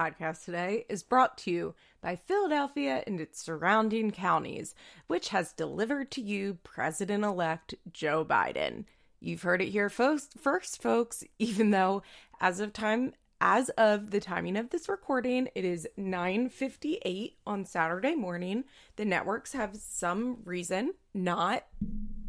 podcast 0.00 0.46
today 0.46 0.86
is 0.88 1.02
brought 1.02 1.36
to 1.36 1.50
you 1.50 1.74
by 2.00 2.16
Philadelphia 2.16 3.04
and 3.06 3.20
its 3.20 3.42
surrounding 3.42 4.10
counties, 4.10 4.74
which 5.08 5.28
has 5.28 5.52
delivered 5.52 6.10
to 6.10 6.22
you 6.22 6.56
President 6.62 7.22
elect 7.22 7.74
Joe 7.92 8.24
Biden. 8.24 8.86
You've 9.20 9.42
heard 9.42 9.60
it 9.60 9.68
here 9.68 9.90
first, 9.90 10.38
first, 10.40 10.80
folks, 10.80 11.22
even 11.38 11.70
though 11.70 12.02
as 12.40 12.60
of 12.60 12.72
time 12.72 13.12
as 13.42 13.68
of 13.70 14.10
the 14.10 14.20
timing 14.20 14.56
of 14.56 14.70
this 14.70 14.88
recording, 14.88 15.48
it 15.54 15.64
is 15.64 15.86
9:58 15.98 17.32
on 17.46 17.66
Saturday 17.66 18.14
morning. 18.14 18.64
The 18.96 19.04
networks 19.04 19.52
have 19.52 19.76
some 19.76 20.38
reason 20.44 20.94
not 21.12 21.66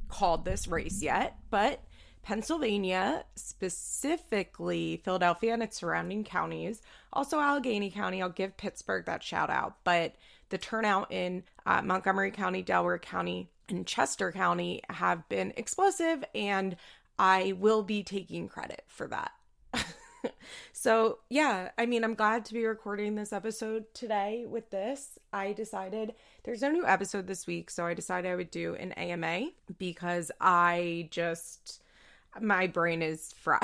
called 0.09 0.43
this 0.43 0.67
race 0.67 1.01
yet, 1.01 1.37
but 1.49 1.81
Pennsylvania, 2.23 3.25
specifically 3.35 5.01
Philadelphia 5.03 5.53
and 5.53 5.63
its 5.63 5.77
surrounding 5.77 6.23
counties, 6.23 6.81
also 7.11 7.39
Allegheny 7.39 7.89
County. 7.89 8.21
I'll 8.21 8.29
give 8.29 8.57
Pittsburgh 8.57 9.05
that 9.05 9.23
shout 9.23 9.49
out, 9.49 9.77
but 9.83 10.15
the 10.49 10.57
turnout 10.57 11.11
in 11.11 11.43
uh, 11.65 11.81
Montgomery 11.81 12.31
County, 12.31 12.61
Delaware 12.61 12.99
County, 12.99 13.49
and 13.69 13.87
Chester 13.87 14.31
County 14.31 14.81
have 14.89 15.27
been 15.29 15.53
explosive, 15.57 16.23
and 16.35 16.75
I 17.17 17.53
will 17.53 17.83
be 17.83 18.03
taking 18.03 18.47
credit 18.47 18.83
for 18.87 19.07
that. 19.07 19.31
so, 20.73 21.19
yeah, 21.29 21.69
I 21.77 21.85
mean, 21.85 22.03
I'm 22.03 22.15
glad 22.15 22.45
to 22.45 22.53
be 22.53 22.65
recording 22.65 23.15
this 23.15 23.33
episode 23.33 23.85
today 23.93 24.45
with 24.47 24.69
this. 24.69 25.17
I 25.31 25.53
decided 25.53 26.13
there's 26.43 26.61
no 26.61 26.69
new 26.69 26.85
episode 26.85 27.27
this 27.27 27.47
week, 27.47 27.69
so 27.69 27.85
I 27.85 27.93
decided 27.93 28.29
I 28.29 28.35
would 28.35 28.51
do 28.51 28.75
an 28.75 28.91
AMA 28.93 29.49
because 29.77 30.31
I 30.39 31.07
just 31.11 31.81
my 32.39 32.67
brain 32.67 33.01
is 33.01 33.33
fried. 33.39 33.61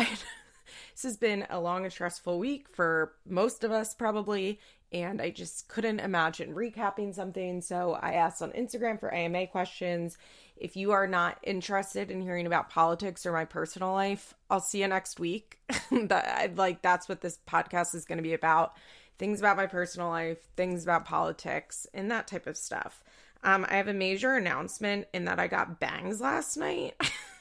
this 0.93 1.03
has 1.03 1.17
been 1.17 1.45
a 1.49 1.59
long 1.59 1.83
and 1.83 1.93
stressful 1.93 2.39
week 2.39 2.67
for 2.69 3.13
most 3.25 3.63
of 3.63 3.71
us, 3.71 3.93
probably, 3.93 4.59
and 4.91 5.21
I 5.21 5.29
just 5.29 5.67
couldn't 5.67 5.99
imagine 5.99 6.55
recapping 6.55 7.13
something. 7.13 7.61
So 7.61 7.97
I 8.01 8.13
asked 8.13 8.41
on 8.41 8.51
Instagram 8.51 8.99
for 8.99 9.13
AMA 9.13 9.47
questions. 9.47 10.17
If 10.55 10.75
you 10.75 10.91
are 10.91 11.07
not 11.07 11.39
interested 11.43 12.09
in 12.09 12.21
hearing 12.21 12.47
about 12.47 12.69
politics 12.69 13.25
or 13.25 13.33
my 13.33 13.45
personal 13.45 13.91
life, 13.91 14.33
I'll 14.49 14.61
see 14.61 14.81
you 14.81 14.87
next 14.87 15.19
week. 15.19 15.59
that 15.91 16.55
like 16.55 16.81
that's 16.81 17.09
what 17.09 17.21
this 17.21 17.37
podcast 17.47 17.93
is 17.95 18.05
going 18.05 18.17
to 18.17 18.23
be 18.23 18.33
about. 18.33 18.73
Things 19.19 19.39
about 19.39 19.57
my 19.57 19.65
personal 19.65 20.09
life, 20.09 20.37
things 20.55 20.83
about 20.83 21.05
politics, 21.05 21.87
and 21.93 22.09
that 22.11 22.27
type 22.27 22.47
of 22.47 22.55
stuff. 22.55 23.03
Um, 23.43 23.65
I 23.69 23.75
have 23.75 23.87
a 23.87 23.93
major 23.93 24.35
announcement 24.35 25.07
in 25.13 25.25
that 25.25 25.39
I 25.39 25.47
got 25.47 25.79
bangs 25.79 26.21
last 26.21 26.55
night. 26.57 26.95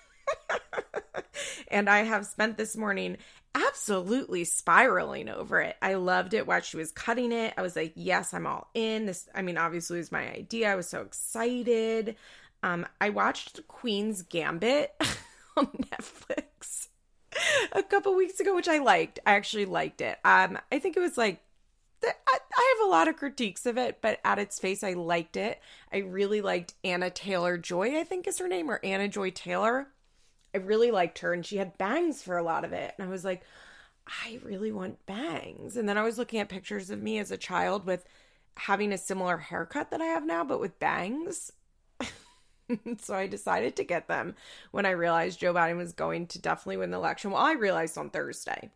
and 1.69 1.89
I 1.89 2.03
have 2.03 2.27
spent 2.27 2.57
this 2.57 2.77
morning 2.77 3.17
absolutely 3.55 4.45
spiraling 4.45 5.29
over 5.29 5.61
it. 5.61 5.77
I 5.81 5.95
loved 5.95 6.35
it 6.35 6.47
while 6.47 6.61
she 6.61 6.77
was 6.77 6.93
cutting 6.93 7.33
it. 7.33 7.55
I 7.57 7.63
was 7.63 7.77
like, 7.77 7.93
yes, 7.95 8.35
I'm 8.35 8.47
all 8.47 8.69
in. 8.75 9.07
This, 9.07 9.29
I 9.35 9.43
mean, 9.43 9.59
obviously, 9.59 9.97
it 9.97 10.01
was 10.01 10.13
my 10.13 10.31
idea. 10.33 10.71
I 10.71 10.77
was 10.77 10.89
so 10.89 11.03
excited. 11.03 12.17
Um, 12.63 12.87
I 13.01 13.11
watched 13.11 13.67
Queen's 13.69 14.23
Gambit 14.23 14.95
on 15.57 15.67
Netflix 15.67 16.89
a 17.73 17.83
couple 17.83 18.15
weeks 18.15 18.41
ago, 18.41 18.55
which 18.55 18.69
I 18.69 18.79
liked. 18.79 19.21
I 19.27 19.33
actually 19.33 19.67
liked 19.67 20.01
it. 20.01 20.19
Um, 20.25 20.59
I 20.71 20.79
think 20.79 20.97
it 20.97 21.01
was 21.01 21.17
like 21.17 21.43
I 22.05 22.75
have 22.79 22.89
a 22.89 22.91
lot 22.91 23.09
of 23.09 23.17
critiques 23.17 23.67
of 23.67 23.79
it, 23.79 23.99
but 24.01 24.21
at 24.25 24.39
its 24.39 24.59
face, 24.59 24.85
I 24.85 24.93
liked 24.93 25.37
it. 25.37 25.61
I 25.93 25.99
really 25.99 26.41
liked 26.41 26.75
Anna 26.85 27.11
Taylor 27.11 27.59
Joy, 27.59 27.99
I 27.99 28.05
think 28.05 28.27
is 28.27 28.39
her 28.39 28.49
name, 28.49 28.71
or 28.71 28.81
Anna 28.85 29.09
Joy 29.09 29.31
Taylor. 29.31 29.89
I 30.57 30.61
really 30.61 30.91
liked 30.91 31.19
her 31.19 31.35
and 31.35 31.45
she 31.45 31.59
had 31.59 31.77
bangs 31.77 32.23
for 32.23 32.39
a 32.39 32.43
lot 32.43 32.65
of 32.65 32.73
it. 32.73 32.95
And 32.97 33.07
I 33.07 33.11
was 33.11 33.27
like, 33.27 33.43
I 34.07 34.41
really 34.43 34.73
want 34.73 35.05
bangs. 35.05 35.77
And 35.77 35.87
then 35.87 35.99
I 35.99 36.03
was 36.03 36.17
looking 36.17 36.41
at 36.41 36.49
pictures 36.49 36.89
of 36.89 37.03
me 37.03 37.19
as 37.19 37.31
a 37.31 37.37
child 37.37 37.85
with 37.85 38.07
having 38.57 38.91
a 38.91 38.99
similar 38.99 39.37
haircut 39.37 39.91
that 39.91 40.01
I 40.01 40.07
have 40.07 40.25
now, 40.25 40.45
but 40.45 40.61
with 40.61 40.79
bangs. 40.79 41.53
so 43.03 43.15
I 43.15 43.27
decided 43.27 43.77
to 43.77 43.85
get 43.85 44.09
them 44.09 44.35
when 44.71 44.87
I 44.87 44.91
realized 44.93 45.41
Joe 45.41 45.53
Biden 45.53 45.77
was 45.77 45.93
going 45.93 46.27
to 46.29 46.41
definitely 46.41 46.79
win 46.79 46.91
the 46.91 46.97
election. 46.97 47.33
Well, 47.33 47.43
I 47.43 47.53
realized 47.53 47.99
on 47.99 48.09
Thursday. 48.09 48.71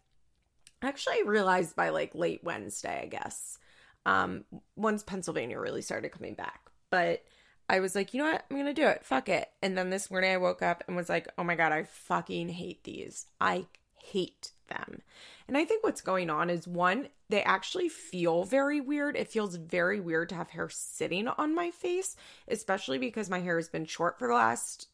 Actually, 0.83 1.15
I 1.15 1.25
realized 1.27 1.77
by 1.77 1.89
like 1.89 2.15
late 2.15 2.45
Wednesday, 2.45 3.01
I 3.03 3.07
guess. 3.07 3.59
Um, 4.05 4.45
once 4.77 5.03
Pennsylvania 5.03 5.59
really 5.59 5.83
started 5.83 6.13
coming 6.13 6.35
back. 6.35 6.61
But 6.91 7.25
I 7.71 7.79
was 7.79 7.95
like, 7.95 8.13
you 8.13 8.21
know 8.21 8.29
what? 8.29 8.45
I'm 8.51 8.57
going 8.57 8.67
to 8.67 8.75
do 8.75 8.89
it. 8.89 9.05
Fuck 9.05 9.29
it. 9.29 9.49
And 9.63 9.79
then 9.79 9.91
this 9.91 10.11
morning 10.11 10.33
I 10.33 10.39
woke 10.39 10.61
up 10.61 10.83
and 10.89 10.97
was 10.97 11.09
like, 11.09 11.29
oh 11.39 11.45
my 11.45 11.55
God, 11.55 11.71
I 11.71 11.85
fucking 11.85 12.49
hate 12.49 12.83
these. 12.83 13.27
I 13.41 13.67
hate 14.03 14.51
them. 14.69 15.03
And 15.47 15.57
I 15.57 15.65
think 15.65 15.85
what's 15.85 16.01
going 16.01 16.31
on 16.31 16.51
is 16.51 16.67
one, 16.67 17.09
they 17.29 17.45
actually 17.45 17.89
feel 17.89 18.43
very 18.43 18.81
weird. 18.81 19.17
It 19.17 19.31
feels 19.31 19.55
very 19.55 20.01
weird 20.01 20.31
to 20.31 20.35
have 20.35 20.51
hair 20.51 20.69
sitting 20.69 21.29
on 21.29 21.55
my 21.55 21.71
face, 21.71 22.17
especially 22.49 22.99
because 22.99 23.31
my 23.31 23.39
hair 23.39 23.55
has 23.55 23.69
been 23.69 23.87
short 23.87 24.19
for 24.19 24.27
the 24.27 24.35
last 24.35 24.89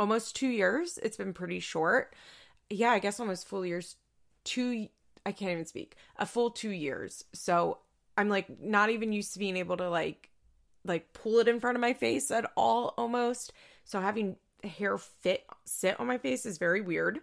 almost 0.00 0.36
two 0.36 0.48
years. 0.48 0.98
It's 1.02 1.18
been 1.18 1.34
pretty 1.34 1.60
short. 1.60 2.14
Yeah, 2.70 2.92
I 2.92 2.98
guess 2.98 3.20
almost 3.20 3.46
full 3.46 3.66
years. 3.66 3.96
Two, 4.42 4.88
I 5.26 5.32
can't 5.32 5.52
even 5.52 5.66
speak. 5.66 5.96
A 6.16 6.24
full 6.24 6.50
two 6.50 6.70
years. 6.70 7.24
So 7.34 7.76
I'm 8.16 8.30
like 8.30 8.58
not 8.58 8.88
even 8.88 9.12
used 9.12 9.34
to 9.34 9.38
being 9.38 9.58
able 9.58 9.76
to 9.76 9.90
like 9.90 10.30
like 10.84 11.12
pull 11.12 11.38
it 11.38 11.48
in 11.48 11.60
front 11.60 11.76
of 11.76 11.80
my 11.80 11.92
face 11.92 12.30
at 12.30 12.50
all 12.56 12.94
almost. 12.96 13.52
So 13.84 14.00
having 14.00 14.36
hair 14.64 14.98
fit 14.98 15.44
sit 15.64 15.98
on 16.00 16.06
my 16.06 16.18
face 16.18 16.46
is 16.46 16.58
very 16.58 16.80
weird. 16.80 17.20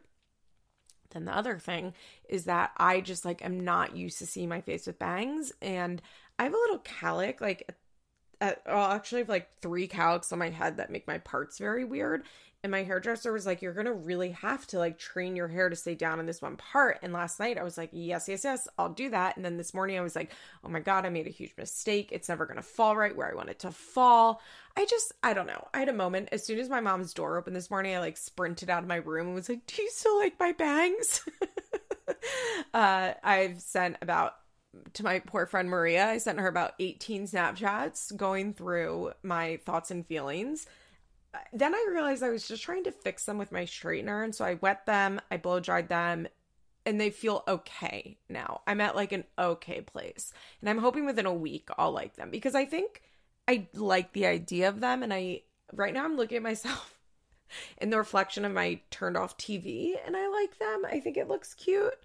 Then 1.11 1.25
the 1.25 1.35
other 1.35 1.59
thing 1.59 1.93
is 2.27 2.45
that 2.45 2.71
I 2.77 3.01
just 3.01 3.25
like 3.25 3.43
am 3.43 3.61
not 3.61 3.95
used 3.95 4.19
to 4.19 4.25
seeing 4.25 4.49
my 4.49 4.61
face 4.61 4.87
with 4.87 4.99
bangs 4.99 5.53
and 5.61 6.01
I 6.37 6.43
have 6.43 6.53
a 6.53 6.57
little 6.57 6.79
calic 6.79 7.39
like 7.39 7.69
at, 8.41 8.61
well, 8.65 8.91
actually 8.91 9.21
have 9.21 9.29
like 9.29 9.49
three 9.61 9.87
calics 9.87 10.31
on 10.31 10.39
my 10.39 10.49
head 10.49 10.77
that 10.77 10.89
make 10.89 11.07
my 11.07 11.17
parts 11.19 11.57
very 11.57 11.85
weird 11.85 12.23
and 12.65 12.71
my 12.71 12.81
hairdresser 12.81 13.31
was 13.31 13.45
like, 13.45 13.61
You're 13.61 13.75
gonna 13.75 13.93
really 13.93 14.31
have 14.31 14.65
to 14.67 14.79
like 14.79 14.97
train 14.97 15.35
your 15.35 15.47
hair 15.47 15.69
to 15.69 15.75
stay 15.75 15.93
down 15.93 16.19
in 16.19 16.25
this 16.25 16.41
one 16.41 16.57
part. 16.57 16.97
And 17.03 17.13
last 17.13 17.39
night 17.39 17.59
I 17.59 17.63
was 17.63 17.77
like, 17.77 17.91
Yes, 17.91 18.27
yes, 18.27 18.43
yes, 18.43 18.67
I'll 18.79 18.89
do 18.89 19.11
that. 19.11 19.35
And 19.35 19.45
then 19.45 19.57
this 19.57 19.71
morning 19.71 19.99
I 19.99 20.01
was 20.01 20.15
like, 20.15 20.31
Oh 20.63 20.69
my 20.69 20.79
God, 20.79 21.05
I 21.05 21.09
made 21.09 21.27
a 21.27 21.29
huge 21.29 21.53
mistake. 21.59 22.09
It's 22.11 22.27
never 22.27 22.47
gonna 22.47 22.63
fall 22.63 22.97
right 22.97 23.15
where 23.15 23.31
I 23.31 23.35
want 23.35 23.49
it 23.49 23.59
to 23.59 23.71
fall. 23.71 24.41
I 24.75 24.87
just, 24.87 25.13
I 25.21 25.35
don't 25.35 25.45
know. 25.45 25.67
I 25.75 25.79
had 25.79 25.89
a 25.89 25.93
moment 25.93 26.29
as 26.31 26.43
soon 26.43 26.57
as 26.57 26.67
my 26.67 26.79
mom's 26.79 27.13
door 27.13 27.37
opened 27.37 27.55
this 27.55 27.69
morning, 27.69 27.95
I 27.95 27.99
like 27.99 28.17
sprinted 28.17 28.71
out 28.71 28.81
of 28.81 28.89
my 28.89 28.95
room 28.95 29.27
and 29.27 29.35
was 29.35 29.47
like, 29.47 29.67
Do 29.67 29.83
you 29.83 29.89
still 29.91 30.17
like 30.17 30.39
my 30.39 30.51
bangs? 30.53 31.23
uh, 32.73 33.13
I've 33.23 33.61
sent 33.61 33.97
about 34.01 34.37
to 34.93 35.03
my 35.03 35.19
poor 35.19 35.45
friend 35.45 35.69
Maria, 35.69 36.07
I 36.07 36.17
sent 36.17 36.39
her 36.39 36.47
about 36.47 36.73
18 36.79 37.27
Snapchats 37.27 38.15
going 38.15 38.53
through 38.53 39.13
my 39.23 39.59
thoughts 39.65 39.91
and 39.91 40.05
feelings 40.05 40.67
then 41.53 41.73
I 41.73 41.87
realized 41.91 42.23
I 42.23 42.29
was 42.29 42.47
just 42.47 42.63
trying 42.63 42.83
to 42.85 42.91
fix 42.91 43.25
them 43.25 43.37
with 43.37 43.51
my 43.51 43.63
straightener. 43.63 44.23
And 44.23 44.33
so 44.33 44.45
I 44.45 44.55
wet 44.55 44.85
them, 44.85 45.19
I 45.31 45.37
blow 45.37 45.59
dried 45.59 45.89
them, 45.89 46.27
and 46.85 46.99
they 46.99 47.09
feel 47.09 47.43
okay 47.47 48.17
now. 48.29 48.61
I'm 48.67 48.81
at 48.81 48.95
like 48.95 49.11
an 49.11 49.23
okay 49.37 49.81
place. 49.81 50.33
And 50.61 50.69
I'm 50.69 50.77
hoping 50.77 51.05
within 51.05 51.25
a 51.25 51.33
week 51.33 51.69
I'll 51.77 51.91
like 51.91 52.15
them 52.15 52.29
because 52.29 52.55
I 52.55 52.65
think 52.65 53.01
I 53.47 53.67
like 53.73 54.13
the 54.13 54.27
idea 54.27 54.69
of 54.69 54.79
them. 54.79 55.03
And 55.03 55.13
I, 55.13 55.41
right 55.73 55.93
now, 55.93 56.05
I'm 56.05 56.17
looking 56.17 56.37
at 56.37 56.43
myself 56.43 56.99
in 57.79 57.89
the 57.89 57.97
reflection 57.97 58.45
of 58.45 58.51
my 58.51 58.79
turned 58.91 59.17
off 59.17 59.37
TV 59.37 59.93
and 60.05 60.15
I 60.15 60.27
like 60.27 60.59
them. 60.59 60.83
I 60.85 60.99
think 60.99 61.17
it 61.17 61.27
looks 61.27 61.53
cute, 61.53 61.95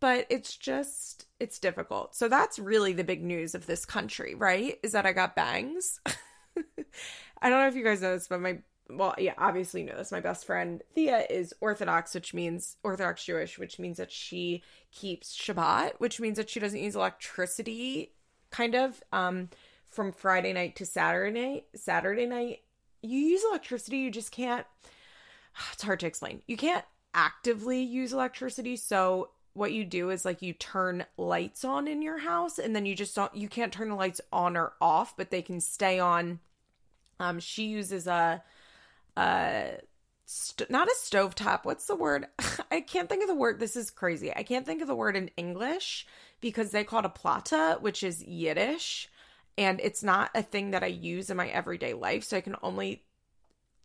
but 0.00 0.26
it's 0.30 0.56
just, 0.56 1.26
it's 1.38 1.58
difficult. 1.58 2.14
So 2.14 2.28
that's 2.28 2.58
really 2.58 2.92
the 2.92 3.04
big 3.04 3.22
news 3.22 3.54
of 3.54 3.66
this 3.66 3.84
country, 3.84 4.34
right? 4.34 4.78
Is 4.82 4.92
that 4.92 5.06
I 5.06 5.12
got 5.12 5.36
bangs. 5.36 6.00
I 7.42 7.48
don't 7.48 7.60
know 7.60 7.68
if 7.68 7.76
you 7.76 7.84
guys 7.84 8.02
know 8.02 8.14
this, 8.14 8.28
but 8.28 8.40
my 8.40 8.58
well, 8.92 9.14
yeah, 9.18 9.34
obviously 9.38 9.82
you 9.82 9.86
know 9.86 9.96
this. 9.96 10.12
My 10.12 10.20
best 10.20 10.44
friend 10.44 10.82
Thea 10.94 11.24
is 11.30 11.54
Orthodox, 11.60 12.14
which 12.14 12.34
means 12.34 12.76
Orthodox 12.82 13.24
Jewish, 13.24 13.58
which 13.58 13.78
means 13.78 13.98
that 13.98 14.10
she 14.10 14.62
keeps 14.92 15.36
Shabbat, 15.36 15.92
which 15.98 16.20
means 16.20 16.36
that 16.38 16.50
she 16.50 16.60
doesn't 16.60 16.80
use 16.80 16.96
electricity, 16.96 18.12
kind 18.50 18.74
of, 18.74 19.02
um, 19.12 19.48
from 19.88 20.12
Friday 20.12 20.52
night 20.52 20.76
to 20.76 20.86
Saturday 20.86 21.40
night. 21.40 21.64
Saturday 21.74 22.26
night, 22.26 22.60
you 23.02 23.18
use 23.18 23.42
electricity, 23.48 23.98
you 23.98 24.10
just 24.10 24.32
can't. 24.32 24.66
It's 25.72 25.82
hard 25.82 26.00
to 26.00 26.06
explain. 26.06 26.42
You 26.46 26.56
can't 26.56 26.84
actively 27.12 27.82
use 27.82 28.12
electricity, 28.12 28.76
so 28.76 29.30
what 29.52 29.72
you 29.72 29.84
do 29.84 30.10
is 30.10 30.24
like 30.24 30.42
you 30.42 30.52
turn 30.52 31.04
lights 31.16 31.64
on 31.64 31.88
in 31.88 32.02
your 32.02 32.18
house, 32.18 32.58
and 32.58 32.74
then 32.74 32.86
you 32.86 32.94
just 32.94 33.14
don't. 33.14 33.34
You 33.34 33.48
can't 33.48 33.72
turn 33.72 33.88
the 33.88 33.94
lights 33.94 34.20
on 34.32 34.56
or 34.56 34.72
off, 34.80 35.16
but 35.16 35.30
they 35.30 35.42
can 35.42 35.60
stay 35.60 35.98
on. 35.98 36.40
Um, 37.18 37.40
she 37.40 37.64
uses 37.64 38.06
a 38.06 38.42
uh 39.16 39.62
st- 40.26 40.70
not 40.70 40.88
a 40.88 40.94
stovetop. 41.02 41.64
What's 41.64 41.86
the 41.86 41.96
word? 41.96 42.26
I 42.70 42.80
can't 42.80 43.08
think 43.08 43.22
of 43.22 43.28
the 43.28 43.34
word. 43.34 43.58
This 43.58 43.76
is 43.76 43.90
crazy. 43.90 44.34
I 44.34 44.42
can't 44.44 44.64
think 44.64 44.80
of 44.80 44.88
the 44.88 44.94
word 44.94 45.16
in 45.16 45.30
English 45.36 46.06
because 46.40 46.70
they 46.70 46.84
call 46.84 47.00
it 47.00 47.06
a 47.06 47.10
plata, 47.10 47.78
which 47.80 48.02
is 48.02 48.22
Yiddish, 48.22 49.08
and 49.58 49.80
it's 49.80 50.02
not 50.02 50.30
a 50.34 50.42
thing 50.42 50.70
that 50.70 50.84
I 50.84 50.88
use 50.88 51.28
in 51.28 51.36
my 51.36 51.48
everyday 51.48 51.94
life. 51.94 52.24
So 52.24 52.36
I 52.36 52.40
can 52.40 52.56
only. 52.62 53.04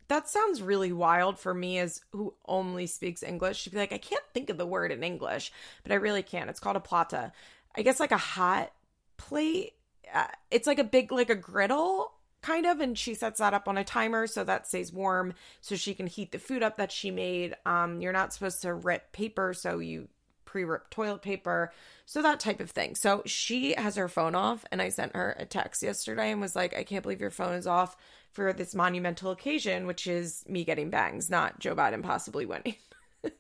That 0.07 0.30
sounds 0.30 0.62
really 0.62 0.92
wild 0.92 1.40
for 1.40 1.54
me 1.54 1.80
as 1.80 2.02
who 2.12 2.34
only 2.48 2.88
speaks 2.88 3.24
English 3.24 3.63
to 3.63 3.69
be 3.72 3.78
like, 3.78 3.94
I 3.94 3.98
can't 3.98 4.24
think 4.34 4.50
of 4.50 4.57
the 4.57 4.66
word 4.66 4.92
in 4.92 5.04
English, 5.04 5.52
but 5.84 5.92
I 5.92 5.96
really 5.96 6.24
can. 6.24 6.50
It's 6.50 6.60
called 6.60 6.75
a 6.75 6.81
plata. 6.81 7.31
I 7.75 7.81
guess 7.81 8.00
like 8.00 8.12
a 8.12 8.18
hot 8.18 8.72
plate. 9.18 9.74
Uh, 10.13 10.28
it's 10.52 10.68
like 10.68 10.80
a 10.80 10.84
big 10.84 11.12
like 11.12 11.31
a 11.31 11.36
griddle 11.36 12.12
kind 12.46 12.68
of 12.68 12.80
and 12.80 12.96
she 12.96 13.16
sets 13.16 13.40
that 13.40 13.56
up 13.56 13.68
on 13.68 13.75
a 13.75 13.84
timer 13.84 14.28
so 14.28 14.44
that 14.44 14.68
stays 14.68 14.94
warm 14.94 15.34
so 15.62 15.75
she 15.75 15.96
can 15.96 16.06
heat 16.06 16.31
the 16.31 16.38
food 16.38 16.62
up 16.62 16.78
that 16.78 16.92
she 16.92 17.10
made 17.10 17.56
um 17.66 18.01
you're 18.01 18.13
not 18.13 18.31
supposed 18.31 18.62
to 18.62 18.72
rip 18.72 19.12
paper 19.12 19.51
so 19.51 19.80
you 19.80 20.08
pre-rip 20.56 20.90
toilet 20.90 21.22
paper 21.22 21.74
so 22.06 22.22
that 22.22 22.40
type 22.40 22.62
of 22.62 22.72
thing. 22.72 22.96
So 22.96 23.24
she 23.25 23.74
has 23.74 23.98
her 23.98 24.07
phone 24.07 24.36
off 24.36 24.63
and 24.72 24.81
i 24.81 24.88
sent 24.88 25.13
her 25.13 25.36
a 25.38 25.46
text 25.46 25.84
yesterday 25.84 26.31
and 26.31 26.40
was 26.40 26.56
like 26.56 26.74
i 26.74 26.84
can't 26.86 27.04
believe 27.04 27.19
your 27.19 27.30
phone 27.30 27.56
is 27.56 27.68
off 27.68 27.98
for 28.31 28.54
this 28.54 28.74
monumental 28.74 29.31
occasion 29.31 29.86
which 29.86 30.07
is 30.07 30.46
me 30.48 30.63
getting 30.63 30.90
bangs 30.90 31.30
not 31.30 31.60
joe 31.60 31.75
biden 31.75 32.02
possibly 32.02 32.46
winning. 32.46 32.75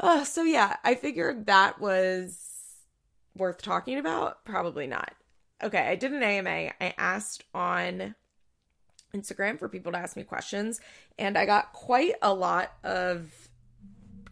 Uh, 0.00 0.24
so 0.24 0.42
yeah 0.42 0.74
i 0.82 0.96
figured 0.96 1.46
that 1.46 1.80
was 1.80 2.52
worth 3.36 3.62
talking 3.62 3.98
about. 3.98 4.44
Probably 4.44 4.86
not. 4.86 5.14
Okay, 5.62 5.88
I 5.88 5.96
did 5.96 6.12
an 6.12 6.22
AMA. 6.22 6.72
I 6.80 6.94
asked 6.98 7.44
on 7.54 8.14
Instagram 9.14 9.58
for 9.58 9.68
people 9.68 9.92
to 9.92 9.98
ask 9.98 10.16
me 10.16 10.24
questions, 10.24 10.80
and 11.18 11.38
I 11.38 11.46
got 11.46 11.72
quite 11.72 12.14
a 12.20 12.34
lot 12.34 12.72
of 12.82 13.41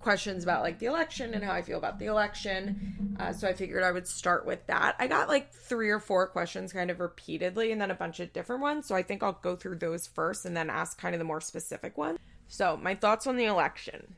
questions 0.00 0.42
about 0.42 0.62
like 0.62 0.78
the 0.78 0.86
election 0.86 1.34
and 1.34 1.44
how 1.44 1.52
I 1.52 1.62
feel 1.62 1.78
about 1.78 1.98
the 1.98 2.06
election. 2.06 3.16
Uh, 3.20 3.32
so 3.32 3.46
I 3.46 3.52
figured 3.52 3.82
I 3.82 3.92
would 3.92 4.08
start 4.08 4.46
with 4.46 4.66
that. 4.66 4.96
I 4.98 5.06
got 5.06 5.28
like 5.28 5.52
three 5.52 5.90
or 5.90 6.00
four 6.00 6.26
questions 6.26 6.72
kind 6.72 6.90
of 6.90 7.00
repeatedly 7.00 7.70
and 7.70 7.80
then 7.80 7.90
a 7.90 7.94
bunch 7.94 8.18
of 8.20 8.32
different 8.32 8.62
ones. 8.62 8.86
So 8.86 8.94
I 8.94 9.02
think 9.02 9.22
I'll 9.22 9.38
go 9.42 9.56
through 9.56 9.76
those 9.76 10.06
first 10.06 10.44
and 10.44 10.56
then 10.56 10.70
ask 10.70 10.98
kind 10.98 11.14
of 11.14 11.18
the 11.18 11.24
more 11.24 11.40
specific 11.40 11.96
one. 11.96 12.18
So, 12.48 12.76
my 12.76 12.96
thoughts 12.96 13.28
on 13.28 13.36
the 13.36 13.44
election. 13.44 14.14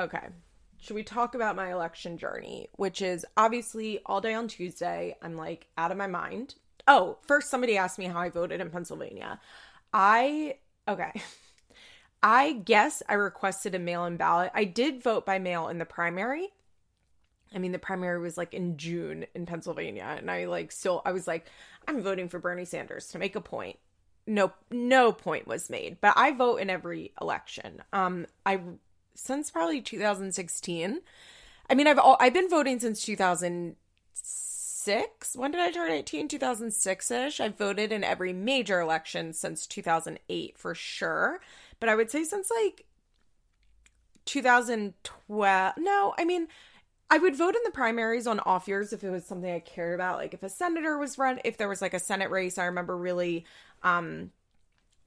Okay 0.00 0.28
should 0.78 0.94
we 0.94 1.02
talk 1.02 1.34
about 1.34 1.56
my 1.56 1.72
election 1.72 2.16
journey, 2.16 2.68
which 2.76 3.02
is 3.02 3.26
obviously 3.36 4.00
all 4.06 4.20
day 4.20 4.34
on 4.34 4.48
Tuesday. 4.48 5.16
I'm 5.20 5.36
like 5.36 5.66
out 5.76 5.90
of 5.90 5.98
my 5.98 6.06
mind. 6.06 6.54
Oh, 6.86 7.18
first, 7.26 7.50
somebody 7.50 7.76
asked 7.76 7.98
me 7.98 8.06
how 8.06 8.20
I 8.20 8.30
voted 8.30 8.60
in 8.60 8.70
Pennsylvania. 8.70 9.40
I, 9.92 10.56
okay. 10.86 11.12
I 12.22 12.52
guess 12.52 13.02
I 13.08 13.14
requested 13.14 13.74
a 13.74 13.78
mail 13.78 14.04
in 14.04 14.16
ballot. 14.16 14.50
I 14.54 14.64
did 14.64 15.02
vote 15.02 15.24
by 15.24 15.38
mail 15.38 15.68
in 15.68 15.78
the 15.78 15.84
primary. 15.84 16.48
I 17.54 17.58
mean, 17.58 17.72
the 17.72 17.78
primary 17.78 18.18
was 18.18 18.36
like 18.36 18.54
in 18.54 18.76
June 18.76 19.26
in 19.34 19.46
Pennsylvania. 19.46 20.16
And 20.18 20.30
I 20.30 20.46
like 20.46 20.72
still, 20.72 21.02
I 21.04 21.12
was 21.12 21.26
like, 21.26 21.46
I'm 21.86 22.02
voting 22.02 22.28
for 22.28 22.38
Bernie 22.38 22.64
Sanders 22.64 23.08
to 23.08 23.18
make 23.18 23.36
a 23.36 23.40
point. 23.40 23.78
No, 24.26 24.52
no 24.70 25.12
point 25.12 25.46
was 25.46 25.70
made, 25.70 25.98
but 26.02 26.12
I 26.16 26.32
vote 26.32 26.56
in 26.56 26.68
every 26.68 27.12
election. 27.20 27.82
Um, 27.94 28.26
I 28.44 28.60
since 29.14 29.50
probably 29.50 29.80
2016. 29.80 31.00
I 31.70 31.74
mean, 31.74 31.86
I've 31.86 31.98
all, 31.98 32.16
I've 32.20 32.34
been 32.34 32.48
voting 32.48 32.78
since 32.78 33.04
2006. 33.04 35.36
When 35.36 35.50
did 35.50 35.60
I 35.60 35.70
turn 35.70 35.90
18? 35.90 36.28
2006 36.28 37.10
ish. 37.10 37.40
I've 37.40 37.56
voted 37.56 37.90
in 37.90 38.04
every 38.04 38.34
major 38.34 38.80
election 38.80 39.32
since 39.32 39.66
2008 39.66 40.58
for 40.58 40.74
sure. 40.74 41.40
But 41.80 41.88
I 41.88 41.94
would 41.94 42.10
say 42.10 42.24
since 42.24 42.50
like 42.50 42.84
2012. 44.24 45.74
No, 45.78 46.14
I 46.18 46.24
mean, 46.24 46.48
I 47.10 47.18
would 47.18 47.36
vote 47.36 47.54
in 47.54 47.62
the 47.64 47.70
primaries 47.70 48.26
on 48.26 48.40
off 48.40 48.68
years 48.68 48.92
if 48.92 49.02
it 49.02 49.10
was 49.10 49.24
something 49.24 49.50
I 49.50 49.60
cared 49.60 49.94
about. 49.94 50.18
Like 50.18 50.34
if 50.34 50.42
a 50.42 50.50
senator 50.50 50.98
was 50.98 51.18
run, 51.18 51.40
if 51.44 51.56
there 51.56 51.68
was 51.68 51.80
like 51.80 51.94
a 51.94 51.98
Senate 51.98 52.30
race, 52.30 52.58
I 52.58 52.66
remember 52.66 52.96
really, 52.96 53.46
um, 53.82 54.30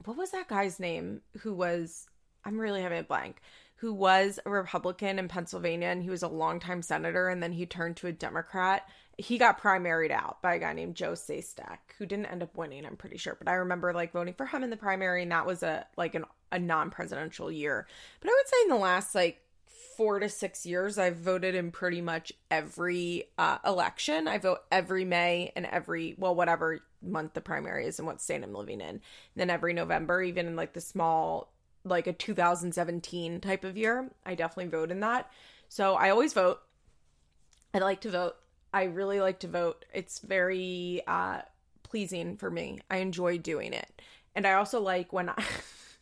what 0.04 0.16
was 0.16 0.32
that 0.32 0.48
guy's 0.48 0.80
name 0.80 1.20
who 1.40 1.54
was, 1.54 2.08
I'm 2.44 2.58
really 2.58 2.82
having 2.82 2.98
a 2.98 3.04
blank 3.04 3.40
who 3.76 3.92
was 3.92 4.40
a 4.46 4.50
Republican 4.50 5.18
in 5.18 5.28
Pennsylvania 5.28 5.88
and 5.88 6.02
he 6.02 6.10
was 6.10 6.22
a 6.22 6.28
longtime 6.28 6.82
senator 6.82 7.28
and 7.28 7.42
then 7.42 7.52
he 7.52 7.66
turned 7.66 7.96
to 7.96 8.06
a 8.08 8.12
Democrat. 8.12 8.88
He 9.18 9.38
got 9.38 9.60
primaried 9.60 10.10
out 10.10 10.40
by 10.42 10.54
a 10.54 10.58
guy 10.58 10.72
named 10.72 10.94
Joe 10.94 11.12
Sestak, 11.12 11.78
who 11.98 12.06
didn't 12.06 12.26
end 12.26 12.42
up 12.42 12.56
winning, 12.56 12.86
I'm 12.86 12.96
pretty 12.96 13.18
sure. 13.18 13.36
But 13.38 13.48
I 13.48 13.54
remember 13.54 13.92
like 13.92 14.12
voting 14.12 14.34
for 14.34 14.46
him 14.46 14.62
in 14.64 14.70
the 14.70 14.76
primary 14.76 15.22
and 15.22 15.32
that 15.32 15.46
was 15.46 15.62
a 15.62 15.86
like 15.96 16.14
an, 16.14 16.24
a 16.50 16.58
non-presidential 16.58 17.50
year. 17.50 17.86
But 18.20 18.30
I 18.30 18.34
would 18.38 18.48
say 18.48 18.56
in 18.62 18.68
the 18.70 18.76
last 18.76 19.14
like 19.14 19.42
four 19.96 20.18
to 20.18 20.28
six 20.28 20.64
years, 20.64 20.98
I've 20.98 21.16
voted 21.16 21.54
in 21.54 21.70
pretty 21.70 22.00
much 22.00 22.32
every 22.50 23.24
uh, 23.36 23.58
election. 23.66 24.26
I 24.26 24.38
vote 24.38 24.60
every 24.70 25.04
May 25.04 25.52
and 25.54 25.66
every, 25.66 26.14
well, 26.16 26.34
whatever 26.34 26.80
month 27.02 27.34
the 27.34 27.40
primary 27.40 27.86
is 27.86 27.98
and 27.98 28.06
what 28.06 28.22
state 28.22 28.42
I'm 28.42 28.54
living 28.54 28.80
in. 28.80 28.88
And 28.88 29.00
then 29.36 29.50
every 29.50 29.74
November, 29.74 30.22
even 30.22 30.46
in 30.46 30.56
like 30.56 30.72
the 30.72 30.80
small 30.80 31.52
like 31.84 32.06
a 32.06 32.12
2017 32.12 33.40
type 33.40 33.64
of 33.64 33.76
year. 33.76 34.10
I 34.24 34.34
definitely 34.34 34.70
vote 34.70 34.90
in 34.90 35.00
that. 35.00 35.30
So 35.68 35.94
I 35.94 36.10
always 36.10 36.32
vote. 36.32 36.60
I 37.74 37.78
like 37.78 38.00
to 38.02 38.10
vote. 38.10 38.36
I 38.72 38.84
really 38.84 39.20
like 39.20 39.40
to 39.40 39.48
vote. 39.48 39.84
It's 39.92 40.18
very 40.20 41.02
uh, 41.06 41.42
pleasing 41.82 42.36
for 42.36 42.50
me. 42.50 42.80
I 42.90 42.98
enjoy 42.98 43.38
doing 43.38 43.72
it. 43.72 44.02
And 44.34 44.46
I 44.46 44.54
also 44.54 44.80
like 44.80 45.12
when 45.12 45.28
I 45.28 45.44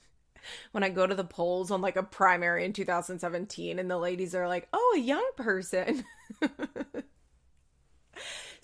when 0.72 0.84
I 0.84 0.88
go 0.88 1.06
to 1.06 1.14
the 1.14 1.24
polls 1.24 1.70
on 1.70 1.80
like 1.80 1.96
a 1.96 2.02
primary 2.02 2.64
in 2.64 2.72
2017 2.72 3.78
and 3.78 3.90
the 3.90 3.98
ladies 3.98 4.34
are 4.34 4.48
like, 4.48 4.68
"Oh, 4.72 4.94
a 4.96 5.00
young 5.00 5.28
person." 5.36 6.04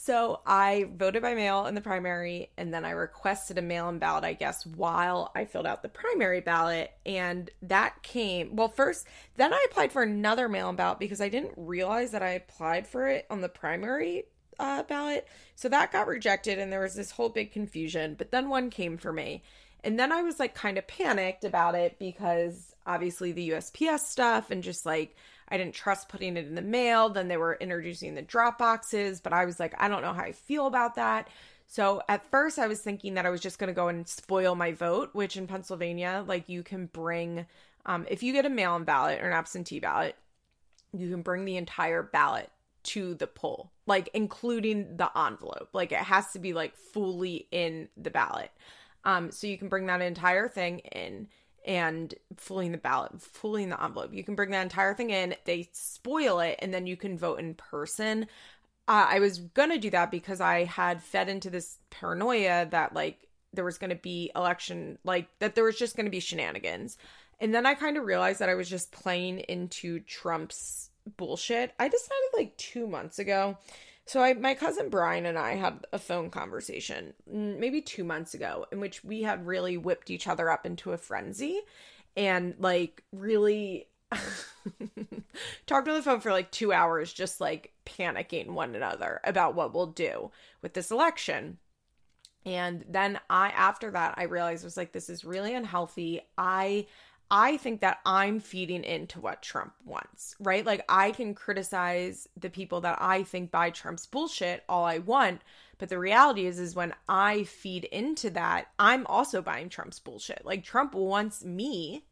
So 0.07 0.39
I 0.47 0.87
voted 0.97 1.21
by 1.21 1.35
mail 1.35 1.67
in 1.67 1.75
the 1.75 1.81
primary, 1.81 2.53
and 2.57 2.73
then 2.73 2.85
I 2.85 2.91
requested 2.91 3.59
a 3.59 3.63
mail 3.63 3.89
in 3.89 3.99
ballot, 3.99 4.23
I 4.23 4.35
guess, 4.35 4.65
while 4.65 5.33
I 5.35 5.47
filled 5.47 5.67
out 5.67 5.83
the 5.83 5.89
primary 5.89 6.41
ballot. 6.41 6.93
And 7.05 7.51
that 7.63 8.05
came, 8.05 8.55
well, 8.55 8.69
first, 8.69 9.05
then 9.35 9.53
I 9.53 9.67
applied 9.69 9.91
for 9.91 10.05
another 10.05 10.49
mail 10.49 10.71
in 10.71 10.77
ballot 10.77 11.01
because 11.01 11.21
I 11.21 11.29
didn't 11.29 11.55
realize 11.57 12.13
that 12.13 12.23
I 12.23 12.31
applied 12.31 12.87
for 12.87 13.09
it 13.09 13.27
on 13.31 13.41
the 13.41 13.49
primary 13.49 14.27
uh, 14.61 14.85
ballot. 14.85 15.27
So 15.57 15.69
that 15.71 15.91
got 15.91 16.07
rejected, 16.07 16.61
and 16.61 16.73
there 16.73 16.83
was 16.83 16.95
this 16.95 17.11
whole 17.11 17.29
big 17.29 17.51
confusion. 17.51 18.15
But 18.17 18.31
then 18.31 18.49
one 18.49 18.71
came 18.71 18.99
for 18.99 19.13
me. 19.13 19.43
And 19.83 19.99
then 19.99 20.13
I 20.13 20.23
was 20.23 20.39
like 20.39 20.55
kind 20.55 20.79
of 20.79 20.87
panicked 20.87 21.43
about 21.43 21.75
it 21.75 21.99
because 21.99 22.77
obviously 22.87 23.33
the 23.33 23.51
USPS 23.51 24.01
stuff 24.01 24.53
and 24.53 24.63
just 24.63 24.87
like, 24.87 25.17
I 25.49 25.57
didn't 25.57 25.75
trust 25.75 26.09
putting 26.09 26.37
it 26.37 26.47
in 26.47 26.55
the 26.55 26.63
mail. 26.63 27.09
Then 27.09 27.29
they 27.29 27.37
were 27.37 27.57
introducing 27.61 28.15
the 28.15 28.23
drop 28.23 28.59
boxes, 28.59 29.21
but 29.21 29.33
I 29.33 29.45
was 29.45 29.61
like, 29.61 29.75
I 29.79 29.89
don't 29.89 30.03
know 30.03 30.13
how 30.13 30.23
I 30.23 30.33
feel 30.33 30.67
about 30.67 30.97
that. 30.97 31.29
So 31.67 32.03
at 32.09 32.31
first, 32.31 32.59
I 32.59 32.67
was 32.67 32.81
thinking 32.81 33.15
that 33.15 33.27
I 33.27 33.31
was 33.31 33.41
just 33.41 33.59
going 33.59 33.69
to 33.69 33.75
go 33.75 33.89
and 33.89 34.09
spoil 34.09 34.55
my 34.55 34.73
vote, 34.73 35.11
which 35.13 35.37
in 35.37 35.47
Pennsylvania, 35.47 36.25
like 36.27 36.49
you 36.49 36.63
can 36.63 36.87
bring, 36.87 37.47
um, 37.85 38.07
if 38.09 38.23
you 38.23 38.33
get 38.33 38.47
a 38.47 38.51
mail 38.51 38.77
in 38.77 38.85
ballot 38.85 39.21
or 39.21 39.27
an 39.27 39.33
absentee 39.33 39.81
ballot, 39.81 40.17
you 40.93 41.11
can 41.11 41.23
bring 41.23 41.45
the 41.45 41.57
entire 41.57 42.03
ballot 42.03 42.51
to 42.85 43.15
the 43.15 43.27
poll, 43.27 43.73
like 43.87 44.09
including 44.15 44.97
the 44.97 45.11
envelope. 45.19 45.71
Like 45.73 45.91
it 45.91 45.99
has 45.99 46.33
to 46.33 46.39
be 46.39 46.53
like 46.53 46.77
fully 46.77 47.49
in 47.51 47.89
the 47.97 48.11
ballot. 48.11 48.51
Um, 49.05 49.31
so 49.33 49.47
you 49.47 49.59
can 49.59 49.69
bring 49.69 49.87
that 49.87 50.03
entire 50.03 50.49
thing 50.49 50.79
in 50.79 51.29
and 51.67 52.15
fooling 52.37 52.73
the 52.73 52.79
ballot, 52.79 53.21
fooling 53.21 53.69
the 53.69 53.83
envelope. 53.83 54.15
You 54.15 54.25
can 54.25 54.35
bring 54.35 54.51
that 54.51 54.63
entire 54.63 54.95
thing 54.95 55.11
in, 55.11 55.35
they 55.45 55.69
spoil 55.73 56.41
it, 56.41 56.59
and 56.61 56.73
then 56.73 56.87
you 56.87 56.97
can 56.97 57.19
vote 57.19 57.41
in 57.41 57.55
person. 57.55 58.27
Uh, 58.89 59.07
I 59.09 59.19
was 59.19 59.41
gonna 59.41 59.79
do 59.79 59.91
that 59.91 60.11
because 60.11 60.41
I 60.41 60.65
had 60.65 61.03
fed 61.03 61.29
into 61.29 61.51
this 61.51 61.79
paranoia 61.91 62.67
that 62.71 62.95
like 62.95 63.29
there 63.53 63.65
was 63.65 63.79
gonna 63.79 63.97
be 63.97 64.31
election, 64.37 64.99
like 65.05 65.27
that 65.41 65.55
there 65.55 65.65
was 65.65 65.79
just 65.79 65.97
gonna 65.97 66.11
be 66.11 66.21
shenanigans. 66.21 66.97
And 67.41 67.55
then 67.55 67.67
I 67.67 67.75
kind 67.75 67.97
of 67.97 68.05
realized 68.05 68.39
that 68.39 68.49
I 68.49 68.55
was 68.55 68.71
just 68.71 68.93
playing 68.93 69.41
into 69.41 70.01
Trump's 70.01 70.91
bullshit. 71.17 71.73
I 71.79 71.89
decided 71.89 72.29
like 72.35 72.57
two 72.57 72.87
months 72.87 73.19
ago 73.19 73.59
so 74.07 74.23
I 74.23 74.35
my 74.35 74.55
cousin 74.55 74.89
Brian 74.89 75.27
and 75.27 75.39
I 75.39 75.55
had 75.55 75.85
a 75.93 75.99
phone 75.99 76.31
conversation 76.31 77.13
maybe 77.27 77.81
2 77.81 78.05
months 78.05 78.35
ago 78.35 78.67
in 78.73 78.81
which 78.81 79.05
we 79.05 79.23
had 79.23 79.47
really 79.47 79.77
whipped 79.77 80.11
each 80.11 80.27
other 80.29 80.49
up 80.49 80.65
into 80.65 80.93
a 80.93 80.99
frenzy 80.99 81.61
and 82.17 82.55
like 82.59 83.03
really 83.13 83.89
talked 85.67 85.89
on 85.89 85.95
the 85.95 86.03
phone 86.03 86.21
for 86.21 86.31
like 86.31 86.51
2 86.53 86.73
hours 86.73 87.13
just 87.13 87.41
like 87.41 87.73
panicking 87.85 88.51
one 88.51 88.75
another 88.75 89.21
about 89.25 89.55
what 89.55 89.75
we'll 89.75 89.87
do 89.87 90.31
with 90.63 90.75
this 90.75 90.91
election. 90.91 91.59
And 92.45 92.85
then 92.89 93.19
I 93.29 93.49
after 93.49 93.91
that 93.91 94.15
I 94.17 94.25
realized 94.25 94.63
was 94.63 94.77
like 94.77 94.93
this 94.93 95.11
is 95.11 95.25
really 95.25 95.55
unhealthy. 95.55 96.21
I 96.39 96.87
I 97.31 97.57
think 97.57 97.81
that 97.81 97.99
I'm 98.07 98.39
feeding 98.41 98.85
into 98.85 99.21
what 99.21 99.43
Trump 99.43 99.73
wants, 99.85 100.37
right? 100.39 100.65
Like 100.65 100.85
I 100.89 101.11
can 101.11 101.35
criticize 101.35 102.29
the 102.37 102.51
people 102.51 102.81
that 102.83 102.99
I 103.01 103.25
think 103.25 103.51
buy 103.51 103.71
Trump's 103.71 104.07
bullshit 104.07 104.63
all 104.69 104.85
I 104.85 104.99
want, 104.99 105.41
but 105.79 105.89
the 105.89 105.99
reality 105.99 106.47
is 106.47 106.59
is 106.59 106.77
when 106.77 106.95
I 107.09 107.45
feed 107.45 107.85
into 107.85 108.31
that, 108.31 108.69
I'm 108.79 109.07
also 109.07 109.43
buying 109.43 109.69
Trump's 109.69 109.99
bullshit. 109.99 110.43
Like 110.45 110.63
Trump 110.63 110.95
wants 110.95 111.45
me 111.45 112.05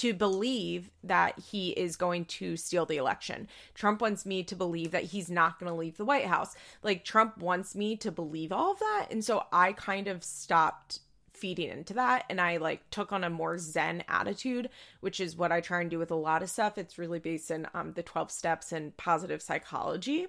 to 0.00 0.14
believe 0.14 0.90
that 1.04 1.38
he 1.38 1.70
is 1.70 1.96
going 1.96 2.24
to 2.24 2.56
steal 2.56 2.86
the 2.86 2.96
election. 2.96 3.46
Trump 3.74 4.00
wants 4.00 4.24
me 4.24 4.42
to 4.42 4.56
believe 4.56 4.92
that 4.92 5.04
he's 5.04 5.30
not 5.30 5.58
going 5.58 5.70
to 5.70 5.76
leave 5.76 5.98
the 5.98 6.06
White 6.06 6.24
House. 6.24 6.54
Like 6.82 7.04
Trump 7.04 7.36
wants 7.36 7.74
me 7.74 7.96
to 7.96 8.10
believe 8.10 8.50
all 8.50 8.72
of 8.72 8.78
that. 8.78 9.08
And 9.10 9.22
so 9.22 9.44
I 9.52 9.74
kind 9.74 10.08
of 10.08 10.24
stopped 10.24 11.00
feeding 11.40 11.70
into 11.70 11.94
that 11.94 12.24
and 12.28 12.40
I 12.40 12.58
like 12.58 12.88
took 12.90 13.12
on 13.12 13.24
a 13.24 13.30
more 13.30 13.58
zen 13.58 14.04
attitude, 14.08 14.68
which 15.00 15.20
is 15.20 15.36
what 15.36 15.50
I 15.50 15.60
try 15.60 15.80
and 15.80 15.90
do 15.90 15.98
with 15.98 16.10
a 16.10 16.16
lot 16.16 16.42
of 16.42 16.50
stuff. 16.50 16.76
It's 16.76 16.98
really 16.98 17.18
based 17.18 17.50
in 17.50 17.66
um, 17.74 17.92
the 17.92 18.02
12 18.02 18.30
steps 18.30 18.72
and 18.72 18.96
positive 18.96 19.40
psychology. 19.40 20.26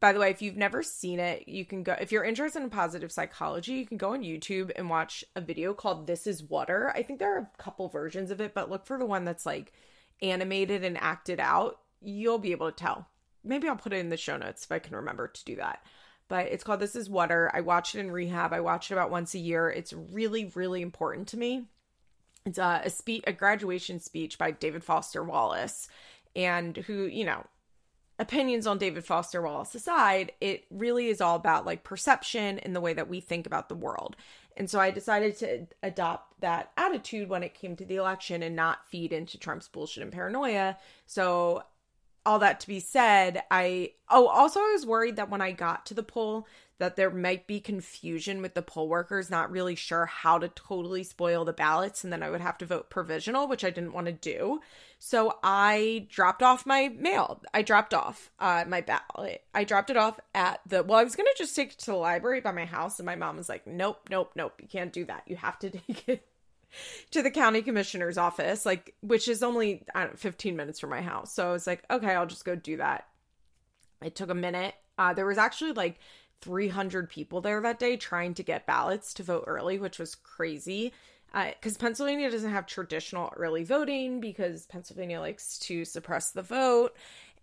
By 0.00 0.12
the 0.12 0.20
way, 0.20 0.30
if 0.30 0.42
you've 0.42 0.56
never 0.56 0.82
seen 0.82 1.20
it, 1.20 1.48
you 1.48 1.64
can 1.64 1.82
go 1.82 1.96
if 2.00 2.12
you're 2.12 2.24
interested 2.24 2.62
in 2.62 2.70
positive 2.70 3.10
psychology, 3.10 3.72
you 3.74 3.86
can 3.86 3.96
go 3.96 4.12
on 4.12 4.22
YouTube 4.22 4.70
and 4.76 4.88
watch 4.88 5.24
a 5.34 5.40
video 5.40 5.74
called 5.74 6.06
This 6.06 6.26
is 6.26 6.42
Water. 6.42 6.92
I 6.94 7.02
think 7.02 7.18
there 7.18 7.34
are 7.34 7.50
a 7.54 7.62
couple 7.62 7.88
versions 7.88 8.30
of 8.30 8.40
it, 8.40 8.54
but 8.54 8.70
look 8.70 8.86
for 8.86 8.98
the 8.98 9.06
one 9.06 9.24
that's 9.24 9.46
like 9.46 9.72
animated 10.22 10.84
and 10.84 10.98
acted 10.98 11.40
out. 11.40 11.80
You'll 12.00 12.38
be 12.38 12.52
able 12.52 12.70
to 12.70 12.76
tell. 12.76 13.08
Maybe 13.42 13.68
I'll 13.68 13.76
put 13.76 13.92
it 13.92 13.98
in 13.98 14.10
the 14.10 14.16
show 14.16 14.36
notes 14.36 14.64
if 14.64 14.72
I 14.72 14.78
can 14.78 14.96
remember 14.96 15.28
to 15.28 15.44
do 15.44 15.56
that 15.56 15.82
but 16.34 16.48
it's 16.48 16.64
called 16.64 16.80
This 16.80 16.96
Is 16.96 17.08
Water. 17.08 17.48
I 17.54 17.60
watch 17.60 17.94
it 17.94 18.00
in 18.00 18.10
rehab. 18.10 18.52
I 18.52 18.58
watch 18.58 18.90
it 18.90 18.94
about 18.94 19.12
once 19.12 19.36
a 19.36 19.38
year. 19.38 19.70
It's 19.70 19.92
really, 19.92 20.50
really 20.56 20.82
important 20.82 21.28
to 21.28 21.36
me. 21.36 21.66
It's 22.44 22.58
a, 22.58 22.80
a 22.82 22.90
speech, 22.90 23.22
a 23.28 23.32
graduation 23.32 24.00
speech 24.00 24.36
by 24.36 24.50
David 24.50 24.82
Foster 24.82 25.22
Wallace, 25.22 25.86
and 26.34 26.76
who, 26.76 27.04
you 27.04 27.24
know, 27.24 27.46
opinions 28.18 28.66
on 28.66 28.78
David 28.78 29.04
Foster 29.04 29.42
Wallace 29.42 29.76
aside, 29.76 30.32
it 30.40 30.64
really 30.70 31.06
is 31.06 31.20
all 31.20 31.36
about 31.36 31.66
like 31.66 31.84
perception 31.84 32.58
and 32.58 32.74
the 32.74 32.80
way 32.80 32.94
that 32.94 33.08
we 33.08 33.20
think 33.20 33.46
about 33.46 33.68
the 33.68 33.76
world. 33.76 34.16
And 34.56 34.68
so 34.68 34.80
I 34.80 34.90
decided 34.90 35.36
to 35.38 35.68
adopt 35.84 36.40
that 36.40 36.72
attitude 36.76 37.28
when 37.28 37.44
it 37.44 37.54
came 37.54 37.76
to 37.76 37.84
the 37.84 37.94
election 37.94 38.42
and 38.42 38.56
not 38.56 38.88
feed 38.88 39.12
into 39.12 39.38
Trump's 39.38 39.68
bullshit 39.68 40.02
and 40.02 40.10
paranoia. 40.10 40.78
So 41.06 41.62
all 42.26 42.38
that 42.40 42.60
to 42.60 42.66
be 42.66 42.80
said, 42.80 43.42
I 43.50 43.92
oh 44.10 44.26
also 44.26 44.60
I 44.60 44.72
was 44.72 44.86
worried 44.86 45.16
that 45.16 45.30
when 45.30 45.40
I 45.40 45.52
got 45.52 45.86
to 45.86 45.94
the 45.94 46.02
poll 46.02 46.46
that 46.78 46.96
there 46.96 47.10
might 47.10 47.46
be 47.46 47.60
confusion 47.60 48.42
with 48.42 48.54
the 48.54 48.62
poll 48.62 48.88
workers 48.88 49.30
not 49.30 49.50
really 49.50 49.76
sure 49.76 50.06
how 50.06 50.38
to 50.38 50.48
totally 50.48 51.04
spoil 51.04 51.44
the 51.44 51.52
ballots 51.52 52.02
and 52.02 52.12
then 52.12 52.22
I 52.22 52.30
would 52.30 52.40
have 52.40 52.58
to 52.58 52.66
vote 52.66 52.90
provisional, 52.90 53.46
which 53.46 53.64
I 53.64 53.70
didn't 53.70 53.92
want 53.92 54.06
to 54.06 54.12
do. 54.12 54.60
So 54.98 55.38
I 55.42 56.06
dropped 56.10 56.42
off 56.42 56.66
my 56.66 56.88
mail. 56.88 57.40
I 57.52 57.62
dropped 57.62 57.94
off 57.94 58.30
uh, 58.40 58.64
my 58.66 58.80
ballot. 58.80 59.42
I 59.54 59.64
dropped 59.64 59.90
it 59.90 59.96
off 59.96 60.18
at 60.34 60.60
the 60.66 60.82
well, 60.82 60.98
I 60.98 61.04
was 61.04 61.16
gonna 61.16 61.28
just 61.36 61.54
take 61.54 61.72
it 61.72 61.78
to 61.80 61.92
the 61.92 61.96
library 61.96 62.40
by 62.40 62.52
my 62.52 62.64
house, 62.64 62.98
and 62.98 63.06
my 63.06 63.16
mom 63.16 63.36
was 63.36 63.48
like, 63.48 63.66
Nope, 63.66 64.08
nope, 64.10 64.32
nope, 64.34 64.54
you 64.60 64.68
can't 64.68 64.92
do 64.92 65.04
that. 65.04 65.24
You 65.26 65.36
have 65.36 65.58
to 65.60 65.70
take 65.86 66.08
it 66.08 66.26
to 67.10 67.22
the 67.22 67.30
county 67.30 67.62
commissioner's 67.62 68.18
office, 68.18 68.66
like 68.66 68.94
which 69.00 69.28
is 69.28 69.42
only 69.42 69.84
I 69.94 70.02
don't 70.02 70.12
know, 70.12 70.18
15 70.18 70.56
minutes 70.56 70.80
from 70.80 70.90
my 70.90 71.00
house. 71.00 71.32
So 71.32 71.48
I 71.48 71.52
was 71.52 71.66
like, 71.66 71.84
okay, 71.90 72.14
I'll 72.14 72.26
just 72.26 72.44
go 72.44 72.54
do 72.54 72.76
that. 72.78 73.06
It 74.02 74.14
took 74.14 74.30
a 74.30 74.34
minute. 74.34 74.74
Uh, 74.98 75.14
there 75.14 75.26
was 75.26 75.38
actually 75.38 75.72
like 75.72 75.98
300 76.40 77.08
people 77.08 77.40
there 77.40 77.60
that 77.60 77.78
day 77.78 77.96
trying 77.96 78.34
to 78.34 78.42
get 78.42 78.66
ballots 78.66 79.14
to 79.14 79.22
vote 79.22 79.44
early, 79.46 79.78
which 79.78 79.98
was 79.98 80.14
crazy. 80.14 80.92
Because 81.32 81.76
uh, 81.76 81.80
Pennsylvania 81.80 82.30
doesn't 82.30 82.50
have 82.52 82.66
traditional 82.66 83.32
early 83.36 83.64
voting 83.64 84.20
because 84.20 84.66
Pennsylvania 84.66 85.20
likes 85.20 85.58
to 85.60 85.84
suppress 85.84 86.30
the 86.30 86.42
vote. 86.42 86.94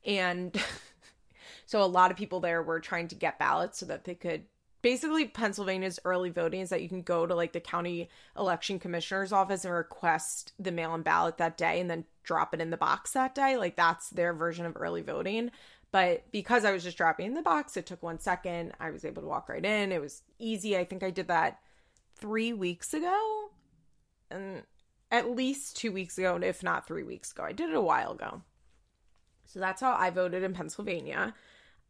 And 0.05 0.55
so 1.65 1.83
a 1.83 1.85
lot 1.85 2.11
of 2.11 2.15
people 2.15 2.39
there 2.39 2.63
were 2.63 2.79
trying 2.79 3.09
to 3.09 3.15
get 3.15 3.39
ballots 3.39 3.79
so 3.79 3.87
that 3.87 4.05
they 4.05 4.15
could 4.15 4.43
basically 4.81 5.27
Pennsylvania's 5.27 5.99
early 6.05 6.29
voting 6.29 6.61
is 6.61 6.69
that 6.69 6.81
you 6.81 6.89
can 6.89 7.01
go 7.01 7.25
to 7.25 7.35
like 7.35 7.53
the 7.53 7.59
county 7.59 8.09
election 8.37 8.79
commissioner's 8.79 9.31
office 9.31 9.65
and 9.65 9.73
request 9.73 10.53
the 10.59 10.71
mail-in 10.71 11.01
ballot 11.01 11.37
that 11.37 11.57
day 11.57 11.79
and 11.79 11.89
then 11.89 12.05
drop 12.23 12.53
it 12.53 12.61
in 12.61 12.69
the 12.69 12.77
box 12.77 13.11
that 13.11 13.35
day. 13.35 13.57
Like 13.57 13.75
that's 13.75 14.09
their 14.09 14.33
version 14.33 14.65
of 14.65 14.75
early 14.75 15.01
voting. 15.01 15.51
But 15.91 16.23
because 16.31 16.63
I 16.63 16.71
was 16.71 16.83
just 16.83 16.97
dropping 16.97 17.27
in 17.27 17.33
the 17.33 17.41
box, 17.41 17.75
it 17.75 17.85
took 17.85 18.01
one 18.01 18.19
second. 18.19 18.73
I 18.79 18.91
was 18.91 19.03
able 19.03 19.21
to 19.21 19.27
walk 19.27 19.49
right 19.49 19.63
in. 19.63 19.91
It 19.91 20.01
was 20.01 20.21
easy. 20.39 20.77
I 20.77 20.85
think 20.85 21.03
I 21.03 21.09
did 21.09 21.27
that 21.27 21.59
three 22.15 22.53
weeks 22.53 22.93
ago. 22.93 23.49
And 24.29 24.63
at 25.11 25.35
least 25.35 25.75
two 25.75 25.91
weeks 25.91 26.17
ago, 26.17 26.39
if 26.41 26.63
not 26.63 26.87
three 26.87 27.03
weeks 27.03 27.33
ago. 27.33 27.43
I 27.43 27.51
did 27.51 27.69
it 27.69 27.75
a 27.75 27.81
while 27.81 28.13
ago. 28.13 28.41
So 29.45 29.59
that's 29.59 29.81
how 29.81 29.93
I 29.93 30.09
voted 30.11 30.43
in 30.43 30.53
Pennsylvania 30.53 31.33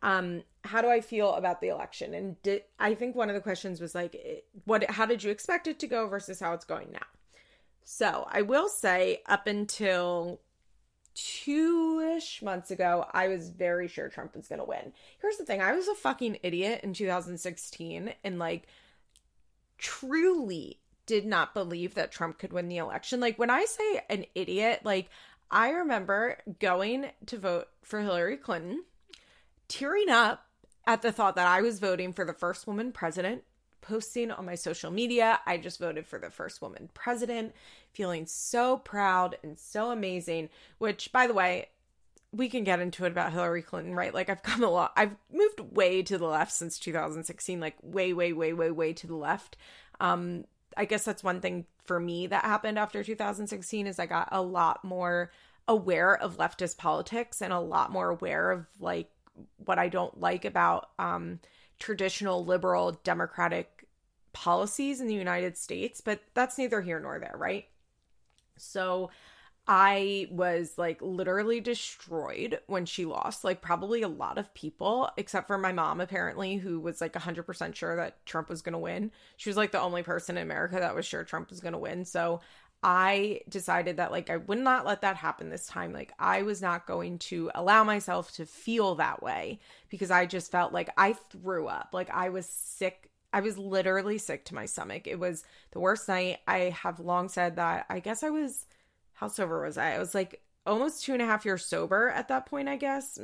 um 0.02 0.44
how 0.64 0.82
do 0.82 0.90
i 0.90 1.02
feel 1.02 1.34
about 1.36 1.62
the 1.62 1.70
election? 1.70 2.14
And 2.14 2.42
did, 2.44 2.64
i 2.80 2.94
think 2.94 3.16
one 3.16 3.30
of 3.30 3.36
the 3.36 3.42
questions 3.42 3.80
was 3.82 3.96
like 3.96 4.46
what 4.66 4.90
how 4.90 5.06
did 5.06 5.24
you 5.24 5.32
expect 5.32 5.68
it 5.68 5.80
to 5.80 5.88
go 5.88 6.08
versus 6.08 6.40
how 6.40 6.54
it's 6.54 6.66
going 6.66 6.92
now? 6.92 7.00
So 7.84 8.28
i 8.32 8.42
will 8.42 8.70
say 8.70 9.22
up 9.28 9.48
until 9.48 10.42
two-ish 11.14 12.42
months 12.42 12.72
ago 12.72 13.06
i 13.12 13.28
was 13.28 13.50
very 13.50 13.88
sure 13.88 14.08
trump 14.08 14.36
was 14.36 14.48
going 14.48 14.60
to 14.60 14.66
win. 14.66 14.94
Here's 15.20 15.38
the 15.38 15.46
thing 15.46 15.62
i 15.62 15.74
was 15.74 15.88
a 15.88 15.96
fucking 15.96 16.38
idiot 16.44 16.82
in 16.84 16.94
2016 16.94 18.14
and 18.24 18.40
like 18.40 18.68
truly 19.78 20.80
did 21.06 21.26
not 21.26 21.54
believe 21.54 21.96
that 21.96 22.12
trump 22.12 22.38
could 22.38 22.54
win 22.54 22.70
the 22.70 22.78
election. 22.78 23.20
Like 23.20 23.38
when 23.38 23.50
i 23.50 23.66
say 23.66 24.02
an 24.10 24.26
idiot 24.36 24.82
like 24.84 25.10
i 25.50 25.72
remember 25.72 26.38
going 26.60 27.08
to 27.26 27.38
vote 27.38 27.68
for 27.84 28.00
hillary 28.00 28.38
clinton 28.38 28.84
tearing 29.72 30.10
up 30.10 30.46
at 30.86 31.02
the 31.02 31.12
thought 31.12 31.36
that 31.36 31.48
I 31.48 31.62
was 31.62 31.80
voting 31.80 32.12
for 32.12 32.26
the 32.26 32.34
first 32.34 32.68
woman 32.68 32.92
president, 32.92 33.44
posting 33.80 34.30
on 34.30 34.46
my 34.46 34.56
social 34.56 34.92
media, 34.92 35.40
I 35.46 35.58
just 35.58 35.80
voted 35.80 36.06
for 36.06 36.20
the 36.20 36.30
first 36.30 36.62
woman 36.62 36.90
president, 36.94 37.54
feeling 37.94 38.26
so 38.26 38.78
proud 38.78 39.38
and 39.44 39.58
so 39.58 39.92
amazing, 39.92 40.50
which, 40.78 41.14
by 41.14 41.26
the 41.26 41.34
way, 41.34 41.70
we 42.34 42.50
can 42.50 42.66
get 42.66 42.82
into 42.82 43.06
it 43.06 43.12
about 43.12 43.32
Hillary 43.32 43.62
Clinton, 43.62 43.96
right? 43.96 44.14
Like, 44.14 44.30
I've 44.30 44.44
come 44.44 44.62
a 44.62 44.70
lot, 44.70 44.92
I've 44.98 45.16
moved 45.32 45.62
way 45.74 46.04
to 46.04 46.18
the 46.18 46.26
left 46.26 46.52
since 46.52 46.78
2016, 46.78 47.62
like, 47.62 47.76
way, 47.82 48.12
way, 48.12 48.34
way, 48.34 48.52
way, 48.52 48.72
way 48.72 48.92
to 48.92 49.08
the 49.08 49.16
left. 49.16 49.56
Um, 50.02 50.44
I 50.76 50.84
guess 50.84 51.06
that's 51.06 51.24
one 51.24 51.40
thing 51.40 51.66
for 51.86 52.00
me 52.00 52.28
that 52.28 52.44
happened 52.44 52.78
after 52.78 53.04
2016 53.06 53.88
is 53.88 54.00
I 54.00 54.06
got 54.06 54.28
a 54.34 54.42
lot 54.42 54.84
more 54.84 55.32
aware 55.68 56.18
of 56.18 56.38
leftist 56.38 56.78
politics 56.78 57.42
and 57.42 57.54
a 57.54 57.60
lot 57.60 57.92
more 57.92 58.10
aware 58.10 58.52
of 58.52 58.66
like 58.80 59.10
what 59.58 59.80
I 59.80 59.90
don't 59.90 60.20
like 60.20 60.46
about 60.46 60.90
um, 61.00 61.40
traditional 61.80 62.46
liberal 62.46 63.00
democratic 63.04 63.88
policies 64.34 65.02
in 65.02 65.08
the 65.08 65.14
United 65.14 65.58
States, 65.58 66.02
but 66.02 66.22
that's 66.34 66.58
neither 66.58 66.82
here 66.82 67.00
nor 67.00 67.20
there, 67.20 67.36
right? 67.38 67.66
So 68.58 69.10
I 69.68 70.28
was 70.32 70.78
like 70.78 71.02
literally 71.02 71.62
destroyed 71.62 72.60
when 72.68 72.86
she 72.86 73.06
lost. 73.06 73.44
Like, 73.44 73.62
probably 73.62 74.02
a 74.02 74.08
lot 74.08 74.38
of 74.38 74.54
people, 74.54 75.10
except 75.18 75.48
for 75.48 75.58
my 75.58 75.72
mom, 75.72 76.02
apparently, 76.02 76.58
who 76.58 76.80
was 76.80 77.00
like 77.00 77.14
100% 77.14 77.76
sure 77.76 77.96
that 77.96 78.26
Trump 78.26 78.50
was 78.50 78.62
going 78.62 78.74
to 78.74 78.80
win. 78.80 79.12
She 79.38 79.50
was 79.50 79.58
like 79.58 79.72
the 79.72 79.80
only 79.80 80.04
person 80.04 80.38
in 80.38 80.44
America 80.44 80.76
that 80.80 80.96
was 80.96 81.06
sure 81.06 81.24
Trump 81.24 81.50
was 81.50 81.60
going 81.62 81.74
to 81.74 81.80
win. 81.80 82.06
So 82.06 82.42
I 82.84 83.42
decided 83.48 83.98
that 83.98 84.12
like 84.12 84.30
I 84.30 84.38
would 84.38 84.58
not 84.58 84.86
let 84.86 85.02
that 85.02 85.16
happen 85.16 85.50
this 85.50 85.68
time. 85.68 85.94
Like 85.94 86.14
I 86.18 86.42
was 86.42 86.62
not 86.62 86.88
going 86.88 87.20
to 87.20 87.52
allow 87.54 87.84
myself 87.84 88.34
to 88.34 88.46
feel 88.46 88.96
that 88.96 89.22
way 89.22 89.60
because 89.90 90.10
I 90.10 90.26
just 90.26 90.52
felt 90.52 90.74
like 90.74 90.90
I 90.98 91.14
threw 91.14 91.68
up. 91.68 91.90
Like 91.94 92.10
I 92.10 92.30
was 92.30 92.48
sick. 92.48 93.10
I 93.34 93.42
was 93.42 93.58
literally 93.58 94.18
sick 94.18 94.46
to 94.46 94.56
my 94.56 94.66
stomach. 94.66 95.06
It 95.06 95.20
was 95.20 95.44
the 95.72 95.80
worst 95.80 96.08
night. 96.08 96.40
I 96.48 96.76
have 96.82 97.00
long 97.00 97.30
said 97.30 97.58
that 97.58 97.86
I 97.90 98.00
guess 98.00 98.24
I 98.24 98.32
was 98.32 98.66
how 99.14 99.28
sober 99.28 99.62
was 99.64 99.78
I? 99.78 99.94
I 99.94 100.00
was 100.00 100.16
like 100.16 100.42
almost 100.66 101.04
two 101.04 101.14
and 101.14 101.22
a 101.22 101.26
half 101.26 101.46
years 101.46 101.64
sober 101.64 102.10
at 102.10 102.30
that 102.30 102.48
point, 102.48 102.68
I 102.68 102.78
guess. 102.78 103.20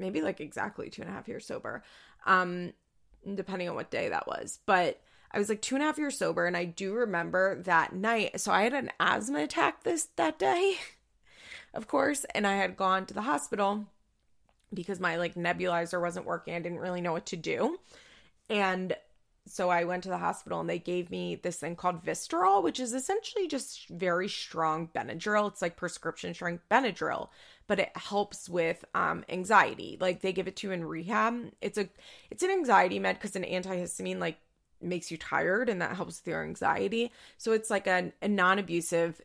Maybe 0.00 0.20
like 0.20 0.40
exactly 0.40 0.90
two 0.90 1.02
and 1.02 1.10
a 1.10 1.14
half 1.14 1.28
years 1.28 1.46
sober. 1.46 1.84
Um, 2.26 2.72
depending 3.36 3.68
on 3.68 3.76
what 3.76 3.90
day 3.92 4.08
that 4.08 4.26
was. 4.26 4.58
But 4.66 5.00
I 5.32 5.38
was 5.38 5.48
like 5.48 5.62
two 5.62 5.76
and 5.76 5.82
a 5.82 5.86
half 5.86 5.98
years 5.98 6.18
sober, 6.18 6.46
and 6.46 6.56
I 6.56 6.64
do 6.64 6.94
remember 6.94 7.62
that 7.62 7.92
night. 7.94 8.40
So 8.40 8.52
I 8.52 8.62
had 8.62 8.74
an 8.74 8.90
asthma 8.98 9.40
attack 9.40 9.82
this 9.84 10.08
that 10.16 10.38
day, 10.38 10.76
of 11.74 11.86
course, 11.86 12.24
and 12.34 12.46
I 12.46 12.56
had 12.56 12.76
gone 12.76 13.06
to 13.06 13.14
the 13.14 13.22
hospital 13.22 13.86
because 14.72 15.00
my 15.00 15.16
like 15.16 15.34
nebulizer 15.34 16.00
wasn't 16.00 16.26
working. 16.26 16.54
I 16.54 16.60
didn't 16.60 16.78
really 16.78 17.00
know 17.00 17.12
what 17.12 17.26
to 17.26 17.36
do. 17.36 17.78
And 18.48 18.96
so 19.46 19.68
I 19.70 19.84
went 19.84 20.04
to 20.04 20.08
the 20.08 20.18
hospital 20.18 20.60
and 20.60 20.68
they 20.68 20.78
gave 20.78 21.10
me 21.10 21.34
this 21.34 21.56
thing 21.56 21.74
called 21.74 22.04
Vistaril, 22.04 22.62
which 22.62 22.78
is 22.78 22.92
essentially 22.92 23.48
just 23.48 23.88
very 23.88 24.28
strong 24.28 24.88
Benadryl. 24.94 25.48
It's 25.48 25.62
like 25.62 25.76
prescription 25.76 26.34
strength 26.34 26.64
Benadryl, 26.70 27.28
but 27.66 27.80
it 27.80 27.90
helps 27.96 28.48
with 28.48 28.84
um, 28.94 29.24
anxiety. 29.28 29.96
Like 30.00 30.20
they 30.20 30.32
give 30.32 30.46
it 30.46 30.56
to 30.56 30.68
you 30.68 30.72
in 30.72 30.84
rehab. 30.84 31.50
It's 31.60 31.78
a 31.78 31.88
it's 32.30 32.42
an 32.42 32.50
anxiety 32.50 32.98
med 32.98 33.16
because 33.16 33.34
an 33.34 33.44
antihistamine 33.44 34.18
like 34.18 34.38
makes 34.82 35.10
you 35.10 35.16
tired 35.16 35.68
and 35.68 35.80
that 35.80 35.96
helps 35.96 36.20
with 36.20 36.28
your 36.28 36.42
anxiety. 36.42 37.12
So 37.38 37.52
it's 37.52 37.70
like 37.70 37.86
a, 37.86 38.12
a 38.22 38.28
non 38.28 38.58
abusive, 38.58 39.20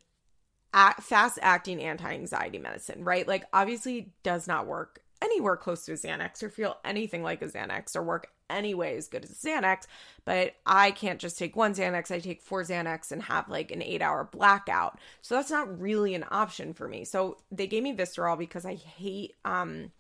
fast 0.74 1.40
acting 1.42 1.82
anti 1.82 2.12
anxiety 2.12 2.60
medicine, 2.60 3.04
right? 3.04 3.28
Like, 3.28 3.46
obviously, 3.54 4.12
does 4.24 4.48
not 4.48 4.68
work 4.68 5.02
anywhere 5.22 5.58
close 5.58 5.86
to 5.86 5.94
a 5.94 5.96
Xanax 5.96 6.44
or 6.44 6.50
feel 6.50 6.78
anything 6.84 7.24
like 7.24 7.42
a 7.42 7.48
Xanax 7.48 7.96
or 7.96 8.04
work 8.04 8.28
anyway 8.50 8.96
as 8.98 9.08
good 9.08 9.24
as 9.24 9.32
Xanax. 9.32 9.84
But 10.24 10.56
I 10.66 10.92
can't 10.92 11.20
just 11.20 11.38
take 11.38 11.56
one 11.56 11.74
Xanax, 11.74 12.12
I 12.12 12.20
take 12.20 12.42
four 12.42 12.64
Xanax 12.64 13.12
and 13.12 13.24
have 13.24 13.50
like 13.50 13.72
an 13.72 13.82
eight 13.82 14.02
hour 14.02 14.28
blackout. 14.32 15.00
So 15.22 15.36
that's 15.36 15.52
not 15.52 15.80
really 15.80 16.16
an 16.16 16.26
option 16.30 16.74
for 16.74 16.88
me. 16.88 17.06
So 17.06 17.38
they 17.52 17.68
gave 17.68 17.84
me 17.84 17.96
Vistaril 17.96 18.38
because 18.38 18.66
I 18.66 18.76
hate, 18.76 19.34
um, 19.46 19.92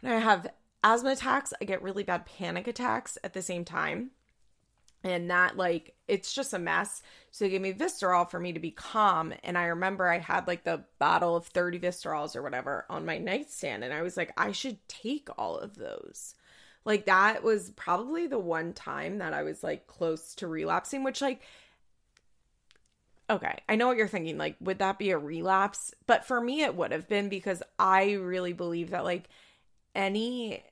when 0.00 0.12
I 0.12 0.18
have 0.18 0.46
asthma 0.82 1.10
attacks, 1.10 1.52
I 1.60 1.64
get 1.64 1.82
really 1.82 2.02
bad 2.02 2.26
panic 2.26 2.66
attacks 2.66 3.18
at 3.24 3.34
the 3.34 3.42
same 3.42 3.64
time 3.64 4.10
and 5.06 5.30
that 5.30 5.56
like 5.56 5.94
it's 6.08 6.34
just 6.34 6.52
a 6.52 6.58
mess. 6.58 7.02
So 7.30 7.44
they 7.44 7.50
gave 7.50 7.60
me 7.60 7.72
Vistaril 7.72 8.28
for 8.30 8.40
me 8.40 8.52
to 8.52 8.60
be 8.60 8.70
calm 8.70 9.32
and 9.44 9.56
i 9.58 9.66
remember 9.66 10.08
i 10.08 10.18
had 10.18 10.46
like 10.46 10.64
the 10.64 10.84
bottle 10.98 11.36
of 11.36 11.46
30 11.46 11.78
Vistarils 11.78 12.34
or 12.34 12.42
whatever 12.42 12.86
on 12.88 13.04
my 13.04 13.18
nightstand 13.18 13.84
and 13.84 13.92
i 13.92 14.02
was 14.02 14.16
like 14.16 14.32
i 14.36 14.52
should 14.52 14.78
take 14.88 15.28
all 15.38 15.56
of 15.56 15.76
those. 15.76 16.34
Like 16.84 17.06
that 17.06 17.42
was 17.42 17.70
probably 17.72 18.26
the 18.26 18.38
one 18.38 18.72
time 18.72 19.18
that 19.18 19.32
i 19.32 19.42
was 19.42 19.62
like 19.62 19.86
close 19.86 20.34
to 20.36 20.46
relapsing 20.46 21.04
which 21.04 21.20
like 21.20 21.42
okay 23.28 23.58
i 23.68 23.76
know 23.76 23.88
what 23.88 23.96
you're 23.96 24.08
thinking 24.08 24.38
like 24.38 24.56
would 24.60 24.78
that 24.78 24.98
be 24.98 25.10
a 25.10 25.18
relapse? 25.18 25.94
But 26.06 26.24
for 26.24 26.40
me 26.40 26.62
it 26.62 26.74
would 26.74 26.92
have 26.92 27.08
been 27.08 27.28
because 27.28 27.62
i 27.78 28.12
really 28.12 28.54
believe 28.54 28.90
that 28.90 29.04
like 29.04 29.28
any 29.94 30.62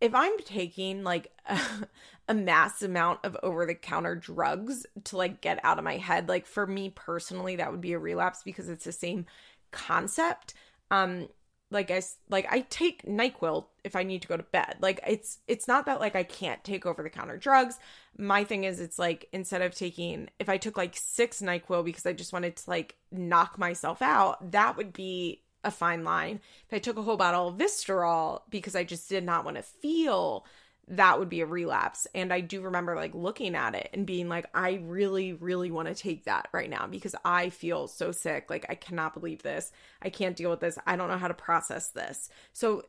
if 0.00 0.14
I'm 0.14 0.38
taking 0.38 1.02
like 1.02 1.32
a 2.28 2.34
mass 2.34 2.82
amount 2.82 3.20
of 3.24 3.36
over 3.42 3.64
the 3.64 3.74
counter 3.74 4.14
drugs 4.14 4.86
to 5.04 5.16
like 5.16 5.40
get 5.40 5.60
out 5.64 5.78
of 5.78 5.84
my 5.84 5.96
head, 5.96 6.28
like 6.28 6.46
for 6.46 6.66
me 6.66 6.90
personally, 6.94 7.56
that 7.56 7.70
would 7.70 7.80
be 7.80 7.94
a 7.94 7.98
relapse 7.98 8.42
because 8.44 8.68
it's 8.68 8.84
the 8.84 8.92
same 8.92 9.26
concept. 9.70 10.54
Um, 10.90 11.28
like 11.70 11.90
I 11.90 12.02
like 12.30 12.46
I 12.50 12.60
take 12.60 13.02
NyQuil 13.04 13.66
if 13.84 13.94
I 13.94 14.02
need 14.02 14.22
to 14.22 14.28
go 14.28 14.36
to 14.36 14.42
bed. 14.42 14.76
Like 14.80 15.00
it's 15.06 15.38
it's 15.46 15.68
not 15.68 15.86
that 15.86 16.00
like 16.00 16.16
I 16.16 16.22
can't 16.22 16.62
take 16.64 16.86
over 16.86 17.02
the 17.02 17.10
counter 17.10 17.36
drugs. 17.36 17.78
My 18.16 18.44
thing 18.44 18.64
is 18.64 18.80
it's 18.80 18.98
like 18.98 19.28
instead 19.32 19.62
of 19.62 19.74
taking 19.74 20.28
if 20.38 20.48
I 20.48 20.56
took 20.56 20.76
like 20.76 20.96
6 20.96 21.42
NyQuil 21.42 21.84
because 21.84 22.06
I 22.06 22.12
just 22.12 22.32
wanted 22.32 22.56
to 22.56 22.70
like 22.70 22.96
knock 23.10 23.58
myself 23.58 24.00
out, 24.00 24.52
that 24.52 24.76
would 24.76 24.92
be 24.92 25.42
a 25.64 25.70
fine 25.70 26.04
line. 26.04 26.40
If 26.68 26.74
I 26.74 26.78
took 26.78 26.96
a 26.96 27.02
whole 27.02 27.16
bottle 27.16 27.48
of 27.48 27.56
Vistaril 27.56 28.42
because 28.48 28.74
I 28.74 28.84
just 28.84 29.08
did 29.08 29.24
not 29.24 29.44
want 29.44 29.56
to 29.56 29.62
feel, 29.62 30.46
that 30.90 31.18
would 31.18 31.28
be 31.28 31.40
a 31.40 31.46
relapse. 31.46 32.06
And 32.14 32.32
I 32.32 32.40
do 32.40 32.62
remember 32.62 32.94
like 32.94 33.14
looking 33.14 33.54
at 33.54 33.74
it 33.74 33.90
and 33.92 34.06
being 34.06 34.28
like, 34.28 34.46
I 34.54 34.80
really, 34.82 35.32
really 35.34 35.70
want 35.70 35.88
to 35.88 35.94
take 35.94 36.24
that 36.24 36.48
right 36.52 36.70
now 36.70 36.86
because 36.86 37.14
I 37.24 37.50
feel 37.50 37.88
so 37.88 38.12
sick. 38.12 38.48
Like, 38.48 38.66
I 38.68 38.74
cannot 38.74 39.14
believe 39.14 39.42
this. 39.42 39.70
I 40.00 40.10
can't 40.10 40.36
deal 40.36 40.50
with 40.50 40.60
this. 40.60 40.78
I 40.86 40.96
don't 40.96 41.08
know 41.08 41.18
how 41.18 41.28
to 41.28 41.34
process 41.34 41.88
this. 41.88 42.30
So, 42.52 42.84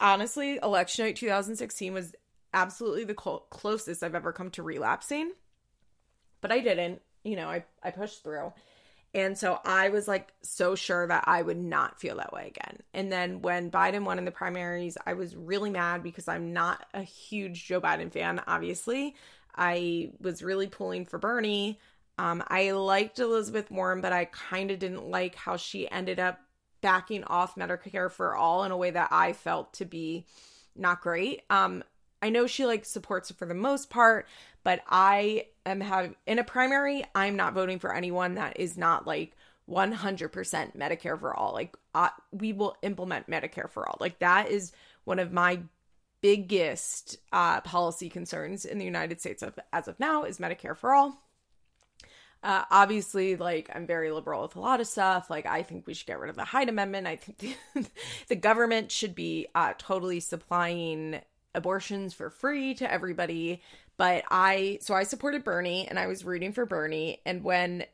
honestly, 0.00 0.58
election 0.62 1.04
night 1.04 1.16
2016 1.16 1.92
was 1.92 2.14
absolutely 2.54 3.04
the 3.04 3.16
cl- 3.20 3.46
closest 3.50 4.02
I've 4.02 4.14
ever 4.14 4.32
come 4.32 4.50
to 4.52 4.62
relapsing. 4.62 5.32
But 6.40 6.52
I 6.52 6.60
didn't. 6.60 7.02
You 7.24 7.36
know, 7.36 7.48
I, 7.48 7.64
I 7.82 7.90
pushed 7.90 8.24
through. 8.24 8.52
And 9.14 9.36
so 9.36 9.60
I 9.64 9.90
was 9.90 10.08
like 10.08 10.32
so 10.42 10.74
sure 10.74 11.06
that 11.06 11.24
I 11.26 11.42
would 11.42 11.58
not 11.58 12.00
feel 12.00 12.16
that 12.16 12.32
way 12.32 12.46
again. 12.46 12.78
And 12.94 13.12
then 13.12 13.42
when 13.42 13.70
Biden 13.70 14.04
won 14.04 14.18
in 14.18 14.24
the 14.24 14.30
primaries, 14.30 14.96
I 15.04 15.12
was 15.12 15.36
really 15.36 15.70
mad 15.70 16.02
because 16.02 16.28
I'm 16.28 16.52
not 16.52 16.86
a 16.94 17.02
huge 17.02 17.66
Joe 17.66 17.80
Biden 17.80 18.10
fan, 18.10 18.40
obviously. 18.46 19.14
I 19.54 20.12
was 20.20 20.42
really 20.42 20.66
pulling 20.66 21.04
for 21.04 21.18
Bernie. 21.18 21.78
Um, 22.18 22.42
I 22.48 22.70
liked 22.70 23.18
Elizabeth 23.18 23.70
Warren, 23.70 24.00
but 24.00 24.12
I 24.12 24.26
kind 24.26 24.70
of 24.70 24.78
didn't 24.78 25.10
like 25.10 25.34
how 25.34 25.56
she 25.56 25.90
ended 25.90 26.18
up 26.18 26.40
backing 26.80 27.24
off 27.24 27.54
Medicare 27.54 28.10
for 28.10 28.34
all 28.34 28.64
in 28.64 28.72
a 28.72 28.76
way 28.76 28.90
that 28.90 29.08
I 29.12 29.34
felt 29.34 29.74
to 29.74 29.84
be 29.84 30.26
not 30.74 31.02
great. 31.02 31.42
Um, 31.50 31.84
I 32.22 32.30
know 32.30 32.46
she 32.46 32.64
like 32.64 32.84
supports 32.84 33.30
it 33.30 33.36
for 33.36 33.46
the 33.46 33.54
most 33.54 33.90
part, 33.90 34.26
but 34.64 34.80
I 34.88 35.46
am 35.66 35.80
have 35.80 36.14
in 36.26 36.38
a 36.38 36.44
primary, 36.44 37.04
I'm 37.14 37.36
not 37.36 37.54
voting 37.54 37.78
for 37.78 37.94
anyone 37.94 38.34
that 38.34 38.58
is 38.58 38.76
not 38.76 39.06
like 39.06 39.36
100% 39.68 40.76
Medicare 40.76 41.18
for 41.18 41.34
all. 41.34 41.52
Like 41.52 41.76
uh, 41.94 42.08
we 42.32 42.52
will 42.52 42.76
implement 42.82 43.30
Medicare 43.30 43.70
for 43.70 43.88
all. 43.88 43.96
Like 44.00 44.18
that 44.18 44.50
is 44.50 44.72
one 45.04 45.18
of 45.18 45.32
my 45.32 45.60
biggest 46.20 47.18
uh, 47.32 47.60
policy 47.60 48.08
concerns 48.08 48.64
in 48.64 48.78
the 48.78 48.84
United 48.84 49.20
States 49.20 49.42
of, 49.42 49.58
as 49.72 49.88
of 49.88 49.98
now 50.00 50.24
is 50.24 50.38
Medicare 50.38 50.76
for 50.76 50.92
all. 50.94 51.18
Uh, 52.42 52.64
obviously, 52.72 53.36
like 53.36 53.70
I'm 53.72 53.86
very 53.86 54.10
liberal 54.10 54.42
with 54.42 54.56
a 54.56 54.60
lot 54.60 54.80
of 54.80 54.88
stuff. 54.88 55.30
Like 55.30 55.46
I 55.46 55.62
think 55.62 55.86
we 55.86 55.94
should 55.94 56.08
get 56.08 56.18
rid 56.18 56.30
of 56.30 56.36
the 56.36 56.44
Hyde 56.44 56.68
Amendment. 56.68 57.06
I 57.06 57.16
think 57.16 57.38
the, 57.38 57.86
the 58.28 58.36
government 58.36 58.90
should 58.90 59.14
be 59.14 59.46
uh, 59.54 59.74
totally 59.78 60.18
supplying 60.18 61.20
abortions 61.54 62.14
for 62.14 62.30
free 62.30 62.74
to 62.74 62.90
everybody. 62.90 63.62
But 64.02 64.24
I, 64.32 64.80
so 64.80 64.94
I 64.94 65.04
supported 65.04 65.44
Bernie 65.44 65.86
and 65.86 65.96
I 65.96 66.08
was 66.08 66.24
rooting 66.24 66.52
for 66.52 66.66
Bernie. 66.66 67.20
And 67.24 67.44
when, 67.44 67.84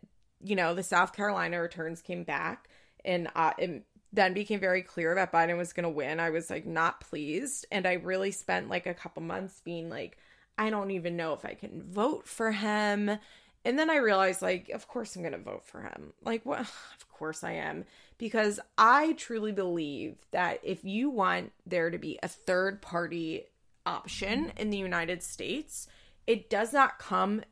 you 0.43 0.57
know, 0.57 0.73
the 0.73 0.83
South 0.83 1.15
Carolina 1.15 1.61
returns 1.61 2.01
came 2.01 2.25
back 2.25 2.71
and 3.05 3.29
it 3.59 3.85
then 4.11 4.33
became 4.33 4.59
very 4.59 4.81
clear 4.81 5.15
that 5.15 5.31
Biden 5.31 5.59
was 5.59 5.75
going 5.75 5.85
to 5.85 5.91
win, 5.91 6.19
I 6.19 6.31
was 6.31 6.49
like 6.49 6.65
not 6.65 7.03
pleased. 7.03 7.67
And 7.71 7.87
I 7.87 7.93
really 7.93 8.31
spent 8.31 8.71
like 8.71 8.87
a 8.87 8.95
couple 8.95 9.23
months 9.23 9.61
being 9.63 9.91
like, 9.91 10.17
I 10.57 10.71
don't 10.71 10.93
even 10.93 11.15
know 11.15 11.35
if 11.35 11.45
I 11.45 11.53
can 11.53 11.83
vote 11.83 12.27
for 12.27 12.53
him. 12.53 13.19
And 13.67 13.79
then 13.79 13.91
I 13.91 13.97
realized, 13.97 14.41
like, 14.41 14.71
of 14.71 14.89
course 14.89 15.15
I'm 15.15 15.21
going 15.21 15.33
to 15.33 15.39
vote 15.39 15.67
for 15.67 15.83
him. 15.83 16.15
Like, 16.25 16.47
what? 16.47 16.61
Of 16.97 17.09
course 17.19 17.45
I 17.45 17.53
am. 17.53 17.85
Because 18.17 18.61
I 18.79 19.13
truly 19.15 19.53
believe 19.53 20.17
that 20.31 20.61
if 20.63 20.85
you 20.85 21.11
want 21.11 21.53
there 21.67 21.91
to 21.91 21.99
be 21.99 22.19
a 22.23 22.29
third 22.29 22.81
party 22.81 23.45
option 23.85 24.53
in 24.57 24.71
the 24.71 24.79
United 24.79 25.23
States, 25.23 25.89
it 26.29 26.51
does 26.51 26.75
not 26.75 26.99
come 26.99 27.43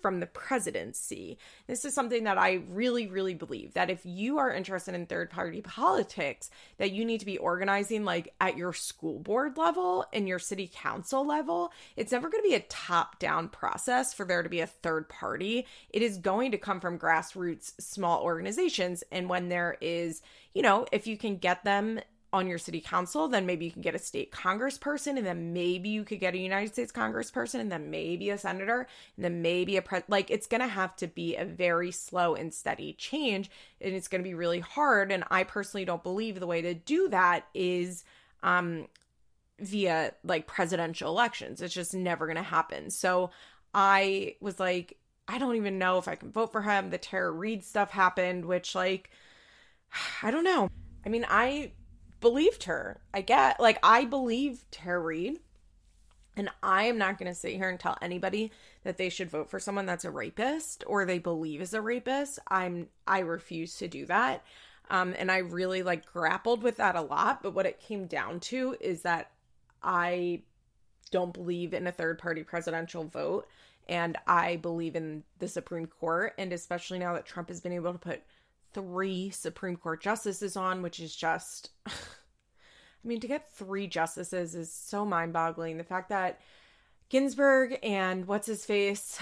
from 0.00 0.20
the 0.20 0.26
presidency. 0.26 1.36
This 1.66 1.84
is 1.84 1.92
something 1.92 2.24
that 2.24 2.38
I 2.38 2.62
really, 2.70 3.06
really 3.08 3.34
believe 3.34 3.74
that 3.74 3.90
if 3.90 4.00
you 4.04 4.38
are 4.38 4.50
interested 4.50 4.94
in 4.94 5.04
third 5.04 5.28
party 5.28 5.60
politics, 5.60 6.48
that 6.78 6.92
you 6.92 7.04
need 7.04 7.20
to 7.20 7.26
be 7.26 7.36
organizing 7.36 8.04
like 8.04 8.32
at 8.40 8.56
your 8.56 8.72
school 8.72 9.18
board 9.18 9.58
level 9.58 10.06
and 10.12 10.26
your 10.26 10.38
city 10.38 10.70
council 10.72 11.26
level. 11.26 11.72
It's 11.96 12.12
never 12.12 12.30
going 12.30 12.42
to 12.42 12.48
be 12.48 12.54
a 12.54 12.60
top 12.60 13.18
down 13.18 13.48
process 13.48 14.14
for 14.14 14.24
there 14.24 14.42
to 14.42 14.48
be 14.48 14.60
a 14.60 14.66
third 14.66 15.08
party. 15.08 15.66
It 15.90 16.00
is 16.00 16.16
going 16.16 16.52
to 16.52 16.58
come 16.58 16.80
from 16.80 16.98
grassroots 16.98 17.72
small 17.78 18.22
organizations. 18.22 19.04
And 19.12 19.28
when 19.28 19.48
there 19.48 19.76
is, 19.80 20.22
you 20.54 20.62
know, 20.62 20.86
if 20.92 21.06
you 21.06 21.18
can 21.18 21.36
get 21.36 21.64
them 21.64 22.00
on 22.32 22.46
your 22.46 22.58
city 22.58 22.80
council, 22.80 23.28
then 23.28 23.46
maybe 23.46 23.64
you 23.64 23.70
can 23.70 23.82
get 23.82 23.94
a 23.94 23.98
state 23.98 24.30
congressperson, 24.30 25.16
and 25.16 25.26
then 25.26 25.52
maybe 25.52 25.88
you 25.88 26.04
could 26.04 26.20
get 26.20 26.34
a 26.34 26.38
United 26.38 26.72
States 26.72 26.92
congressperson, 26.92 27.60
and 27.60 27.70
then 27.70 27.90
maybe 27.90 28.30
a 28.30 28.38
senator, 28.38 28.86
and 29.16 29.24
then 29.24 29.42
maybe 29.42 29.76
a 29.76 29.82
pres. 29.82 30.02
Like 30.08 30.30
it's 30.30 30.46
gonna 30.46 30.68
have 30.68 30.94
to 30.96 31.06
be 31.06 31.36
a 31.36 31.44
very 31.44 31.90
slow 31.90 32.34
and 32.34 32.52
steady 32.54 32.92
change, 32.92 33.50
and 33.80 33.94
it's 33.94 34.08
gonna 34.08 34.22
be 34.22 34.34
really 34.34 34.60
hard. 34.60 35.10
And 35.10 35.24
I 35.30 35.44
personally 35.44 35.84
don't 35.84 36.02
believe 36.02 36.38
the 36.38 36.46
way 36.46 36.62
to 36.62 36.74
do 36.74 37.08
that 37.08 37.46
is 37.54 38.04
um 38.42 38.86
via 39.58 40.14
like 40.24 40.46
presidential 40.46 41.10
elections. 41.10 41.60
It's 41.60 41.74
just 41.74 41.94
never 41.94 42.26
gonna 42.26 42.42
happen. 42.42 42.90
So 42.90 43.30
I 43.74 44.36
was 44.40 44.60
like, 44.60 44.98
I 45.28 45.38
don't 45.38 45.56
even 45.56 45.78
know 45.78 45.98
if 45.98 46.08
I 46.08 46.14
can 46.14 46.32
vote 46.32 46.52
for 46.52 46.62
him. 46.62 46.90
The 46.90 46.98
Tara 46.98 47.30
Reade 47.30 47.64
stuff 47.64 47.90
happened, 47.90 48.44
which 48.44 48.74
like 48.74 49.10
I 50.22 50.30
don't 50.30 50.44
know. 50.44 50.68
I 51.04 51.08
mean, 51.08 51.26
I 51.28 51.72
believed 52.20 52.64
her. 52.64 53.00
I 53.12 53.22
get 53.22 53.60
like 53.60 53.78
I 53.82 54.04
believe 54.04 54.64
Tara 54.70 55.00
Reade. 55.00 55.40
And 56.36 56.48
I 56.62 56.84
am 56.84 56.96
not 56.96 57.18
going 57.18 57.30
to 57.30 57.34
sit 57.34 57.54
here 57.54 57.68
and 57.68 57.78
tell 57.78 57.98
anybody 58.00 58.52
that 58.84 58.96
they 58.96 59.08
should 59.08 59.28
vote 59.28 59.50
for 59.50 59.58
someone 59.58 59.84
that's 59.84 60.04
a 60.04 60.10
rapist 60.10 60.84
or 60.86 61.04
they 61.04 61.18
believe 61.18 61.60
is 61.60 61.74
a 61.74 61.82
rapist. 61.82 62.38
I'm 62.48 62.88
I 63.06 63.18
refuse 63.20 63.76
to 63.78 63.88
do 63.88 64.06
that. 64.06 64.44
Um, 64.90 65.14
and 65.18 65.30
I 65.30 65.38
really 65.38 65.82
like 65.82 66.06
grappled 66.06 66.62
with 66.62 66.76
that 66.76 66.96
a 66.96 67.02
lot. 67.02 67.42
But 67.42 67.54
what 67.54 67.66
it 67.66 67.80
came 67.80 68.06
down 68.06 68.40
to 68.40 68.76
is 68.80 69.02
that 69.02 69.30
I 69.82 70.42
don't 71.10 71.32
believe 71.32 71.74
in 71.74 71.86
a 71.86 71.92
third 71.92 72.18
party 72.18 72.42
presidential 72.42 73.04
vote. 73.04 73.46
And 73.88 74.16
I 74.26 74.56
believe 74.56 74.94
in 74.94 75.24
the 75.38 75.48
Supreme 75.48 75.86
Court. 75.86 76.34
And 76.38 76.52
especially 76.52 76.98
now 77.00 77.14
that 77.14 77.26
Trump 77.26 77.48
has 77.48 77.60
been 77.60 77.72
able 77.72 77.92
to 77.92 77.98
put 77.98 78.22
three 78.72 79.30
Supreme 79.30 79.76
Court 79.76 80.02
justices 80.02 80.56
on, 80.56 80.82
which 80.82 81.00
is 81.00 81.14
just, 81.14 81.70
I 81.86 81.92
mean, 83.04 83.20
to 83.20 83.28
get 83.28 83.52
three 83.52 83.86
justices 83.86 84.54
is 84.54 84.72
so 84.72 85.04
mind 85.04 85.32
boggling. 85.32 85.78
The 85.78 85.84
fact 85.84 86.08
that 86.10 86.40
Ginsburg 87.08 87.78
and 87.82 88.26
what's 88.26 88.46
his 88.46 88.64
face 88.64 89.18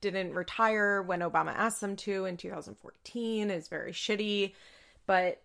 didn't 0.00 0.34
retire 0.34 1.02
when 1.02 1.20
Obama 1.20 1.54
asked 1.54 1.80
them 1.80 1.96
to 1.96 2.24
in 2.24 2.36
2014 2.36 3.50
is 3.50 3.68
very 3.68 3.92
shitty. 3.92 4.54
But 5.06 5.42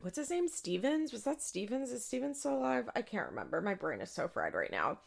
what's 0.00 0.16
his 0.16 0.30
name? 0.30 0.48
Stevens? 0.48 1.12
Was 1.12 1.24
that 1.24 1.42
Stevens? 1.42 1.90
Is 1.90 2.04
Stevens 2.04 2.38
still 2.38 2.58
alive? 2.58 2.88
I 2.94 3.02
can't 3.02 3.30
remember. 3.30 3.60
My 3.60 3.74
brain 3.74 4.00
is 4.00 4.10
so 4.10 4.28
fried 4.28 4.54
right 4.54 4.70
now. 4.70 4.98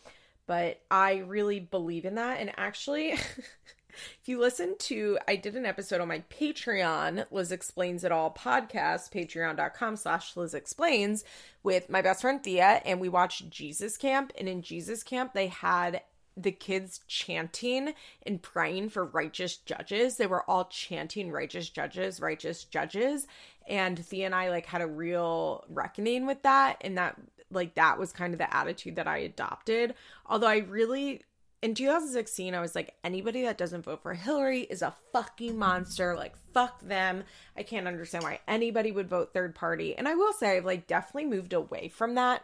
But 0.47 0.81
I 0.89 1.17
really 1.17 1.59
believe 1.59 2.05
in 2.05 2.15
that. 2.15 2.39
And 2.39 2.51
actually, 2.57 3.15
If 3.89 4.27
you 4.27 4.39
listen 4.39 4.75
to, 4.79 5.17
I 5.27 5.35
did 5.35 5.55
an 5.55 5.65
episode 5.65 6.01
on 6.01 6.07
my 6.07 6.23
Patreon, 6.29 7.25
Liz 7.31 7.51
Explains 7.51 8.03
It 8.03 8.11
All 8.11 8.31
podcast, 8.31 9.11
patreon.com 9.11 9.95
slash 9.95 10.35
Liz 10.35 10.53
Explains, 10.53 11.23
with 11.63 11.89
my 11.89 12.01
best 12.01 12.21
friend 12.21 12.43
Thea, 12.43 12.81
and 12.85 12.99
we 12.99 13.09
watched 13.09 13.49
Jesus 13.49 13.97
Camp. 13.97 14.31
And 14.37 14.47
in 14.47 14.61
Jesus 14.61 15.03
Camp, 15.03 15.33
they 15.33 15.47
had 15.47 16.01
the 16.37 16.51
kids 16.51 17.01
chanting 17.07 17.93
and 18.25 18.41
praying 18.41 18.89
for 18.89 19.05
righteous 19.05 19.57
judges. 19.57 20.17
They 20.17 20.27
were 20.27 20.49
all 20.49 20.65
chanting 20.65 21.31
righteous 21.31 21.69
judges, 21.69 22.21
righteous 22.21 22.63
judges. 22.63 23.27
And 23.67 24.03
Thea 24.03 24.25
and 24.25 24.35
I 24.35 24.49
like 24.49 24.65
had 24.65 24.81
a 24.81 24.87
real 24.87 25.65
reckoning 25.69 26.25
with 26.25 26.41
that. 26.43 26.77
And 26.81 26.97
that 26.97 27.17
like 27.51 27.75
that 27.75 27.99
was 27.99 28.13
kind 28.13 28.33
of 28.33 28.37
the 28.37 28.55
attitude 28.55 28.95
that 28.95 29.07
I 29.07 29.17
adopted. 29.17 29.95
Although 30.25 30.47
I 30.47 30.57
really 30.57 31.23
in 31.61 31.75
2016, 31.75 32.55
I 32.55 32.61
was 32.61 32.73
like, 32.73 32.95
anybody 33.03 33.43
that 33.43 33.57
doesn't 33.57 33.83
vote 33.83 34.01
for 34.01 34.13
Hillary 34.13 34.61
is 34.61 34.81
a 34.81 34.95
fucking 35.11 35.57
monster. 35.57 36.15
Like, 36.15 36.35
fuck 36.53 36.81
them. 36.81 37.23
I 37.57 37.63
can't 37.63 37.87
understand 37.87 38.23
why 38.23 38.39
anybody 38.47 38.91
would 38.91 39.09
vote 39.09 39.33
third 39.33 39.55
party. 39.55 39.95
And 39.95 40.07
I 40.07 40.15
will 40.15 40.33
say, 40.33 40.57
I've 40.57 40.65
like 40.65 40.87
definitely 40.87 41.29
moved 41.29 41.53
away 41.53 41.89
from 41.89 42.15
that. 42.15 42.43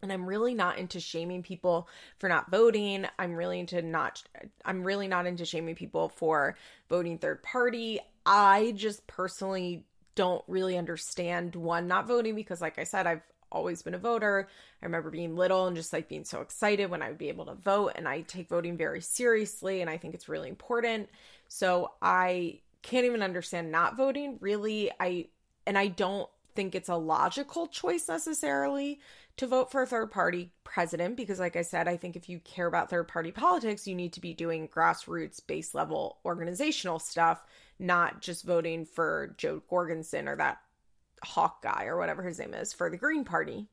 And 0.00 0.12
I'm 0.12 0.28
really 0.28 0.54
not 0.54 0.78
into 0.78 1.00
shaming 1.00 1.42
people 1.42 1.88
for 2.18 2.28
not 2.28 2.50
voting. 2.50 3.06
I'm 3.18 3.34
really 3.34 3.58
into 3.58 3.82
not, 3.82 4.22
I'm 4.64 4.84
really 4.84 5.08
not 5.08 5.26
into 5.26 5.44
shaming 5.44 5.74
people 5.74 6.08
for 6.08 6.56
voting 6.88 7.18
third 7.18 7.42
party. 7.42 7.98
I 8.24 8.72
just 8.76 9.04
personally 9.08 9.84
don't 10.14 10.44
really 10.46 10.78
understand 10.78 11.56
one, 11.56 11.88
not 11.88 12.06
voting 12.06 12.36
because, 12.36 12.60
like 12.60 12.78
I 12.78 12.84
said, 12.84 13.08
I've 13.08 13.22
always 13.50 13.82
been 13.82 13.94
a 13.94 13.98
voter. 13.98 14.48
I 14.82 14.84
remember 14.84 15.10
being 15.10 15.36
little 15.36 15.66
and 15.66 15.76
just 15.76 15.92
like 15.92 16.08
being 16.08 16.24
so 16.24 16.40
excited 16.40 16.90
when 16.90 17.02
I 17.02 17.08
would 17.08 17.18
be 17.18 17.28
able 17.28 17.46
to 17.46 17.54
vote. 17.54 17.92
And 17.96 18.08
I 18.08 18.22
take 18.22 18.48
voting 18.48 18.76
very 18.76 19.00
seriously 19.00 19.80
and 19.80 19.90
I 19.90 19.96
think 19.96 20.14
it's 20.14 20.28
really 20.28 20.48
important. 20.48 21.08
So 21.48 21.92
I 22.02 22.60
can't 22.82 23.06
even 23.06 23.22
understand 23.22 23.72
not 23.72 23.96
voting. 23.96 24.38
Really, 24.40 24.90
I, 25.00 25.26
and 25.66 25.78
I 25.78 25.88
don't 25.88 26.28
think 26.54 26.74
it's 26.74 26.88
a 26.88 26.96
logical 26.96 27.68
choice 27.68 28.08
necessarily 28.08 29.00
to 29.36 29.46
vote 29.46 29.70
for 29.70 29.82
a 29.82 29.86
third 29.86 30.10
party 30.10 30.50
president 30.64 31.16
because, 31.16 31.38
like 31.38 31.54
I 31.54 31.62
said, 31.62 31.86
I 31.86 31.96
think 31.96 32.16
if 32.16 32.28
you 32.28 32.40
care 32.40 32.66
about 32.66 32.90
third 32.90 33.06
party 33.06 33.30
politics, 33.30 33.86
you 33.86 33.94
need 33.94 34.12
to 34.14 34.20
be 34.20 34.34
doing 34.34 34.68
grassroots, 34.68 35.40
base 35.46 35.74
level 35.74 36.18
organizational 36.24 36.98
stuff, 36.98 37.44
not 37.78 38.20
just 38.20 38.44
voting 38.44 38.84
for 38.84 39.34
Jo 39.38 39.62
Jorgensen 39.70 40.28
or 40.28 40.36
that 40.36 40.58
Hawk 41.22 41.62
guy 41.62 41.84
or 41.86 41.96
whatever 41.96 42.22
his 42.22 42.38
name 42.38 42.54
is 42.54 42.72
for 42.72 42.90
the 42.90 42.96
Green 42.96 43.24
Party. 43.24 43.66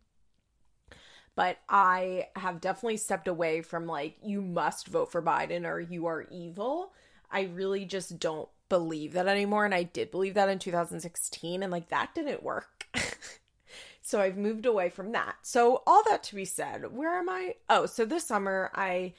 But 1.36 1.58
I 1.68 2.28
have 2.36 2.62
definitely 2.62 2.98
stepped 2.98 3.28
away 3.28 3.62
from 3.62 3.88
like, 3.88 4.16
you 4.24 4.42
must 4.42 4.88
vote 4.88 5.12
for 5.12 5.22
Biden 5.22 5.66
or 5.66 5.80
you 5.80 6.06
are 6.06 6.28
evil. 6.32 6.94
I 7.30 7.44
really 7.44 7.86
just 7.86 8.20
don't 8.20 8.48
believe 8.70 9.14
that 9.14 9.28
anymore. 9.28 9.66
And 9.66 9.76
I 9.76 9.84
did 9.84 10.12
believe 10.12 10.34
that 10.36 10.50
in 10.50 10.60
2016, 10.60 11.62
and 11.62 11.72
like 11.72 11.90
that 11.90 12.16
didn't 12.16 12.44
work. 12.44 12.88
so 14.02 14.22
I've 14.22 14.38
moved 14.38 14.66
away 14.66 14.90
from 14.90 15.12
that. 15.12 15.36
So, 15.42 15.84
all 15.86 16.04
that 16.08 16.24
to 16.24 16.36
be 16.36 16.46
said, 16.46 16.96
where 16.96 17.20
am 17.20 17.30
I? 17.30 17.56
Oh, 17.70 17.86
so 17.86 18.06
this 18.06 18.26
summer 18.26 18.72
I 18.74 19.14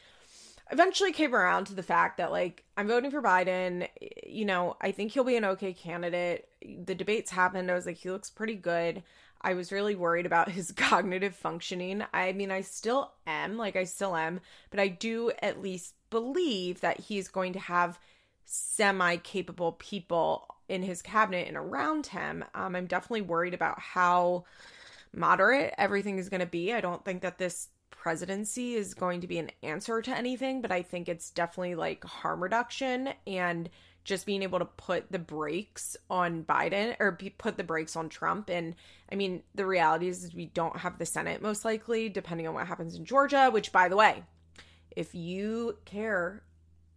eventually 0.71 1.13
came 1.13 1.35
around 1.35 1.67
to 1.67 1.75
the 1.75 1.83
fact 1.83 2.19
that 2.19 2.33
like 2.33 2.65
I'm 2.77 2.89
voting 2.89 3.11
for 3.11 3.23
Biden. 3.23 3.89
You 4.27 4.45
know, 4.45 4.77
I 4.81 4.93
think 4.93 5.13
he'll 5.13 5.25
be 5.25 5.37
an 5.37 5.45
okay 5.45 5.73
candidate. 5.73 6.49
The 6.63 6.95
debates 6.95 7.31
happened. 7.31 7.71
I 7.71 7.75
was 7.75 7.87
like, 7.87 7.97
he 7.97 8.11
looks 8.11 8.31
pretty 8.31 8.57
good. 8.57 9.03
I 9.41 9.55
was 9.55 9.73
really 9.73 9.95
worried 9.95 10.27
about 10.27 10.51
his 10.51 10.73
cognitive 10.77 11.35
functioning. 11.35 12.03
I 12.13 12.33
mean, 12.33 12.51
I 12.51 12.63
still 12.63 13.13
am, 13.27 13.57
like 13.57 13.77
I 13.77 13.85
still 13.85 14.17
am, 14.17 14.41
but 14.71 14.81
I 14.81 14.89
do 14.89 15.31
at 15.41 15.63
least 15.63 15.95
believe 16.11 16.81
that 16.81 17.01
he's 17.01 17.29
going 17.29 17.53
to 17.53 17.59
have 17.59 17.99
semi 18.45 19.17
capable 19.17 19.73
people 19.73 20.47
in 20.69 20.83
his 20.83 21.03
cabinet 21.03 21.47
and 21.49 21.57
around 21.57 22.09
him. 22.09 22.45
Um, 22.55 22.75
I'm 22.75 22.87
definitely 22.87 23.23
worried 23.23 23.55
about 23.55 23.79
how 23.79 24.45
moderate 25.13 25.75
everything 25.79 26.19
is 26.19 26.29
going 26.29 26.41
to 26.41 26.47
be. 26.47 26.73
I 26.73 26.81
don't 26.81 27.05
think 27.05 27.23
that 27.23 27.39
this 27.39 27.69
presidency 27.97 28.75
is 28.75 28.95
going 28.95 29.21
to 29.23 29.27
be 29.27 29.39
an 29.39 29.51
answer 29.63 30.01
to 30.01 30.17
anything, 30.17 30.63
but 30.63 30.71
I 30.71 30.83
think 30.83 31.09
it's 31.09 31.31
definitely 31.31 31.75
like 31.75 32.05
harm 32.05 32.43
reduction 32.43 33.11
and 33.27 33.69
just 34.05 34.25
being 34.25 34.43
able 34.45 34.61
to 34.61 34.65
put 34.65 35.11
the 35.11 35.19
brakes 35.19 35.97
on 36.09 36.45
Biden 36.45 36.95
or 37.01 37.19
put 37.39 37.57
the 37.57 37.65
brakes 37.65 37.97
on 37.97 38.09
Trump. 38.09 38.49
And 38.49 38.77
I 39.11 39.17
mean, 39.17 39.43
the 39.57 39.67
reality 39.67 40.07
is, 40.07 40.23
is 40.23 40.35
we 40.35 40.47
don't 40.47 40.77
have 40.79 40.99
the 40.99 41.07
Senate 41.07 41.43
most 41.43 41.65
likely, 41.65 42.09
depending 42.09 42.47
on 42.47 42.55
what 42.55 42.69
happens 42.69 42.95
in 42.95 43.05
Georgia, 43.05 43.51
which, 43.51 43.73
by 43.73 43.89
the 43.89 43.97
way, 43.97 44.23
if 44.95 45.15
you 45.15 45.77
care 45.85 46.45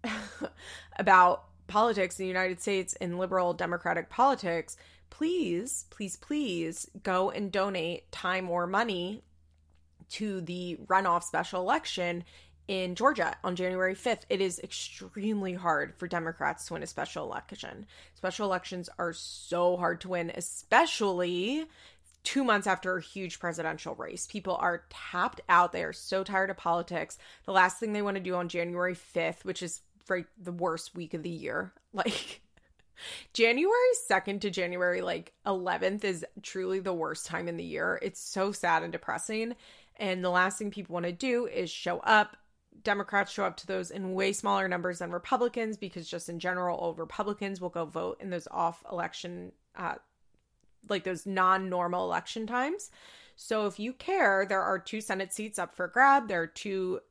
about 0.99 1.45
politics 1.65 2.19
in 2.19 2.25
the 2.25 2.27
United 2.27 2.61
States 2.61 2.93
and 3.01 3.17
liberal 3.17 3.53
democratic 3.53 4.09
politics, 4.09 4.77
please, 5.09 5.85
please, 5.89 6.15
please 6.15 6.87
go 7.01 7.31
and 7.31 7.51
donate 7.51 8.11
time 8.11 8.49
or 8.49 8.67
money 8.67 9.23
to 10.09 10.41
the 10.41 10.77
runoff 10.87 11.23
special 11.23 11.61
election 11.61 12.23
in 12.67 12.93
Georgia 12.93 13.35
on 13.43 13.55
January 13.55 13.95
5th. 13.95 14.25
It 14.29 14.41
is 14.41 14.59
extremely 14.59 15.53
hard 15.53 15.95
for 15.97 16.07
Democrats 16.07 16.67
to 16.67 16.73
win 16.73 16.83
a 16.83 16.87
special 16.87 17.25
election. 17.25 17.87
Special 18.13 18.45
elections 18.45 18.89
are 18.99 19.11
so 19.11 19.75
hard 19.75 20.01
to 20.01 20.09
win, 20.09 20.31
especially 20.35 21.65
two 22.23 22.43
months 22.43 22.67
after 22.67 22.95
a 22.95 23.01
huge 23.01 23.39
presidential 23.39 23.95
race. 23.95 24.27
People 24.27 24.55
are 24.57 24.83
tapped 24.89 25.41
out. 25.49 25.71
They 25.71 25.83
are 25.83 25.93
so 25.93 26.23
tired 26.23 26.51
of 26.51 26.57
politics. 26.57 27.17
The 27.45 27.53
last 27.53 27.79
thing 27.79 27.93
they 27.93 28.03
want 28.03 28.17
to 28.17 28.23
do 28.23 28.35
on 28.35 28.49
January 28.49 28.95
5th, 28.95 29.43
which 29.43 29.63
is 29.63 29.81
for 30.05 30.27
the 30.41 30.51
worst 30.51 30.95
week 30.95 31.15
of 31.15 31.23
the 31.23 31.29
year, 31.29 31.73
like 31.93 32.41
January 33.33 33.73
2nd 34.09 34.41
to 34.41 34.49
January 34.49 35.01
like 35.01 35.33
11th 35.45 36.03
is 36.03 36.25
truly 36.41 36.79
the 36.79 36.93
worst 36.93 37.25
time 37.25 37.47
in 37.47 37.57
the 37.57 37.63
year. 37.63 37.99
It's 38.01 38.19
so 38.19 38.51
sad 38.51 38.83
and 38.83 38.91
depressing. 38.91 39.55
And 39.99 40.23
the 40.23 40.29
last 40.29 40.57
thing 40.57 40.71
people 40.71 40.93
want 40.93 41.05
to 41.05 41.11
do 41.11 41.45
is 41.45 41.69
show 41.69 41.99
up. 41.99 42.37
Democrats 42.83 43.33
show 43.33 43.43
up 43.43 43.57
to 43.57 43.67
those 43.67 43.91
in 43.91 44.13
way 44.13 44.31
smaller 44.31 44.67
numbers 44.69 44.99
than 44.99 45.11
Republicans 45.11 45.75
because, 45.75 46.09
just 46.09 46.29
in 46.29 46.39
general, 46.39 46.77
all 46.77 46.93
Republicans 46.93 47.59
will 47.59 47.69
go 47.69 47.85
vote 47.85 48.17
in 48.21 48.29
those 48.29 48.47
off 48.49 48.83
election, 48.89 49.51
uh, 49.75 49.95
like 50.87 51.03
those 51.03 51.25
non 51.25 51.69
normal 51.69 52.05
election 52.05 52.47
times. 52.47 52.89
So, 53.35 53.65
if 53.65 53.79
you 53.79 53.91
care, 53.91 54.45
there 54.47 54.61
are 54.61 54.79
two 54.79 55.01
Senate 55.01 55.33
seats 55.33 55.59
up 55.59 55.75
for 55.75 55.89
grab. 55.89 56.29
There 56.29 56.41
are 56.41 56.47
two 56.47 57.01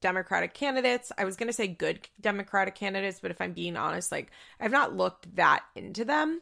Democratic 0.00 0.54
candidates. 0.54 1.12
I 1.18 1.24
was 1.24 1.36
going 1.36 1.48
to 1.48 1.52
say 1.52 1.66
good 1.66 2.08
Democratic 2.20 2.74
candidates, 2.74 3.20
but 3.20 3.30
if 3.30 3.40
I'm 3.40 3.52
being 3.52 3.76
honest, 3.76 4.12
like 4.12 4.30
I've 4.58 4.70
not 4.70 4.96
looked 4.96 5.34
that 5.36 5.64
into 5.74 6.04
them. 6.04 6.40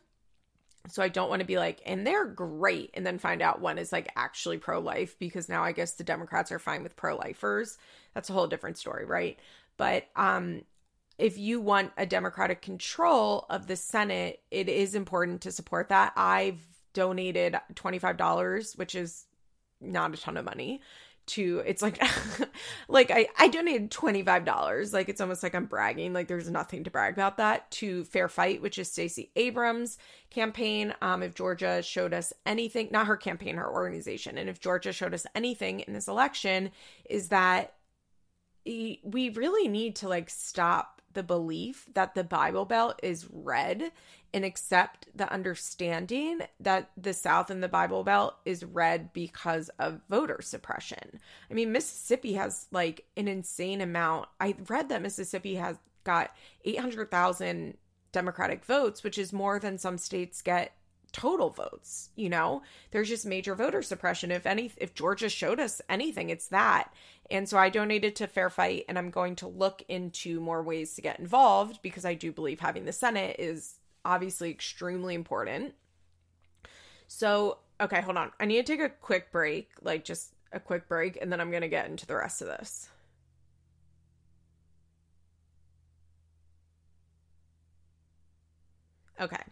So 0.88 1.02
I 1.02 1.08
don't 1.08 1.28
want 1.28 1.40
to 1.40 1.46
be 1.46 1.58
like, 1.58 1.80
and 1.84 2.06
they're 2.06 2.26
great, 2.26 2.90
and 2.94 3.06
then 3.06 3.18
find 3.18 3.42
out 3.42 3.60
one 3.60 3.78
is 3.78 3.92
like 3.92 4.08
actually 4.16 4.58
pro 4.58 4.78
life 4.78 5.18
because 5.18 5.48
now 5.48 5.62
I 5.62 5.72
guess 5.72 5.92
the 5.92 6.04
Democrats 6.04 6.52
are 6.52 6.58
fine 6.58 6.82
with 6.82 6.96
pro 6.96 7.16
lifers. 7.16 7.78
That's 8.14 8.30
a 8.30 8.32
whole 8.32 8.46
different 8.46 8.78
story, 8.78 9.04
right? 9.04 9.38
But 9.76 10.06
um, 10.16 10.62
if 11.18 11.38
you 11.38 11.60
want 11.60 11.92
a 11.96 12.06
Democratic 12.06 12.62
control 12.62 13.46
of 13.50 13.66
the 13.66 13.76
Senate, 13.76 14.40
it 14.50 14.68
is 14.68 14.94
important 14.94 15.42
to 15.42 15.52
support 15.52 15.88
that. 15.88 16.12
I've 16.16 16.60
donated 16.92 17.56
$25, 17.74 18.78
which 18.78 18.94
is 18.94 19.26
not 19.80 20.14
a 20.14 20.16
ton 20.16 20.36
of 20.36 20.44
money 20.44 20.80
to 21.26 21.62
it's 21.66 21.82
like 21.82 22.00
like 22.88 23.10
I 23.10 23.28
I 23.38 23.48
donated 23.48 23.90
$25 23.90 24.92
like 24.92 25.08
it's 25.08 25.20
almost 25.20 25.42
like 25.42 25.54
I'm 25.54 25.66
bragging. 25.66 26.12
Like 26.12 26.28
there's 26.28 26.50
nothing 26.50 26.84
to 26.84 26.90
brag 26.90 27.14
about 27.14 27.36
that. 27.38 27.70
To 27.72 28.04
Fair 28.04 28.28
Fight 28.28 28.62
which 28.62 28.78
is 28.78 28.90
Stacey 28.90 29.30
Abrams 29.36 29.98
campaign. 30.30 30.94
Um 31.02 31.22
if 31.22 31.34
Georgia 31.34 31.82
showed 31.82 32.14
us 32.14 32.32
anything 32.44 32.88
not 32.90 33.06
her 33.06 33.16
campaign 33.16 33.56
her 33.56 33.70
organization. 33.70 34.38
And 34.38 34.48
if 34.48 34.60
Georgia 34.60 34.92
showed 34.92 35.14
us 35.14 35.26
anything 35.34 35.80
in 35.80 35.92
this 35.92 36.08
election 36.08 36.70
is 37.08 37.28
that 37.28 37.74
we 38.64 39.30
really 39.30 39.68
need 39.68 39.96
to 39.96 40.08
like 40.08 40.28
stop 40.28 40.95
the 41.16 41.22
belief 41.22 41.86
that 41.94 42.14
the 42.14 42.22
Bible 42.22 42.66
Belt 42.66 43.00
is 43.02 43.26
red 43.32 43.90
and 44.32 44.44
accept 44.44 45.08
the 45.14 45.32
understanding 45.32 46.40
that 46.60 46.90
the 46.96 47.14
South 47.14 47.50
and 47.50 47.62
the 47.62 47.68
Bible 47.68 48.04
Belt 48.04 48.36
is 48.44 48.62
red 48.62 49.12
because 49.14 49.70
of 49.78 50.02
voter 50.10 50.40
suppression. 50.42 51.18
I 51.50 51.54
mean, 51.54 51.72
Mississippi 51.72 52.34
has 52.34 52.66
like 52.70 53.06
an 53.16 53.28
insane 53.28 53.80
amount. 53.80 54.28
I 54.38 54.54
read 54.68 54.90
that 54.90 55.02
Mississippi 55.02 55.54
has 55.54 55.78
got 56.04 56.36
800,000 56.64 57.78
Democratic 58.12 58.64
votes, 58.64 59.02
which 59.02 59.16
is 59.16 59.32
more 59.32 59.58
than 59.58 59.78
some 59.78 59.96
states 59.96 60.42
get 60.42 60.72
total 61.12 61.48
votes 61.48 62.10
you 62.14 62.28
know 62.28 62.60
there's 62.90 63.08
just 63.08 63.24
major 63.24 63.54
voter 63.54 63.80
suppression 63.80 64.30
if 64.30 64.44
any 64.44 64.70
if 64.76 64.92
georgia 64.92 65.30
showed 65.30 65.58
us 65.58 65.80
anything 65.88 66.28
it's 66.28 66.48
that 66.48 66.92
and 67.30 67.48
so 67.48 67.58
i 67.58 67.68
donated 67.68 68.16
to 68.16 68.26
fair 68.26 68.50
fight 68.50 68.84
and 68.88 68.98
i'm 68.98 69.10
going 69.10 69.36
to 69.36 69.48
look 69.48 69.82
into 69.88 70.40
more 70.40 70.62
ways 70.62 70.94
to 70.94 71.02
get 71.02 71.18
involved 71.18 71.80
because 71.82 72.04
i 72.04 72.14
do 72.14 72.32
believe 72.32 72.60
having 72.60 72.84
the 72.84 72.92
senate 72.92 73.36
is 73.38 73.76
obviously 74.06 74.50
extremely 74.50 75.14
important. 75.14 75.74
So, 77.08 77.58
okay, 77.80 78.00
hold 78.00 78.16
on. 78.16 78.30
I 78.40 78.46
need 78.46 78.64
to 78.64 78.72
take 78.72 78.80
a 78.80 78.88
quick 78.88 79.30
break, 79.32 79.70
like 79.82 80.04
just 80.04 80.32
a 80.52 80.60
quick 80.60 80.88
break, 80.88 81.18
and 81.20 81.30
then 81.30 81.40
I'm 81.40 81.50
going 81.50 81.62
to 81.62 81.68
get 81.68 81.90
into 81.90 82.06
the 82.06 82.16
rest 82.16 82.40
of 82.40 82.48
this. 82.48 82.88
Okay. 89.20 89.42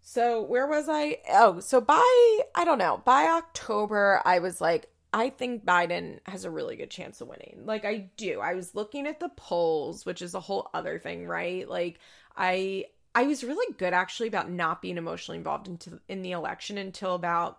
So, 0.00 0.42
where 0.42 0.66
was 0.66 0.88
I? 0.88 1.18
Oh, 1.30 1.60
so 1.60 1.80
by, 1.80 2.40
I 2.54 2.64
don't 2.64 2.78
know, 2.78 3.02
by 3.04 3.26
October, 3.26 4.22
I 4.24 4.38
was 4.38 4.60
like, 4.60 4.88
I 5.12 5.30
think 5.30 5.64
Biden 5.64 6.20
has 6.24 6.44
a 6.44 6.50
really 6.50 6.76
good 6.76 6.90
chance 6.90 7.20
of 7.20 7.28
winning. 7.28 7.62
Like, 7.64 7.84
I 7.84 8.10
do. 8.16 8.40
I 8.40 8.54
was 8.54 8.74
looking 8.74 9.06
at 9.06 9.18
the 9.18 9.30
polls, 9.30 10.06
which 10.06 10.22
is 10.22 10.34
a 10.34 10.40
whole 10.40 10.70
other 10.72 10.98
thing, 10.98 11.26
right? 11.26 11.68
Like, 11.68 11.98
I 12.36 12.86
I 13.14 13.24
was 13.24 13.42
really 13.42 13.74
good 13.74 13.92
actually 13.92 14.28
about 14.28 14.50
not 14.50 14.82
being 14.82 14.96
emotionally 14.96 15.38
involved 15.38 15.66
into 15.66 16.00
in 16.08 16.22
the 16.22 16.32
election 16.32 16.78
until 16.78 17.14
about 17.14 17.58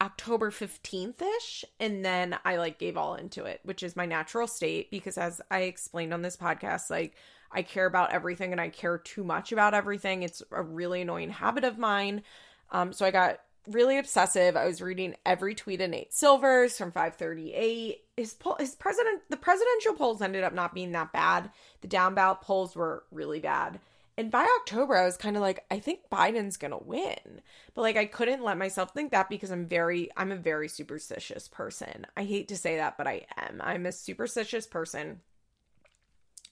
October 0.00 0.50
15th 0.50 1.20
ish. 1.20 1.64
And 1.80 2.04
then 2.04 2.38
I 2.44 2.56
like 2.56 2.78
gave 2.78 2.96
all 2.96 3.16
into 3.16 3.44
it, 3.44 3.60
which 3.64 3.82
is 3.82 3.96
my 3.96 4.06
natural 4.06 4.46
state 4.46 4.90
because 4.90 5.18
as 5.18 5.40
I 5.50 5.62
explained 5.62 6.14
on 6.14 6.22
this 6.22 6.36
podcast, 6.36 6.88
like 6.88 7.16
I 7.50 7.62
care 7.62 7.86
about 7.86 8.12
everything 8.12 8.52
and 8.52 8.60
I 8.60 8.68
care 8.68 8.98
too 8.98 9.24
much 9.24 9.52
about 9.52 9.74
everything. 9.74 10.22
It's 10.22 10.42
a 10.52 10.62
really 10.62 11.02
annoying 11.02 11.30
habit 11.30 11.64
of 11.64 11.78
mine. 11.78 12.22
Um, 12.70 12.92
so 12.92 13.04
I 13.04 13.10
got 13.10 13.40
really 13.68 13.98
obsessive. 13.98 14.56
I 14.56 14.66
was 14.66 14.82
reading 14.82 15.14
every 15.24 15.54
tweet 15.54 15.80
of 15.80 15.90
Nate 15.90 16.14
Silvers 16.14 16.76
from 16.76 16.92
538. 16.92 17.98
His 18.16 18.34
poll, 18.34 18.56
his 18.58 18.74
president, 18.74 19.22
the 19.28 19.36
presidential 19.36 19.94
polls 19.94 20.22
ended 20.22 20.44
up 20.44 20.52
not 20.52 20.74
being 20.74 20.92
that 20.92 21.12
bad. 21.12 21.50
The 21.80 21.88
down 21.88 22.14
ballot 22.14 22.40
polls 22.40 22.74
were 22.74 23.04
really 23.10 23.40
bad. 23.40 23.80
And 24.16 24.32
by 24.32 24.48
October, 24.60 24.96
I 24.96 25.04
was 25.04 25.16
kind 25.16 25.36
of 25.36 25.42
like, 25.42 25.64
I 25.70 25.78
think 25.78 26.00
Biden's 26.10 26.56
gonna 26.56 26.78
win. 26.78 27.40
But 27.74 27.82
like, 27.82 27.96
I 27.96 28.06
couldn't 28.06 28.42
let 28.42 28.58
myself 28.58 28.92
think 28.92 29.12
that 29.12 29.28
because 29.28 29.52
I'm 29.52 29.66
very, 29.66 30.10
I'm 30.16 30.32
a 30.32 30.36
very 30.36 30.68
superstitious 30.68 31.46
person. 31.46 32.04
I 32.16 32.24
hate 32.24 32.48
to 32.48 32.56
say 32.56 32.76
that, 32.78 32.98
but 32.98 33.06
I 33.06 33.26
am. 33.36 33.60
I'm 33.62 33.86
a 33.86 33.92
superstitious 33.92 34.66
person. 34.66 35.20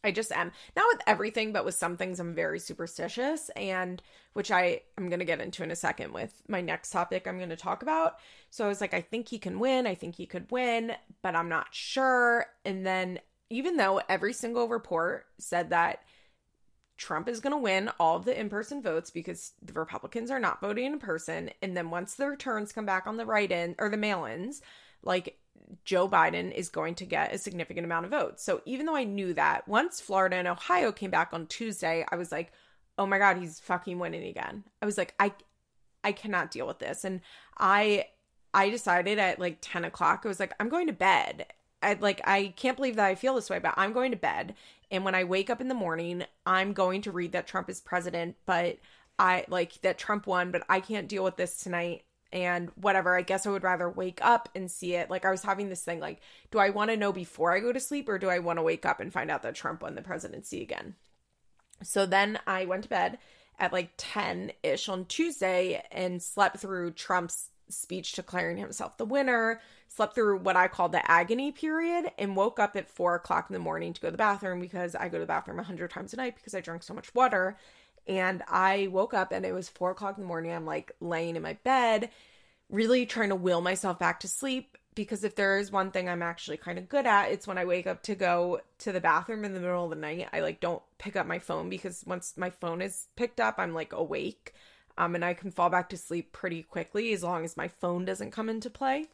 I 0.06 0.12
just 0.12 0.30
am. 0.30 0.52
Not 0.76 0.86
with 0.92 1.02
everything, 1.06 1.52
but 1.52 1.64
with 1.64 1.74
some 1.74 1.96
things 1.96 2.20
I'm 2.20 2.34
very 2.34 2.60
superstitious 2.60 3.50
and 3.56 4.00
which 4.34 4.50
I 4.50 4.82
am 4.96 5.08
going 5.08 5.18
to 5.18 5.24
get 5.24 5.40
into 5.40 5.64
in 5.64 5.70
a 5.70 5.76
second 5.76 6.12
with 6.12 6.42
my 6.48 6.60
next 6.60 6.90
topic 6.90 7.26
I'm 7.26 7.38
going 7.38 7.50
to 7.50 7.56
talk 7.56 7.82
about. 7.82 8.18
So 8.50 8.64
I 8.64 8.68
was 8.68 8.80
like 8.80 8.94
I 8.94 9.00
think 9.00 9.28
he 9.28 9.38
can 9.38 9.58
win. 9.58 9.86
I 9.86 9.96
think 9.96 10.14
he 10.14 10.26
could 10.26 10.50
win, 10.50 10.92
but 11.22 11.34
I'm 11.34 11.48
not 11.48 11.68
sure. 11.72 12.46
And 12.64 12.86
then 12.86 13.18
even 13.50 13.76
though 13.76 14.00
every 14.08 14.32
single 14.32 14.68
report 14.68 15.26
said 15.38 15.70
that 15.70 16.02
Trump 16.96 17.28
is 17.28 17.40
going 17.40 17.52
to 17.52 17.58
win 17.58 17.90
all 18.00 18.16
of 18.16 18.24
the 18.24 18.38
in-person 18.38 18.82
votes 18.82 19.10
because 19.10 19.52
the 19.60 19.72
Republicans 19.72 20.30
are 20.30 20.40
not 20.40 20.60
voting 20.60 20.86
in 20.86 20.98
person 20.98 21.50
and 21.60 21.76
then 21.76 21.90
once 21.90 22.14
the 22.14 22.28
returns 22.28 22.72
come 22.72 22.86
back 22.86 23.06
on 23.06 23.16
the 23.16 23.26
write-in 23.26 23.74
or 23.78 23.88
the 23.88 23.96
mail-ins, 23.96 24.62
like 25.02 25.38
Joe 25.84 26.08
Biden 26.08 26.52
is 26.52 26.68
going 26.68 26.94
to 26.96 27.04
get 27.04 27.34
a 27.34 27.38
significant 27.38 27.84
amount 27.84 28.04
of 28.04 28.10
votes. 28.10 28.42
So 28.42 28.62
even 28.64 28.86
though 28.86 28.96
I 28.96 29.04
knew 29.04 29.34
that, 29.34 29.66
once 29.68 30.00
Florida 30.00 30.36
and 30.36 30.48
Ohio 30.48 30.92
came 30.92 31.10
back 31.10 31.30
on 31.32 31.46
Tuesday, 31.46 32.04
I 32.10 32.16
was 32.16 32.32
like, 32.32 32.52
"Oh 32.98 33.06
my 33.06 33.18
god, 33.18 33.38
he's 33.38 33.60
fucking 33.60 33.98
winning 33.98 34.24
again." 34.24 34.64
I 34.82 34.86
was 34.86 34.98
like, 34.98 35.14
"I, 35.18 35.32
I 36.04 36.12
cannot 36.12 36.50
deal 36.50 36.66
with 36.66 36.78
this," 36.78 37.04
and 37.04 37.20
I, 37.58 38.06
I 38.54 38.70
decided 38.70 39.18
at 39.18 39.38
like 39.38 39.58
ten 39.60 39.84
o'clock, 39.84 40.22
I 40.24 40.28
was 40.28 40.40
like, 40.40 40.54
"I'm 40.60 40.68
going 40.68 40.86
to 40.88 40.92
bed." 40.92 41.46
I 41.82 41.94
like, 42.00 42.20
I 42.24 42.54
can't 42.56 42.76
believe 42.76 42.96
that 42.96 43.06
I 43.06 43.14
feel 43.14 43.34
this 43.34 43.50
way, 43.50 43.58
but 43.58 43.74
I'm 43.76 43.92
going 43.92 44.10
to 44.10 44.16
bed, 44.16 44.54
and 44.90 45.04
when 45.04 45.14
I 45.14 45.24
wake 45.24 45.50
up 45.50 45.60
in 45.60 45.68
the 45.68 45.74
morning, 45.74 46.24
I'm 46.46 46.72
going 46.72 47.02
to 47.02 47.12
read 47.12 47.32
that 47.32 47.46
Trump 47.46 47.68
is 47.68 47.80
president, 47.80 48.36
but 48.46 48.78
I 49.18 49.44
like 49.48 49.80
that 49.82 49.98
Trump 49.98 50.26
won, 50.26 50.50
but 50.50 50.64
I 50.68 50.80
can't 50.80 51.08
deal 51.08 51.24
with 51.24 51.36
this 51.36 51.58
tonight 51.58 52.04
and 52.36 52.70
whatever. 52.76 53.16
I 53.16 53.22
guess 53.22 53.46
I 53.46 53.50
would 53.50 53.62
rather 53.62 53.88
wake 53.88 54.18
up 54.22 54.48
and 54.54 54.70
see 54.70 54.94
it. 54.94 55.10
Like 55.10 55.24
I 55.24 55.30
was 55.30 55.42
having 55.42 55.68
this 55.68 55.82
thing 55.82 56.00
like, 56.00 56.20
do 56.50 56.58
I 56.58 56.70
want 56.70 56.90
to 56.90 56.96
know 56.96 57.12
before 57.12 57.52
I 57.52 57.60
go 57.60 57.72
to 57.72 57.80
sleep 57.80 58.08
or 58.08 58.18
do 58.18 58.28
I 58.28 58.38
want 58.38 58.58
to 58.58 58.62
wake 58.62 58.84
up 58.84 59.00
and 59.00 59.12
find 59.12 59.30
out 59.30 59.42
that 59.42 59.54
Trump 59.54 59.82
won 59.82 59.94
the 59.94 60.02
presidency 60.02 60.62
again? 60.62 60.94
So 61.82 62.06
then 62.06 62.38
I 62.46 62.64
went 62.64 62.84
to 62.84 62.88
bed 62.88 63.18
at 63.58 63.72
like 63.72 63.90
10 63.96 64.52
ish 64.62 64.88
on 64.88 65.06
Tuesday 65.06 65.82
and 65.90 66.22
slept 66.22 66.58
through 66.58 66.92
Trump's 66.92 67.50
speech 67.68 68.12
declaring 68.12 68.56
himself 68.56 68.96
the 68.96 69.04
winner, 69.04 69.60
slept 69.88 70.14
through 70.14 70.38
what 70.38 70.56
I 70.56 70.68
call 70.68 70.88
the 70.88 71.10
agony 71.10 71.52
period, 71.52 72.10
and 72.18 72.36
woke 72.36 72.58
up 72.58 72.76
at 72.76 72.88
four 72.88 73.14
o'clock 73.14 73.46
in 73.48 73.54
the 73.54 73.60
morning 73.60 73.92
to 73.92 74.00
go 74.00 74.08
to 74.08 74.12
the 74.12 74.18
bathroom 74.18 74.60
because 74.60 74.94
I 74.94 75.08
go 75.08 75.18
to 75.18 75.24
the 75.24 75.26
bathroom 75.26 75.58
a 75.58 75.64
hundred 75.64 75.90
times 75.90 76.12
a 76.12 76.16
night 76.16 76.36
because 76.36 76.54
I 76.54 76.60
drink 76.60 76.82
so 76.82 76.94
much 76.94 77.14
water. 77.14 77.56
And 78.06 78.42
I 78.48 78.88
woke 78.90 79.14
up 79.14 79.32
and 79.32 79.44
it 79.44 79.52
was 79.52 79.68
four 79.68 79.90
o'clock 79.90 80.16
in 80.16 80.22
the 80.22 80.28
morning. 80.28 80.52
I'm 80.52 80.66
like 80.66 80.92
laying 81.00 81.36
in 81.36 81.42
my 81.42 81.54
bed, 81.64 82.10
really 82.70 83.06
trying 83.06 83.30
to 83.30 83.36
will 83.36 83.60
myself 83.60 83.98
back 83.98 84.20
to 84.20 84.28
sleep. 84.28 84.76
Because 84.94 85.24
if 85.24 85.34
there 85.34 85.58
is 85.58 85.70
one 85.70 85.90
thing 85.90 86.08
I'm 86.08 86.22
actually 86.22 86.56
kind 86.56 86.78
of 86.78 86.88
good 86.88 87.04
at, 87.04 87.30
it's 87.30 87.46
when 87.46 87.58
I 87.58 87.66
wake 87.66 87.86
up 87.86 88.02
to 88.04 88.14
go 88.14 88.60
to 88.78 88.92
the 88.92 89.00
bathroom 89.00 89.44
in 89.44 89.52
the 89.52 89.60
middle 89.60 89.84
of 89.84 89.90
the 89.90 89.96
night. 89.96 90.28
I 90.32 90.40
like 90.40 90.60
don't 90.60 90.82
pick 90.96 91.16
up 91.16 91.26
my 91.26 91.38
phone 91.38 91.68
because 91.68 92.02
once 92.06 92.34
my 92.38 92.48
phone 92.48 92.80
is 92.80 93.08
picked 93.14 93.38
up, 93.38 93.56
I'm 93.58 93.74
like 93.74 93.92
awake. 93.92 94.54
Um, 94.96 95.14
and 95.14 95.24
I 95.24 95.34
can 95.34 95.50
fall 95.50 95.68
back 95.68 95.90
to 95.90 95.98
sleep 95.98 96.32
pretty 96.32 96.62
quickly 96.62 97.12
as 97.12 97.22
long 97.22 97.44
as 97.44 97.58
my 97.58 97.68
phone 97.68 98.06
doesn't 98.06 98.30
come 98.30 98.48
into 98.48 98.70
play. 98.70 99.08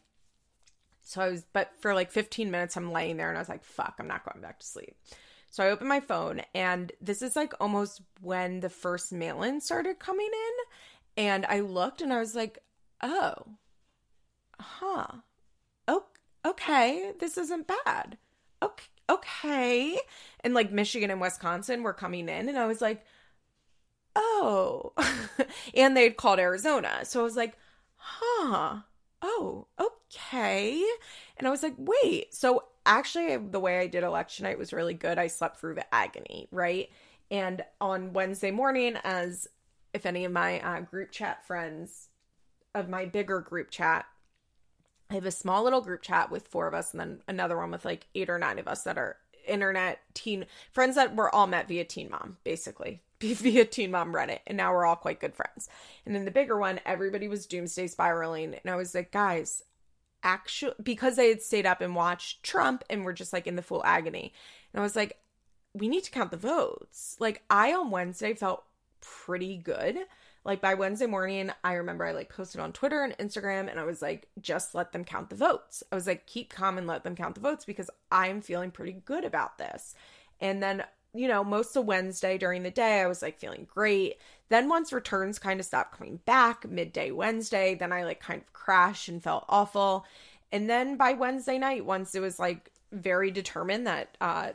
So 1.01 1.21
I 1.21 1.29
was, 1.29 1.45
but 1.51 1.71
for 1.79 1.93
like 1.93 2.11
15 2.11 2.49
minutes, 2.49 2.77
I'm 2.77 2.91
laying 2.91 3.17
there 3.17 3.27
and 3.27 3.37
I 3.37 3.41
was 3.41 3.49
like, 3.49 3.63
fuck, 3.63 3.95
I'm 3.99 4.07
not 4.07 4.23
going 4.23 4.41
back 4.41 4.59
to 4.59 4.65
sleep. 4.65 4.95
So 5.53 5.63
I 5.63 5.69
opened 5.69 5.87
my 5.87 5.99
phone, 5.99 6.41
and 6.55 6.91
this 6.99 7.21
is 7.21 7.35
like 7.35 7.53
almost 7.61 8.01
when 8.21 8.61
the 8.61 8.71
first 8.71 9.13
mail 9.13 9.43
in 9.43 9.61
started 9.61 9.99
coming 9.99 10.31
in. 10.33 11.23
And 11.25 11.45
I 11.45 11.59
looked 11.59 12.01
and 12.01 12.11
I 12.11 12.17
was 12.17 12.33
like, 12.33 12.57
oh, 13.03 13.35
huh. 14.59 15.05
Okay. 16.45 17.11
This 17.19 17.37
isn't 17.37 17.67
bad. 17.85 18.17
Okay. 18.61 18.85
Okay. 19.09 19.97
And 20.41 20.53
like 20.53 20.71
Michigan 20.71 21.11
and 21.11 21.21
Wisconsin 21.21 21.83
were 21.83 21.93
coming 21.93 22.29
in, 22.29 22.49
and 22.49 22.57
I 22.57 22.65
was 22.65 22.81
like, 22.81 23.05
oh. 24.15 24.93
and 25.75 25.95
they'd 25.95 26.17
called 26.17 26.39
Arizona. 26.39 27.01
So 27.03 27.19
I 27.19 27.23
was 27.23 27.35
like, 27.35 27.57
huh. 27.95 28.79
Oh, 29.21 29.67
okay. 29.79 30.83
And 31.37 31.47
I 31.47 31.51
was 31.51 31.63
like, 31.63 31.75
wait. 31.77 32.33
So 32.33 32.63
actually 32.85 33.37
the 33.37 33.59
way 33.59 33.79
I 33.79 33.87
did 33.87 34.03
election 34.03 34.43
night 34.43 34.57
was 34.57 34.73
really 34.73 34.93
good. 34.93 35.17
I 35.17 35.27
slept 35.27 35.59
through 35.59 35.75
the 35.75 35.93
agony, 35.93 36.47
right? 36.51 36.89
And 37.31 37.63
on 37.79 38.13
Wednesday 38.13 38.51
morning, 38.51 38.97
as 39.03 39.47
if 39.93 40.05
any 40.05 40.25
of 40.25 40.31
my 40.31 40.59
uh, 40.59 40.81
group 40.81 41.11
chat 41.11 41.45
friends 41.45 42.09
of 42.75 42.89
my 42.89 43.05
bigger 43.05 43.39
group 43.39 43.69
chat, 43.69 44.05
I 45.09 45.15
have 45.15 45.25
a 45.25 45.31
small 45.31 45.63
little 45.63 45.81
group 45.81 46.01
chat 46.01 46.31
with 46.31 46.47
four 46.47 46.67
of 46.67 46.73
us, 46.73 46.91
and 46.91 46.99
then 46.99 47.21
another 47.27 47.57
one 47.57 47.71
with 47.71 47.85
like 47.85 48.07
eight 48.15 48.29
or 48.29 48.39
nine 48.39 48.59
of 48.59 48.67
us 48.67 48.83
that 48.83 48.97
are 48.97 49.17
internet 49.47 49.99
teen 50.13 50.45
friends 50.71 50.95
that 50.95 51.15
were 51.15 51.33
all 51.33 51.47
met 51.47 51.67
via 51.67 51.83
Teen 51.83 52.09
Mom, 52.09 52.37
basically 52.43 53.01
via 53.21 53.65
Teen 53.65 53.91
Mom 53.91 54.13
Reddit, 54.13 54.39
and 54.47 54.57
now 54.57 54.73
we're 54.73 54.85
all 54.85 54.95
quite 54.95 55.19
good 55.19 55.35
friends. 55.35 55.69
And 56.05 56.15
then 56.15 56.25
the 56.25 56.31
bigger 56.31 56.57
one, 56.57 56.79
everybody 56.85 57.27
was 57.27 57.45
doomsday 57.45 57.87
spiraling, 57.87 58.55
and 58.55 58.71
I 58.71 58.75
was 58.75 58.95
like, 58.95 59.11
guys, 59.11 59.63
actually 60.23 60.73
because 60.81 61.15
they 61.15 61.29
had 61.29 61.41
stayed 61.41 61.65
up 61.65 61.81
and 61.81 61.95
watched 61.95 62.43
Trump 62.43 62.83
and 62.89 63.03
were 63.03 63.13
just 63.13 63.33
like 63.33 63.47
in 63.47 63.55
the 63.55 63.61
full 63.61 63.83
agony. 63.85 64.33
And 64.73 64.79
I 64.79 64.83
was 64.83 64.95
like, 64.95 65.17
we 65.73 65.87
need 65.87 66.03
to 66.03 66.11
count 66.11 66.31
the 66.31 66.37
votes. 66.37 67.17
Like 67.19 67.43
I 67.49 67.73
on 67.73 67.91
Wednesday 67.91 68.33
felt 68.33 68.63
pretty 69.01 69.57
good. 69.57 69.97
Like 70.45 70.61
by 70.61 70.73
Wednesday 70.73 71.05
morning, 71.05 71.51
I 71.63 71.73
remember 71.73 72.05
I 72.05 72.11
like 72.11 72.29
posted 72.29 72.59
on 72.59 72.73
Twitter 72.73 73.03
and 73.03 73.17
Instagram 73.17 73.69
and 73.69 73.79
I 73.79 73.83
was 73.83 74.01
like, 74.01 74.27
just 74.41 74.75
let 74.75 74.91
them 74.91 75.05
count 75.05 75.29
the 75.29 75.35
votes. 75.35 75.83
I 75.91 75.95
was 75.95 76.07
like, 76.07 76.27
keep 76.27 76.53
calm 76.53 76.77
and 76.77 76.87
let 76.87 77.03
them 77.03 77.15
count 77.15 77.35
the 77.35 77.41
votes 77.41 77.65
because 77.65 77.89
I'm 78.11 78.41
feeling 78.41 78.71
pretty 78.71 78.93
good 79.05 79.23
about 79.23 79.57
this. 79.57 79.95
And 80.41 80.61
then 80.61 80.83
you 81.13 81.27
know, 81.27 81.43
most 81.43 81.75
of 81.75 81.85
Wednesday 81.85 82.37
during 82.37 82.63
the 82.63 82.71
day, 82.71 83.01
I 83.01 83.07
was 83.07 83.21
like 83.21 83.39
feeling 83.39 83.67
great. 83.71 84.17
Then 84.49 84.67
once 84.69 84.91
returns 84.91 85.39
kind 85.39 85.59
of 85.59 85.65
stopped 85.65 85.97
coming 85.97 86.19
back 86.25 86.67
midday 86.69 87.11
Wednesday, 87.11 87.75
then 87.75 87.91
I 87.91 88.03
like 88.03 88.19
kind 88.19 88.41
of 88.41 88.53
crashed 88.53 89.09
and 89.09 89.21
felt 89.21 89.45
awful. 89.47 90.05
And 90.51 90.69
then 90.69 90.97
by 90.97 91.13
Wednesday 91.13 91.57
night, 91.57 91.85
once 91.85 92.15
it 92.15 92.19
was 92.19 92.39
like 92.39 92.71
very 92.91 93.31
determined 93.31 93.87
that 93.87 94.15
uh 94.21 94.51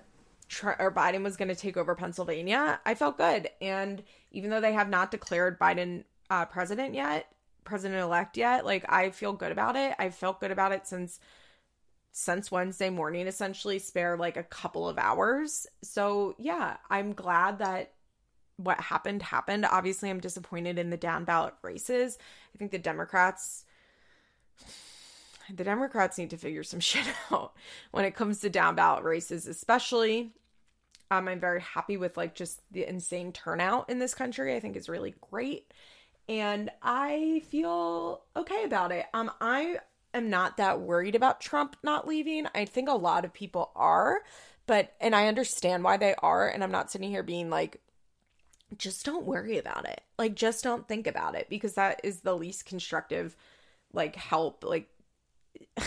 or 0.62 0.90
Biden 0.90 1.22
was 1.22 1.36
going 1.36 1.48
to 1.48 1.54
take 1.54 1.76
over 1.76 1.94
Pennsylvania, 1.94 2.80
I 2.86 2.94
felt 2.94 3.18
good. 3.18 3.50
And 3.60 4.02
even 4.32 4.48
though 4.50 4.62
they 4.62 4.72
have 4.72 4.88
not 4.88 5.10
declared 5.10 5.58
Biden 5.58 6.04
uh, 6.30 6.46
president 6.46 6.94
yet, 6.94 7.30
president 7.64 8.00
elect 8.00 8.36
yet, 8.36 8.64
like 8.64 8.84
I 8.88 9.10
feel 9.10 9.34
good 9.34 9.52
about 9.52 9.76
it. 9.76 9.94
I've 9.98 10.14
felt 10.14 10.40
good 10.40 10.50
about 10.50 10.72
it 10.72 10.86
since 10.86 11.20
since 12.18 12.50
Wednesday 12.50 12.90
morning, 12.90 13.28
essentially 13.28 13.78
spare 13.78 14.16
like 14.16 14.36
a 14.36 14.42
couple 14.42 14.88
of 14.88 14.98
hours. 14.98 15.68
So, 15.82 16.34
yeah, 16.36 16.78
I'm 16.90 17.12
glad 17.12 17.60
that 17.60 17.92
what 18.56 18.80
happened 18.80 19.22
happened. 19.22 19.64
Obviously, 19.64 20.10
I'm 20.10 20.18
disappointed 20.18 20.80
in 20.80 20.90
the 20.90 20.96
down 20.96 21.24
ballot 21.24 21.54
races. 21.62 22.18
I 22.52 22.58
think 22.58 22.72
the 22.72 22.78
Democrats 22.78 23.64
the 25.54 25.64
Democrats 25.64 26.18
need 26.18 26.30
to 26.30 26.36
figure 26.36 26.64
some 26.64 26.80
shit 26.80 27.06
out 27.30 27.54
when 27.92 28.04
it 28.04 28.16
comes 28.16 28.40
to 28.40 28.50
down 28.50 28.74
ballot 28.74 29.04
races, 29.04 29.46
especially. 29.46 30.32
Um, 31.12 31.28
I'm 31.28 31.40
very 31.40 31.62
happy 31.62 31.96
with 31.96 32.16
like 32.16 32.34
just 32.34 32.60
the 32.72 32.84
insane 32.84 33.32
turnout 33.32 33.88
in 33.88 34.00
this 34.00 34.14
country. 34.14 34.56
I 34.56 34.60
think 34.60 34.76
is 34.76 34.88
really 34.88 35.14
great, 35.30 35.72
and 36.28 36.68
I 36.82 37.42
feel 37.48 38.24
okay 38.36 38.64
about 38.64 38.90
it. 38.90 39.06
Um, 39.14 39.30
I 39.40 39.78
am 40.18 40.30
not 40.30 40.58
that 40.58 40.80
worried 40.80 41.14
about 41.14 41.40
Trump 41.40 41.76
not 41.82 42.06
leaving. 42.06 42.46
I 42.54 42.64
think 42.64 42.88
a 42.88 42.92
lot 42.92 43.24
of 43.24 43.32
people 43.32 43.70
are, 43.74 44.20
but, 44.66 44.94
and 45.00 45.14
I 45.14 45.28
understand 45.28 45.82
why 45.84 45.96
they 45.96 46.14
are. 46.18 46.48
And 46.48 46.62
I'm 46.62 46.70
not 46.70 46.90
sitting 46.90 47.10
here 47.10 47.22
being 47.22 47.48
like, 47.50 47.80
just 48.76 49.04
don't 49.04 49.24
worry 49.24 49.56
about 49.56 49.88
it. 49.88 50.02
Like, 50.18 50.34
just 50.34 50.62
don't 50.62 50.86
think 50.86 51.06
about 51.06 51.34
it 51.34 51.48
because 51.48 51.74
that 51.74 52.00
is 52.04 52.20
the 52.20 52.36
least 52.36 52.66
constructive, 52.66 53.34
like, 53.92 54.14
help. 54.14 54.62
Like, 54.62 54.90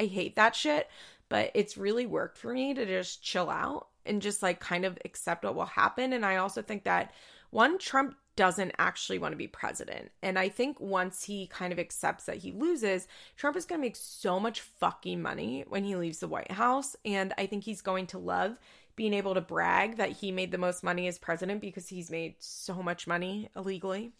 I 0.00 0.06
hate 0.06 0.36
that 0.36 0.56
shit, 0.56 0.88
but 1.28 1.50
it's 1.54 1.76
really 1.76 2.06
worked 2.06 2.38
for 2.38 2.52
me 2.52 2.74
to 2.74 2.84
just 2.84 3.22
chill 3.22 3.48
out 3.48 3.88
and 4.06 4.22
just 4.22 4.42
like 4.42 4.60
kind 4.60 4.84
of 4.84 4.98
accept 5.04 5.44
what 5.44 5.54
will 5.54 5.66
happen. 5.66 6.12
And 6.12 6.24
I 6.24 6.36
also 6.36 6.62
think 6.62 6.84
that 6.84 7.12
one, 7.50 7.78
Trump 7.78 8.16
doesn't 8.40 8.72
actually 8.78 9.18
want 9.18 9.32
to 9.32 9.36
be 9.36 9.46
president. 9.46 10.10
And 10.22 10.38
I 10.38 10.48
think 10.48 10.80
once 10.80 11.24
he 11.24 11.46
kind 11.46 11.74
of 11.74 11.78
accepts 11.78 12.24
that 12.24 12.38
he 12.38 12.52
loses, 12.52 13.06
Trump 13.36 13.54
is 13.54 13.66
going 13.66 13.82
to 13.82 13.86
make 13.86 13.96
so 13.96 14.40
much 14.40 14.62
fucking 14.62 15.20
money 15.20 15.66
when 15.68 15.84
he 15.84 15.94
leaves 15.94 16.20
the 16.20 16.26
White 16.26 16.52
House. 16.52 16.96
And 17.04 17.34
I 17.36 17.44
think 17.44 17.64
he's 17.64 17.82
going 17.82 18.06
to 18.06 18.18
love 18.18 18.58
being 18.96 19.12
able 19.12 19.34
to 19.34 19.42
brag 19.42 19.98
that 19.98 20.12
he 20.12 20.32
made 20.32 20.52
the 20.52 20.56
most 20.56 20.82
money 20.82 21.06
as 21.06 21.18
president 21.18 21.60
because 21.60 21.88
he's 21.88 22.10
made 22.10 22.36
so 22.38 22.82
much 22.82 23.06
money 23.06 23.50
illegally. 23.54 24.12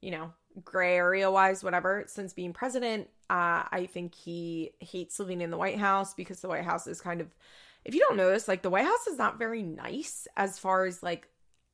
You 0.00 0.12
know, 0.12 0.32
gray 0.64 0.94
area 0.94 1.28
wise, 1.28 1.64
whatever, 1.64 2.04
since 2.06 2.32
being 2.32 2.52
president. 2.52 3.08
Uh, 3.28 3.66
I 3.72 3.88
think 3.92 4.14
he 4.14 4.74
hates 4.78 5.18
living 5.18 5.40
in 5.40 5.50
the 5.50 5.58
White 5.58 5.78
House 5.78 6.14
because 6.14 6.38
the 6.40 6.48
White 6.48 6.64
House 6.64 6.86
is 6.86 7.00
kind 7.00 7.20
of, 7.20 7.34
if 7.84 7.96
you 7.96 8.00
don't 8.00 8.16
notice, 8.16 8.46
like 8.46 8.62
the 8.62 8.70
White 8.70 8.84
House 8.84 9.08
is 9.08 9.18
not 9.18 9.40
very 9.40 9.64
nice 9.64 10.28
as 10.36 10.56
far 10.56 10.84
as 10.84 11.02
like 11.02 11.28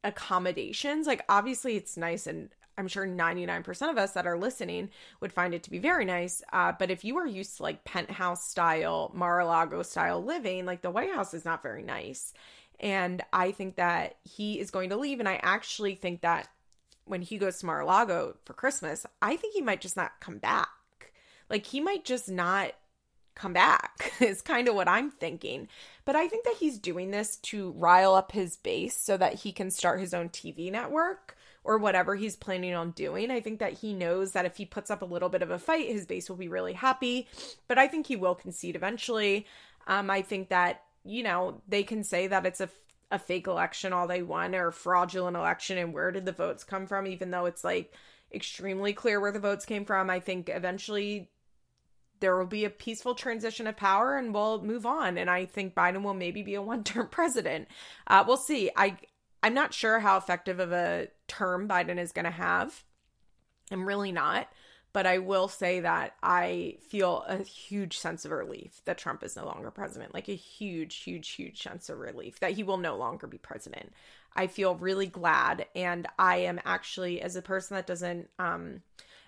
accommodations. 0.05 1.07
Like, 1.07 1.25
obviously, 1.29 1.77
it's 1.77 1.97
nice, 1.97 2.29
and 2.29 2.51
I'm 2.77 2.89
sure 2.89 3.07
99% 3.07 3.91
of 3.91 3.99
us 3.99 4.13
that 4.13 4.27
are 4.27 4.39
listening 4.39 4.91
would 5.21 5.33
find 5.33 5.55
it 5.55 5.63
to 5.65 5.71
be 5.71 5.79
very 5.79 6.05
nice. 6.05 6.43
Uh, 6.53 6.73
but 6.79 6.91
if 6.91 7.05
you 7.05 7.17
are 7.19 7.27
used 7.27 7.57
to 7.57 7.63
like 7.63 7.85
penthouse 7.85 8.45
style, 8.49 9.11
Mar 9.15 9.41
a 9.41 9.47
Lago 9.47 9.83
style 9.83 10.23
living, 10.23 10.67
like 10.67 10.83
the 10.83 10.91
White 10.91 11.13
House 11.13 11.35
is 11.35 11.45
not 11.45 11.63
very 11.63 11.83
nice. 11.83 12.35
And 12.81 13.23
I 13.33 13.53
think 13.53 13.77
that 13.77 14.17
he 14.25 14.59
is 14.59 14.71
going 14.71 14.91
to 14.91 14.97
leave. 14.97 15.21
And 15.21 15.29
I 15.29 15.37
actually 15.43 15.95
think 15.95 16.23
that 16.23 16.49
when 17.05 17.23
he 17.23 17.39
goes 17.39 17.59
to 17.59 17.67
Mar 17.67 17.81
a 17.81 17.87
Lago 17.87 18.37
for 18.45 18.55
Christmas, 18.55 19.07
I 19.23 19.37
think 19.37 19.55
he 19.55 19.63
might 19.63 19.81
just 19.81 19.97
not 19.97 20.21
come 20.21 20.39
back. 20.39 20.69
Like, 21.49 21.67
he 21.67 21.81
might 21.81 22.05
just 22.05 22.29
not 22.29 22.73
come 23.35 23.53
back 23.53 24.13
is 24.21 24.43
kind 24.43 24.69
of 24.69 24.75
what 24.75 24.89
I'm 24.89 25.11
thinking. 25.11 25.69
But 26.05 26.17
I 26.17 26.29
think 26.29 26.45
that 26.45 26.57
he's 26.59 26.79
doing 26.79 27.11
this 27.11 27.37
to 27.37 27.73
rile 27.73 28.15
up 28.15 28.33
his 28.33 28.57
base 28.57 28.97
so 28.97 29.17
that 29.17 29.35
he 29.35 29.53
can 29.53 29.71
start 29.71 30.01
his 30.01 30.15
own 30.15 30.29
TV 30.29 30.71
network 30.71 31.37
or 31.65 31.79
whatever 31.79 32.15
he's 32.15 32.37
planning 32.37 32.75
on 32.75 32.91
doing. 32.91 33.31
I 33.31 33.41
think 33.41 33.59
that 33.59 33.73
he 33.73 33.95
knows 33.95 34.33
that 34.33 34.45
if 34.45 34.57
he 34.57 34.67
puts 34.67 34.91
up 34.91 35.03
a 35.03 35.07
little 35.07 35.31
bit 35.31 35.43
of 35.43 35.51
a 35.51 35.59
fight, 35.59 35.89
his 35.89 36.07
base 36.07 36.29
will 36.29 36.37
be 36.37 36.49
really 36.49 36.75
happy. 36.75 37.27
But 37.69 37.79
I 37.79 37.89
think 37.89 38.07
he 38.07 38.17
will 38.17 38.35
concede 38.35 38.77
eventually. 38.77 39.47
Um, 39.87 40.11
I 40.11 40.23
think 40.23 40.51
that, 40.51 40.83
you 41.05 41.23
know, 41.23 41.63
they 41.67 41.83
can 41.83 42.05
say 42.05 42.27
that 42.27 42.47
it's 42.47 42.61
a 42.61 42.69
a 43.11 43.19
fake 43.19 43.47
election 43.47 43.93
all 43.93 44.09
they 44.09 44.23
want 44.23 44.55
or 44.55 44.71
fraudulent 44.71 45.37
election 45.37 45.79
and 45.79 45.93
where 45.93 46.11
did 46.11 46.25
the 46.25 46.33
votes 46.33 46.65
come 46.65 46.87
from 46.87 47.07
even 47.07 47.31
though 47.31 47.47
it's 47.47 47.63
like 47.63 47.93
extremely 48.33 48.93
clear 48.93 49.21
where 49.21 49.31
the 49.31 49.39
votes 49.39 49.65
came 49.65 49.85
from 49.85 50.11
i 50.11 50.19
think 50.19 50.49
eventually 50.49 51.31
there 52.25 52.39
will 52.39 52.47
be 52.47 52.65
a 52.65 52.71
peaceful 52.71 53.15
transition 53.15 53.67
of 53.67 53.77
power 53.77 54.17
and 54.17 54.33
we'll 54.33 54.63
move 54.63 54.87
on. 54.87 55.19
And 55.19 55.29
I 55.29 55.45
think 55.45 55.75
Biden 55.75 56.03
will 56.03 56.15
maybe 56.15 56.41
be 56.41 56.55
a 56.55 56.63
one 56.73 56.83
term 56.83 57.07
president. 57.09 57.69
Uh, 58.07 58.25
we'll 58.27 58.39
see. 58.39 58.71
I, 58.75 58.97
I'm 59.43 59.53
not 59.53 59.75
sure 59.75 59.99
how 60.01 60.17
effective 60.17 60.59
of 60.59 60.73
a 60.73 61.09
term 61.29 61.69
Biden 61.69 61.99
is 61.99 62.13
going 62.13 62.25
to 62.25 62.31
have. 62.31 62.83
I'm 63.71 63.87
really 63.87 64.11
not. 64.11 64.49
But 64.95 65.07
I 65.07 65.19
will 65.19 65.49
say 65.49 65.81
that 65.81 66.15
I 66.23 66.79
feel 66.89 67.25
a 67.29 67.43
huge 67.43 67.99
sense 67.99 68.25
of 68.25 68.31
relief 68.31 68.81
that 68.87 68.97
Trump 68.97 69.23
is 69.23 69.37
no 69.37 69.45
longer 69.45 69.71
president. 69.71 70.15
Like 70.15 70.31
a 70.31 70.35
huge, 70.35 71.03
huge, 71.03 71.29
huge 71.29 71.63
sense 71.63 71.91
of 71.91 71.99
relief 71.99 72.41
that 72.41 72.53
he 72.53 72.63
will 72.63 72.79
no 72.79 72.97
longer 72.97 73.27
be 73.27 73.37
president. 73.37 73.93
I 74.35 74.47
feel 74.47 74.77
really 74.77 75.09
glad. 75.09 75.67
And 75.75 76.07
I 76.19 76.37
am 76.39 76.59
actually, 76.65 77.21
as 77.21 77.37
a 77.37 77.43
person 77.43 77.75
that 77.75 77.87
doesn't, 77.87 78.31
um, 78.39 78.81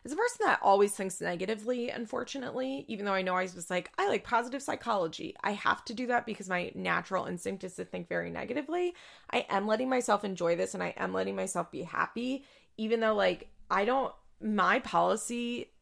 as 0.07 0.13
a 0.13 0.17
person 0.17 0.39
that 0.45 0.61
always 0.63 0.93
thinks 0.93 1.21
negatively, 1.21 1.91
unfortunately, 1.91 2.85
even 2.87 3.05
though 3.05 3.13
I 3.13 3.23
know 3.23 3.35
I 3.35 3.43
was 3.43 3.69
like, 3.69 3.91
I 3.99 4.09
like 4.09 4.23
positive 4.23 4.63
psychology, 4.63 5.35
I 5.43 5.51
have 5.51 5.85
to 5.87 5.95
do 5.95 6.07
that 6.07 6.27
because 6.27 6.49
my 6.49 6.71
natural 6.77 7.27
instinct 7.27 7.65
is 7.65 7.75
to 7.75 7.85
think 7.85 8.09
very 8.09 8.31
negatively. 8.31 8.95
I 9.33 9.47
am 9.51 9.67
letting 9.67 9.89
myself 9.89 10.25
enjoy 10.25 10.55
this 10.55 10.75
and 10.75 10.83
I 10.83 10.95
am 10.97 11.13
letting 11.13 11.35
myself 11.35 11.73
be 11.73 11.83
happy, 11.83 12.45
even 12.77 13.01
though, 13.01 13.17
like, 13.17 13.49
I 13.69 13.85
don't, 13.85 14.15
my 14.41 14.79
policy 14.79 15.73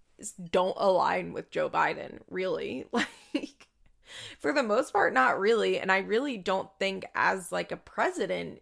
don't 0.50 0.76
align 0.78 1.34
with 1.34 1.50
Joe 1.50 1.68
Biden, 1.68 2.20
really. 2.30 2.86
Like, 3.34 3.66
for 4.38 4.52
the 4.52 4.62
most 4.62 4.92
part, 4.92 5.12
not 5.12 5.40
really. 5.40 5.80
And 5.80 5.90
I 5.90 5.98
really 5.98 6.36
don't 6.36 6.68
think, 6.78 7.04
as 7.16 7.50
like 7.50 7.72
a 7.72 7.76
president, 7.76 8.60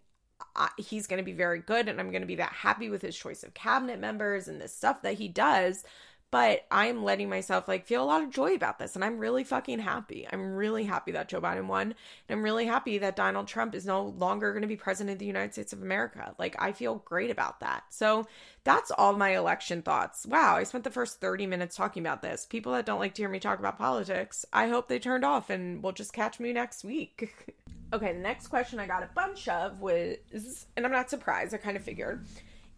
I, 0.55 0.69
he's 0.77 1.07
going 1.07 1.19
to 1.19 1.25
be 1.25 1.33
very 1.33 1.61
good 1.61 1.89
and 1.89 2.01
I'm 2.01 2.11
going 2.11 2.23
to 2.23 2.27
be 2.27 2.37
that 2.37 2.53
happy 2.53 2.91
with 2.91 3.03
his 3.03 3.17
choice 3.17 3.43
of 3.43 3.55
cabinet 3.55 3.99
members 3.99 4.49
and 4.49 4.61
the 4.61 4.69
stuff 4.69 5.03
that 5.03 5.15
he 5.15 5.29
does. 5.29 5.85
But 6.31 6.65
I'm 6.71 7.05
letting 7.05 7.29
myself 7.29 7.69
like 7.69 7.85
feel 7.85 8.03
a 8.03 8.07
lot 8.07 8.23
of 8.23 8.31
joy 8.31 8.55
about 8.55 8.79
this 8.79 8.95
and 8.95 9.05
I'm 9.05 9.19
really 9.19 9.45
fucking 9.45 9.81
happy. 9.81 10.27
I'm 10.33 10.55
really 10.55 10.85
happy 10.85 11.13
that 11.13 11.29
Joe 11.29 11.43
Biden 11.43 11.67
won. 11.67 11.83
And 11.83 11.95
I'm 12.39 12.43
really 12.43 12.65
happy 12.65 12.97
that 12.99 13.17
Donald 13.17 13.49
Trump 13.49 13.75
is 13.75 13.85
no 13.85 14.03
longer 14.03 14.53
going 14.53 14.63
to 14.63 14.69
be 14.69 14.77
president 14.77 15.17
of 15.17 15.19
the 15.19 15.27
United 15.27 15.53
States 15.53 15.75
of 15.75 15.83
America. 15.83 16.35
Like 16.39 16.57
I 16.59 16.73
feel 16.73 17.03
great 17.05 17.31
about 17.31 17.61
that. 17.61 17.85
So 17.91 18.27
that's 18.65 18.91
all 18.91 19.13
my 19.13 19.37
election 19.37 19.83
thoughts. 19.83 20.25
Wow, 20.25 20.57
I 20.57 20.63
spent 20.63 20.85
the 20.85 20.91
first 20.91 21.21
30 21.21 21.47
minutes 21.47 21.77
talking 21.77 22.03
about 22.03 22.23
this. 22.23 22.47
People 22.47 22.73
that 22.73 22.87
don't 22.87 23.01
like 23.01 23.13
to 23.15 23.23
hear 23.23 23.29
me 23.29 23.39
talk 23.39 23.59
about 23.59 23.77
politics, 23.77 24.47
I 24.55 24.69
hope 24.69 24.89
they 24.89 24.99
turned 24.99 25.27
off 25.27 25.51
and 25.51 25.83
will 25.83 25.93
just 25.93 26.15
catch 26.15 26.41
me 26.41 26.55
next 26.55 26.83
week. 26.83 27.55
Okay, 27.93 28.13
the 28.13 28.19
next 28.19 28.47
question 28.47 28.79
I 28.79 28.87
got 28.87 29.03
a 29.03 29.11
bunch 29.15 29.49
of 29.49 29.81
was, 29.81 30.67
and 30.77 30.87
I'm 30.87 30.93
not 30.93 31.11
surprised, 31.11 31.53
I 31.53 31.59
kind 31.59 31.77
of 31.77 31.83
figured, 31.83 32.27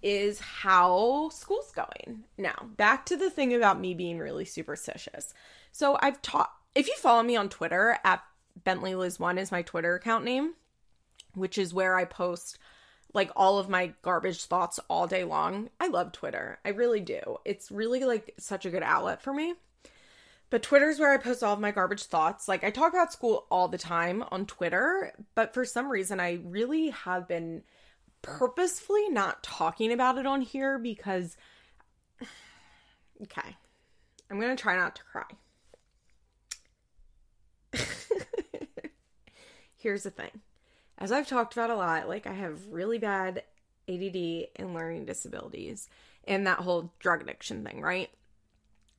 is 0.02 0.40
how 0.40 1.28
school's 1.30 1.70
going. 1.70 2.24
Now, 2.36 2.66
back 2.76 3.06
to 3.06 3.16
the 3.16 3.30
thing 3.30 3.54
about 3.54 3.80
me 3.80 3.94
being 3.94 4.18
really 4.18 4.44
superstitious. 4.44 5.32
So 5.70 5.96
I've 6.00 6.20
taught, 6.20 6.52
if 6.74 6.88
you 6.88 6.94
follow 6.96 7.22
me 7.22 7.36
on 7.36 7.48
Twitter, 7.48 7.98
at 8.02 8.22
Bentley 8.64 8.94
Liz 8.94 9.20
One 9.20 9.38
is 9.38 9.52
my 9.52 9.62
Twitter 9.62 9.94
account 9.94 10.24
name, 10.24 10.54
which 11.34 11.58
is 11.58 11.72
where 11.72 11.96
I 11.96 12.04
post 12.04 12.58
like 13.12 13.30
all 13.36 13.58
of 13.58 13.68
my 13.68 13.92
garbage 14.02 14.44
thoughts 14.44 14.80
all 14.88 15.06
day 15.06 15.22
long. 15.22 15.70
I 15.78 15.86
love 15.86 16.10
Twitter. 16.10 16.58
I 16.64 16.70
really 16.70 17.00
do. 17.00 17.38
It's 17.44 17.70
really 17.70 18.04
like 18.04 18.34
such 18.38 18.66
a 18.66 18.70
good 18.70 18.82
outlet 18.82 19.22
for 19.22 19.32
me. 19.32 19.54
But 20.54 20.62
Twitter's 20.62 21.00
where 21.00 21.10
I 21.10 21.16
post 21.16 21.42
all 21.42 21.54
of 21.54 21.58
my 21.58 21.72
garbage 21.72 22.04
thoughts. 22.04 22.46
Like 22.46 22.62
I 22.62 22.70
talk 22.70 22.92
about 22.92 23.12
school 23.12 23.48
all 23.50 23.66
the 23.66 23.76
time 23.76 24.22
on 24.30 24.46
Twitter, 24.46 25.12
but 25.34 25.52
for 25.52 25.64
some 25.64 25.90
reason 25.90 26.20
I 26.20 26.38
really 26.44 26.90
have 26.90 27.26
been 27.26 27.64
purposefully 28.22 29.08
not 29.08 29.42
talking 29.42 29.92
about 29.92 30.16
it 30.16 30.26
on 30.26 30.42
here 30.42 30.78
because 30.78 31.36
okay. 33.22 33.56
I'm 34.30 34.38
going 34.38 34.56
to 34.56 34.62
try 34.62 34.76
not 34.76 34.94
to 34.94 35.02
cry. 35.02 35.24
Here's 39.76 40.04
the 40.04 40.10
thing. 40.10 40.40
As 40.98 41.10
I've 41.10 41.26
talked 41.26 41.54
about 41.54 41.70
a 41.70 41.74
lot, 41.74 42.08
like 42.08 42.28
I 42.28 42.32
have 42.32 42.68
really 42.70 42.98
bad 42.98 43.42
ADD 43.88 44.50
and 44.54 44.72
learning 44.72 45.06
disabilities 45.06 45.88
and 46.28 46.46
that 46.46 46.60
whole 46.60 46.92
drug 47.00 47.22
addiction 47.22 47.64
thing, 47.64 47.80
right? 47.80 48.08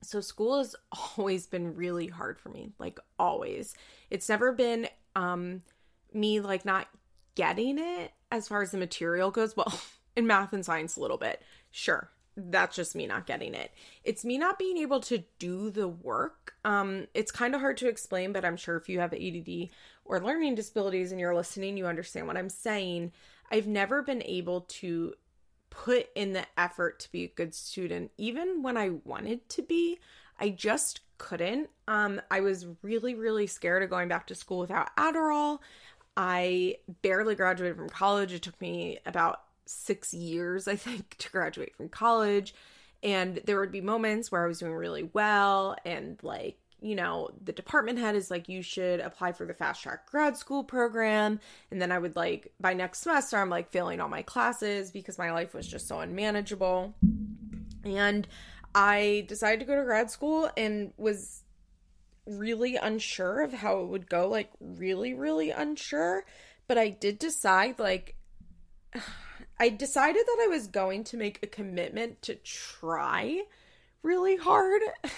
So 0.06 0.22
school 0.22 0.58
has 0.60 0.76
always 1.18 1.48
been 1.48 1.76
really 1.76 2.08
hard 2.08 2.40
for 2.40 2.50
me, 2.50 2.72
like 2.80 3.00
always. 3.20 3.74
It's 4.10 4.30
never 4.30 4.52
been 4.52 4.88
um 5.16 5.62
me 6.14 6.40
like 6.40 6.66
not 6.66 6.88
getting 7.36 7.78
it 7.78 8.12
as 8.32 8.48
far 8.48 8.62
as 8.62 8.72
the 8.72 8.78
material 8.78 9.32
goes. 9.32 9.56
Well, 9.56 9.74
in 10.16 10.28
math 10.28 10.54
and 10.54 10.66
science 10.66 10.96
a 10.96 11.02
little 11.02 11.18
bit. 11.18 11.42
Sure. 11.72 12.10
That's 12.38 12.76
just 12.76 12.96
me 12.96 13.08
not 13.08 13.28
getting 13.28 13.54
it. 13.54 13.72
It's 14.04 14.26
me 14.26 14.38
not 14.38 14.60
being 14.60 14.78
able 14.78 15.00
to 15.02 15.24
do 15.40 15.70
the 15.70 15.88
work. 15.88 16.54
Um 16.64 17.08
it's 17.14 17.32
kind 17.32 17.56
of 17.56 17.62
hard 17.62 17.78
to 17.78 17.88
explain, 17.88 18.34
but 18.34 18.46
I'm 18.46 18.58
sure 18.58 18.78
if 18.78 18.90
you 18.90 19.00
have 19.00 19.14
ADD 19.14 19.70
or 20.06 20.20
learning 20.22 20.56
disabilities 20.56 21.12
and 21.12 21.20
you're 21.20 21.36
listening, 21.36 21.78
you 21.78 21.88
understand 21.88 22.28
what 22.28 22.38
I'm 22.38 22.50
saying. 22.50 23.12
I've 23.52 23.68
never 23.68 24.02
been 24.02 24.24
able 24.24 24.62
to 24.62 25.14
put 25.84 26.08
in 26.16 26.34
the 26.34 26.46
effort 26.58 27.00
to 27.02 27.12
be 27.12 27.26
a 27.26 27.28
good 27.28 27.54
student 27.54 28.12
even 28.18 28.64
when 28.64 28.78
I 28.78 28.92
wanted 29.04 29.48
to 29.50 29.62
be. 29.62 30.00
I 30.40 30.50
just 30.50 31.02
couldn't. 31.18 31.70
Um 31.88 32.22
I 32.32 32.40
was 32.40 32.66
really 32.82 33.14
really 33.16 33.48
scared 33.48 33.84
of 33.84 33.90
going 33.90 34.08
back 34.08 34.28
to 34.28 34.36
school 34.36 34.60
without 34.60 34.96
Adderall. 34.96 35.60
I 36.18 36.78
barely 37.02 37.36
graduated 37.36 37.78
from 37.78 37.90
college. 37.90 38.32
It 38.32 38.42
took 38.42 38.60
me 38.62 39.00
about 39.06 39.42
6 39.66 40.14
years 40.14 40.68
I 40.68 40.76
think 40.76 41.16
to 41.20 41.30
graduate 41.30 41.76
from 41.76 41.90
college 41.90 42.56
and 43.04 43.42
there 43.46 43.60
would 43.60 43.72
be 43.72 43.82
moments 43.82 44.32
where 44.32 44.44
I 44.44 44.48
was 44.48 44.60
doing 44.60 44.74
really 44.74 45.10
well 45.14 45.76
and 45.86 46.18
like 46.24 46.58
you 46.82 46.96
know, 46.96 47.30
the 47.44 47.52
department 47.52 48.00
head 48.00 48.16
is 48.16 48.30
like, 48.30 48.50
you 48.50 48.62
should 48.62 49.00
apply 49.00 49.32
for 49.32 49.46
the 49.46 49.54
fast 49.54 49.82
track 49.82 50.10
grad 50.10 50.38
school 50.38 50.64
program. 50.64 51.40
And 51.72 51.82
then 51.82 51.92
I 51.92 51.98
would 51.98 52.16
like, 52.16 52.54
by 52.60 52.74
next 52.74 53.02
semester, 53.02 53.38
I'm 53.38 53.50
like 53.50 53.72
failing 53.72 54.00
all 54.00 54.10
my 54.10 54.22
classes 54.22 54.92
because 54.92 55.18
my 55.18 55.32
life 55.32 55.54
was 55.54 55.68
just 55.68 55.88
so 55.88 56.00
unmanageable. 56.00 56.96
And 57.84 58.28
I 58.74 59.26
decided 59.28 59.62
to 59.62 59.66
go 59.66 59.76
to 59.76 59.84
grad 59.84 60.12
school 60.12 60.50
and 60.58 60.92
was 60.98 61.44
really 62.28 62.76
unsure 62.76 63.42
of 63.42 63.54
how 63.54 63.80
it 63.82 63.88
would 63.88 64.10
go, 64.10 64.28
like, 64.28 64.50
really, 64.60 65.14
really 65.14 65.52
unsure. 65.52 66.26
But 66.68 66.78
I 66.78 66.90
did 66.90 67.20
decide, 67.20 67.80
like, 67.80 68.16
I 69.60 69.70
decided 69.70 70.26
that 70.26 70.42
I 70.44 70.48
was 70.48 70.68
going 70.68 71.06
to 71.06 71.18
make 71.18 71.40
a 71.42 71.48
commitment 71.48 72.22
to 72.24 72.36
try 72.36 73.44
really 74.04 74.36
hard. 74.36 74.82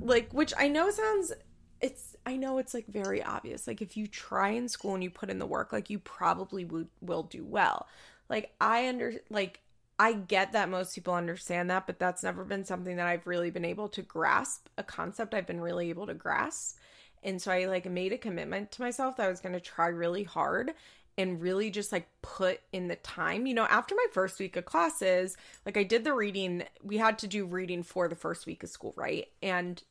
like 0.00 0.32
which 0.32 0.52
I 0.58 0.68
know 0.68 0.90
sounds 0.90 1.32
it's 1.80 2.16
I 2.26 2.36
know 2.36 2.58
it's 2.58 2.74
like 2.74 2.86
very 2.86 3.22
obvious. 3.22 3.66
Like 3.66 3.82
if 3.82 3.96
you 3.96 4.06
try 4.06 4.50
in 4.50 4.68
school 4.68 4.94
and 4.94 5.02
you 5.02 5.10
put 5.10 5.30
in 5.30 5.38
the 5.38 5.46
work, 5.46 5.72
like 5.72 5.90
you 5.90 5.98
probably 5.98 6.64
would 6.64 6.88
will 7.00 7.22
do 7.22 7.44
well. 7.44 7.86
Like 8.28 8.52
I 8.60 8.88
under 8.88 9.14
like 9.30 9.60
I 9.98 10.14
get 10.14 10.52
that 10.52 10.70
most 10.70 10.94
people 10.94 11.14
understand 11.14 11.70
that, 11.70 11.86
but 11.86 11.98
that's 11.98 12.22
never 12.22 12.44
been 12.44 12.64
something 12.64 12.96
that 12.96 13.06
I've 13.06 13.26
really 13.26 13.50
been 13.50 13.66
able 13.66 13.88
to 13.90 14.02
grasp, 14.02 14.66
a 14.78 14.82
concept 14.82 15.34
I've 15.34 15.46
been 15.46 15.60
really 15.60 15.90
able 15.90 16.06
to 16.06 16.14
grasp. 16.14 16.78
And 17.22 17.40
so 17.40 17.52
I 17.52 17.66
like 17.66 17.84
made 17.84 18.12
a 18.12 18.18
commitment 18.18 18.72
to 18.72 18.82
myself 18.82 19.16
that 19.16 19.26
I 19.26 19.30
was 19.30 19.40
going 19.40 19.52
to 19.52 19.60
try 19.60 19.88
really 19.88 20.24
hard 20.24 20.72
and 21.20 21.40
really 21.40 21.70
just 21.70 21.92
like 21.92 22.08
put 22.22 22.60
in 22.72 22.88
the 22.88 22.96
time. 22.96 23.46
You 23.46 23.54
know, 23.54 23.66
after 23.66 23.94
my 23.94 24.06
first 24.12 24.38
week 24.38 24.56
of 24.56 24.64
classes, 24.64 25.36
like 25.66 25.76
I 25.76 25.82
did 25.82 26.04
the 26.04 26.14
reading, 26.14 26.64
we 26.82 26.96
had 26.96 27.18
to 27.18 27.26
do 27.26 27.44
reading 27.44 27.82
for 27.82 28.08
the 28.08 28.16
first 28.16 28.46
week 28.46 28.62
of 28.62 28.70
school, 28.70 28.94
right? 28.96 29.28
And 29.42 29.82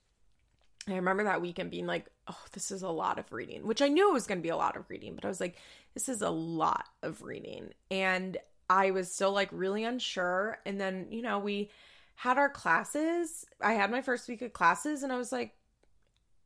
I 0.87 0.95
remember 0.95 1.23
that 1.25 1.41
weekend 1.41 1.69
being 1.69 1.85
like, 1.85 2.07
oh, 2.27 2.41
this 2.53 2.71
is 2.71 2.81
a 2.81 2.89
lot 2.89 3.19
of 3.19 3.31
reading, 3.31 3.65
which 3.67 3.81
I 3.81 3.89
knew 3.89 4.09
it 4.09 4.13
was 4.13 4.25
going 4.25 4.39
to 4.39 4.43
be 4.43 4.49
a 4.49 4.57
lot 4.57 4.75
of 4.75 4.89
reading, 4.89 5.13
but 5.13 5.23
I 5.23 5.27
was 5.27 5.39
like, 5.39 5.57
this 5.93 6.09
is 6.09 6.21
a 6.21 6.29
lot 6.29 6.85
of 7.03 7.21
reading. 7.21 7.73
And 7.91 8.37
I 8.69 8.91
was 8.91 9.13
still 9.13 9.31
like 9.31 9.49
really 9.51 9.83
unsure. 9.83 10.57
And 10.65 10.81
then, 10.81 11.07
you 11.11 11.21
know, 11.21 11.39
we 11.39 11.69
had 12.15 12.37
our 12.37 12.49
classes. 12.49 13.45
I 13.61 13.73
had 13.73 13.91
my 13.91 14.01
first 14.01 14.27
week 14.27 14.41
of 14.41 14.53
classes 14.53 15.03
and 15.03 15.13
I 15.13 15.17
was 15.17 15.31
like, 15.31 15.53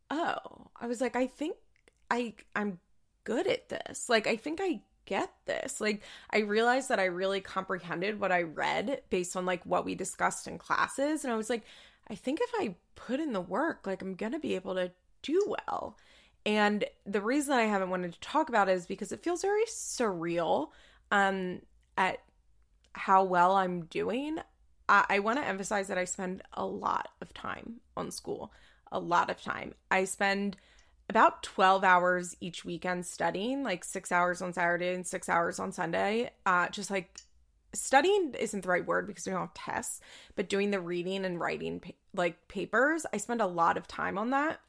oh, 0.09 0.37
I 0.79 0.87
was 0.87 0.99
like, 0.99 1.15
I 1.15 1.27
think 1.27 1.55
I 2.11 2.33
I'm 2.55 2.79
good 3.23 3.47
at 3.47 3.69
this. 3.69 4.09
Like 4.09 4.27
I 4.27 4.35
think 4.35 4.59
I 4.61 4.81
get 5.05 5.31
this. 5.45 5.81
Like 5.81 6.01
I 6.29 6.39
realized 6.39 6.89
that 6.89 6.99
I 6.99 7.05
really 7.05 7.41
comprehended 7.41 8.19
what 8.19 8.31
I 8.31 8.43
read 8.43 9.01
based 9.09 9.35
on 9.35 9.45
like 9.45 9.63
what 9.65 9.85
we 9.85 9.95
discussed 9.95 10.47
in 10.47 10.57
classes 10.57 11.23
and 11.23 11.33
I 11.33 11.35
was 11.37 11.49
like 11.49 11.63
I 12.09 12.15
think 12.15 12.39
if 12.41 12.51
I 12.55 12.75
put 12.95 13.19
in 13.19 13.33
the 13.33 13.41
work 13.41 13.85
like 13.85 14.01
I'm 14.01 14.15
going 14.15 14.31
to 14.33 14.39
be 14.39 14.55
able 14.55 14.75
to 14.75 14.91
do 15.21 15.55
well. 15.69 15.97
And 16.45 16.83
the 17.05 17.21
reason 17.21 17.53
I 17.53 17.63
haven't 17.63 17.89
wanted 17.89 18.13
to 18.13 18.19
talk 18.19 18.49
about 18.49 18.67
it 18.67 18.73
is 18.73 18.85
because 18.85 19.11
it 19.11 19.23
feels 19.23 19.41
very 19.41 19.65
surreal 19.65 20.69
um 21.11 21.61
at 21.97 22.19
how 22.93 23.23
well 23.23 23.55
I'm 23.55 23.85
doing. 23.85 24.37
I, 24.87 25.05
I 25.09 25.19
want 25.19 25.39
to 25.39 25.45
emphasize 25.45 25.87
that 25.87 25.97
I 25.97 26.05
spend 26.05 26.43
a 26.53 26.65
lot 26.65 27.09
of 27.21 27.33
time 27.33 27.81
on 27.97 28.11
school, 28.11 28.51
a 28.91 28.99
lot 28.99 29.29
of 29.29 29.41
time. 29.41 29.73
I 29.89 30.05
spend 30.05 30.57
about 31.09 31.43
12 31.43 31.83
hours 31.83 32.35
each 32.39 32.65
weekend 32.65 33.05
studying, 33.05 33.63
like 33.63 33.83
six 33.83 34.11
hours 34.11 34.41
on 34.41 34.53
Saturday 34.53 34.93
and 34.93 35.05
six 35.05 35.29
hours 35.29 35.59
on 35.59 35.71
Sunday. 35.71 36.31
Uh, 36.45 36.69
just 36.69 36.89
like 36.89 37.19
studying 37.73 38.33
isn't 38.39 38.61
the 38.61 38.69
right 38.69 38.85
word 38.85 39.07
because 39.07 39.25
we 39.25 39.31
don't 39.31 39.41
have 39.41 39.53
tests, 39.53 39.99
but 40.35 40.49
doing 40.49 40.71
the 40.71 40.79
reading 40.79 41.25
and 41.25 41.39
writing 41.39 41.79
pa- 41.79 41.91
like 42.13 42.47
papers, 42.47 43.05
I 43.11 43.17
spend 43.17 43.41
a 43.41 43.47
lot 43.47 43.77
of 43.77 43.87
time 43.87 44.17
on 44.17 44.29
that. 44.31 44.59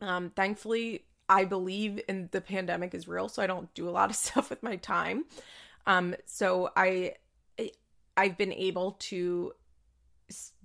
Um, 0.00 0.30
thankfully, 0.30 1.04
I 1.28 1.44
believe 1.44 2.00
in 2.08 2.28
the 2.32 2.40
pandemic 2.40 2.94
is 2.94 3.08
real, 3.08 3.28
so 3.28 3.42
I 3.42 3.46
don't 3.46 3.72
do 3.74 3.88
a 3.88 3.90
lot 3.90 4.10
of 4.10 4.16
stuff 4.16 4.50
with 4.50 4.62
my 4.62 4.76
time. 4.76 5.24
Um, 5.86 6.14
so 6.26 6.70
I 6.76 7.14
I've 8.16 8.38
been 8.38 8.52
able 8.52 8.92
to 8.92 9.52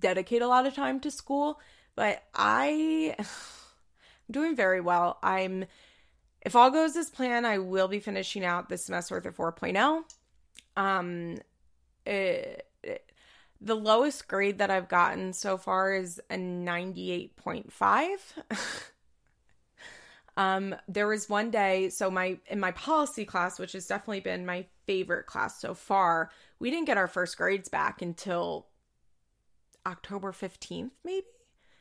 dedicate 0.00 0.42
a 0.42 0.48
lot 0.48 0.66
of 0.66 0.74
time 0.74 1.00
to 1.00 1.10
school, 1.10 1.60
but 1.94 2.22
I 2.34 3.16
doing 4.32 4.56
very 4.56 4.80
well. 4.80 5.18
I'm 5.22 5.66
if 6.40 6.56
all 6.56 6.70
goes 6.70 6.96
as 6.96 7.08
planned, 7.08 7.46
I 7.46 7.58
will 7.58 7.86
be 7.86 8.00
finishing 8.00 8.44
out 8.44 8.68
this 8.68 8.84
semester 8.84 9.14
with 9.14 9.26
a 9.26 9.30
4.0. 9.30 10.02
Um 10.76 11.38
it, 12.04 12.66
it, 12.82 13.12
the 13.60 13.76
lowest 13.76 14.26
grade 14.26 14.58
that 14.58 14.70
I've 14.70 14.88
gotten 14.88 15.32
so 15.32 15.56
far 15.56 15.94
is 15.94 16.20
a 16.30 16.34
98.5. 16.34 18.18
um 20.36 20.74
there 20.88 21.06
was 21.06 21.28
one 21.28 21.50
day 21.50 21.90
so 21.90 22.10
my 22.10 22.38
in 22.46 22.58
my 22.58 22.70
policy 22.72 23.24
class 23.24 23.58
which 23.58 23.72
has 23.72 23.86
definitely 23.86 24.20
been 24.20 24.46
my 24.46 24.64
favorite 24.86 25.26
class 25.26 25.60
so 25.60 25.74
far 25.74 26.30
we 26.58 26.70
didn't 26.70 26.86
get 26.86 26.96
our 26.96 27.08
first 27.08 27.36
grades 27.36 27.68
back 27.68 28.00
until 28.00 28.66
October 29.86 30.32
15th 30.32 30.90
maybe 31.04 31.26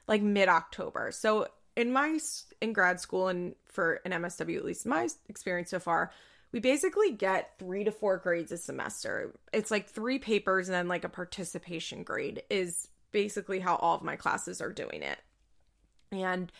like 0.07 0.21
mid 0.21 0.49
October 0.49 1.11
so 1.11 1.47
in 1.75 1.91
my 1.91 2.19
in 2.61 2.73
grad 2.73 2.99
school 2.99 3.27
and 3.27 3.55
for 3.65 4.01
an 4.05 4.11
MSW 4.11 4.57
at 4.57 4.65
least 4.65 4.85
my 4.85 5.07
experience 5.29 5.69
so 5.69 5.79
far 5.79 6.11
we 6.51 6.59
basically 6.59 7.11
get 7.11 7.57
3 7.59 7.85
to 7.85 7.91
4 7.91 8.17
grades 8.17 8.51
a 8.51 8.57
semester 8.57 9.33
it's 9.53 9.71
like 9.71 9.89
3 9.89 10.19
papers 10.19 10.67
and 10.67 10.75
then 10.75 10.87
like 10.87 11.03
a 11.03 11.09
participation 11.09 12.03
grade 12.03 12.43
is 12.49 12.87
basically 13.11 13.59
how 13.59 13.75
all 13.77 13.95
of 13.95 14.03
my 14.03 14.15
classes 14.15 14.61
are 14.61 14.71
doing 14.71 15.01
it 15.01 15.19
and 16.11 16.51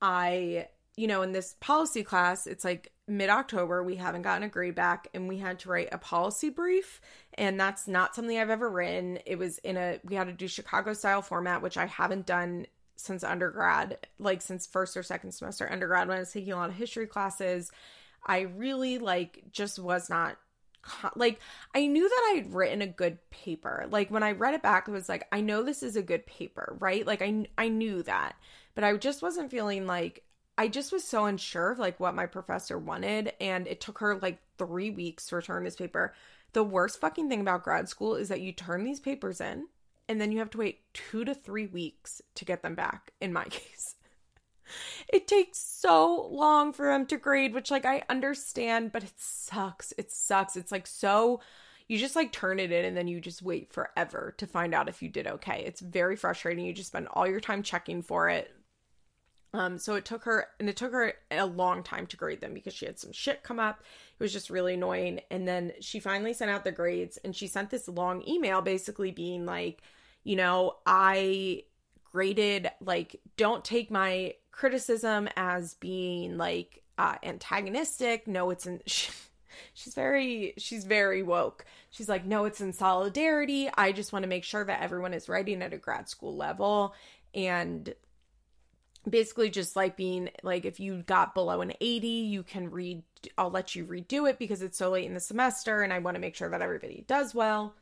I 0.00 0.68
you 0.96 1.06
know, 1.06 1.22
in 1.22 1.32
this 1.32 1.56
policy 1.60 2.02
class, 2.02 2.46
it's 2.46 2.64
like 2.64 2.92
mid 3.08 3.30
October, 3.30 3.82
we 3.82 3.96
haven't 3.96 4.22
gotten 4.22 4.42
a 4.42 4.48
grade 4.48 4.74
back, 4.74 5.08
and 5.14 5.28
we 5.28 5.38
had 5.38 5.58
to 5.60 5.70
write 5.70 5.88
a 5.90 5.98
policy 5.98 6.50
brief. 6.50 7.00
And 7.34 7.58
that's 7.58 7.88
not 7.88 8.14
something 8.14 8.38
I've 8.38 8.50
ever 8.50 8.68
written. 8.68 9.18
It 9.24 9.38
was 9.38 9.58
in 9.58 9.76
a, 9.76 10.00
we 10.04 10.16
had 10.16 10.26
to 10.26 10.32
do 10.32 10.48
Chicago 10.48 10.92
style 10.92 11.22
format, 11.22 11.62
which 11.62 11.78
I 11.78 11.86
haven't 11.86 12.26
done 12.26 12.66
since 13.02 13.24
undergrad, 13.24 13.98
like 14.18 14.42
since 14.42 14.66
first 14.66 14.96
or 14.96 15.02
second 15.02 15.32
semester 15.32 15.70
undergrad 15.70 16.08
when 16.08 16.16
I 16.16 16.20
was 16.20 16.32
taking 16.32 16.52
a 16.52 16.56
lot 16.56 16.70
of 16.70 16.76
history 16.76 17.06
classes. 17.06 17.70
I 18.24 18.40
really 18.40 18.98
like 18.98 19.44
just 19.50 19.78
was 19.78 20.08
not 20.08 20.38
like 21.14 21.40
I 21.74 21.86
knew 21.86 22.08
that 22.08 22.32
I 22.32 22.36
had 22.38 22.54
written 22.54 22.82
a 22.82 22.86
good 22.86 23.18
paper. 23.30 23.86
Like 23.90 24.10
when 24.10 24.22
I 24.22 24.32
read 24.32 24.54
it 24.54 24.62
back, 24.62 24.88
it 24.88 24.92
was 24.92 25.08
like 25.08 25.26
I 25.32 25.40
know 25.40 25.62
this 25.62 25.82
is 25.82 25.96
a 25.96 26.02
good 26.02 26.26
paper, 26.26 26.76
right? 26.80 27.06
Like 27.06 27.22
I 27.22 27.46
I 27.58 27.68
knew 27.68 28.02
that, 28.04 28.36
but 28.74 28.84
I 28.84 28.96
just 28.96 29.22
wasn't 29.22 29.50
feeling 29.50 29.86
like 29.86 30.24
I 30.58 30.68
just 30.68 30.92
was 30.92 31.04
so 31.04 31.26
unsure 31.26 31.72
of 31.72 31.78
like 31.78 31.98
what 31.98 32.14
my 32.14 32.26
professor 32.26 32.78
wanted 32.78 33.32
and 33.40 33.66
it 33.66 33.80
took 33.80 33.98
her 33.98 34.16
like 34.16 34.38
3 34.58 34.90
weeks 34.90 35.26
to 35.26 35.36
return 35.36 35.64
this 35.64 35.76
paper. 35.76 36.14
The 36.52 36.62
worst 36.62 37.00
fucking 37.00 37.28
thing 37.28 37.40
about 37.40 37.64
grad 37.64 37.88
school 37.88 38.14
is 38.14 38.28
that 38.28 38.42
you 38.42 38.52
turn 38.52 38.84
these 38.84 39.00
papers 39.00 39.40
in 39.40 39.66
and 40.12 40.20
then 40.20 40.30
you 40.30 40.38
have 40.38 40.50
to 40.50 40.58
wait 40.58 40.80
2 40.92 41.24
to 41.24 41.34
3 41.34 41.66
weeks 41.66 42.20
to 42.34 42.44
get 42.44 42.62
them 42.62 42.74
back 42.74 43.12
in 43.20 43.32
my 43.32 43.44
case. 43.50 43.96
It 45.08 45.26
takes 45.26 45.58
so 45.58 46.28
long 46.30 46.72
for 46.72 46.86
them 46.86 47.06
to 47.06 47.16
grade, 47.16 47.54
which 47.54 47.70
like 47.70 47.84
I 47.84 48.04
understand, 48.08 48.92
but 48.92 49.02
it 49.02 49.14
sucks. 49.16 49.92
It 49.98 50.12
sucks. 50.12 50.56
It's 50.56 50.70
like 50.70 50.86
so 50.86 51.40
you 51.88 51.98
just 51.98 52.14
like 52.14 52.30
turn 52.30 52.60
it 52.60 52.70
in 52.70 52.84
and 52.84 52.96
then 52.96 53.08
you 53.08 53.20
just 53.20 53.42
wait 53.42 53.72
forever 53.72 54.34
to 54.38 54.46
find 54.46 54.74
out 54.74 54.88
if 54.88 55.02
you 55.02 55.08
did 55.08 55.26
okay. 55.26 55.64
It's 55.66 55.80
very 55.80 56.14
frustrating. 56.14 56.64
You 56.64 56.72
just 56.72 56.88
spend 56.88 57.08
all 57.08 57.26
your 57.26 57.40
time 57.40 57.62
checking 57.62 58.02
for 58.02 58.28
it 58.28 58.54
um, 59.54 59.78
so 59.78 59.94
it 59.96 60.04
took 60.04 60.24
her, 60.24 60.48
and 60.58 60.68
it 60.68 60.76
took 60.76 60.92
her 60.92 61.12
a 61.30 61.44
long 61.44 61.82
time 61.82 62.06
to 62.06 62.16
grade 62.16 62.40
them 62.40 62.54
because 62.54 62.72
she 62.72 62.86
had 62.86 62.98
some 62.98 63.12
shit 63.12 63.42
come 63.42 63.60
up. 63.60 63.82
It 64.18 64.22
was 64.22 64.32
just 64.32 64.48
really 64.48 64.74
annoying. 64.74 65.20
And 65.30 65.46
then 65.46 65.72
she 65.80 66.00
finally 66.00 66.32
sent 66.32 66.50
out 66.50 66.64
the 66.64 66.72
grades, 66.72 67.18
and 67.18 67.36
she 67.36 67.46
sent 67.46 67.70
this 67.70 67.86
long 67.88 68.26
email 68.26 68.62
basically 68.62 69.10
being 69.10 69.44
like, 69.44 69.82
you 70.24 70.36
know, 70.36 70.76
I 70.86 71.64
graded, 72.12 72.70
like, 72.80 73.20
don't 73.36 73.64
take 73.64 73.90
my 73.90 74.34
criticism 74.50 75.28
as 75.36 75.74
being 75.74 76.36
like 76.36 76.82
uh, 76.98 77.16
antagonistic. 77.22 78.26
No, 78.26 78.50
it's 78.50 78.66
in. 78.66 78.80
she's 79.74 79.94
very 79.94 80.54
she's 80.56 80.84
very 80.84 81.22
woke 81.22 81.64
she's 81.90 82.08
like 82.08 82.24
no 82.24 82.46
it's 82.46 82.60
in 82.62 82.72
solidarity 82.72 83.68
i 83.76 83.92
just 83.92 84.12
want 84.12 84.22
to 84.22 84.28
make 84.28 84.44
sure 84.44 84.64
that 84.64 84.80
everyone 84.80 85.12
is 85.12 85.28
writing 85.28 85.62
at 85.62 85.74
a 85.74 85.78
grad 85.78 86.08
school 86.08 86.34
level 86.34 86.94
and 87.34 87.94
basically 89.08 89.50
just 89.50 89.74
like 89.76 89.96
being 89.96 90.30
like 90.42 90.64
if 90.64 90.78
you 90.78 91.02
got 91.02 91.34
below 91.34 91.60
an 91.60 91.72
80 91.80 92.06
you 92.06 92.42
can 92.42 92.70
read 92.70 93.02
i'll 93.36 93.50
let 93.50 93.74
you 93.74 93.84
redo 93.84 94.28
it 94.28 94.38
because 94.38 94.62
it's 94.62 94.78
so 94.78 94.90
late 94.90 95.06
in 95.06 95.14
the 95.14 95.20
semester 95.20 95.82
and 95.82 95.92
i 95.92 95.98
want 95.98 96.14
to 96.14 96.20
make 96.20 96.36
sure 96.36 96.48
that 96.48 96.62
everybody 96.62 97.04
does 97.06 97.34
well 97.34 97.74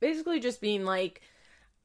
basically 0.00 0.38
just 0.38 0.60
being 0.60 0.84
like 0.84 1.22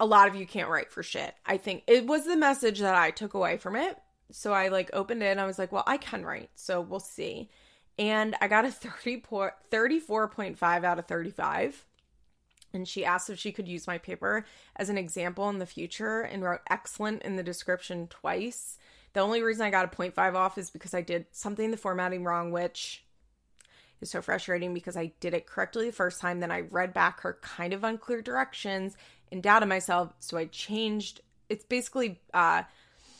a 0.01 0.05
lot 0.05 0.27
of 0.27 0.35
you 0.35 0.45
can't 0.45 0.69
write 0.69 0.91
for 0.91 1.03
shit 1.03 1.33
i 1.45 1.55
think 1.55 1.83
it 1.87 2.05
was 2.05 2.25
the 2.25 2.35
message 2.35 2.79
that 2.79 2.95
i 2.95 3.11
took 3.11 3.33
away 3.33 3.55
from 3.55 3.77
it 3.77 3.97
so 4.31 4.51
i 4.51 4.67
like 4.67 4.89
opened 4.91 5.23
it 5.23 5.27
and 5.27 5.39
i 5.39 5.45
was 5.45 5.57
like 5.57 5.71
well 5.71 5.83
i 5.87 5.95
can 5.95 6.25
write 6.25 6.49
so 6.55 6.81
we'll 6.81 6.99
see 6.99 7.49
and 7.97 8.35
i 8.41 8.47
got 8.47 8.65
a 8.65 8.71
30 8.71 9.21
34.5 9.21 10.83
out 10.83 10.99
of 10.99 11.05
35 11.05 11.85
and 12.73 12.87
she 12.87 13.05
asked 13.05 13.29
if 13.29 13.39
she 13.39 13.51
could 13.51 13.67
use 13.67 13.87
my 13.87 13.97
paper 13.97 14.45
as 14.75 14.89
an 14.89 14.97
example 14.97 15.49
in 15.49 15.59
the 15.59 15.65
future 15.65 16.21
and 16.21 16.43
wrote 16.43 16.61
excellent 16.69 17.21
in 17.23 17.35
the 17.35 17.43
description 17.43 18.07
twice. 18.07 18.77
The 19.13 19.19
only 19.19 19.41
reason 19.41 19.65
I 19.65 19.71
got 19.71 19.93
a 19.93 19.95
0.5 19.95 20.35
off 20.35 20.57
is 20.57 20.69
because 20.69 20.93
I 20.93 21.01
did 21.01 21.25
something 21.31 21.65
in 21.65 21.71
the 21.71 21.77
formatting 21.77 22.23
wrong, 22.23 22.51
which 22.51 23.03
is 23.99 24.09
so 24.09 24.21
frustrating 24.21 24.73
because 24.73 24.95
I 24.95 25.11
did 25.19 25.33
it 25.33 25.45
correctly 25.45 25.87
the 25.87 25.91
first 25.91 26.21
time. 26.21 26.39
Then 26.39 26.51
I 26.51 26.61
read 26.61 26.93
back 26.93 27.21
her 27.21 27.37
kind 27.41 27.73
of 27.73 27.83
unclear 27.83 28.21
directions 28.21 28.95
and 29.31 29.41
doubted 29.41 29.67
myself. 29.67 30.13
So 30.19 30.37
I 30.37 30.45
changed. 30.45 31.21
It's 31.49 31.65
basically 31.65 32.21
uh, 32.33 32.63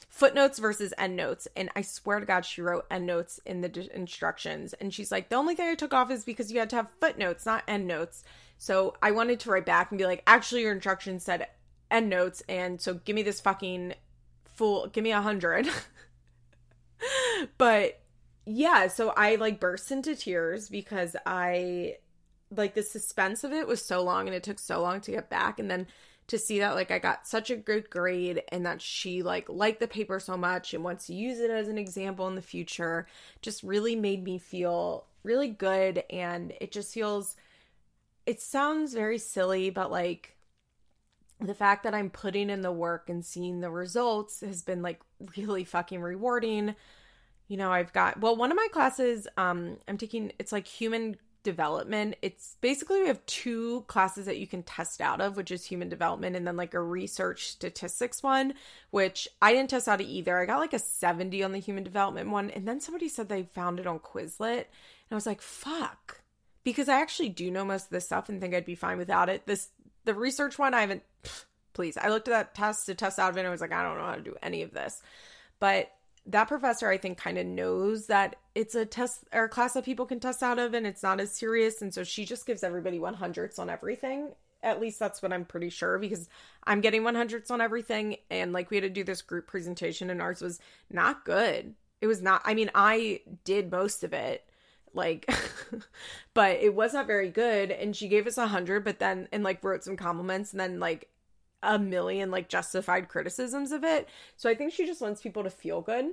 footnotes 0.09 0.59
versus 0.59 0.93
endnotes. 0.97 1.47
And 1.55 1.69
I 1.75 1.81
swear 1.81 2.19
to 2.19 2.25
God, 2.25 2.45
she 2.45 2.61
wrote 2.61 2.85
endnotes 2.91 3.39
in 3.45 3.61
the 3.61 3.89
instructions. 3.95 4.73
And 4.73 4.93
she's 4.93 5.11
like, 5.11 5.29
the 5.29 5.35
only 5.35 5.55
thing 5.55 5.69
I 5.69 5.75
took 5.75 5.93
off 5.93 6.11
is 6.11 6.23
because 6.23 6.51
you 6.51 6.59
had 6.59 6.69
to 6.71 6.75
have 6.77 6.91
footnotes, 6.99 7.45
not 7.45 7.63
endnotes. 7.67 8.23
So 8.57 8.95
I 9.01 9.11
wanted 9.11 9.39
to 9.39 9.49
write 9.49 9.65
back 9.65 9.89
and 9.89 9.97
be 9.97 10.05
like, 10.05 10.21
actually, 10.27 10.61
your 10.61 10.73
instructions 10.73 11.23
said 11.23 11.47
end 11.89 12.09
notes, 12.09 12.43
and 12.47 12.79
so 12.79 12.93
give 12.93 13.15
me 13.15 13.23
this 13.23 13.41
fucking 13.41 13.95
full, 14.55 14.87
give 14.87 15.03
me 15.03 15.11
a 15.11 15.21
hundred. 15.21 15.67
but 17.57 17.99
yeah, 18.45 18.87
so 18.87 19.09
I 19.17 19.35
like 19.35 19.59
burst 19.59 19.91
into 19.91 20.15
tears 20.15 20.69
because 20.69 21.15
I 21.25 21.97
like 22.55 22.73
the 22.73 22.83
suspense 22.83 23.43
of 23.43 23.53
it 23.53 23.67
was 23.67 23.83
so 23.83 24.03
long 24.03 24.27
and 24.27 24.35
it 24.35 24.43
took 24.43 24.59
so 24.59 24.81
long 24.81 25.01
to 25.01 25.11
get 25.11 25.29
back 25.29 25.59
and 25.59 25.69
then 25.71 25.87
to 26.27 26.37
see 26.37 26.59
that 26.59 26.75
like 26.75 26.91
I 26.91 26.99
got 26.99 27.27
such 27.27 27.49
a 27.49 27.55
good 27.55 27.89
grade 27.89 28.43
and 28.49 28.65
that 28.65 28.81
she 28.81 29.23
like 29.23 29.49
liked 29.49 29.79
the 29.79 29.87
paper 29.87 30.19
so 30.19 30.37
much 30.37 30.73
and 30.73 30.83
wants 30.83 31.07
to 31.07 31.13
use 31.13 31.39
it 31.39 31.49
as 31.49 31.67
an 31.67 31.77
example 31.77 32.27
in 32.27 32.35
the 32.35 32.41
future 32.41 33.07
just 33.41 33.63
really 33.63 33.95
made 33.95 34.23
me 34.23 34.37
feel 34.37 35.05
really 35.23 35.49
good 35.49 36.03
and 36.09 36.53
it 36.61 36.71
just 36.71 36.93
feels 36.93 37.35
it 38.25 38.41
sounds 38.41 38.93
very 38.93 39.17
silly 39.17 39.69
but 39.69 39.91
like 39.91 40.37
the 41.41 41.55
fact 41.55 41.83
that 41.83 41.93
I'm 41.93 42.09
putting 42.09 42.49
in 42.49 42.61
the 42.61 42.71
work 42.71 43.09
and 43.09 43.25
seeing 43.25 43.59
the 43.59 43.71
results 43.71 44.41
has 44.41 44.61
been 44.61 44.81
like 44.81 45.01
really 45.35 45.63
fucking 45.63 46.01
rewarding. 46.01 46.75
You 47.47 47.57
know, 47.57 47.71
I've 47.71 47.91
got 47.91 48.21
well, 48.21 48.35
one 48.35 48.51
of 48.51 48.55
my 48.55 48.67
classes 48.71 49.27
um 49.37 49.77
I'm 49.87 49.97
taking 49.97 50.31
it's 50.39 50.51
like 50.51 50.67
human 50.67 51.17
development. 51.43 52.15
It's 52.21 52.55
basically 52.61 53.01
we 53.01 53.07
have 53.07 53.25
two 53.25 53.83
classes 53.87 54.25
that 54.25 54.37
you 54.37 54.47
can 54.47 54.63
test 54.63 55.01
out 55.01 55.21
of, 55.21 55.37
which 55.37 55.51
is 55.51 55.65
human 55.65 55.89
development 55.89 56.35
and 56.35 56.45
then 56.45 56.57
like 56.57 56.73
a 56.73 56.81
research 56.81 57.47
statistics 57.47 58.21
one, 58.21 58.53
which 58.89 59.27
I 59.41 59.53
didn't 59.53 59.69
test 59.69 59.87
out 59.87 60.01
of 60.01 60.07
either. 60.07 60.37
I 60.37 60.45
got 60.45 60.59
like 60.59 60.73
a 60.73 60.79
70 60.79 61.43
on 61.43 61.51
the 61.51 61.59
human 61.59 61.83
development 61.83 62.29
one 62.29 62.49
and 62.51 62.67
then 62.67 62.79
somebody 62.79 63.09
said 63.09 63.29
they 63.29 63.43
found 63.43 63.79
it 63.79 63.87
on 63.87 63.99
Quizlet 63.99 64.65
and 64.65 65.11
I 65.11 65.15
was 65.15 65.25
like, 65.25 65.41
"Fuck." 65.41 66.21
Because 66.63 66.89
I 66.89 67.01
actually 67.01 67.29
do 67.29 67.49
know 67.49 67.65
most 67.65 67.85
of 67.85 67.89
this 67.89 68.05
stuff 68.05 68.29
and 68.29 68.39
think 68.39 68.53
I'd 68.53 68.65
be 68.65 68.75
fine 68.75 68.97
without 68.97 69.29
it. 69.29 69.47
This 69.47 69.69
the 70.05 70.13
research 70.13 70.59
one 70.59 70.73
I 70.73 70.81
haven't 70.81 71.03
please. 71.73 71.97
I 71.97 72.09
looked 72.09 72.27
at 72.27 72.31
that 72.31 72.55
test 72.55 72.85
to 72.85 72.95
test 72.95 73.19
out 73.19 73.31
of 73.31 73.37
it 73.37 73.41
and 73.41 73.47
I 73.47 73.51
was 73.51 73.61
like, 73.61 73.71
I 73.71 73.83
don't 73.83 73.97
know 73.97 74.05
how 74.05 74.15
to 74.15 74.21
do 74.21 74.35
any 74.41 74.61
of 74.61 74.73
this. 74.73 75.01
But 75.59 75.91
that 76.25 76.47
professor 76.47 76.89
I 76.89 76.97
think 76.97 77.17
kind 77.17 77.37
of 77.37 77.45
knows 77.45 78.07
that 78.07 78.35
it's 78.53 78.75
a 78.75 78.85
test 78.85 79.25
or 79.33 79.45
a 79.45 79.49
class 79.49 79.73
that 79.73 79.85
people 79.85 80.05
can 80.05 80.19
test 80.19 80.43
out 80.43 80.59
of 80.59 80.73
and 80.73 80.85
it's 80.85 81.03
not 81.03 81.19
as 81.19 81.31
serious 81.31 81.81
and 81.81 81.93
so 81.93 82.03
she 82.03 82.25
just 82.25 82.45
gives 82.45 82.63
everybody 82.63 82.99
100s 82.99 83.57
on 83.57 83.69
everything. 83.69 84.31
At 84.63 84.79
least 84.79 84.99
that's 84.99 85.23
what 85.23 85.33
I'm 85.33 85.45
pretty 85.45 85.69
sure 85.69 85.97
because 85.97 86.29
I'm 86.65 86.81
getting 86.81 87.01
100s 87.01 87.49
on 87.49 87.61
everything 87.61 88.17
and 88.29 88.53
like 88.53 88.69
we 88.69 88.77
had 88.77 88.83
to 88.83 88.89
do 88.89 89.03
this 89.03 89.21
group 89.21 89.47
presentation 89.47 90.09
and 90.09 90.21
ours 90.21 90.41
was 90.41 90.59
not 90.89 91.25
good. 91.25 91.73
It 92.01 92.07
was 92.07 92.21
not 92.21 92.41
I 92.45 92.53
mean 92.53 92.69
I 92.75 93.21
did 93.43 93.71
most 93.71 94.03
of 94.03 94.13
it 94.13 94.45
like 94.93 95.31
but 96.33 96.57
it 96.57 96.75
was 96.75 96.93
not 96.93 97.07
very 97.07 97.29
good 97.29 97.71
and 97.71 97.95
she 97.95 98.07
gave 98.07 98.27
us 98.27 98.37
a 98.37 98.47
hundred 98.47 98.83
but 98.83 98.99
then 98.99 99.27
and 99.31 99.43
like 99.43 99.63
wrote 99.63 99.83
some 99.83 99.97
compliments 99.97 100.51
and 100.51 100.59
then 100.59 100.79
like 100.79 101.09
a 101.63 101.77
million 101.79 102.31
like 102.31 102.49
justified 102.49 103.09
criticisms 103.09 103.71
of 103.71 103.83
it. 103.83 104.07
So 104.35 104.49
I 104.49 104.55
think 104.55 104.73
she 104.73 104.85
just 104.85 105.01
wants 105.01 105.21
people 105.21 105.43
to 105.43 105.49
feel 105.49 105.81
good. 105.81 106.07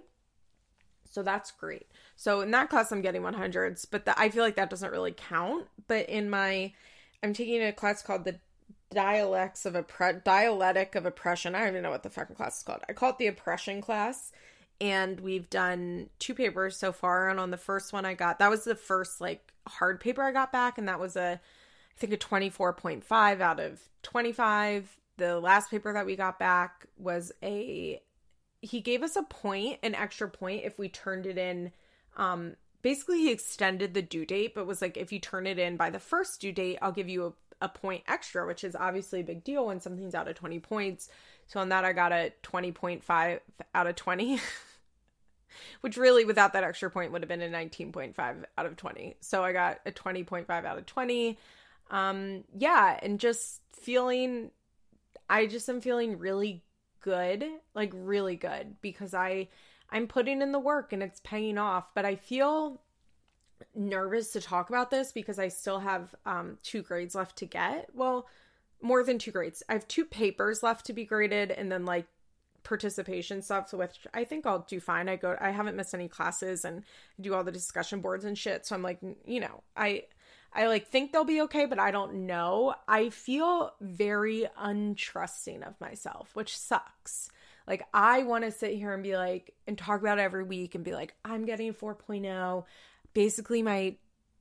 So 1.10 1.22
that's 1.22 1.50
great. 1.50 1.86
So 2.16 2.40
in 2.40 2.50
that 2.50 2.68
class 2.68 2.92
I'm 2.92 3.00
getting 3.00 3.22
100s, 3.22 3.86
but 3.90 4.04
the, 4.04 4.18
I 4.18 4.28
feel 4.28 4.44
like 4.44 4.56
that 4.56 4.70
doesn't 4.70 4.90
really 4.90 5.14
count. 5.16 5.66
But 5.86 6.08
in 6.08 6.28
my 6.28 6.72
I'm 7.22 7.32
taking 7.32 7.62
a 7.62 7.72
class 7.72 8.02
called 8.02 8.24
the 8.24 8.38
dialects 8.90 9.66
of 9.66 9.74
oppre- 9.74 10.22
dialectic 10.24 10.94
of 10.94 11.06
oppression. 11.06 11.54
I 11.54 11.60
don't 11.60 11.68
even 11.68 11.82
know 11.82 11.90
what 11.90 12.02
the 12.02 12.10
fucking 12.10 12.36
class 12.36 12.58
is 12.58 12.62
called. 12.62 12.82
I 12.88 12.92
call 12.92 13.10
it 13.10 13.18
the 13.18 13.26
oppression 13.26 13.80
class. 13.80 14.32
And 14.80 15.18
we've 15.20 15.50
done 15.50 16.08
two 16.20 16.34
papers 16.34 16.76
so 16.76 16.92
far. 16.92 17.28
And 17.28 17.40
on 17.40 17.50
the 17.50 17.56
first 17.56 17.92
one 17.92 18.04
I 18.04 18.14
got 18.14 18.38
that 18.38 18.50
was 18.50 18.64
the 18.64 18.74
first 18.74 19.20
like 19.20 19.52
hard 19.66 20.00
paper 20.00 20.22
I 20.22 20.32
got 20.32 20.52
back, 20.52 20.78
and 20.78 20.88
that 20.88 21.00
was 21.00 21.16
a 21.16 21.40
I 21.40 22.00
think 22.00 22.12
a 22.12 22.16
24.5 22.16 23.40
out 23.40 23.60
of 23.60 23.80
25 24.02 24.96
the 25.18 25.38
last 25.38 25.70
paper 25.70 25.92
that 25.92 26.06
we 26.06 26.16
got 26.16 26.38
back 26.38 26.86
was 26.96 27.30
a 27.42 28.00
he 28.60 28.80
gave 28.80 29.02
us 29.02 29.14
a 29.14 29.22
point, 29.22 29.78
an 29.82 29.94
extra 29.94 30.28
point 30.28 30.64
if 30.64 30.78
we 30.78 30.88
turned 30.88 31.26
it 31.26 31.36
in 31.36 31.72
um 32.16 32.54
basically 32.82 33.18
he 33.18 33.30
extended 33.30 33.92
the 33.92 34.02
due 34.02 34.24
date 34.24 34.54
but 34.54 34.66
was 34.66 34.80
like 34.80 34.96
if 34.96 35.12
you 35.12 35.18
turn 35.18 35.46
it 35.46 35.58
in 35.58 35.76
by 35.76 35.90
the 35.90 35.98
first 35.98 36.40
due 36.40 36.52
date, 36.52 36.78
I'll 36.80 36.92
give 36.92 37.08
you 37.08 37.26
a, 37.60 37.66
a 37.66 37.68
point 37.68 38.04
extra, 38.08 38.46
which 38.46 38.64
is 38.64 38.74
obviously 38.74 39.20
a 39.20 39.24
big 39.24 39.44
deal 39.44 39.66
when 39.66 39.80
something's 39.80 40.14
out 40.14 40.28
of 40.28 40.36
20 40.36 40.60
points. 40.60 41.08
So 41.48 41.60
on 41.60 41.68
that 41.68 41.84
I 41.84 41.92
got 41.92 42.12
a 42.12 42.32
20.5 42.42 43.40
out 43.74 43.86
of 43.86 43.96
20. 43.96 44.40
which 45.80 45.96
really 45.96 46.24
without 46.24 46.52
that 46.52 46.62
extra 46.62 46.90
point 46.90 47.10
would 47.10 47.22
have 47.22 47.28
been 47.28 47.42
a 47.42 47.48
19.5 47.48 48.44
out 48.56 48.66
of 48.66 48.76
20. 48.76 49.16
So 49.20 49.42
I 49.42 49.52
got 49.52 49.80
a 49.86 49.90
20.5 49.90 50.48
out 50.48 50.78
of 50.78 50.86
20. 50.86 51.38
Um 51.90 52.44
yeah, 52.56 52.98
and 53.02 53.18
just 53.18 53.60
feeling 53.72 54.50
I 55.28 55.46
just 55.46 55.68
am 55.68 55.80
feeling 55.80 56.18
really 56.18 56.64
good, 57.00 57.44
like 57.74 57.90
really 57.94 58.36
good 58.36 58.76
because 58.80 59.14
I 59.14 59.48
I'm 59.90 60.06
putting 60.06 60.42
in 60.42 60.52
the 60.52 60.58
work 60.58 60.92
and 60.92 61.02
it's 61.02 61.20
paying 61.20 61.58
off, 61.58 61.94
but 61.94 62.04
I 62.04 62.16
feel 62.16 62.82
nervous 63.74 64.32
to 64.32 64.40
talk 64.40 64.68
about 64.68 64.90
this 64.90 65.12
because 65.12 65.38
I 65.38 65.48
still 65.48 65.80
have 65.80 66.14
um 66.26 66.58
two 66.62 66.82
grades 66.82 67.14
left 67.14 67.36
to 67.38 67.46
get. 67.46 67.90
Well, 67.94 68.26
more 68.80 69.02
than 69.02 69.18
two 69.18 69.32
grades. 69.32 69.62
I 69.68 69.72
have 69.74 69.88
two 69.88 70.04
papers 70.04 70.62
left 70.62 70.86
to 70.86 70.92
be 70.92 71.04
graded 71.04 71.50
and 71.50 71.70
then 71.70 71.84
like 71.84 72.06
participation 72.64 73.40
stuff 73.40 73.70
so 73.70 73.78
which 73.78 74.06
I 74.12 74.24
think 74.24 74.46
I'll 74.46 74.66
do 74.68 74.80
fine. 74.80 75.08
I 75.08 75.16
go 75.16 75.36
I 75.40 75.50
haven't 75.50 75.76
missed 75.76 75.94
any 75.94 76.08
classes 76.08 76.64
and 76.64 76.82
do 77.20 77.34
all 77.34 77.44
the 77.44 77.52
discussion 77.52 78.00
boards 78.00 78.24
and 78.24 78.36
shit. 78.36 78.66
So 78.66 78.74
I'm 78.74 78.82
like, 78.82 78.98
you 79.26 79.40
know, 79.40 79.62
I 79.76 80.04
I 80.52 80.66
like 80.66 80.88
think 80.88 81.12
they'll 81.12 81.24
be 81.24 81.42
okay, 81.42 81.66
but 81.66 81.78
I 81.78 81.90
don't 81.90 82.26
know. 82.26 82.74
I 82.86 83.10
feel 83.10 83.72
very 83.80 84.46
untrusting 84.60 85.66
of 85.66 85.80
myself, 85.80 86.34
which 86.34 86.56
sucks. 86.56 87.30
Like 87.66 87.86
I 87.92 88.22
want 88.22 88.44
to 88.44 88.50
sit 88.50 88.72
here 88.72 88.94
and 88.94 89.02
be 89.02 89.16
like 89.16 89.54
and 89.66 89.76
talk 89.76 90.00
about 90.00 90.18
every 90.18 90.42
week 90.42 90.74
and 90.74 90.82
be 90.84 90.94
like 90.94 91.14
I'm 91.24 91.44
getting 91.44 91.74
4.0. 91.74 92.64
Basically 93.12 93.62
my 93.62 93.96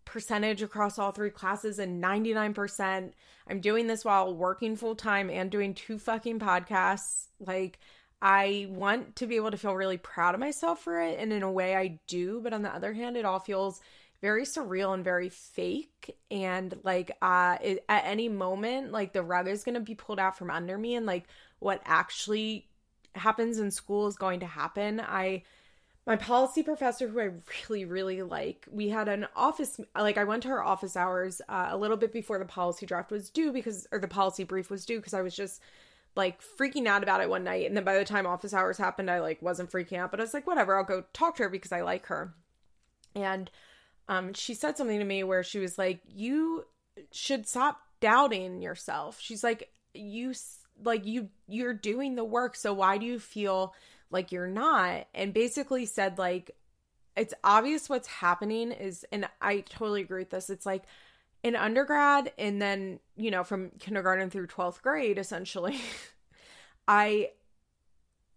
percentage 0.05 0.63
across 0.63 0.97
all 0.97 1.11
three 1.11 1.29
classes 1.29 1.79
and 1.79 2.01
99%. 2.01 3.11
I'm 3.49 3.59
doing 3.59 3.87
this 3.87 4.05
while 4.05 4.33
working 4.33 4.77
full 4.77 4.95
time 4.95 5.29
and 5.29 5.51
doing 5.51 5.73
two 5.73 5.99
fucking 5.99 6.39
podcasts. 6.39 7.27
Like 7.39 7.79
I 8.21 8.67
want 8.69 9.17
to 9.17 9.27
be 9.27 9.35
able 9.35 9.51
to 9.51 9.57
feel 9.57 9.75
really 9.75 9.97
proud 9.97 10.33
of 10.33 10.39
myself 10.39 10.81
for 10.81 11.01
it 11.01 11.19
and 11.19 11.33
in 11.33 11.43
a 11.43 11.51
way 11.51 11.75
I 11.75 11.99
do, 12.07 12.39
but 12.41 12.53
on 12.53 12.61
the 12.61 12.73
other 12.73 12.93
hand 12.93 13.17
it 13.17 13.25
all 13.25 13.39
feels 13.39 13.81
very 14.21 14.43
surreal 14.43 14.93
and 14.93 15.03
very 15.03 15.29
fake. 15.29 16.17
And 16.31 16.77
like 16.83 17.11
uh 17.21 17.57
it, 17.61 17.85
at 17.89 18.05
any 18.05 18.29
moment 18.29 18.91
like 18.91 19.13
the 19.13 19.23
rug 19.23 19.47
is 19.47 19.63
going 19.63 19.75
to 19.75 19.81
be 19.81 19.95
pulled 19.95 20.19
out 20.19 20.37
from 20.37 20.51
under 20.51 20.77
me 20.77 20.95
and 20.95 21.05
like 21.05 21.25
what 21.59 21.81
actually 21.85 22.67
happens 23.15 23.59
in 23.59 23.71
school 23.71 24.07
is 24.07 24.15
going 24.15 24.41
to 24.41 24.47
happen. 24.47 24.99
I 24.99 25.43
my 26.05 26.15
policy 26.15 26.63
professor 26.63 27.09
who 27.09 27.19
i 27.19 27.29
really 27.69 27.83
really 27.83 28.21
like 28.21 28.65
we 28.71 28.87
had 28.87 29.09
an 29.09 29.27
office 29.35 29.77
like 29.93 30.17
i 30.17 30.23
went 30.23 30.41
to 30.41 30.47
her 30.47 30.63
office 30.63 30.95
hours 30.95 31.41
uh, 31.49 31.67
a 31.69 31.75
little 31.75 31.97
bit 31.97 32.13
before 32.13 32.39
the 32.39 32.45
policy 32.45 32.85
draft 32.85 33.11
was 33.11 33.29
due 33.29 33.51
because 33.51 33.85
or 33.91 33.99
the 33.99 34.07
policy 34.07 34.45
brief 34.45 34.69
was 34.69 34.85
due 34.85 34.99
because 34.99 35.13
i 35.13 35.21
was 35.21 35.35
just 35.35 35.61
like 36.15 36.41
freaking 36.41 36.87
out 36.87 37.03
about 37.03 37.21
it 37.21 37.29
one 37.29 37.43
night. 37.43 37.67
And 37.67 37.77
then 37.77 37.83
by 37.83 37.97
the 37.97 38.03
time 38.03 38.25
office 38.25 38.53
hours 38.53 38.77
happened 38.77 39.09
i 39.09 39.19
like 39.19 39.41
wasn't 39.41 39.71
freaking 39.71 39.99
out 39.99 40.11
but 40.11 40.19
i 40.19 40.23
was 40.23 40.33
like 40.33 40.47
whatever 40.47 40.75
i'll 40.75 40.83
go 40.83 41.03
talk 41.13 41.35
to 41.37 41.43
her 41.43 41.49
because 41.49 41.71
i 41.71 41.81
like 41.81 42.07
her. 42.07 42.33
And 43.15 43.49
um, 44.07 44.33
she 44.33 44.53
said 44.53 44.77
something 44.77 44.99
to 44.99 45.05
me 45.05 45.23
where 45.23 45.43
she 45.43 45.59
was 45.59 45.77
like, 45.77 46.01
"You 46.07 46.65
should 47.11 47.47
stop 47.47 47.81
doubting 47.99 48.61
yourself." 48.61 49.19
She's 49.19 49.43
like, 49.43 49.69
"You 49.93 50.33
like 50.83 51.05
you 51.05 51.29
you're 51.47 51.73
doing 51.73 52.15
the 52.15 52.23
work, 52.23 52.55
so 52.55 52.73
why 52.73 52.97
do 52.97 53.05
you 53.05 53.19
feel 53.19 53.73
like 54.09 54.31
you're 54.31 54.47
not?" 54.47 55.07
And 55.13 55.33
basically 55.33 55.85
said 55.85 56.17
like, 56.17 56.51
"It's 57.15 57.33
obvious 57.43 57.89
what's 57.89 58.07
happening 58.07 58.71
is," 58.71 59.05
and 59.11 59.27
I 59.41 59.61
totally 59.61 60.01
agree 60.01 60.21
with 60.21 60.29
this. 60.31 60.49
It's 60.49 60.65
like 60.65 60.83
in 61.43 61.55
undergrad, 61.55 62.31
and 62.37 62.61
then 62.61 62.99
you 63.17 63.31
know 63.31 63.43
from 63.43 63.71
kindergarten 63.79 64.29
through 64.29 64.47
twelfth 64.47 64.81
grade, 64.81 65.17
essentially. 65.17 65.79
I 66.87 67.31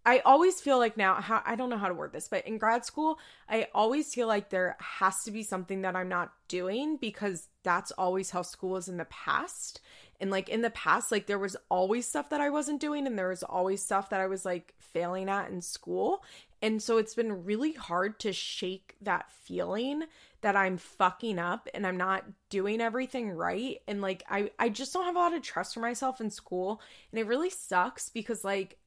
I 0.05 0.21
always 0.21 0.61
feel 0.61 0.79
like 0.79 0.97
now 0.97 1.21
how 1.21 1.43
I 1.45 1.57
don't 1.57 1.69
know 1.69 1.77
how 1.77 1.89
to 1.89 1.95
word 1.95 2.13
this, 2.13 2.29
but 2.29 2.47
in 2.47 2.59
grad 2.59 2.87
school, 2.87 3.19
I 3.49 3.69
always 3.75 4.15
feel 4.15 4.27
like 4.27 4.49
there 4.49 4.77
has 4.81 5.25
to 5.25 5.31
be 5.31 5.43
something 5.43 5.83
that 5.83 5.95
I'm 5.95 6.09
not 6.09 6.33
doing 6.49 6.97
because 6.97 7.49
that's 7.63 7.91
always 7.93 8.31
how 8.31 8.43
school 8.43 8.77
is 8.77 8.89
in 8.89 8.97
the 8.97 9.05
past. 9.07 9.81
And 10.19 10.31
like 10.31 10.49
in 10.49 10.63
the 10.63 10.71
past, 10.71 11.13
like 11.13 11.27
there 11.27 11.39
was 11.39 11.57
always 11.71 12.07
stuff 12.07 12.31
that 12.31 12.41
I 12.41 12.51
wasn't 12.51 12.81
doing 12.81 13.07
and 13.07 13.19
there 13.19 13.29
was 13.29 13.43
always 13.43 13.83
stuff 13.83 14.11
that 14.11 14.21
I 14.21 14.27
was 14.27 14.45
like 14.45 14.75
failing 14.79 15.29
at 15.29 15.51
in 15.51 15.61
school. 15.61 16.23
And 16.63 16.83
so 16.83 16.99
it's 16.99 17.15
been 17.15 17.45
really 17.45 17.73
hard 17.73 18.21
to 18.21 18.33
shake 18.33 18.97
that 19.01 19.31
feeling 19.45 20.05
that 20.43 20.57
I'm 20.57 20.77
fucking 20.77 21.39
up 21.39 21.69
and 21.75 21.87
I'm 21.87 21.97
not 21.97 22.25
doing 22.49 22.81
everything 22.81 23.31
right. 23.31 23.79
And 23.87 24.01
like 24.01 24.25
I 24.29 24.51
I 24.59 24.71
just 24.71 24.93
don't 24.93 25.05
have 25.05 25.17
a 25.17 25.19
lot 25.19 25.35
of 25.35 25.43
trust 25.43 25.75
for 25.75 25.81
myself 25.81 26.21
in 26.21 26.31
school. 26.31 26.81
And 27.13 27.19
it 27.19 27.27
really 27.27 27.51
sucks 27.51 28.09
because 28.11 28.45
like 28.45 28.79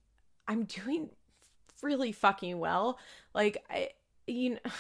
I'm 0.48 0.64
doing 0.66 1.10
really 1.82 2.12
fucking 2.12 2.60
well. 2.60 2.98
Like 3.34 3.64
I 3.70 3.90
you 4.28 4.52
know 4.52 4.60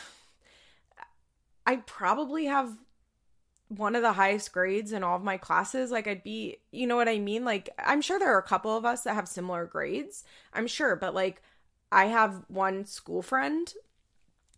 I 1.66 1.78
probably 1.78 2.46
have 2.46 2.76
one 3.70 3.96
of 3.96 4.02
the 4.02 4.14
highest 4.14 4.52
grades 4.52 4.92
in 4.92 5.04
all 5.04 5.16
of 5.16 5.24
my 5.24 5.38
classes. 5.38 5.92
Like 5.92 6.08
I'd 6.08 6.24
be, 6.24 6.58
you 6.72 6.86
know 6.86 6.98
what 6.98 7.08
I 7.08 7.20
mean? 7.20 7.46
Like 7.46 7.70
I'm 7.80 8.02
sure 8.02 8.20
there 8.20 8.36
are 8.36 8.40
a 8.40 8.44
couple 8.44 8.76
of 8.76 8.86
us 8.86 9.04
that 9.04 9.16
have 9.16 9.28
similar 9.28 9.66
grades. 9.66 10.26
I'm 10.54 10.68
sure, 10.68 10.96
but 10.96 11.16
like 11.16 11.42
I 11.92 12.06
have 12.06 12.44
one 12.48 12.86
school 12.86 13.22
friend 13.22 13.72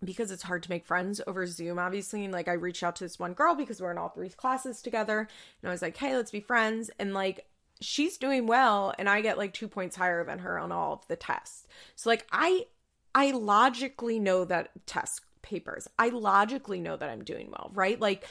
because 0.04 0.32
it's 0.32 0.44
hard 0.44 0.64
to 0.64 0.70
make 0.70 0.86
friends 0.86 1.22
over 1.28 1.46
Zoom, 1.48 1.80
obviously. 1.80 2.24
And 2.24 2.34
like, 2.34 2.48
I 2.48 2.54
reached 2.54 2.84
out 2.84 2.96
to 2.98 3.04
this 3.04 3.20
one 3.20 3.34
girl 3.34 3.56
because 3.56 3.82
we're 3.82 3.92
in 3.92 3.98
all 3.98 4.10
three 4.10 4.30
classes 4.30 4.82
together. 4.82 5.20
And 5.20 5.70
I 5.70 5.72
was 5.72 5.82
like, 5.82 5.98
hey, 5.98 6.16
let's 6.16 6.32
be 6.32 6.40
friends. 6.40 6.90
And 7.00 7.14
like, 7.14 7.46
she's 7.82 8.18
doing 8.18 8.48
well. 8.48 8.94
And 8.98 9.10
I 9.10 9.22
get 9.22 9.38
like 9.38 9.54
two 9.54 9.68
points 9.68 9.96
higher 9.96 10.24
than 10.24 10.40
her 10.40 10.60
on 10.60 10.72
all 10.72 10.94
of 10.94 11.08
the 11.08 11.16
tests. 11.16 11.68
So, 11.96 12.10
like, 12.10 12.26
I, 12.32 12.66
I 13.14 13.32
logically 13.32 14.20
know 14.20 14.46
that 14.46 14.70
test 14.86 15.22
papers, 15.42 15.88
I 16.00 16.10
logically 16.10 16.80
know 16.80 16.98
that 16.98 17.10
I'm 17.10 17.24
doing 17.24 17.50
well, 17.52 17.72
right? 17.74 18.00
Like, 18.00 18.28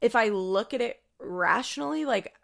if 0.00 0.16
I 0.16 0.28
look 0.28 0.74
at 0.74 0.80
it 0.80 1.00
rationally, 1.18 2.04
like, 2.04 2.34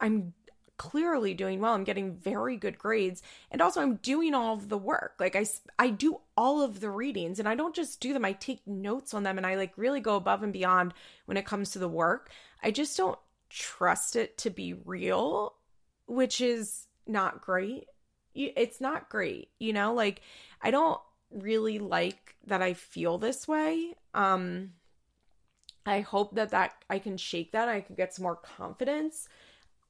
I'm 0.00 0.34
clearly 0.82 1.32
doing 1.32 1.60
well. 1.60 1.74
I'm 1.74 1.84
getting 1.84 2.16
very 2.16 2.56
good 2.56 2.76
grades. 2.76 3.22
And 3.52 3.62
also 3.62 3.80
I'm 3.80 3.96
doing 3.96 4.34
all 4.34 4.54
of 4.54 4.68
the 4.68 4.76
work. 4.76 5.14
Like 5.20 5.36
I 5.36 5.46
I 5.78 5.90
do 5.90 6.18
all 6.36 6.60
of 6.60 6.80
the 6.80 6.90
readings 6.90 7.38
and 7.38 7.48
I 7.48 7.54
don't 7.54 7.74
just 7.74 8.00
do 8.00 8.12
them. 8.12 8.24
I 8.24 8.32
take 8.32 8.66
notes 8.66 9.14
on 9.14 9.22
them 9.22 9.38
and 9.38 9.46
I 9.46 9.54
like 9.54 9.72
really 9.76 10.00
go 10.00 10.16
above 10.16 10.42
and 10.42 10.52
beyond 10.52 10.92
when 11.26 11.36
it 11.36 11.46
comes 11.46 11.70
to 11.70 11.78
the 11.78 11.88
work. 11.88 12.30
I 12.64 12.72
just 12.72 12.96
don't 12.96 13.18
trust 13.48 14.16
it 14.16 14.36
to 14.38 14.50
be 14.50 14.72
real, 14.72 15.54
which 16.12 16.40
is 16.40 16.86
not 17.06 17.40
great. 17.40 17.86
It's 18.34 18.80
not 18.80 19.08
great, 19.08 19.48
you 19.58 19.72
know? 19.72 19.94
Like 19.94 20.20
I 20.60 20.70
don't 20.70 21.00
really 21.30 21.78
like 21.78 22.36
that 22.46 22.62
I 22.62 22.74
feel 22.74 23.18
this 23.18 23.48
way. 23.48 23.94
Um 24.14 24.72
I 25.84 26.00
hope 26.00 26.34
that 26.36 26.50
that 26.50 26.74
I 26.88 26.98
can 26.98 27.16
shake 27.16 27.52
that. 27.52 27.68
I 27.68 27.80
can 27.80 27.94
get 27.96 28.14
some 28.14 28.24
more 28.24 28.36
confidence 28.36 29.28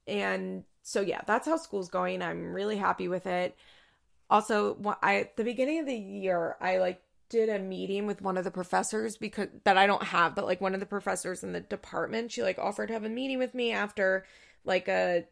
and 0.07 0.63
so 0.81 1.01
yeah, 1.01 1.21
that's 1.25 1.47
how 1.47 1.57
school's 1.57 1.89
going. 1.89 2.21
I'm 2.21 2.53
really 2.53 2.77
happy 2.77 3.07
with 3.07 3.25
it. 3.25 3.55
Also, 4.29 4.77
I 5.01 5.17
at 5.17 5.37
the 5.37 5.43
beginning 5.43 5.79
of 5.79 5.85
the 5.85 5.95
year, 5.95 6.57
I 6.59 6.77
like 6.77 7.01
did 7.29 7.49
a 7.49 7.59
meeting 7.59 8.05
with 8.05 8.21
one 8.21 8.37
of 8.37 8.43
the 8.43 8.51
professors 8.51 9.17
because 9.17 9.47
that 9.63 9.77
I 9.77 9.87
don't 9.87 10.03
have, 10.03 10.35
but 10.35 10.45
like 10.45 10.61
one 10.61 10.73
of 10.73 10.79
the 10.79 10.85
professors 10.85 11.43
in 11.43 11.53
the 11.53 11.61
department, 11.61 12.31
she 12.31 12.43
like 12.43 12.59
offered 12.59 12.87
to 12.87 12.93
have 12.93 13.05
a 13.05 13.09
meeting 13.09 13.39
with 13.39 13.53
me 13.53 13.71
after 13.71 14.25
like 14.65 14.87
a 14.87 15.25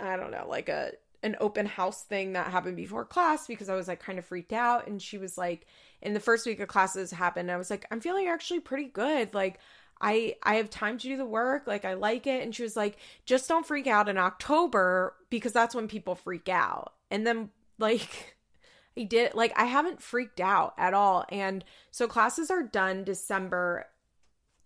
I 0.00 0.16
don't 0.16 0.30
know, 0.30 0.46
like 0.48 0.68
a 0.68 0.92
an 1.22 1.36
open 1.40 1.66
house 1.66 2.04
thing 2.04 2.34
that 2.34 2.46
happened 2.46 2.76
before 2.76 3.04
class 3.04 3.46
because 3.46 3.68
I 3.68 3.74
was 3.74 3.88
like 3.88 4.00
kind 4.00 4.20
of 4.20 4.24
freaked 4.24 4.52
out 4.52 4.86
and 4.86 5.02
she 5.02 5.18
was 5.18 5.36
like 5.36 5.66
in 6.00 6.14
the 6.14 6.20
first 6.20 6.46
week 6.46 6.60
of 6.60 6.68
classes 6.68 7.10
happened 7.10 7.50
I 7.50 7.56
was 7.56 7.70
like 7.70 7.84
I'm 7.90 8.00
feeling 8.00 8.28
actually 8.28 8.60
pretty 8.60 8.84
good 8.84 9.34
like 9.34 9.58
I 10.00 10.36
I 10.42 10.54
have 10.56 10.70
time 10.70 10.98
to 10.98 11.08
do 11.08 11.16
the 11.16 11.24
work, 11.24 11.66
like 11.66 11.84
I 11.84 11.94
like 11.94 12.26
it 12.26 12.42
and 12.42 12.54
she 12.54 12.62
was 12.62 12.76
like 12.76 12.98
just 13.24 13.48
don't 13.48 13.66
freak 13.66 13.86
out 13.86 14.08
in 14.08 14.18
October 14.18 15.14
because 15.30 15.52
that's 15.52 15.74
when 15.74 15.88
people 15.88 16.14
freak 16.14 16.48
out. 16.48 16.92
And 17.10 17.26
then 17.26 17.50
like 17.78 18.36
I 18.98 19.04
did 19.04 19.34
like 19.34 19.52
I 19.56 19.64
haven't 19.64 20.02
freaked 20.02 20.40
out 20.40 20.74
at 20.78 20.94
all 20.94 21.24
and 21.30 21.64
so 21.90 22.06
classes 22.06 22.50
are 22.50 22.62
done 22.62 23.04
December 23.04 23.86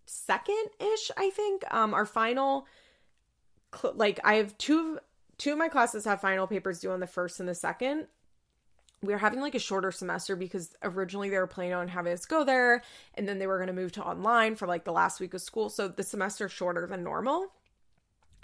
2nd 0.07 0.65
ish, 0.79 1.11
I 1.17 1.29
think. 1.31 1.63
Um 1.71 1.93
our 1.93 2.05
final 2.05 2.67
like 3.95 4.19
I 4.23 4.35
have 4.35 4.55
two 4.57 4.99
two 5.43 5.51
of 5.51 5.57
my 5.57 5.67
classes 5.67 6.05
have 6.05 6.21
final 6.21 6.47
papers 6.47 6.79
due 6.79 6.91
on 6.91 7.01
the 7.01 7.05
1st 7.05 7.41
and 7.41 7.49
the 7.49 7.53
2nd 7.53 8.05
we 9.01 9.13
are 9.13 9.17
having 9.17 9.41
like 9.41 9.55
a 9.55 9.59
shorter 9.59 9.91
semester 9.91 10.37
because 10.37 10.73
originally 10.81 11.29
they 11.29 11.37
were 11.37 11.45
planning 11.45 11.73
on 11.73 11.89
having 11.89 12.13
us 12.13 12.25
go 12.25 12.45
there 12.45 12.81
and 13.15 13.27
then 13.27 13.37
they 13.37 13.47
were 13.47 13.57
going 13.57 13.67
to 13.67 13.73
move 13.73 13.91
to 13.91 14.01
online 14.01 14.55
for 14.55 14.65
like 14.65 14.85
the 14.85 14.93
last 14.93 15.19
week 15.19 15.33
of 15.33 15.41
school. 15.41 15.69
So 15.69 15.89
the 15.89 16.03
semester 16.03 16.47
shorter 16.47 16.87
than 16.87 17.03
normal. 17.03 17.47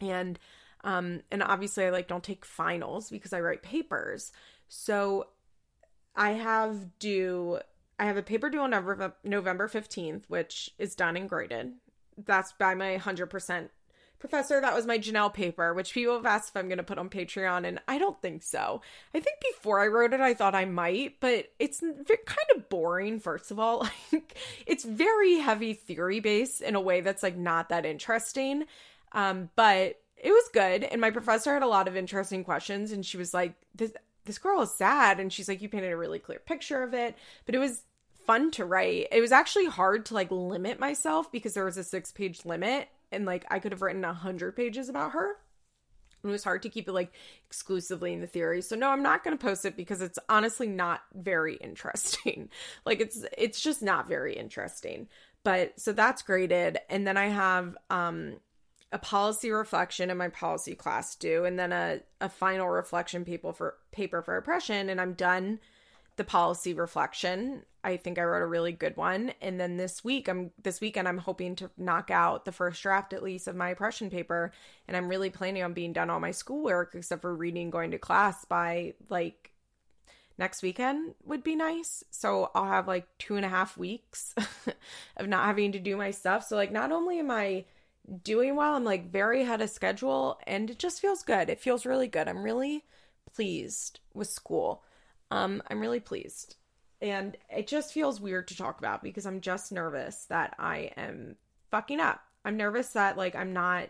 And 0.02 0.38
um 0.84 1.22
and 1.32 1.42
obviously 1.42 1.86
i 1.86 1.90
like 1.90 2.10
don't 2.10 2.24
take 2.24 2.44
finals 2.44 3.10
because 3.10 3.32
i 3.32 3.40
write 3.40 3.64
papers. 3.64 4.34
So 4.68 5.28
i 6.14 6.32
have 6.32 7.00
due 7.00 7.60
i 7.98 8.04
have 8.04 8.18
a 8.18 8.24
paper 8.24 8.50
due 8.50 8.60
on 8.60 8.72
november, 8.72 9.16
november 9.24 9.70
15th 9.70 10.24
which 10.28 10.72
is 10.78 10.94
done 10.94 11.16
and 11.16 11.30
graded. 11.30 11.72
That's 12.18 12.52
by 12.52 12.76
my 12.76 12.98
100% 12.98 13.70
Professor, 14.20 14.60
that 14.60 14.76
was 14.76 14.86
my 14.86 14.98
Jenelle 14.98 15.34
paper, 15.34 15.74
which 15.74 15.94
people 15.94 16.16
have 16.16 16.26
asked 16.26 16.50
if 16.50 16.58
I'm 16.58 16.68
going 16.68 16.78
to 16.78 16.84
put 16.84 16.98
on 16.98 17.10
Patreon, 17.10 17.66
and 17.66 17.80
I 17.88 17.98
don't 17.98 18.22
think 18.22 18.44
so. 18.44 18.82
I 19.16 19.20
think 19.22 19.38
before 19.54 19.80
I 19.80 19.88
wrote 19.88 20.12
it, 20.12 20.20
I 20.20 20.34
thought 20.34 20.56
I 20.56 20.66
might, 20.66 21.22
but 21.22 21.52
it's 21.58 21.80
kind 21.80 22.50
of 22.56 22.68
boring, 22.70 23.20
first 23.20 23.52
of 23.52 23.60
all. 23.60 23.88
Like, 24.12 24.38
it's 24.66 24.84
very 24.84 25.38
heavy 25.38 25.74
theory 25.74 26.20
based 26.20 26.62
in 26.62 26.76
a 26.76 26.82
way 26.82 27.02
that's 27.02 27.22
like 27.22 27.38
not 27.38 27.70
that 27.70 27.86
interesting. 27.86 28.66
Um, 29.12 29.50
but 29.56 30.02
it 30.18 30.32
was 30.32 30.50
good, 30.52 30.84
and 30.84 31.00
my 31.00 31.12
professor 31.12 31.54
had 31.54 31.64
a 31.64 31.68
lot 31.68 31.88
of 31.88 31.96
interesting 31.96 32.44
questions, 32.44 32.92
and 32.92 33.06
she 33.06 33.18
was 33.18 33.34
like, 33.34 33.54
this, 33.76 33.94
this 34.26 34.38
girl 34.38 34.62
is 34.62 34.74
sad, 34.74 35.20
and 35.20 35.32
she's 35.32 35.48
like, 35.48 35.62
you 35.62 35.70
painted 35.70 35.92
a 35.92 35.98
really 35.98 36.20
clear 36.20 36.40
picture 36.40 36.84
of 36.84 36.94
it, 36.94 37.16
but 37.46 37.56
it 37.56 37.60
was 37.60 37.84
fun 38.26 38.52
to 38.52 38.66
write. 38.66 39.08
It 39.12 39.22
was 39.22 39.32
actually 39.32 39.66
hard 39.66 40.06
to 40.08 40.14
like 40.14 40.30
limit 40.30 40.80
myself 40.80 41.32
because 41.32 41.54
there 41.54 41.66
was 41.66 41.78
a 41.78 41.84
six 41.84 42.12
page 42.12 42.46
limit 42.46 42.90
and 43.12 43.26
like 43.26 43.46
I 43.50 43.60
could 43.60 43.72
have 43.72 43.82
written 43.82 44.04
a 44.06 44.14
hundred 44.14 44.56
pages 44.56 44.90
about 44.90 45.12
her. 45.12 45.36
It 46.24 46.28
was 46.28 46.44
hard 46.44 46.64
to 46.64 46.70
keep 46.70 46.88
it 46.90 46.94
like 46.94 47.14
exclusively 47.48 48.12
in 48.12 48.20
the 48.20 48.28
theory. 48.28 48.62
So 48.62 48.76
no, 48.76 48.90
I'm 48.90 49.04
not 49.04 49.24
going 49.24 49.38
to 49.38 49.44
post 49.44 49.66
it 49.66 49.78
because 49.78 50.02
it's 50.02 50.20
honestly 50.28 50.68
not 50.68 51.02
very 51.14 51.56
interesting. 51.62 52.50
like 52.86 53.00
it's 53.00 53.26
it's 53.38 53.62
just 53.62 53.82
not 53.82 54.08
very 54.08 54.36
interesting. 54.36 55.08
But 55.44 55.80
so 55.80 55.94
that's 55.94 56.22
graded 56.22 56.80
and 56.90 57.08
then 57.08 57.18
I 57.18 57.28
have 57.28 57.78
um 57.90 58.38
a 58.92 58.98
policy 58.98 59.52
reflection 59.52 60.10
in 60.10 60.18
my 60.18 60.30
policy 60.30 60.76
class 60.76 61.16
due 61.16 61.46
and 61.46 61.58
then 61.58 61.72
a 61.72 62.00
a 62.22 62.30
final 62.30 62.68
reflection 62.68 63.24
paper 63.24 63.54
for 63.54 63.76
paper 63.92 64.22
for 64.22 64.36
oppression 64.36 64.90
and 64.90 65.00
I'm 65.00 65.14
done 65.14 65.60
the 66.20 66.24
policy 66.26 66.74
reflection. 66.74 67.64
I 67.82 67.96
think 67.96 68.20
I 68.20 68.24
wrote 68.24 68.42
a 68.42 68.46
really 68.46 68.74
good 68.74 68.98
one. 68.98 69.32
And 69.42 69.58
then 69.58 69.78
this 69.78 70.04
week, 70.04 70.28
I'm 70.28 70.52
this 70.62 70.82
weekend, 70.82 71.08
I'm 71.08 71.18
hoping 71.18 71.56
to 71.56 71.72
knock 71.78 72.12
out 72.12 72.44
the 72.44 72.52
first 72.52 72.84
draft 72.84 73.14
at 73.14 73.24
least 73.24 73.48
of 73.48 73.56
my 73.56 73.70
oppression 73.70 74.10
paper. 74.10 74.52
And 74.86 74.98
I'm 74.98 75.08
really 75.08 75.30
planning 75.30 75.64
on 75.64 75.72
being 75.72 75.94
done 75.94 76.10
all 76.10 76.20
my 76.20 76.32
schoolwork 76.32 76.94
except 76.94 77.22
for 77.22 77.34
reading, 77.34 77.70
going 77.70 77.92
to 77.92 77.98
class 77.98 78.44
by 78.44 78.96
like 79.08 79.52
next 80.38 80.62
weekend 80.62 81.16
would 81.24 81.42
be 81.42 81.56
nice. 81.56 82.04
So 82.12 82.52
I'll 82.54 82.66
have 82.66 82.86
like 82.86 83.08
two 83.18 83.38
and 83.38 83.46
a 83.46 83.50
half 83.50 83.78
weeks 83.78 84.36
of 85.16 85.30
not 85.30 85.46
having 85.46 85.72
to 85.72 85.80
do 85.80 85.96
my 85.96 86.12
stuff. 86.12 86.46
So 86.46 86.58
like 86.58 86.74
not 86.74 86.92
only 86.92 87.20
am 87.20 87.32
I 87.32 87.64
doing 88.26 88.58
well, 88.58 88.76
I'm 88.76 88.84
like 88.84 89.10
very 89.10 89.44
ahead 89.44 89.62
of 89.62 89.70
schedule 89.70 90.38
and 90.46 90.70
it 90.70 90.80
just 90.80 91.00
feels 91.00 91.24
good. 91.24 91.50
It 91.50 91.62
feels 91.62 91.86
really 91.86 92.10
good. 92.10 92.28
I'm 92.28 92.44
really 92.44 92.84
pleased 93.34 94.02
with 94.14 94.28
school. 94.28 94.84
Um, 95.32 95.62
I'm 95.70 95.80
really 95.80 96.00
pleased. 96.00 96.56
And 97.02 97.38
it 97.50 97.68
just 97.68 97.94
feels 97.94 98.20
weird 98.20 98.48
to 98.50 98.58
talk 98.58 98.80
about 98.80 99.04
because 99.04 99.26
I'm 99.26 99.42
just 99.42 99.72
nervous 99.72 100.26
that 100.26 100.56
I 100.60 100.92
am 100.98 101.36
fucking 101.72 102.00
up. 102.00 102.22
I'm 102.44 102.58
nervous 102.58 102.90
that 102.90 103.18
like 103.18 103.36
I'm 103.36 103.54
not 103.54 103.90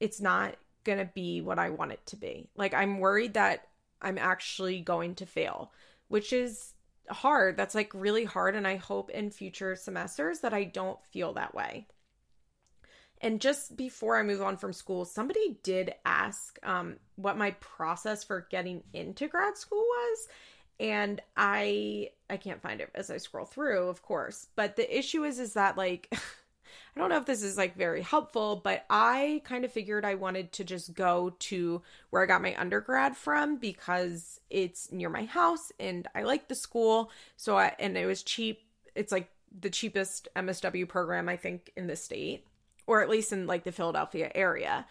it's 0.00 0.20
not 0.20 0.56
going 0.84 0.98
to 0.98 1.10
be 1.14 1.40
what 1.40 1.60
I 1.60 1.70
want 1.70 1.92
it 1.92 2.04
to 2.06 2.16
be. 2.16 2.48
Like 2.56 2.74
I'm 2.74 2.98
worried 2.98 3.34
that 3.34 3.68
I'm 4.00 4.18
actually 4.18 4.80
going 4.80 5.14
to 5.16 5.26
fail, 5.26 5.70
which 6.08 6.32
is 6.32 6.74
hard. 7.08 7.56
That's 7.56 7.74
like 7.74 7.92
really 7.94 8.24
hard 8.24 8.56
and 8.56 8.66
I 8.66 8.76
hope 8.76 9.10
in 9.10 9.30
future 9.30 9.76
semesters 9.76 10.40
that 10.40 10.52
I 10.52 10.64
don't 10.64 10.98
feel 11.12 11.34
that 11.34 11.54
way. 11.54 11.86
And 13.20 13.40
just 13.40 13.76
before 13.76 14.18
I 14.18 14.24
move 14.24 14.42
on 14.42 14.56
from 14.56 14.72
school, 14.72 15.04
somebody 15.04 15.56
did 15.62 15.94
ask 16.04 16.58
um, 16.64 16.96
what 17.14 17.38
my 17.38 17.52
process 17.52 18.24
for 18.24 18.48
getting 18.50 18.82
into 18.92 19.28
grad 19.28 19.56
school 19.56 19.78
was 19.78 20.28
and 20.82 21.22
i 21.36 22.10
i 22.28 22.36
can't 22.36 22.60
find 22.60 22.80
it 22.80 22.90
as 22.94 23.10
i 23.10 23.16
scroll 23.16 23.46
through 23.46 23.88
of 23.88 24.02
course 24.02 24.48
but 24.56 24.76
the 24.76 24.98
issue 24.98 25.24
is 25.24 25.38
is 25.38 25.54
that 25.54 25.78
like 25.78 26.08
i 26.12 27.00
don't 27.00 27.08
know 27.08 27.16
if 27.16 27.24
this 27.24 27.42
is 27.42 27.56
like 27.56 27.76
very 27.76 28.02
helpful 28.02 28.60
but 28.62 28.84
i 28.90 29.40
kind 29.44 29.64
of 29.64 29.72
figured 29.72 30.04
i 30.04 30.14
wanted 30.14 30.52
to 30.52 30.64
just 30.64 30.92
go 30.92 31.32
to 31.38 31.80
where 32.10 32.22
i 32.22 32.26
got 32.26 32.42
my 32.42 32.54
undergrad 32.60 33.16
from 33.16 33.56
because 33.56 34.40
it's 34.50 34.90
near 34.90 35.08
my 35.08 35.24
house 35.24 35.72
and 35.78 36.08
i 36.14 36.22
like 36.22 36.48
the 36.48 36.54
school. 36.54 37.10
So 37.36 37.56
i 37.56 37.74
and 37.78 37.96
it 37.96 38.06
was 38.06 38.22
cheap. 38.22 38.60
It's 38.94 39.12
like 39.12 39.30
the 39.60 39.70
cheapest 39.70 40.28
msw 40.34 40.88
program 40.88 41.28
i 41.28 41.36
think 41.36 41.72
in 41.76 41.86
the 41.86 41.96
state 41.96 42.46
or 42.86 43.02
at 43.02 43.08
least 43.08 43.32
in 43.32 43.46
like 43.46 43.64
the 43.64 43.72
philadelphia 43.72 44.30
area 44.34 44.86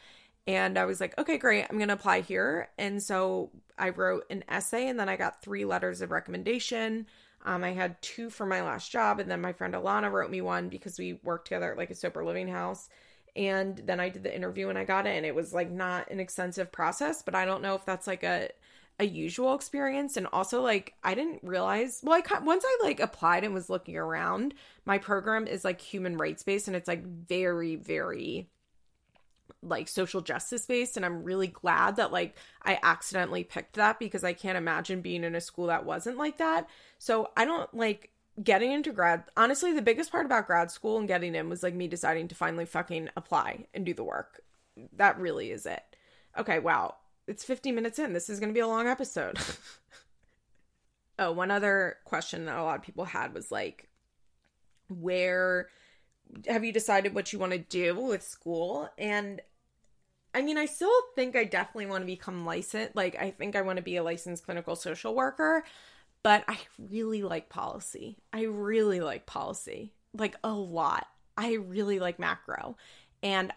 and 0.47 0.77
I 0.77 0.85
was 0.85 0.99
like, 0.99 1.17
okay, 1.17 1.37
great, 1.37 1.65
I'm 1.69 1.77
going 1.77 1.89
to 1.89 1.93
apply 1.93 2.21
here. 2.21 2.69
And 2.77 3.01
so 3.01 3.51
I 3.77 3.89
wrote 3.89 4.25
an 4.29 4.43
essay 4.47 4.87
and 4.87 4.99
then 4.99 5.09
I 5.09 5.15
got 5.15 5.41
three 5.41 5.65
letters 5.65 6.01
of 6.01 6.11
recommendation. 6.11 7.05
Um, 7.45 7.63
I 7.63 7.71
had 7.71 8.01
two 8.01 8.29
for 8.29 8.45
my 8.45 8.61
last 8.61 8.91
job, 8.91 9.19
and 9.19 9.29
then 9.29 9.41
my 9.41 9.53
friend 9.53 9.73
Alana 9.73 10.11
wrote 10.11 10.29
me 10.29 10.41
one 10.41 10.69
because 10.69 10.99
we 10.99 11.19
worked 11.23 11.47
together 11.47 11.71
at 11.71 11.77
like 11.77 11.89
a 11.89 11.95
sober 11.95 12.23
living 12.23 12.47
house. 12.47 12.89
And 13.35 13.77
then 13.77 13.99
I 13.99 14.09
did 14.09 14.23
the 14.23 14.35
interview 14.35 14.69
and 14.69 14.77
I 14.77 14.83
got 14.83 15.07
it, 15.07 15.15
and 15.15 15.25
it 15.25 15.33
was 15.33 15.53
like 15.53 15.71
not 15.71 16.11
an 16.11 16.19
extensive 16.19 16.71
process, 16.71 17.23
but 17.23 17.35
I 17.35 17.45
don't 17.45 17.61
know 17.61 17.75
if 17.75 17.85
that's 17.85 18.07
like 18.07 18.23
a 18.23 18.49
a 18.99 19.05
usual 19.05 19.55
experience. 19.55 20.17
And 20.17 20.27
also, 20.27 20.61
like 20.61 20.93
I 21.03 21.15
didn't 21.15 21.39
realize. 21.43 22.01
Well, 22.03 22.21
I 22.23 22.39
once 22.39 22.63
I 22.65 22.77
like 22.83 22.99
applied 22.99 23.43
and 23.43 23.53
was 23.53 23.69
looking 23.69 23.97
around, 23.97 24.53
my 24.85 24.97
program 24.97 25.47
is 25.47 25.65
like 25.65 25.81
human 25.81 26.17
rights 26.17 26.43
based, 26.43 26.67
and 26.67 26.75
it's 26.75 26.87
like 26.87 27.05
very, 27.05 27.75
very 27.75 28.49
like 29.61 29.87
social 29.87 30.21
justice 30.21 30.65
based 30.65 30.97
and 30.97 31.05
I'm 31.05 31.23
really 31.23 31.47
glad 31.47 31.95
that 31.97 32.11
like 32.11 32.37
I 32.63 32.79
accidentally 32.83 33.43
picked 33.43 33.75
that 33.75 33.99
because 33.99 34.23
I 34.23 34.33
can't 34.33 34.57
imagine 34.57 35.01
being 35.01 35.23
in 35.23 35.35
a 35.35 35.41
school 35.41 35.67
that 35.67 35.85
wasn't 35.85 36.17
like 36.17 36.37
that. 36.37 36.67
So 36.97 37.29
I 37.37 37.45
don't 37.45 37.73
like 37.73 38.11
getting 38.41 38.71
into 38.71 38.91
grad 38.91 39.23
honestly 39.35 39.73
the 39.73 39.81
biggest 39.81 40.11
part 40.11 40.25
about 40.25 40.47
grad 40.47 40.71
school 40.71 40.97
and 40.97 41.07
getting 41.07 41.35
in 41.35 41.49
was 41.49 41.63
like 41.63 41.73
me 41.73 41.87
deciding 41.87 42.27
to 42.29 42.35
finally 42.35 42.65
fucking 42.65 43.09
apply 43.15 43.65
and 43.73 43.85
do 43.85 43.93
the 43.93 44.03
work. 44.03 44.41
That 44.93 45.19
really 45.19 45.51
is 45.51 45.65
it. 45.65 45.83
Okay 46.37 46.59
wow. 46.59 46.95
It's 47.27 47.43
50 47.43 47.71
minutes 47.71 47.99
in. 47.99 48.13
This 48.13 48.29
is 48.29 48.39
going 48.39 48.49
to 48.49 48.53
be 48.53 48.61
a 48.61 48.67
long 48.67 48.87
episode. 48.87 49.37
Oh 51.19 51.31
one 51.31 51.51
other 51.51 51.97
question 52.03 52.45
that 52.45 52.57
a 52.57 52.63
lot 52.63 52.77
of 52.77 52.81
people 52.81 53.05
had 53.05 53.35
was 53.35 53.51
like 53.51 53.87
where 54.89 55.67
have 56.47 56.63
you 56.63 56.71
decided 56.71 57.13
what 57.13 57.31
you 57.31 57.39
want 57.39 57.51
to 57.51 57.59
do 57.59 57.95
with 57.95 58.23
school 58.23 58.89
and 58.97 59.41
I 60.33 60.41
mean, 60.41 60.57
I 60.57 60.65
still 60.65 60.89
think 61.13 61.35
I 61.35 61.43
definitely 61.43 61.87
want 61.87 62.03
to 62.03 62.05
become 62.05 62.45
licensed. 62.45 62.95
Like, 62.95 63.17
I 63.19 63.31
think 63.31 63.57
I 63.57 63.63
want 63.63 63.75
to 63.75 63.83
be 63.83 63.97
a 63.97 64.03
licensed 64.03 64.45
clinical 64.45 64.77
social 64.77 65.13
worker 65.13 65.65
but 66.23 66.43
I 66.47 66.57
really 66.91 67.23
like 67.23 67.49
policy. 67.49 68.17
I 68.31 68.43
really 68.43 68.99
like 68.99 69.25
policy, 69.25 69.93
like 70.13 70.35
a 70.43 70.51
lot. 70.51 71.07
I 71.37 71.53
really 71.53 71.99
like 71.99 72.19
macro. 72.19 72.77
And 73.23 73.51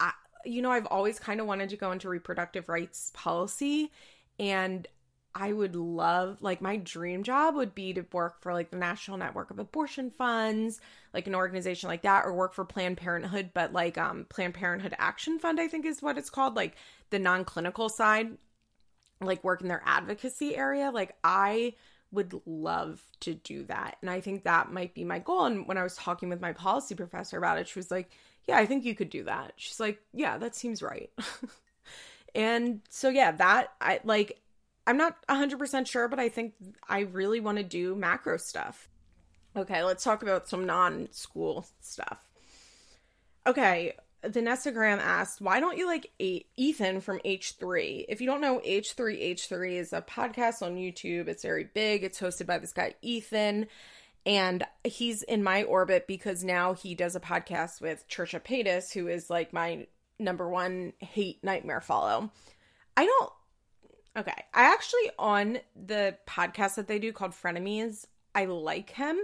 I, 0.00 0.12
you 0.44 0.62
know, 0.62 0.70
I've 0.70 0.86
always 0.86 1.18
kind 1.18 1.40
of 1.40 1.46
wanted 1.46 1.68
to 1.70 1.76
go 1.76 1.92
into 1.92 2.08
reproductive 2.08 2.68
rights 2.68 3.12
policy. 3.14 3.90
And 4.38 4.86
I 5.34 5.52
would 5.52 5.76
love, 5.76 6.38
like, 6.40 6.60
my 6.60 6.76
dream 6.76 7.22
job 7.22 7.54
would 7.54 7.74
be 7.74 7.92
to 7.92 8.04
work 8.12 8.40
for, 8.40 8.52
like, 8.52 8.70
the 8.70 8.76
National 8.76 9.16
Network 9.16 9.50
of 9.50 9.58
Abortion 9.58 10.10
Funds, 10.10 10.80
like 11.14 11.26
an 11.26 11.34
organization 11.34 11.88
like 11.88 12.02
that, 12.02 12.24
or 12.24 12.32
work 12.32 12.54
for 12.54 12.64
Planned 12.64 12.96
Parenthood, 12.96 13.50
but 13.54 13.72
like, 13.72 13.96
um, 13.98 14.26
Planned 14.28 14.54
Parenthood 14.54 14.94
Action 14.98 15.38
Fund, 15.38 15.60
I 15.60 15.68
think 15.68 15.86
is 15.86 16.02
what 16.02 16.18
it's 16.18 16.30
called, 16.30 16.56
like 16.56 16.76
the 17.10 17.18
non 17.18 17.44
clinical 17.44 17.88
side, 17.88 18.36
like, 19.20 19.44
work 19.44 19.60
in 19.60 19.68
their 19.68 19.82
advocacy 19.84 20.56
area. 20.56 20.90
Like, 20.90 21.16
I 21.22 21.74
would 22.10 22.40
love 22.46 23.02
to 23.20 23.34
do 23.34 23.64
that. 23.64 23.96
And 24.00 24.10
I 24.10 24.20
think 24.20 24.44
that 24.44 24.72
might 24.72 24.94
be 24.94 25.04
my 25.04 25.18
goal. 25.18 25.44
And 25.44 25.66
when 25.66 25.78
I 25.78 25.82
was 25.82 25.96
talking 25.96 26.28
with 26.28 26.40
my 26.40 26.52
policy 26.52 26.94
professor 26.94 27.36
about 27.36 27.58
it, 27.58 27.68
she 27.68 27.78
was 27.78 27.90
like, 27.90 28.10
Yeah, 28.46 28.56
I 28.56 28.66
think 28.66 28.84
you 28.84 28.94
could 28.94 29.10
do 29.10 29.24
that. 29.24 29.52
She's 29.56 29.80
like, 29.80 30.00
Yeah, 30.14 30.38
that 30.38 30.54
seems 30.54 30.82
right. 30.82 31.10
and 32.34 32.80
so, 32.88 33.08
yeah, 33.08 33.32
that 33.32 33.72
I 33.80 34.00
like, 34.04 34.40
I'm 34.88 34.96
not 34.96 35.18
100% 35.28 35.86
sure, 35.86 36.08
but 36.08 36.18
I 36.18 36.30
think 36.30 36.54
I 36.88 37.00
really 37.00 37.40
want 37.40 37.58
to 37.58 37.62
do 37.62 37.94
macro 37.94 38.38
stuff. 38.38 38.88
Okay, 39.54 39.84
let's 39.84 40.02
talk 40.02 40.22
about 40.22 40.48
some 40.48 40.64
non 40.64 41.08
school 41.10 41.66
stuff. 41.82 42.26
Okay, 43.46 43.92
Vanessa 44.24 44.72
Graham 44.72 44.98
asked, 44.98 45.42
"Why 45.42 45.60
don't 45.60 45.76
you 45.76 45.86
like 45.86 46.10
Ethan 46.18 47.02
from 47.02 47.20
H3? 47.20 48.06
If 48.08 48.22
you 48.22 48.26
don't 48.26 48.40
know, 48.40 48.60
H3 48.64 49.20
H3 49.20 49.72
is 49.72 49.92
a 49.92 50.00
podcast 50.00 50.62
on 50.62 50.76
YouTube. 50.76 51.28
It's 51.28 51.42
very 51.42 51.64
big. 51.64 52.02
It's 52.02 52.18
hosted 52.18 52.46
by 52.46 52.56
this 52.56 52.72
guy 52.72 52.94
Ethan, 53.02 53.66
and 54.24 54.64
he's 54.84 55.22
in 55.22 55.42
my 55.42 55.64
orbit 55.64 56.06
because 56.06 56.42
now 56.42 56.72
he 56.72 56.94
does 56.94 57.14
a 57.14 57.20
podcast 57.20 57.82
with 57.82 58.08
Trisha 58.08 58.42
Paytas, 58.42 58.94
who 58.94 59.06
is 59.06 59.28
like 59.28 59.52
my 59.52 59.86
number 60.18 60.48
one 60.48 60.94
hate 60.98 61.44
nightmare 61.44 61.82
follow. 61.82 62.30
I 62.96 63.04
don't. 63.04 63.32
Okay, 64.18 64.44
I 64.52 64.64
actually 64.64 65.10
on 65.16 65.58
the 65.76 66.16
podcast 66.26 66.74
that 66.74 66.88
they 66.88 66.98
do 66.98 67.12
called 67.12 67.30
Frenemies. 67.30 68.06
I 68.34 68.46
like 68.46 68.90
him. 68.90 69.16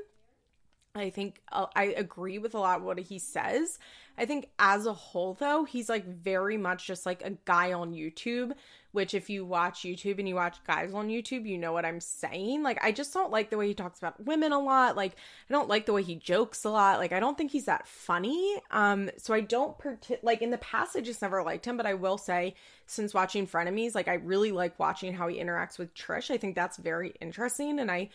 I 0.97 1.11
think 1.11 1.41
uh, 1.51 1.67
I 1.75 1.87
agree 1.87 2.39
with 2.39 2.55
a 2.55 2.61
lot 2.61 2.79
of 2.79 2.85
what 2.85 2.99
he 2.99 3.19
says. 3.19 3.81
I 4.17 4.27
think 4.27 4.49
as 4.61 4.87
a 4.87 4.93
whole, 4.93 5.35
though, 5.35 5.65
he's 5.65 5.89
like 5.89 6.07
very 6.07 6.57
much 6.57 6.87
just 6.87 7.05
like 7.05 7.23
a 7.23 7.31
guy 7.45 7.73
on 7.73 7.93
YouTube. 7.93 8.53
Which, 8.93 9.13
if 9.13 9.29
you 9.29 9.45
watch 9.45 9.81
YouTube 9.81 10.21
and 10.21 10.29
you 10.29 10.37
watch 10.37 10.57
guys 10.65 10.95
on 10.95 11.09
YouTube, 11.09 11.49
you 11.49 11.59
know 11.59 11.73
what 11.73 11.85
I'm 11.85 11.99
saying. 11.99 12.63
Like, 12.63 12.79
I 12.81 12.93
just 12.93 13.13
don't 13.13 13.33
like 13.33 13.51
the 13.51 13.57
way 13.57 13.67
he 13.67 13.75
talks 13.75 13.99
about 13.99 14.25
women 14.25 14.53
a 14.53 14.61
lot. 14.61 14.95
Like, 14.95 15.17
I 15.51 15.53
don't 15.53 15.69
like 15.69 15.87
the 15.87 15.93
way 15.93 16.05
he 16.05 16.15
jokes 16.15 16.63
a 16.63 16.71
lot. 16.71 17.01
Like, 17.01 17.11
I 17.11 17.19
don't 17.19 17.37
think 17.37 17.51
he's 17.51 17.65
that 17.65 17.89
funny. 17.89 18.57
Um, 18.71 19.11
so 19.17 19.35
I 19.35 19.41
don't 19.41 19.77
part- 19.77 20.09
like 20.23 20.43
in 20.43 20.51
the 20.51 20.59
past, 20.59 20.95
I 20.95 21.01
just 21.01 21.23
never 21.23 21.43
liked 21.43 21.67
him. 21.67 21.77
But 21.77 21.87
I 21.87 21.95
will 21.95 22.19
say, 22.19 22.55
since 22.87 23.13
watching 23.13 23.49
Frenemies, 23.49 23.97
like 23.97 24.07
I 24.07 24.15
really 24.15 24.53
like 24.53 24.79
watching 24.79 25.13
how 25.13 25.27
he 25.27 25.41
interacts 25.41 25.77
with 25.77 25.93
Trish. 25.95 26.31
I 26.31 26.37
think 26.37 26.55
that's 26.55 26.77
very 26.77 27.15
interesting, 27.21 27.81
and 27.81 27.91
I 27.91 28.11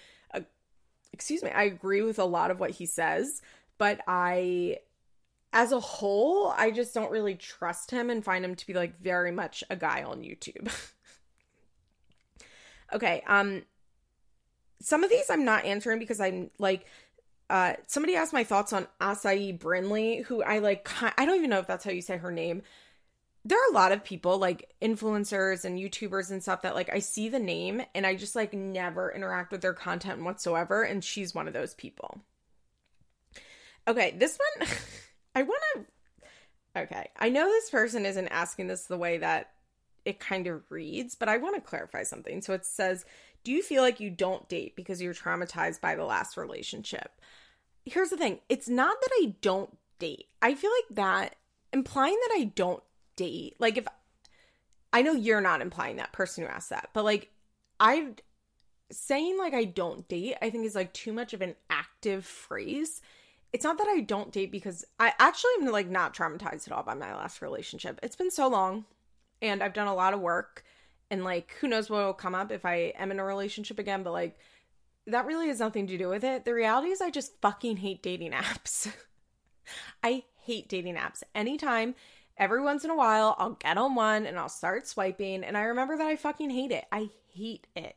excuse 1.14 1.43
me, 1.43 1.49
I 1.49 1.64
agree 1.64 2.01
with 2.01 2.20
a 2.20 2.26
lot 2.26 2.51
of 2.51 2.60
what 2.60 2.72
he 2.72 2.86
says, 2.86 3.41
but 3.78 3.99
I 4.07 4.78
as 5.51 5.72
a 5.72 5.80
whole, 5.80 6.53
I 6.55 6.72
just 6.72 6.93
don't 6.93 7.12
really 7.12 7.36
trust 7.36 7.89
him 7.89 8.10
and 8.10 8.24
find 8.24 8.45
him 8.45 8.55
to 8.55 8.68
be 8.68 8.74
like 8.74 9.01
very 9.01 9.32
much 9.32 9.64
a 9.70 9.76
guy 9.76 10.03
on 10.03 10.22
YouTube. 10.22 10.72
okay, 12.93 13.24
um 13.28 13.64
some 14.82 15.03
of 15.03 15.10
these 15.10 15.30
I'm 15.30 15.45
not 15.45 15.66
answering 15.66 15.99
because 15.99 16.20
I'm 16.20 16.51
like 16.60 16.86
uh 17.49 17.74
somebody 17.88 18.16
asked 18.16 18.34
my 18.34 18.43
thoughts 18.43 18.74
on 18.74 18.88
Acai 19.01 19.57
Brinley, 19.57 20.24
who 20.26 20.43
I 20.43 20.60
like 20.60 20.88
I 21.18 21.26
don't 21.26 21.38
even 21.38 21.49
know 21.49 21.60
if 21.60 21.68
that's 21.68 21.84
how 21.84 21.91
you 21.91 22.01
say 22.01 22.18
her 22.18 22.32
name 22.32 22.62
there 23.45 23.57
are 23.57 23.71
a 23.71 23.75
lot 23.75 23.91
of 23.91 24.03
people 24.03 24.37
like 24.37 24.73
influencers 24.81 25.63
and 25.63 25.79
YouTubers 25.79 26.29
and 26.31 26.41
stuff 26.41 26.61
that 26.63 26.75
like 26.75 26.89
I 26.91 26.99
see 26.99 27.29
the 27.29 27.39
name 27.39 27.81
and 27.95 28.05
I 28.05 28.15
just 28.15 28.35
like 28.35 28.53
never 28.53 29.11
interact 29.11 29.51
with 29.51 29.61
their 29.61 29.73
content 29.73 30.23
whatsoever. 30.23 30.83
And 30.83 31.03
she's 31.03 31.33
one 31.33 31.47
of 31.47 31.53
those 31.53 31.73
people. 31.73 32.21
Okay, 33.87 34.13
this 34.17 34.37
one, 34.57 34.67
I 35.35 35.43
want 35.43 35.61
to. 35.75 36.81
Okay, 36.81 37.09
I 37.17 37.29
know 37.29 37.45
this 37.45 37.69
person 37.69 38.05
isn't 38.05 38.27
asking 38.27 38.67
this 38.67 38.83
the 38.85 38.97
way 38.97 39.17
that 39.17 39.51
it 40.05 40.19
kind 40.19 40.47
of 40.47 40.61
reads, 40.69 41.15
but 41.15 41.29
I 41.29 41.37
want 41.37 41.55
to 41.55 41.61
clarify 41.61 42.03
something. 42.03 42.41
So 42.41 42.53
it 42.53 42.65
says, 42.65 43.05
Do 43.43 43.51
you 43.51 43.63
feel 43.63 43.81
like 43.81 43.99
you 43.99 44.09
don't 44.09 44.47
date 44.49 44.75
because 44.75 45.01
you're 45.01 45.13
traumatized 45.13 45.81
by 45.81 45.95
the 45.95 46.05
last 46.05 46.37
relationship? 46.37 47.11
Here's 47.85 48.09
the 48.09 48.17
thing 48.17 48.39
it's 48.49 48.69
not 48.69 48.97
that 49.01 49.11
I 49.21 49.35
don't 49.41 49.75
date. 49.97 50.25
I 50.41 50.53
feel 50.55 50.71
like 50.71 50.95
that 50.95 51.35
implying 51.73 52.17
that 52.27 52.35
I 52.35 52.51
don't 52.55 52.83
date. 53.20 53.57
Like 53.59 53.78
if 53.78 53.86
I 54.93 55.01
know 55.01 55.11
you're 55.11 55.41
not 55.41 55.61
implying 55.61 55.97
that 55.97 56.13
person 56.13 56.43
who 56.43 56.49
asked 56.49 56.70
that, 56.70 56.89
but 56.93 57.03
like 57.03 57.30
I 57.80 58.13
saying 58.91 59.38
like 59.38 59.53
I 59.53 59.65
don't 59.65 60.07
date, 60.07 60.36
I 60.41 60.49
think 60.49 60.65
is 60.65 60.76
like 60.76 60.93
too 60.93 61.11
much 61.13 61.34
of 61.34 61.41
an 61.41 61.55
active 61.70 62.26
phrase. 62.26 63.01
It's 63.51 63.63
not 63.63 63.78
that 63.78 63.88
I 63.88 63.99
don't 63.99 64.32
date 64.32 64.51
because 64.51 64.86
I 64.99 65.13
actually 65.20 65.51
am 65.59 65.67
like 65.67 65.89
not 65.89 66.15
traumatized 66.15 66.67
at 66.67 66.72
all 66.72 66.84
by 66.84 66.93
my 66.93 67.13
last 67.13 67.41
relationship. 67.41 67.99
It's 68.01 68.15
been 68.15 68.32
so 68.32 68.47
long 68.47 68.86
and 69.41 69.61
I've 69.61 69.74
done 69.74 69.88
a 69.88 69.93
lot 69.93 70.13
of 70.13 70.22
work 70.22 70.63
and 71.11 71.24
like 71.24 71.55
who 71.59 71.67
knows 71.67 71.89
what 71.89 72.05
will 72.05 72.13
come 72.13 72.36
up 72.36 72.51
if 72.51 72.65
I 72.65 72.93
am 72.97 73.11
in 73.11 73.20
a 73.20 73.26
relationship 73.26 73.80
again, 73.80 74.03
but 74.03 74.13
like 74.13 74.38
that 75.07 75.26
really 75.26 75.47
has 75.47 75.59
nothing 75.59 75.88
to 75.88 75.97
do 75.97 76.07
with 76.07 76.24
it. 76.24 76.45
The 76.45 76.53
reality 76.53 76.89
is 76.89 77.01
I 77.01 77.09
just 77.09 77.39
fucking 77.41 77.78
hate 77.78 78.01
dating 78.01 78.32
apps. 78.34 78.91
I 80.03 80.24
hate 80.45 80.70
dating 80.70 80.95
apps. 80.95 81.22
Anytime 81.36 81.95
every 82.39 82.61
once 82.61 82.83
in 82.83 82.89
a 82.89 82.95
while 82.95 83.35
I'll 83.37 83.51
get 83.53 83.77
on 83.77 83.95
one 83.95 84.25
and 84.25 84.39
I'll 84.39 84.49
start 84.49 84.87
swiping 84.87 85.43
and 85.43 85.57
I 85.57 85.63
remember 85.63 85.97
that 85.97 86.07
I 86.07 86.15
fucking 86.15 86.49
hate 86.49 86.71
it. 86.71 86.85
I 86.91 87.09
hate 87.33 87.67
it. 87.75 87.95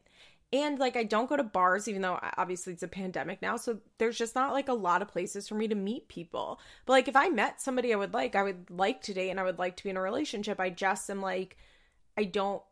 And 0.53 0.79
like 0.79 0.97
I 0.97 1.05
don't 1.05 1.29
go 1.29 1.37
to 1.37 1.45
bars 1.45 1.89
even 1.89 2.03
though 2.03 2.19
obviously 2.37 2.75
it's 2.75 2.83
a 2.83 2.89
pandemic 2.89 3.41
now, 3.41 3.57
so 3.57 3.79
there's 3.99 4.19
just 4.19 4.35
not 4.35 4.53
like 4.53 4.69
a 4.69 4.75
lot 4.75 5.01
of 5.01 5.09
places 5.09 5.49
for 5.49 5.55
me 5.55 5.69
to 5.69 5.75
meet 5.75 6.09
people. 6.09 6.61
But 6.85 6.93
like 6.95 7.09
if 7.09 7.17
I 7.17 7.29
met 7.29 7.61
somebody 7.61 7.93
I 7.93 7.97
would 7.97 8.13
like, 8.13 8.35
I 8.35 8.43
would 8.43 8.71
like 8.71 9.01
today 9.01 9.31
and 9.31 9.41
I 9.41 9.45
would 9.45 9.59
like 9.59 9.77
to 9.77 9.85
be 9.85 9.91
in 9.91 9.97
a 9.97 10.03
relationship. 10.03 10.61
I 10.61 10.71
just 10.71 11.09
am 11.09 11.23
like 11.23 11.57
I 12.19 12.25
don't 12.25 12.63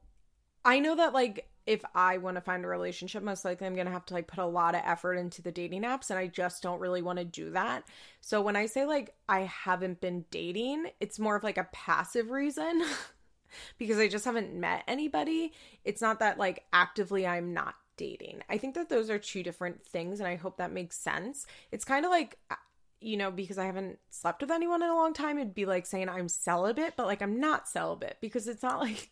I 0.65 0.81
know 0.81 0.97
that 0.97 1.15
like 1.15 1.50
if 1.67 1.83
I 1.95 2.19
want 2.19 2.37
to 2.37 2.41
find 2.41 2.65
a 2.65 2.69
relationship, 2.69 3.23
most 3.23 3.45
likely 3.45 3.67
I'm 3.67 3.75
going 3.75 3.87
to 3.87 3.93
have 3.93 4.07
to 4.07 4.15
like 4.15 4.27
put 4.27 4.39
a 4.39 4.47
lot 4.47 4.75
of 4.75 4.83
effort 4.85 5.15
into 5.15 5.43
the 5.43 5.53
dating 5.53 5.83
apps 5.83 6.11
and 6.11 6.19
I 6.19 6.27
just 6.27 6.63
don't 6.63 6.81
really 6.81 7.03
want 7.03 7.19
to 7.19 7.25
do 7.25 7.51
that. 7.51 7.85
So 8.21 8.41
when 8.41 8.57
I 8.57 8.67
say 8.67 8.87
like 8.87 9.15
I 9.29 9.41
haven't 9.41 10.01
been 10.01 10.25
dating, 10.31 10.87
it's 11.01 11.19
more 11.19 11.37
of 11.37 11.45
like 11.45 11.59
a 11.59 11.69
passive 11.73 12.31
reason 12.31 12.83
because 13.79 13.99
I 13.99 14.09
just 14.09 14.25
haven't 14.25 14.55
met 14.55 14.85
anybody. 14.89 15.53
It's 15.85 16.03
not 16.03 16.19
that 16.21 16.39
like 16.39 16.65
actively 16.73 17.27
I'm 17.27 17.53
not 17.53 17.75
dating. 17.97 18.43
I 18.49 18.57
think 18.57 18.75
that 18.75 18.89
those 18.89 19.11
are 19.11 19.19
two 19.19 19.43
different 19.43 19.83
things 19.83 20.21
and 20.21 20.29
I 20.29 20.37
hope 20.37 20.57
that 20.57 20.73
makes 20.73 20.99
sense. 20.99 21.47
It's 21.71 21.85
kind 21.85 22.05
of 22.05 22.11
like 22.11 22.39
uh, 22.51 22.57
you 23.01 23.17
know, 23.17 23.31
because 23.31 23.59
I 23.59 23.65
haven't 23.65 23.99
slept 24.11 24.43
with 24.43 24.51
anyone 24.51 24.83
in 24.83 24.91
a 24.91 24.95
long 24.95 25.15
time, 25.15 25.39
it'd 25.39 25.55
be 25.55 25.67
like 25.67 25.87
saying 25.87 26.09
I'm 26.09 26.29
celibate, 26.29 26.95
but 26.97 27.07
like 27.07 27.23
I'm 27.23 27.41
not 27.41 27.69
celibate 27.69 28.17
because 28.21 28.49
it's 28.49 28.63
not 28.63 28.81
like 28.81 29.11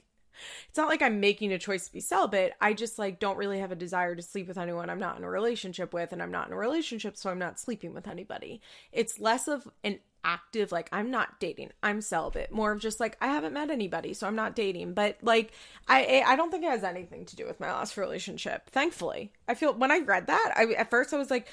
it's 0.68 0.78
not 0.78 0.88
like 0.88 1.02
I'm 1.02 1.20
making 1.20 1.52
a 1.52 1.58
choice 1.58 1.86
to 1.86 1.92
be 1.92 2.00
celibate. 2.00 2.52
I 2.60 2.72
just 2.72 2.98
like 2.98 3.18
don't 3.18 3.36
really 3.36 3.58
have 3.58 3.72
a 3.72 3.76
desire 3.76 4.14
to 4.14 4.22
sleep 4.22 4.48
with 4.48 4.58
anyone 4.58 4.90
I'm 4.90 4.98
not 4.98 5.18
in 5.18 5.24
a 5.24 5.30
relationship 5.30 5.92
with, 5.92 6.12
and 6.12 6.22
I'm 6.22 6.30
not 6.30 6.48
in 6.48 6.52
a 6.52 6.56
relationship, 6.56 7.16
so 7.16 7.30
I'm 7.30 7.38
not 7.38 7.58
sleeping 7.58 7.94
with 7.94 8.08
anybody. 8.08 8.60
It's 8.92 9.18
less 9.18 9.48
of 9.48 9.68
an 9.84 10.00
active 10.24 10.72
like 10.72 10.88
I'm 10.92 11.10
not 11.10 11.40
dating. 11.40 11.70
I'm 11.82 12.00
celibate. 12.00 12.52
More 12.52 12.72
of 12.72 12.80
just 12.80 13.00
like 13.00 13.16
I 13.20 13.28
haven't 13.28 13.54
met 13.54 13.70
anybody, 13.70 14.14
so 14.14 14.26
I'm 14.26 14.36
not 14.36 14.56
dating. 14.56 14.94
But 14.94 15.18
like 15.22 15.52
I 15.86 16.22
I 16.26 16.36
don't 16.36 16.50
think 16.50 16.64
it 16.64 16.70
has 16.70 16.84
anything 16.84 17.24
to 17.26 17.36
do 17.36 17.46
with 17.46 17.60
my 17.60 17.72
last 17.72 17.96
relationship. 17.96 18.70
Thankfully, 18.70 19.32
I 19.46 19.54
feel 19.54 19.72
when 19.74 19.90
I 19.92 20.00
read 20.00 20.26
that, 20.26 20.52
I 20.56 20.64
at 20.74 20.90
first 20.90 21.14
I 21.14 21.18
was 21.18 21.30
like, 21.30 21.48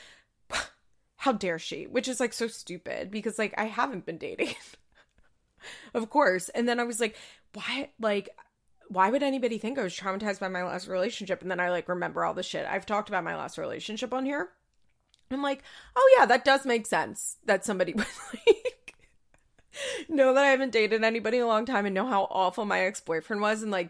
how 1.17 1.31
dare 1.31 1.59
she? 1.59 1.85
Which 1.87 2.07
is 2.07 2.19
like 2.19 2.33
so 2.33 2.47
stupid 2.47 3.11
because 3.11 3.39
like 3.39 3.53
I 3.57 3.65
haven't 3.65 4.05
been 4.05 4.17
dating. 4.17 4.55
of 5.93 6.09
course. 6.09 6.49
And 6.49 6.67
then 6.67 6.79
I 6.79 6.83
was 6.83 6.99
like, 6.99 7.15
why 7.53 7.89
like 7.99 8.29
why 8.89 9.09
would 9.09 9.23
anybody 9.23 9.57
think 9.57 9.77
I 9.77 9.83
was 9.83 9.95
traumatized 9.95 10.39
by 10.39 10.47
my 10.47 10.63
last 10.63 10.87
relationship? 10.87 11.41
And 11.41 11.49
then 11.49 11.59
I 11.59 11.69
like 11.69 11.89
remember 11.89 12.23
all 12.23 12.33
the 12.33 12.43
shit. 12.43 12.65
I've 12.65 12.85
talked 12.85 13.09
about 13.09 13.23
my 13.23 13.35
last 13.35 13.57
relationship 13.57 14.13
on 14.13 14.25
here. 14.25 14.49
I'm 15.31 15.41
like, 15.41 15.63
oh 15.95 16.15
yeah, 16.17 16.25
that 16.27 16.45
does 16.45 16.65
make 16.65 16.85
sense 16.85 17.37
that 17.45 17.65
somebody 17.65 17.93
would 17.95 18.05
like 18.47 18.95
know 20.07 20.33
that 20.33 20.43
I 20.45 20.51
haven't 20.51 20.71
dated 20.71 21.03
anybody 21.03 21.37
in 21.37 21.43
a 21.43 21.47
long 21.47 21.65
time 21.65 21.85
and 21.85 21.95
know 21.95 22.07
how 22.07 22.23
awful 22.29 22.65
my 22.65 22.81
ex 22.81 23.01
boyfriend 23.01 23.41
was 23.41 23.61
and 23.61 23.71
like 23.71 23.89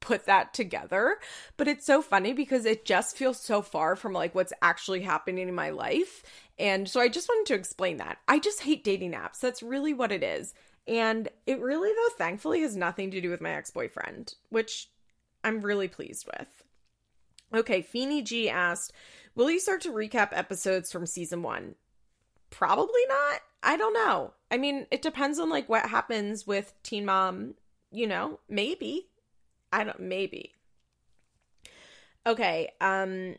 put 0.00 0.26
that 0.26 0.54
together. 0.54 1.16
But 1.56 1.68
it's 1.68 1.86
so 1.86 2.02
funny 2.02 2.32
because 2.32 2.64
it 2.64 2.84
just 2.84 3.16
feels 3.16 3.40
so 3.40 3.62
far 3.62 3.96
from 3.96 4.12
like 4.12 4.34
what's 4.34 4.52
actually 4.62 5.02
happening 5.02 5.48
in 5.48 5.54
my 5.54 5.70
life. 5.70 6.22
And 6.58 6.88
so 6.88 7.00
I 7.00 7.08
just 7.08 7.28
wanted 7.28 7.46
to 7.46 7.58
explain 7.58 7.96
that. 7.98 8.18
I 8.28 8.38
just 8.38 8.62
hate 8.62 8.84
dating 8.84 9.12
apps. 9.12 9.40
That's 9.40 9.62
really 9.62 9.92
what 9.94 10.12
it 10.12 10.22
is. 10.22 10.54
And 10.86 11.28
it 11.46 11.60
really, 11.60 11.90
though, 11.90 12.14
thankfully 12.16 12.60
has 12.60 12.76
nothing 12.76 13.10
to 13.12 13.20
do 13.20 13.30
with 13.30 13.40
my 13.40 13.50
ex 13.50 13.70
boyfriend, 13.70 14.34
which 14.50 14.90
I'm 15.42 15.60
really 15.60 15.88
pleased 15.88 16.26
with. 16.26 16.64
Okay, 17.54 17.82
Feeny 17.82 18.22
G 18.22 18.50
asked, 18.50 18.92
Will 19.34 19.50
you 19.50 19.60
start 19.60 19.80
to 19.82 19.90
recap 19.90 20.28
episodes 20.32 20.92
from 20.92 21.06
season 21.06 21.42
one? 21.42 21.74
Probably 22.50 23.02
not. 23.08 23.40
I 23.62 23.76
don't 23.76 23.94
know. 23.94 24.32
I 24.50 24.58
mean, 24.58 24.86
it 24.90 25.02
depends 25.02 25.38
on 25.38 25.50
like 25.50 25.68
what 25.68 25.88
happens 25.88 26.46
with 26.46 26.72
Teen 26.82 27.04
Mom, 27.04 27.54
you 27.90 28.06
know, 28.06 28.38
maybe. 28.48 29.08
I 29.72 29.84
don't 29.84 30.00
maybe. 30.00 30.52
Okay, 32.26 32.70
um 32.80 33.36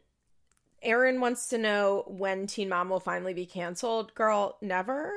Aaron 0.81 1.19
wants 1.19 1.47
to 1.47 1.57
know 1.57 2.03
when 2.07 2.45
Teen 2.47 2.69
Mom 2.69 2.89
will 2.89 2.99
finally 2.99 3.33
be 3.33 3.45
canceled. 3.45 4.13
Girl, 4.15 4.57
never. 4.61 5.11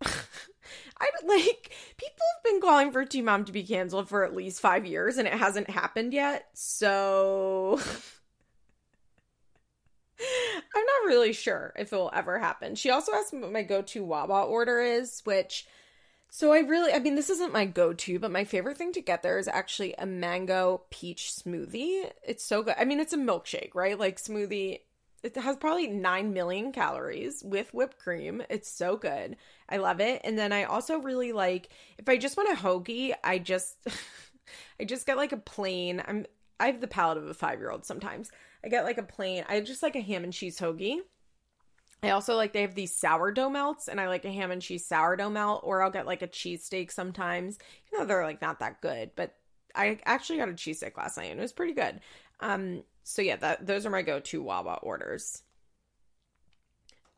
I 1.00 1.08
like 1.26 1.70
people 1.96 2.24
have 2.34 2.44
been 2.44 2.60
calling 2.60 2.92
for 2.92 3.04
Teen 3.04 3.24
Mom 3.24 3.44
to 3.44 3.52
be 3.52 3.62
canceled 3.62 4.08
for 4.08 4.24
at 4.24 4.34
least 4.34 4.60
5 4.60 4.86
years 4.86 5.18
and 5.18 5.26
it 5.26 5.34
hasn't 5.34 5.70
happened 5.70 6.12
yet. 6.12 6.46
So 6.54 7.80
I'm 10.20 10.84
not 10.84 11.06
really 11.06 11.32
sure 11.32 11.72
if 11.76 11.92
it 11.92 11.96
will 11.96 12.10
ever 12.12 12.38
happen. 12.38 12.74
She 12.74 12.90
also 12.90 13.12
asked 13.12 13.32
me 13.32 13.40
what 13.40 13.52
my 13.52 13.62
go-to 13.62 14.04
Wawa 14.04 14.44
order 14.44 14.80
is, 14.80 15.20
which 15.24 15.66
so 16.30 16.52
I 16.52 16.58
really 16.60 16.92
I 16.92 16.98
mean 16.98 17.14
this 17.14 17.30
isn't 17.30 17.52
my 17.52 17.64
go-to, 17.64 18.18
but 18.18 18.30
my 18.30 18.44
favorite 18.44 18.76
thing 18.76 18.92
to 18.92 19.00
get 19.00 19.22
there 19.22 19.38
is 19.38 19.48
actually 19.48 19.94
a 19.96 20.06
mango 20.06 20.82
peach 20.90 21.32
smoothie. 21.32 22.10
It's 22.26 22.44
so 22.44 22.62
good. 22.62 22.74
I 22.78 22.84
mean 22.84 23.00
it's 23.00 23.12
a 23.12 23.18
milkshake, 23.18 23.74
right? 23.74 23.98
Like 23.98 24.18
smoothie 24.18 24.80
it 25.22 25.36
has 25.36 25.56
probably 25.56 25.88
9 25.88 26.32
million 26.32 26.72
calories 26.72 27.42
with 27.44 27.74
whipped 27.74 27.98
cream. 27.98 28.42
It's 28.48 28.70
so 28.70 28.96
good. 28.96 29.36
I 29.68 29.78
love 29.78 30.00
it. 30.00 30.20
And 30.24 30.38
then 30.38 30.52
I 30.52 30.64
also 30.64 30.98
really 30.98 31.32
like 31.32 31.68
if 31.98 32.08
I 32.08 32.16
just 32.16 32.36
want 32.36 32.52
a 32.52 32.60
hoagie, 32.60 33.14
I 33.24 33.38
just 33.38 33.76
I 34.80 34.84
just 34.84 35.06
get 35.06 35.16
like 35.16 35.32
a 35.32 35.38
plain 35.38 36.02
I'm 36.06 36.26
I 36.60 36.66
have 36.66 36.80
the 36.80 36.88
palate 36.88 37.18
of 37.18 37.28
a 37.28 37.34
5-year-old 37.34 37.84
sometimes. 37.84 38.30
I 38.64 38.68
get 38.68 38.84
like 38.84 38.98
a 38.98 39.02
plain, 39.04 39.44
I 39.48 39.60
just 39.60 39.82
like 39.82 39.94
a 39.94 40.00
ham 40.00 40.24
and 40.24 40.32
cheese 40.32 40.58
hoagie. 40.58 40.98
I 42.02 42.10
also 42.10 42.36
like 42.36 42.52
they 42.52 42.62
have 42.62 42.74
these 42.74 42.94
sourdough 42.94 43.50
melts, 43.50 43.88
and 43.88 44.00
I 44.00 44.06
like 44.06 44.24
a 44.24 44.30
ham 44.30 44.52
and 44.52 44.62
cheese 44.62 44.86
sourdough 44.86 45.30
melt, 45.30 45.62
or 45.64 45.82
I'll 45.82 45.90
get 45.90 46.06
like 46.06 46.22
a 46.22 46.28
cheesesteak 46.28 46.92
sometimes. 46.92 47.58
You 47.90 47.98
know, 47.98 48.04
they're 48.04 48.24
like 48.24 48.40
not 48.40 48.60
that 48.60 48.80
good, 48.80 49.10
but 49.16 49.34
I 49.74 49.98
actually 50.04 50.38
got 50.38 50.48
a 50.48 50.52
cheesesteak 50.52 50.96
last 50.96 51.16
night 51.16 51.30
and 51.30 51.38
it 51.38 51.42
was 51.42 51.52
pretty 51.52 51.74
good. 51.74 52.00
Um, 52.40 52.82
so 53.08 53.22
yeah, 53.22 53.36
that 53.36 53.66
those 53.66 53.86
are 53.86 53.90
my 53.90 54.02
go-to 54.02 54.42
Wawa 54.42 54.80
orders. 54.82 55.42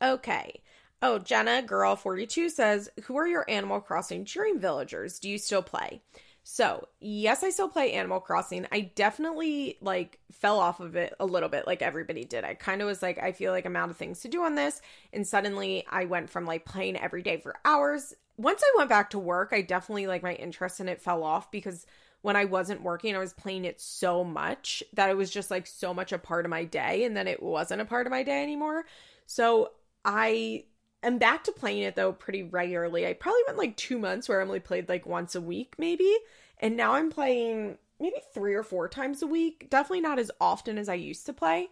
Okay. 0.01 0.61
Oh, 1.01 1.19
Jenna 1.19 1.61
Girl 1.61 1.97
42 1.97 2.47
says, 2.47 2.89
Who 3.03 3.17
are 3.17 3.27
your 3.27 3.43
Animal 3.49 3.81
Crossing 3.81 4.23
dream 4.23 4.57
villagers? 4.57 5.19
Do 5.19 5.29
you 5.29 5.37
still 5.37 5.61
play? 5.61 6.01
So, 6.43 6.87
yes, 7.01 7.43
I 7.43 7.49
still 7.49 7.67
play 7.67 7.91
Animal 7.91 8.21
Crossing. 8.21 8.67
I 8.71 8.91
definitely 8.95 9.79
like 9.81 10.17
fell 10.31 10.61
off 10.61 10.79
of 10.79 10.95
it 10.95 11.13
a 11.19 11.25
little 11.25 11.49
bit 11.49 11.67
like 11.67 11.81
everybody 11.81 12.23
did. 12.23 12.45
I 12.45 12.53
kind 12.53 12.81
of 12.81 12.87
was 12.87 13.01
like 13.01 13.21
I 13.21 13.33
feel 13.33 13.51
like 13.51 13.65
I'm 13.65 13.75
out 13.75 13.89
of 13.89 13.97
things 13.97 14.21
to 14.21 14.29
do 14.29 14.43
on 14.43 14.55
this 14.55 14.81
and 15.11 15.27
suddenly 15.27 15.85
I 15.89 16.05
went 16.05 16.29
from 16.29 16.45
like 16.45 16.63
playing 16.63 16.95
every 16.95 17.21
day 17.21 17.35
for 17.35 17.57
hours. 17.65 18.13
Once 18.37 18.63
I 18.63 18.77
went 18.77 18.89
back 18.89 19.09
to 19.09 19.19
work, 19.19 19.49
I 19.51 19.61
definitely 19.61 20.07
like 20.07 20.23
my 20.23 20.35
interest 20.35 20.79
in 20.79 20.87
it 20.87 21.01
fell 21.01 21.21
off 21.21 21.51
because 21.51 21.85
when 22.21 22.35
I 22.35 22.45
wasn't 22.45 22.83
working, 22.83 23.15
I 23.15 23.19
was 23.19 23.33
playing 23.33 23.65
it 23.65 23.81
so 23.81 24.23
much 24.23 24.83
that 24.93 25.09
it 25.09 25.17
was 25.17 25.31
just 25.31 25.51
like 25.51 25.65
so 25.65 25.93
much 25.93 26.11
a 26.11 26.19
part 26.19 26.45
of 26.45 26.49
my 26.49 26.63
day 26.63 27.03
and 27.03 27.17
then 27.17 27.27
it 27.27 27.41
wasn't 27.41 27.81
a 27.81 27.85
part 27.85 28.05
of 28.07 28.11
my 28.11 28.23
day 28.23 28.43
anymore. 28.43 28.85
So, 29.25 29.71
I 30.03 30.65
am 31.03 31.17
back 31.17 31.43
to 31.45 31.51
playing 31.51 31.83
it 31.83 31.95
though 31.95 32.13
pretty 32.13 32.43
regularly. 32.43 33.07
I 33.07 33.13
probably 33.13 33.41
went 33.47 33.57
like 33.57 33.77
two 33.77 33.99
months 33.99 34.27
where 34.27 34.41
I 34.41 34.45
only 34.45 34.59
played 34.59 34.89
like 34.89 35.05
once 35.05 35.35
a 35.35 35.41
week, 35.41 35.75
maybe. 35.77 36.15
And 36.59 36.77
now 36.77 36.93
I'm 36.93 37.09
playing 37.09 37.77
maybe 37.99 38.17
three 38.33 38.53
or 38.53 38.63
four 38.63 38.87
times 38.87 39.21
a 39.21 39.27
week. 39.27 39.67
Definitely 39.69 40.01
not 40.01 40.19
as 40.19 40.31
often 40.39 40.77
as 40.77 40.89
I 40.89 40.95
used 40.95 41.25
to 41.27 41.33
play 41.33 41.69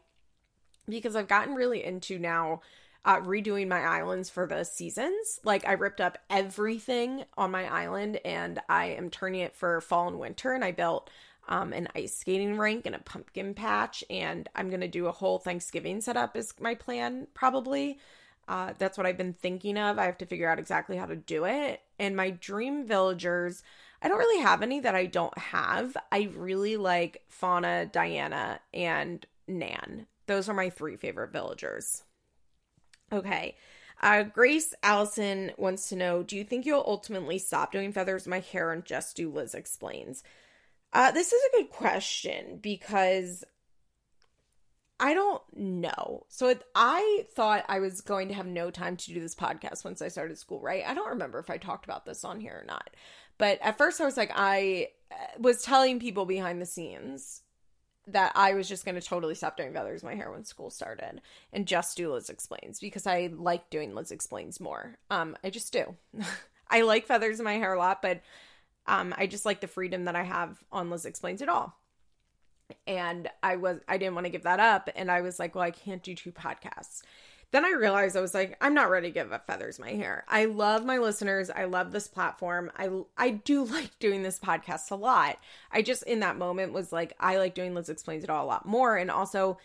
because 0.88 1.16
I've 1.16 1.28
gotten 1.28 1.56
really 1.56 1.84
into 1.84 2.18
now 2.18 2.62
uh, 3.06 3.20
redoing 3.22 3.68
my 3.68 3.82
islands 3.82 4.30
for 4.30 4.46
the 4.46 4.64
seasons. 4.64 5.40
Like 5.44 5.68
I 5.68 5.74
ripped 5.74 6.02
up 6.02 6.18
everything 6.30 7.26
on 7.38 7.52
my 7.52 7.66
island 7.66 8.20
and 8.26 8.60
I 8.68 8.88
am 8.88 9.10
turning 9.10 9.42
it 9.42 9.56
for 9.56 9.82
fall 9.82 10.08
and 10.08 10.20
winter. 10.20 10.54
And 10.54 10.64
I 10.64 10.72
built 10.72 11.10
um, 11.48 11.74
an 11.74 11.88
ice 11.96 12.16
skating 12.16 12.58
rink 12.58 12.86
and 12.86 12.96
a 12.96 13.00
pumpkin 13.00 13.54
patch. 13.54 14.04
And 14.10 14.48
I'm 14.56 14.70
going 14.70 14.82
to 14.82 14.88
do 14.88 15.08
a 15.08 15.12
whole 15.12 15.40
Thanksgiving 15.40 16.02
setup, 16.02 16.36
is 16.36 16.54
my 16.60 16.76
plan 16.76 17.28
probably. 17.34 18.00
Uh, 18.48 18.74
that's 18.80 18.98
what 18.98 19.06
I've 19.06 19.18
been 19.18 19.34
thinking 19.34 19.78
of. 19.78 20.00
I 20.00 20.06
have 20.06 20.18
to 20.20 20.26
figure 20.26 20.50
out 20.50 20.60
exactly 20.60 20.98
how 20.98 21.06
to 21.06 21.16
do 21.16 21.46
it. 21.46 21.82
And 22.00 22.16
my 22.16 22.32
dream 22.32 22.88
villagers, 22.88 23.62
I 24.02 24.08
don't 24.08 24.18
really 24.18 24.42
have 24.42 24.64
any 24.64 24.80
that 24.80 24.96
I 24.96 25.06
don't 25.06 25.38
have. 25.38 25.96
I 26.12 26.30
really 26.36 26.76
like 26.76 27.24
Fauna, 27.28 27.86
Diana, 27.86 28.60
and 28.74 29.26
Nan. 29.48 30.08
Those 30.26 30.50
are 30.50 30.54
my 30.54 30.70
three 30.72 30.96
favorite 30.96 31.32
villagers. 31.32 32.04
Okay. 33.12 33.56
Uh, 34.02 34.24
Grace 34.24 34.74
Allison 34.82 35.52
wants 35.58 35.90
to 35.90 35.96
know 35.96 36.24
Do 36.24 36.38
you 36.38 36.44
think 36.44 36.66
you'll 36.66 36.84
ultimately 36.86 37.38
stop 37.38 37.72
doing 37.72 37.92
feathers 37.92 38.26
in 38.26 38.30
my 38.30 38.40
hair 38.40 38.72
and 38.72 38.86
just 38.86 39.16
do 39.16 39.30
Liz 39.30 39.54
Explains? 39.54 40.24
Uh, 40.94 41.12
this 41.12 41.34
is 41.34 41.42
a 41.42 41.58
good 41.58 41.70
question 41.70 42.60
because 42.62 43.44
I 45.00 45.14
don't 45.14 45.42
know. 45.56 46.26
So 46.30 46.50
it, 46.50 46.64
I 46.76 47.26
thought 47.34 47.64
I 47.70 47.80
was 47.80 48.02
going 48.02 48.28
to 48.30 48.34
have 48.34 48.48
no 48.48 48.70
time 48.70 48.98
to 48.98 49.14
do 49.14 49.20
this 49.20 49.36
podcast 49.36 49.86
once 49.86 50.02
I 50.02 50.10
started 50.10 50.38
school, 50.38 50.60
right? 50.60 50.84
I 50.86 50.94
don't 50.94 51.10
remember 51.10 51.40
if 51.40 51.50
I 51.50 51.58
talked 51.58 51.86
about 51.86 52.06
this 52.06 52.26
on 52.26 52.40
here 52.40 52.60
or 52.62 52.66
not. 52.66 52.90
But 53.38 53.60
at 53.62 53.78
first 53.78 54.02
I 54.02 54.06
was 54.06 54.18
like 54.18 54.32
I 54.36 54.90
uh, 55.12 55.16
was 55.40 55.62
telling 55.62 56.00
people 56.00 56.26
behind 56.26 56.62
the 56.62 56.66
scenes 56.66 57.42
that 58.14 58.32
I 58.36 58.54
was 58.54 58.68
just 58.68 58.86
going 58.86 58.96
to 58.96 59.02
totally 59.02 59.36
stop 59.36 59.58
doing 59.58 59.74
feathers 59.74 60.04
in 60.04 60.10
my 60.10 60.16
hair 60.16 60.32
when 60.32 60.44
school 60.46 60.70
started 60.70 61.22
and 61.54 61.68
just 61.68 61.98
do 61.98 62.14
Liz 62.14 62.30
explains 62.30 62.80
because 62.80 63.08
I 63.08 63.30
like 63.34 63.70
doing 63.70 63.96
Liz 63.96 64.12
explains 64.12 64.60
more. 64.60 64.98
Um 65.10 65.36
I 65.44 65.50
just 65.50 65.74
do. 65.74 65.96
I 66.70 66.82
like 66.82 67.08
feathers 67.08 67.40
in 67.40 67.46
my 67.46 67.54
hair 67.54 67.74
a 67.74 67.80
lot, 67.80 68.02
but 68.02 68.22
um 68.88 69.14
I 69.18 69.28
just 69.28 69.46
like 69.46 69.62
the 69.62 69.68
freedom 69.68 70.06
that 70.06 70.16
I 70.16 70.24
have 70.24 70.58
on 70.72 70.90
Liz 70.90 71.06
explains 71.06 71.42
it 71.42 71.50
all 71.50 71.76
and 72.88 73.30
I 73.42 73.56
was 73.56 73.80
I 73.88 73.98
didn't 73.98 74.16
want 74.16 74.26
to 74.26 74.32
give 74.32 74.44
that 74.44 74.60
up 74.60 74.90
and 74.96 75.12
I 75.12 75.22
was 75.22 75.40
like, 75.40 75.56
well, 75.56 75.64
I 75.64 75.72
can't 75.72 76.04
do 76.04 76.16
two 76.16 76.32
podcasts. 76.32 77.02
Then 77.52 77.66
I 77.66 77.72
realized 77.72 78.16
I 78.16 78.22
was 78.22 78.34
like, 78.34 78.58
I'm 78.62 78.74
not 78.74 78.90
ready 78.90 79.08
to 79.08 79.14
give 79.14 79.32
up 79.32 79.46
feathers 79.46 79.80
my 79.80 79.92
hair. 79.92 80.24
I 80.28 80.46
love 80.46 80.86
my 80.86 81.00
listeners. 81.00 81.50
I 81.50 81.66
love 81.66 81.92
this 81.92 82.08
platform. 82.08 82.72
I 82.78 82.90
I 83.18 83.32
do 83.32 83.64
like 83.66 83.98
doing 84.00 84.24
this 84.24 84.40
podcast 84.40 84.92
a 84.92 84.96
lot. 84.96 85.38
I 85.72 85.82
just 85.82 86.04
in 86.04 86.20
that 86.20 86.38
moment 86.38 86.74
was 86.74 86.92
like, 86.92 87.14
I 87.20 87.38
like 87.38 87.56
doing 87.56 87.74
Liz 87.74 87.90
explains 87.90 88.24
it 88.24 88.30
all 88.30 88.46
a 88.46 88.48
lot 88.48 88.66
more, 88.66 88.96
and 88.98 89.10
also 89.10 89.58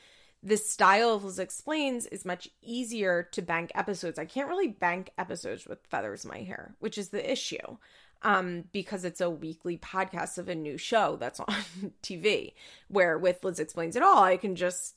the 0.43 0.57
style 0.59 1.15
of 1.15 1.25
Liz 1.25 1.39
explains 1.39 2.07
is 2.07 2.25
much 2.25 2.51
easier 2.63 3.29
to 3.33 3.43
bank 3.43 3.73
episodes. 3.75 4.19
I 4.19 4.27
can't 4.27 4.49
really 4.49 4.69
bank 4.69 5.11
episodes 5.17 5.67
with 5.67 5.87
feathers 5.89 6.27
my 6.27 6.39
hair, 6.39 6.75
which 6.81 6.99
is 6.99 7.09
the 7.09 7.31
issue 7.31 7.79
um, 8.25 8.65
because 8.73 9.05
it's 9.05 9.21
a 9.21 9.31
weekly 9.31 9.77
podcast 9.77 10.39
of 10.39 10.49
a 10.49 10.55
new 10.55 10.79
show 10.79 11.17
that's 11.17 11.41
on 11.41 11.55
TV. 12.03 12.55
Where 12.89 13.19
with 13.19 13.45
Liz 13.45 13.61
Explains 13.61 13.97
It 13.97 14.03
All, 14.03 14.23
I 14.23 14.37
can 14.37 14.57
just, 14.57 14.97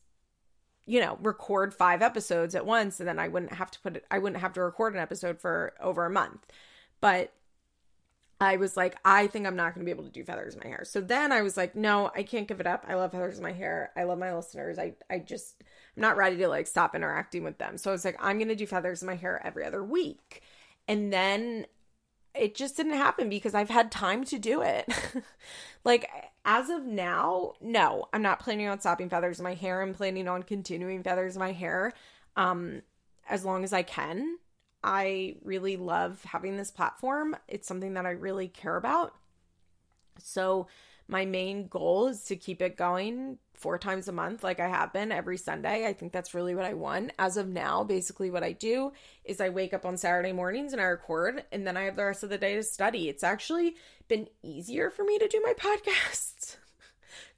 you 0.88 1.02
know, 1.02 1.20
record 1.22 1.74
five 1.74 2.02
episodes 2.02 2.56
at 2.56 2.66
once 2.66 3.00
and 3.00 3.08
then 3.08 3.20
I 3.20 3.28
wouldn't 3.28 3.54
have 3.54 3.70
to 3.72 3.80
put 3.82 3.98
it, 3.98 4.06
I 4.10 4.18
wouldn't 4.18 4.42
have 4.42 4.54
to 4.54 4.62
record 4.62 4.94
an 4.94 5.00
episode 5.00 5.40
for 5.40 5.74
over 5.82 6.06
a 6.06 6.10
month. 6.10 6.48
But 7.02 7.34
I 8.40 8.58
was 8.58 8.78
like, 8.78 8.98
I 9.04 9.28
think 9.28 9.46
I'm 9.46 9.56
not 9.56 9.74
going 9.74 9.86
to 9.86 9.86
be 9.86 9.92
able 9.92 10.06
to 10.06 10.10
do 10.10 10.24
feathers 10.24 10.54
in 10.54 10.62
my 10.64 10.70
hair. 10.70 10.84
So 10.86 11.02
then 11.02 11.32
I 11.32 11.42
was 11.42 11.58
like, 11.58 11.76
no, 11.76 12.12
I 12.16 12.24
can't 12.24 12.48
give 12.48 12.60
it 12.60 12.68
up. 12.68 12.86
I 12.88 12.94
love 12.94 13.12
feathers 13.12 13.38
in 13.38 13.44
my 13.44 13.52
hair. 13.52 13.92
I 13.98 14.04
love 14.04 14.18
my 14.18 14.34
listeners. 14.34 14.80
I, 14.80 14.94
I 15.10 15.20
just, 15.20 15.56
I'm 15.96 16.02
not 16.02 16.18
ready 16.18 16.38
to 16.38 16.48
like 16.48 16.68
stop 16.68 16.96
interacting 16.96 17.44
with 17.44 17.58
them. 17.58 17.78
So 17.78 17.92
I 17.92 17.94
was 17.94 18.06
like, 18.06 18.18
I'm 18.20 18.38
going 18.38 18.48
to 18.48 18.56
do 18.56 18.68
feathers 18.68 19.02
in 19.02 19.08
my 19.08 19.16
hair 19.16 19.42
every 19.46 19.66
other 19.66 19.84
week. 19.84 20.42
And 20.88 21.12
then 21.12 21.66
it 22.40 22.56
just 22.56 22.78
didn't 22.78 22.94
happen 22.94 23.30
because 23.30 23.54
I've 23.54 23.70
had 23.70 23.92
time 23.92 24.24
to 24.26 24.40
do 24.40 24.62
it. 24.62 24.92
like 25.84 26.10
as 26.46 26.70
of 26.70 26.86
now, 26.86 27.54
no, 27.62 28.08
I'm 28.14 28.22
not 28.22 28.40
planning 28.40 28.68
on 28.68 28.80
stopping 28.80 29.10
feathers 29.10 29.40
in 29.40 29.44
my 29.44 29.54
hair. 29.54 29.82
I'm 29.82 29.94
planning 29.94 30.28
on 30.28 30.44
continuing 30.44 31.04
feathers 31.04 31.36
in 31.36 31.40
my 31.40 31.52
hair 31.52 31.94
um 32.36 32.82
as 33.30 33.44
long 33.44 33.64
as 33.64 33.74
I 33.74 33.84
can. 33.84 34.38
I 34.84 35.36
really 35.44 35.76
love 35.76 36.24
having 36.24 36.56
this 36.56 36.72
platform. 36.72 37.36
It's 37.48 37.68
something 37.68 37.96
that 37.96 38.06
I 38.06 38.12
really 38.12 38.48
care 38.48 38.78
about. 38.78 39.16
So 40.20 40.68
My 41.08 41.26
main 41.26 41.68
goal 41.68 42.08
is 42.08 42.24
to 42.26 42.36
keep 42.36 42.62
it 42.62 42.76
going 42.76 43.38
four 43.58 43.78
times 43.78 44.08
a 44.08 44.12
month, 44.12 44.44
like 44.44 44.60
I 44.60 44.68
have 44.68 44.94
been 44.94 45.12
every 45.12 45.38
Sunday. 45.38 45.88
I 45.88 45.94
think 45.94 46.12
that's 46.12 46.34
really 46.34 46.54
what 46.54 46.66
I 46.66 46.74
want. 46.74 47.12
As 47.18 47.38
of 47.38 47.48
now, 47.48 47.84
basically, 47.84 48.30
what 48.30 48.44
I 48.44 48.52
do 48.52 48.92
is 49.26 49.42
I 49.42 49.50
wake 49.50 49.74
up 49.74 49.86
on 49.86 49.98
Saturday 49.98 50.32
mornings 50.32 50.74
and 50.74 50.82
I 50.82 50.86
record, 50.86 51.44
and 51.52 51.66
then 51.66 51.76
I 51.76 51.84
have 51.84 51.96
the 51.96 52.06
rest 52.06 52.24
of 52.24 52.30
the 52.30 52.38
day 52.38 52.56
to 52.56 52.64
study. 52.64 53.10
It's 53.10 53.24
actually 53.24 53.76
been 54.08 54.28
easier 54.44 54.90
for 54.90 55.04
me 55.04 55.18
to 55.18 55.28
do 55.28 55.42
my 55.44 55.54
podcasts. 55.58 56.58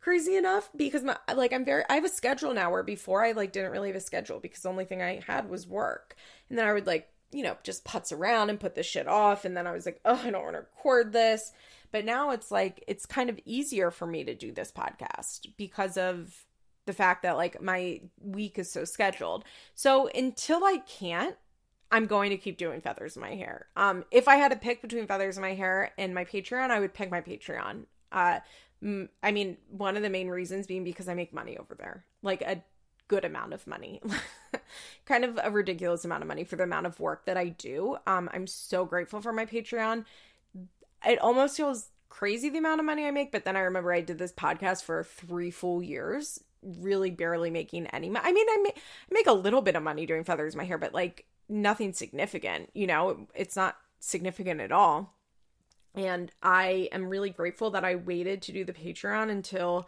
Crazy 0.01 0.36
enough, 0.36 0.70
because 0.76 1.03
my 1.03 1.17
like 1.34 1.53
I'm 1.53 1.65
very 1.65 1.84
I 1.89 1.95
have 1.95 2.05
a 2.05 2.09
schedule 2.09 2.53
now 2.53 2.72
where 2.72 2.84
before 2.84 3.24
I 3.24 3.32
like 3.32 3.51
didn't 3.51 3.72
really 3.72 3.89
have 3.89 3.97
a 3.97 4.01
schedule 4.01 4.39
because 4.39 4.61
the 4.61 4.70
only 4.70 4.86
thing 4.86 5.01
I 5.01 5.22
had 5.26 5.49
was 5.49 5.67
work. 5.67 6.15
And 6.49 6.57
then 6.57 6.65
I 6.65 6.74
would 6.74 6.88
like, 6.88 7.09
you 7.32 7.43
know, 7.43 7.57
just 7.63 7.86
putz 7.86 8.11
around 8.11 8.49
and 8.49 8.59
put 8.59 8.76
this 8.76 8.86
shit 8.86 9.07
off. 9.07 9.45
And 9.45 9.55
then 9.55 9.67
I 9.67 9.72
was 9.72 9.86
like, 9.86 9.99
oh, 10.05 10.22
I 10.24 10.32
don't 10.32 10.43
want 10.43 10.55
to 10.55 10.59
record 10.59 11.11
this. 11.11 11.51
But 11.91 12.05
now 12.05 12.31
it's 12.31 12.51
like 12.51 12.83
it's 12.87 13.05
kind 13.05 13.29
of 13.29 13.39
easier 13.45 13.91
for 13.91 14.05
me 14.05 14.23
to 14.23 14.35
do 14.35 14.51
this 14.51 14.71
podcast 14.71 15.47
because 15.57 15.97
of 15.97 16.45
the 16.85 16.93
fact 16.93 17.23
that 17.23 17.37
like 17.37 17.61
my 17.61 18.01
week 18.19 18.57
is 18.57 18.71
so 18.71 18.83
scheduled. 18.85 19.43
So 19.75 20.07
until 20.07 20.63
I 20.63 20.77
can't, 20.87 21.35
I'm 21.91 22.05
going 22.05 22.29
to 22.31 22.37
keep 22.37 22.57
doing 22.57 22.81
feathers 22.81 23.15
in 23.15 23.21
my 23.21 23.35
hair. 23.35 23.67
Um 23.75 24.03
if 24.11 24.27
I 24.27 24.35
had 24.35 24.51
to 24.51 24.57
pick 24.57 24.81
between 24.81 25.07
feathers 25.07 25.37
in 25.37 25.41
my 25.41 25.53
hair 25.53 25.91
and 25.97 26.13
my 26.13 26.25
Patreon, 26.25 26.71
I 26.71 26.79
would 26.79 26.93
pick 26.93 27.11
my 27.11 27.21
Patreon. 27.21 27.85
Uh 28.11 28.39
I 29.21 29.31
mean, 29.31 29.57
one 29.69 29.97
of 29.97 30.03
the 30.03 30.09
main 30.09 30.29
reasons 30.29 30.65
being 30.65 30.83
because 30.83 31.09
I 31.09 31.13
make 31.13 31.33
money 31.33 31.57
over 31.57 31.75
there. 31.75 32.05
Like 32.21 32.41
a 32.41 32.63
good 33.07 33.25
amount 33.25 33.53
of 33.53 33.67
money. 33.67 34.01
kind 35.05 35.25
of 35.25 35.39
a 35.43 35.51
ridiculous 35.51 36.05
amount 36.05 36.23
of 36.23 36.27
money 36.27 36.43
for 36.43 36.55
the 36.55 36.63
amount 36.63 36.85
of 36.85 36.99
work 36.99 37.25
that 37.25 37.37
I 37.37 37.49
do. 37.49 37.97
Um 38.07 38.29
I'm 38.33 38.47
so 38.47 38.85
grateful 38.85 39.21
for 39.21 39.33
my 39.33 39.45
Patreon 39.45 40.05
it 41.05 41.19
almost 41.19 41.57
feels 41.57 41.89
crazy 42.09 42.49
the 42.49 42.57
amount 42.57 42.79
of 42.79 42.85
money 42.85 43.05
I 43.05 43.11
make, 43.11 43.31
but 43.31 43.45
then 43.45 43.55
I 43.55 43.61
remember 43.61 43.93
I 43.93 44.01
did 44.01 44.17
this 44.17 44.33
podcast 44.33 44.83
for 44.83 45.03
three 45.03 45.51
full 45.51 45.81
years, 45.81 46.43
really 46.61 47.11
barely 47.11 47.49
making 47.49 47.87
any 47.87 48.09
money. 48.09 48.27
I 48.27 48.31
mean, 48.33 48.47
I 48.49 48.57
make, 48.63 48.77
I 48.77 49.13
make 49.13 49.27
a 49.27 49.33
little 49.33 49.61
bit 49.61 49.75
of 49.75 49.83
money 49.83 50.05
doing 50.05 50.23
feathers 50.23 50.55
my 50.55 50.65
hair, 50.65 50.77
but 50.77 50.93
like 50.93 51.25
nothing 51.47 51.93
significant, 51.93 52.69
you 52.73 52.87
know, 52.87 53.27
it's 53.33 53.55
not 53.55 53.77
significant 53.99 54.59
at 54.61 54.71
all. 54.71 55.15
And 55.95 56.31
I 56.43 56.89
am 56.91 57.09
really 57.09 57.29
grateful 57.29 57.71
that 57.71 57.83
I 57.83 57.95
waited 57.95 58.41
to 58.43 58.51
do 58.51 58.63
the 58.63 58.73
Patreon 58.73 59.29
until 59.29 59.87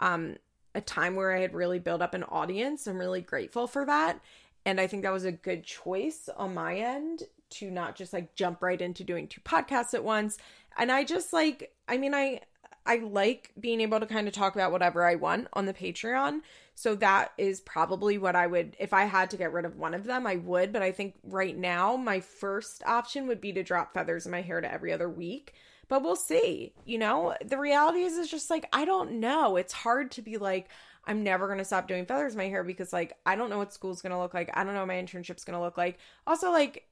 um, 0.00 0.36
a 0.74 0.80
time 0.80 1.14
where 1.14 1.36
I 1.36 1.40
had 1.40 1.54
really 1.54 1.78
built 1.78 2.02
up 2.02 2.14
an 2.14 2.24
audience. 2.24 2.86
I'm 2.86 2.98
really 2.98 3.20
grateful 3.20 3.66
for 3.66 3.84
that. 3.84 4.20
And 4.64 4.80
I 4.80 4.86
think 4.86 5.02
that 5.02 5.12
was 5.12 5.24
a 5.24 5.32
good 5.32 5.64
choice 5.64 6.28
on 6.36 6.54
my 6.54 6.76
end 6.76 7.24
to 7.52 7.70
not 7.70 7.96
just 7.96 8.12
like 8.12 8.34
jump 8.34 8.62
right 8.62 8.80
into 8.80 9.04
doing 9.04 9.28
two 9.28 9.40
podcasts 9.40 9.94
at 9.94 10.04
once. 10.04 10.38
And 10.76 10.90
I 10.90 11.04
just 11.04 11.32
like, 11.32 11.72
I 11.88 11.98
mean, 11.98 12.14
I 12.14 12.40
I 12.84 12.96
like 12.96 13.52
being 13.58 13.80
able 13.80 14.00
to 14.00 14.06
kind 14.06 14.26
of 14.26 14.34
talk 14.34 14.54
about 14.54 14.72
whatever 14.72 15.06
I 15.06 15.14
want 15.14 15.48
on 15.52 15.66
the 15.66 15.74
Patreon. 15.74 16.40
So 16.74 16.94
that 16.96 17.32
is 17.38 17.60
probably 17.60 18.18
what 18.18 18.34
I 18.34 18.46
would 18.46 18.76
if 18.78 18.92
I 18.92 19.04
had 19.04 19.30
to 19.30 19.36
get 19.36 19.52
rid 19.52 19.64
of 19.64 19.76
one 19.76 19.94
of 19.94 20.04
them, 20.04 20.26
I 20.26 20.36
would, 20.36 20.72
but 20.72 20.82
I 20.82 20.90
think 20.90 21.14
right 21.22 21.56
now 21.56 21.96
my 21.96 22.20
first 22.20 22.82
option 22.84 23.26
would 23.28 23.40
be 23.40 23.52
to 23.52 23.62
drop 23.62 23.94
feathers 23.94 24.26
in 24.26 24.32
my 24.32 24.42
hair 24.42 24.60
to 24.60 24.72
every 24.72 24.92
other 24.92 25.08
week. 25.08 25.54
But 25.88 26.02
we'll 26.02 26.16
see. 26.16 26.72
You 26.84 26.98
know, 26.98 27.34
the 27.44 27.58
reality 27.58 28.00
is 28.00 28.16
it's 28.16 28.30
just 28.30 28.50
like 28.50 28.66
I 28.72 28.84
don't 28.84 29.20
know. 29.20 29.56
It's 29.56 29.72
hard 29.72 30.10
to 30.12 30.22
be 30.22 30.38
like 30.38 30.68
I'm 31.04 31.22
never 31.22 31.46
going 31.46 31.58
to 31.58 31.64
stop 31.64 31.88
doing 31.88 32.06
feathers 32.06 32.32
in 32.32 32.38
my 32.38 32.48
hair 32.48 32.64
because 32.64 32.92
like 32.92 33.16
I 33.26 33.36
don't 33.36 33.50
know 33.50 33.58
what 33.58 33.72
school's 33.72 34.02
going 34.02 34.12
to 34.12 34.18
look 34.18 34.34
like. 34.34 34.50
I 34.54 34.64
don't 34.64 34.74
know 34.74 34.80
what 34.80 34.88
my 34.88 34.94
internship's 35.02 35.44
going 35.44 35.58
to 35.58 35.62
look 35.62 35.76
like. 35.76 35.98
Also 36.26 36.50
like 36.50 36.86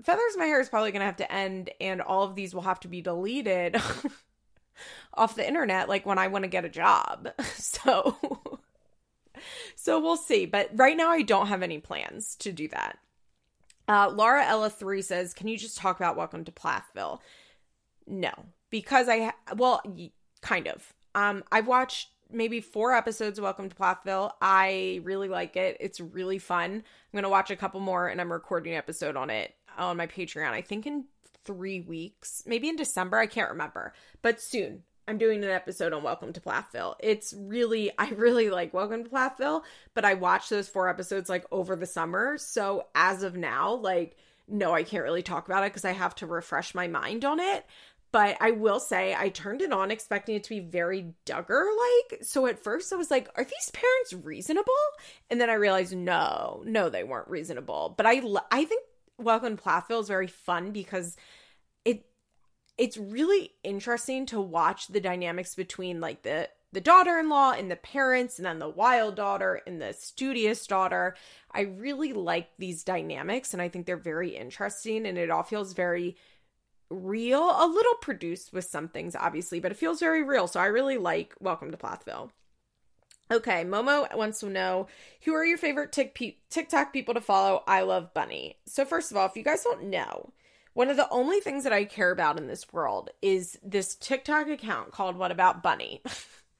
Feathers 0.00 0.36
My 0.36 0.46
Hair 0.46 0.60
is 0.60 0.68
probably 0.68 0.90
going 0.90 1.00
to 1.00 1.06
have 1.06 1.16
to 1.16 1.32
end, 1.32 1.70
and 1.80 2.00
all 2.00 2.24
of 2.24 2.34
these 2.34 2.54
will 2.54 2.62
have 2.62 2.80
to 2.80 2.88
be 2.88 3.02
deleted 3.02 3.76
off 5.14 5.36
the 5.36 5.46
internet, 5.46 5.88
like 5.88 6.06
when 6.06 6.18
I 6.18 6.28
want 6.28 6.44
to 6.44 6.48
get 6.48 6.64
a 6.64 6.70
job. 6.70 7.28
So, 7.54 8.16
so 9.76 10.00
we'll 10.00 10.16
see. 10.16 10.46
But 10.46 10.70
right 10.74 10.96
now, 10.96 11.08
I 11.10 11.22
don't 11.22 11.46
have 11.46 11.62
any 11.62 11.78
plans 11.78 12.36
to 12.36 12.52
do 12.52 12.68
that. 12.68 12.98
Uh, 13.88 14.10
Laura 14.10 14.44
Ella 14.44 14.70
three 14.70 15.02
says, 15.02 15.34
"Can 15.34 15.48
you 15.48 15.56
just 15.56 15.78
talk 15.78 15.96
about 15.98 16.16
Welcome 16.16 16.44
to 16.44 16.52
Plathville?" 16.52 17.20
No, 18.06 18.32
because 18.70 19.08
I 19.08 19.20
ha- 19.24 19.54
well, 19.56 19.82
kind 20.40 20.68
of. 20.68 20.92
Um, 21.14 21.44
I've 21.50 21.66
watched 21.66 22.10
maybe 22.30 22.60
four 22.60 22.94
episodes 22.94 23.38
of 23.38 23.42
Welcome 23.42 23.68
to 23.68 23.76
Plathville. 23.76 24.32
I 24.40 25.00
really 25.02 25.28
like 25.28 25.56
it. 25.56 25.76
It's 25.80 26.00
really 26.00 26.38
fun. 26.38 26.72
I'm 26.72 27.16
gonna 27.16 27.28
watch 27.28 27.50
a 27.50 27.56
couple 27.56 27.80
more, 27.80 28.08
and 28.08 28.20
I'm 28.20 28.32
recording 28.32 28.72
an 28.72 28.78
episode 28.78 29.16
on 29.16 29.30
it 29.30 29.54
on 29.78 29.96
my 29.96 30.06
Patreon. 30.06 30.50
I 30.50 30.62
think 30.62 30.86
in 30.86 31.04
three 31.44 31.80
weeks, 31.80 32.42
maybe 32.46 32.68
in 32.68 32.76
December. 32.76 33.18
I 33.18 33.26
can't 33.26 33.50
remember, 33.50 33.92
but 34.22 34.40
soon. 34.40 34.82
I'm 35.08 35.18
doing 35.18 35.42
an 35.42 35.50
episode 35.50 35.92
on 35.92 36.04
Welcome 36.04 36.32
to 36.34 36.40
Plathville. 36.40 36.94
It's 37.00 37.34
really, 37.36 37.90
I 37.98 38.10
really 38.10 38.50
like 38.50 38.72
Welcome 38.72 39.02
to 39.02 39.10
Plathville, 39.10 39.64
but 39.94 40.04
I 40.04 40.14
watched 40.14 40.48
those 40.48 40.68
four 40.68 40.88
episodes 40.88 41.28
like 41.28 41.44
over 41.50 41.74
the 41.74 41.86
summer. 41.86 42.38
So 42.38 42.86
as 42.94 43.24
of 43.24 43.36
now, 43.36 43.74
like, 43.74 44.16
no, 44.46 44.72
I 44.72 44.84
can't 44.84 45.02
really 45.02 45.22
talk 45.22 45.46
about 45.46 45.64
it 45.64 45.72
because 45.72 45.84
I 45.84 45.90
have 45.90 46.14
to 46.16 46.26
refresh 46.26 46.72
my 46.72 46.86
mind 46.86 47.24
on 47.24 47.40
it. 47.40 47.66
But 48.12 48.36
I 48.40 48.52
will 48.52 48.78
say, 48.78 49.14
I 49.18 49.30
turned 49.30 49.62
it 49.62 49.72
on 49.72 49.90
expecting 49.90 50.36
it 50.36 50.44
to 50.44 50.50
be 50.50 50.60
very 50.60 51.14
Duggar 51.26 51.64
like. 52.10 52.22
So 52.22 52.46
at 52.46 52.62
first 52.62 52.92
I 52.92 52.96
was 52.96 53.10
like, 53.10 53.28
are 53.34 53.44
these 53.44 53.70
parents 53.72 54.24
reasonable? 54.24 54.72
And 55.30 55.40
then 55.40 55.50
I 55.50 55.54
realized, 55.54 55.96
no, 55.96 56.62
no, 56.64 56.90
they 56.90 57.02
weren't 57.04 57.28
reasonable. 57.28 57.94
But 57.96 58.06
I, 58.06 58.22
I 58.52 58.66
think 58.66 58.84
Welcome 59.22 59.56
to 59.56 59.62
Plathville 59.62 60.00
is 60.00 60.08
very 60.08 60.26
fun 60.26 60.72
because 60.72 61.16
it 61.84 62.06
it's 62.76 62.96
really 62.96 63.52
interesting 63.62 64.26
to 64.26 64.40
watch 64.40 64.88
the 64.88 65.00
dynamics 65.00 65.54
between 65.54 66.00
like 66.00 66.22
the 66.22 66.48
the 66.72 66.80
daughter-in-law 66.80 67.52
and 67.52 67.70
the 67.70 67.76
parents 67.76 68.38
and 68.38 68.46
then 68.46 68.58
the 68.58 68.68
wild 68.68 69.14
daughter 69.14 69.60
and 69.66 69.80
the 69.80 69.92
studious 69.92 70.66
daughter. 70.66 71.14
I 71.52 71.60
really 71.62 72.14
like 72.14 72.48
these 72.58 72.82
dynamics 72.82 73.52
and 73.52 73.60
I 73.60 73.68
think 73.68 73.84
they're 73.84 73.96
very 73.96 74.30
interesting 74.36 75.06
and 75.06 75.18
it 75.18 75.30
all 75.30 75.42
feels 75.42 75.74
very 75.74 76.16
real, 76.90 77.42
a 77.42 77.66
little 77.66 77.94
produced 77.96 78.54
with 78.54 78.64
some 78.64 78.88
things 78.88 79.14
obviously, 79.14 79.60
but 79.60 79.70
it 79.70 79.76
feels 79.76 80.00
very 80.00 80.22
real. 80.22 80.46
So 80.46 80.60
I 80.60 80.66
really 80.66 80.96
like 80.96 81.34
Welcome 81.40 81.70
to 81.72 81.76
Plathville. 81.76 82.32
Okay, 83.32 83.64
Momo 83.64 84.14
wants 84.14 84.40
to 84.40 84.50
know 84.50 84.88
who 85.24 85.32
are 85.32 85.44
your 85.44 85.56
favorite 85.56 85.90
TikTok 85.90 86.92
people 86.92 87.14
to 87.14 87.20
follow? 87.22 87.64
I 87.66 87.80
love 87.80 88.12
Bunny. 88.12 88.58
So, 88.66 88.84
first 88.84 89.10
of 89.10 89.16
all, 89.16 89.24
if 89.24 89.36
you 89.36 89.42
guys 89.42 89.64
don't 89.64 89.84
know, 89.84 90.34
one 90.74 90.90
of 90.90 90.98
the 90.98 91.08
only 91.08 91.40
things 91.40 91.64
that 91.64 91.72
I 91.72 91.86
care 91.86 92.10
about 92.10 92.36
in 92.36 92.46
this 92.46 92.70
world 92.74 93.08
is 93.22 93.58
this 93.62 93.94
TikTok 93.94 94.48
account 94.48 94.92
called 94.92 95.16
What 95.16 95.30
About 95.30 95.62
Bunny. 95.62 96.02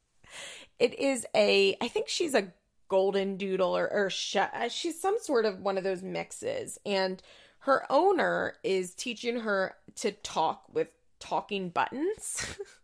it 0.79 0.99
is 0.99 1.27
a, 1.37 1.77
I 1.83 1.89
think 1.89 2.09
she's 2.09 2.35
a 2.35 2.55
golden 2.89 3.37
doodle 3.37 3.77
or, 3.77 3.93
or 3.93 4.09
sh- 4.09 4.37
uh, 4.37 4.69
she's 4.71 4.99
some 4.99 5.19
sort 5.21 5.45
of 5.45 5.61
one 5.61 5.77
of 5.77 5.85
those 5.85 6.03
mixes. 6.03 6.79
And 6.87 7.23
her 7.61 7.85
owner 7.91 8.55
is 8.63 8.95
teaching 8.95 9.41
her 9.41 9.75
to 9.97 10.13
talk 10.13 10.65
with 10.73 10.91
talking 11.21 11.69
buttons. 11.69 12.47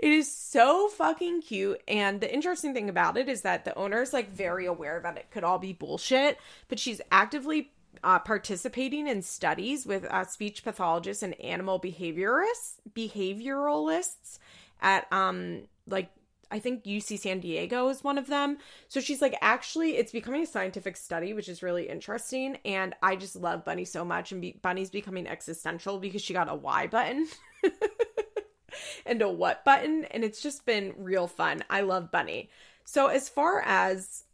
It 0.00 0.12
is 0.12 0.34
so 0.34 0.88
fucking 0.88 1.42
cute. 1.42 1.82
And 1.86 2.22
the 2.22 2.32
interesting 2.32 2.72
thing 2.72 2.88
about 2.88 3.18
it 3.18 3.28
is 3.28 3.42
that 3.42 3.66
the 3.66 3.76
owner 3.76 4.00
is 4.00 4.14
like 4.14 4.32
very 4.32 4.64
aware 4.64 4.98
that 5.02 5.18
it 5.18 5.30
could 5.30 5.44
all 5.44 5.58
be 5.58 5.74
bullshit, 5.74 6.38
but 6.68 6.78
she's 6.78 7.02
actively 7.12 7.72
uh, 8.02 8.18
participating 8.18 9.06
in 9.06 9.20
studies 9.20 9.84
with 9.84 10.06
uh, 10.06 10.24
speech 10.24 10.64
pathologists 10.64 11.22
and 11.22 11.38
animal 11.38 11.78
behaviorists, 11.78 12.76
behavioralists 12.94 14.38
at 14.80 15.12
um 15.12 15.64
like 15.86 16.08
I 16.50 16.58
think 16.58 16.84
UC 16.84 17.18
San 17.18 17.40
Diego 17.40 17.88
is 17.90 18.02
one 18.02 18.16
of 18.16 18.26
them. 18.26 18.56
So 18.88 19.00
she's 19.00 19.20
like, 19.20 19.36
actually, 19.42 19.98
it's 19.98 20.10
becoming 20.12 20.42
a 20.42 20.46
scientific 20.46 20.96
study, 20.96 21.32
which 21.32 21.48
is 21.48 21.62
really 21.62 21.88
interesting. 21.88 22.56
And 22.64 22.94
I 23.02 23.14
just 23.16 23.36
love 23.36 23.64
Bunny 23.64 23.84
so 23.84 24.04
much. 24.04 24.32
And 24.32 24.40
be- 24.40 24.58
Bunny's 24.60 24.90
becoming 24.90 25.28
existential 25.28 25.98
because 26.00 26.22
she 26.22 26.32
got 26.32 26.50
a 26.50 26.54
why 26.56 26.88
button. 26.88 27.28
and 29.06 29.22
a 29.22 29.28
what 29.28 29.64
button 29.64 30.04
and 30.10 30.24
it's 30.24 30.42
just 30.42 30.66
been 30.66 30.94
real 30.96 31.26
fun. 31.26 31.64
I 31.70 31.82
love 31.82 32.10
Bunny. 32.10 32.50
So 32.84 33.06
as 33.06 33.28
far 33.28 33.60
as 33.60 34.24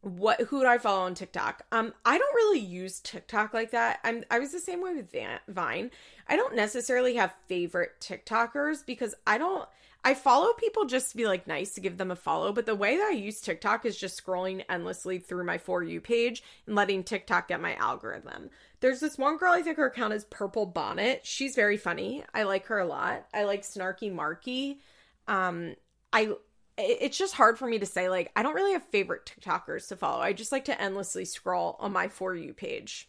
what 0.00 0.40
who 0.40 0.60
do 0.60 0.66
I 0.66 0.78
follow 0.78 1.02
on 1.02 1.14
TikTok? 1.14 1.62
Um 1.72 1.94
I 2.04 2.18
don't 2.18 2.34
really 2.34 2.60
use 2.60 3.00
TikTok 3.00 3.54
like 3.54 3.70
that. 3.70 4.00
I'm 4.04 4.24
I 4.30 4.38
was 4.38 4.52
the 4.52 4.60
same 4.60 4.82
way 4.82 4.94
with 4.94 5.14
Vine. 5.48 5.90
I 6.28 6.36
don't 6.36 6.56
necessarily 6.56 7.14
have 7.16 7.34
favorite 7.46 7.92
TikTokers 8.00 8.84
because 8.84 9.14
I 9.26 9.38
don't 9.38 9.68
I 10.04 10.14
follow 10.14 10.52
people 10.54 10.84
just 10.84 11.12
to 11.12 11.16
be 11.16 11.26
like 11.26 11.46
nice 11.46 11.74
to 11.74 11.80
give 11.80 11.96
them 11.96 12.10
a 12.10 12.16
follow, 12.16 12.52
but 12.52 12.66
the 12.66 12.74
way 12.74 12.96
that 12.96 13.10
I 13.12 13.14
use 13.14 13.40
TikTok 13.40 13.86
is 13.86 13.96
just 13.96 14.20
scrolling 14.20 14.64
endlessly 14.68 15.18
through 15.18 15.44
my 15.44 15.58
For 15.58 15.82
You 15.84 16.00
page 16.00 16.42
and 16.66 16.74
letting 16.74 17.04
TikTok 17.04 17.46
get 17.48 17.60
my 17.60 17.74
algorithm. 17.76 18.50
There's 18.82 18.98
this 18.98 19.16
one 19.16 19.36
girl, 19.36 19.52
I 19.52 19.62
think 19.62 19.76
her 19.76 19.86
account 19.86 20.12
is 20.12 20.24
Purple 20.24 20.66
Bonnet. 20.66 21.20
She's 21.22 21.54
very 21.54 21.76
funny. 21.76 22.24
I 22.34 22.42
like 22.42 22.66
her 22.66 22.80
a 22.80 22.84
lot. 22.84 23.28
I 23.32 23.44
like 23.44 23.62
Snarky 23.62 24.12
Marky. 24.12 24.80
Um, 25.28 25.76
I 26.12 26.34
it's 26.76 27.16
just 27.16 27.34
hard 27.34 27.58
for 27.58 27.68
me 27.68 27.78
to 27.78 27.86
say 27.86 28.08
like 28.08 28.32
I 28.34 28.42
don't 28.42 28.56
really 28.56 28.72
have 28.72 28.82
favorite 28.82 29.24
TikTokers 29.24 29.86
to 29.88 29.96
follow. 29.96 30.20
I 30.20 30.32
just 30.32 30.50
like 30.50 30.64
to 30.64 30.82
endlessly 30.82 31.24
scroll 31.24 31.76
on 31.78 31.92
my 31.92 32.08
For 32.08 32.34
You 32.34 32.52
page. 32.52 33.08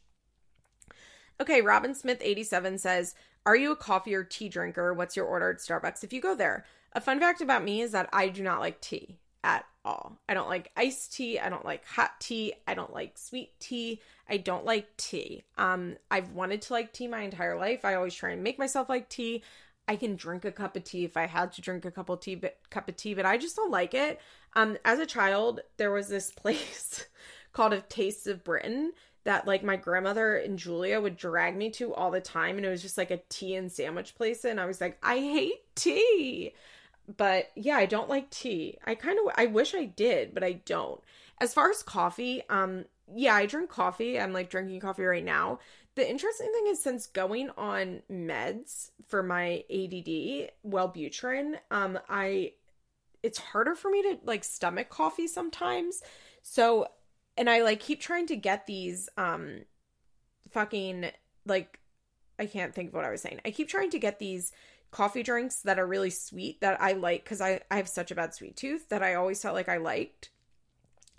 Okay, 1.41 1.61
Robin 1.61 1.95
Smith 1.95 2.19
87 2.21 2.77
says, 2.77 3.15
"Are 3.43 3.55
you 3.55 3.71
a 3.71 3.75
coffee 3.75 4.13
or 4.13 4.23
tea 4.23 4.49
drinker? 4.49 4.93
What's 4.93 5.15
your 5.15 5.25
order 5.25 5.49
at 5.49 5.57
Starbucks 5.57 6.03
if 6.03 6.13
you 6.13 6.21
go 6.21 6.35
there?" 6.35 6.65
A 6.91 7.01
fun 7.01 7.19
fact 7.19 7.41
about 7.41 7.63
me 7.63 7.81
is 7.81 7.93
that 7.93 8.09
I 8.13 8.27
do 8.27 8.43
not 8.43 8.59
like 8.59 8.79
tea 8.79 9.17
at 9.43 9.65
all. 9.85 10.19
I 10.27 10.33
don't 10.33 10.49
like 10.49 10.71
iced 10.75 11.13
tea. 11.13 11.39
I 11.39 11.49
don't 11.49 11.65
like 11.65 11.85
hot 11.85 12.19
tea. 12.19 12.53
I 12.67 12.73
don't 12.73 12.93
like 12.93 13.17
sweet 13.17 13.59
tea. 13.59 14.01
I 14.29 14.37
don't 14.37 14.65
like 14.65 14.95
tea. 14.97 15.43
Um, 15.57 15.97
I've 16.09 16.31
wanted 16.31 16.61
to 16.63 16.73
like 16.73 16.93
tea 16.93 17.07
my 17.07 17.21
entire 17.21 17.57
life. 17.57 17.85
I 17.85 17.95
always 17.95 18.13
try 18.13 18.31
and 18.31 18.43
make 18.43 18.59
myself 18.59 18.89
like 18.89 19.09
tea. 19.09 19.43
I 19.87 19.95
can 19.97 20.15
drink 20.15 20.45
a 20.45 20.51
cup 20.51 20.75
of 20.75 20.83
tea 20.83 21.03
if 21.03 21.17
I 21.17 21.25
had 21.25 21.51
to 21.53 21.61
drink 21.61 21.83
a 21.85 21.91
cup 21.91 22.09
of 22.09 22.21
tea, 22.21 22.35
but 22.35 22.57
cup 22.69 22.87
of 22.87 22.95
tea, 22.95 23.13
but 23.13 23.25
I 23.25 23.37
just 23.37 23.55
don't 23.55 23.71
like 23.71 23.93
it. 23.93 24.19
Um, 24.55 24.77
as 24.85 24.99
a 24.99 25.05
child, 25.05 25.59
there 25.77 25.91
was 25.91 26.07
this 26.07 26.31
place 26.35 27.05
called 27.51 27.73
a 27.73 27.81
Taste 27.81 28.27
of 28.27 28.43
Britain 28.43 28.93
that 29.25 29.47
like 29.47 29.63
my 29.63 29.75
grandmother 29.75 30.35
and 30.37 30.59
Julia 30.59 30.99
would 30.99 31.17
drag 31.17 31.55
me 31.55 31.69
to 31.71 31.93
all 31.93 32.11
the 32.11 32.21
time, 32.21 32.57
and 32.57 32.65
it 32.65 32.69
was 32.69 32.81
just 32.81 32.97
like 32.97 33.11
a 33.11 33.21
tea 33.29 33.55
and 33.55 33.71
sandwich 33.71 34.15
place, 34.15 34.45
and 34.45 34.59
I 34.59 34.65
was 34.65 34.81
like, 34.81 34.97
I 35.03 35.17
hate 35.17 35.75
tea. 35.75 36.53
But 37.17 37.51
yeah, 37.55 37.75
I 37.75 37.85
don't 37.85 38.09
like 38.09 38.29
tea. 38.29 38.77
I 38.85 38.95
kind 38.95 39.19
of 39.19 39.33
I 39.35 39.47
wish 39.47 39.75
I 39.75 39.85
did, 39.85 40.33
but 40.33 40.43
I 40.43 40.53
don't. 40.65 41.01
As 41.41 41.53
far 41.53 41.69
as 41.69 41.83
coffee, 41.83 42.41
um, 42.49 42.85
yeah, 43.13 43.35
I 43.35 43.45
drink 43.45 43.69
coffee. 43.69 44.19
I'm 44.19 44.33
like 44.33 44.49
drinking 44.49 44.79
coffee 44.79 45.03
right 45.03 45.23
now. 45.23 45.59
The 45.95 46.09
interesting 46.09 46.51
thing 46.53 46.67
is 46.67 46.81
since 46.81 47.05
going 47.07 47.49
on 47.57 48.01
meds 48.11 48.91
for 49.07 49.21
my 49.21 49.63
ADD, 49.69 50.51
Wellbutrin, 50.65 51.55
um, 51.69 51.99
I 52.09 52.53
it's 53.21 53.37
harder 53.37 53.75
for 53.75 53.89
me 53.89 54.01
to 54.03 54.17
like 54.23 54.43
stomach 54.43 54.89
coffee 54.89 55.27
sometimes. 55.27 56.01
So, 56.41 56.87
and 57.37 57.49
I 57.49 57.61
like 57.61 57.79
keep 57.79 58.01
trying 58.01 58.27
to 58.27 58.35
get 58.35 58.67
these 58.67 59.09
um 59.17 59.61
fucking 60.49 61.11
like 61.45 61.79
I 62.39 62.45
can't 62.45 62.73
think 62.73 62.89
of 62.89 62.95
what 62.95 63.05
I 63.05 63.11
was 63.11 63.21
saying. 63.21 63.39
I 63.45 63.51
keep 63.51 63.69
trying 63.69 63.91
to 63.91 63.99
get 63.99 64.19
these 64.19 64.51
coffee 64.93 65.23
drinks 65.23 65.57
that 65.61 65.79
are 65.79 65.87
really 65.87 66.09
sweet 66.09 66.61
that 66.61 66.81
I 66.81 66.93
like 66.93 67.25
cuz 67.25 67.41
I 67.41 67.61
I 67.69 67.77
have 67.77 67.89
such 67.89 68.11
a 68.11 68.15
bad 68.15 68.33
sweet 68.33 68.55
tooth 68.55 68.89
that 68.89 69.03
I 69.03 69.15
always 69.15 69.41
felt 69.41 69.55
like 69.55 69.67
I 69.69 69.77
liked 69.77 70.29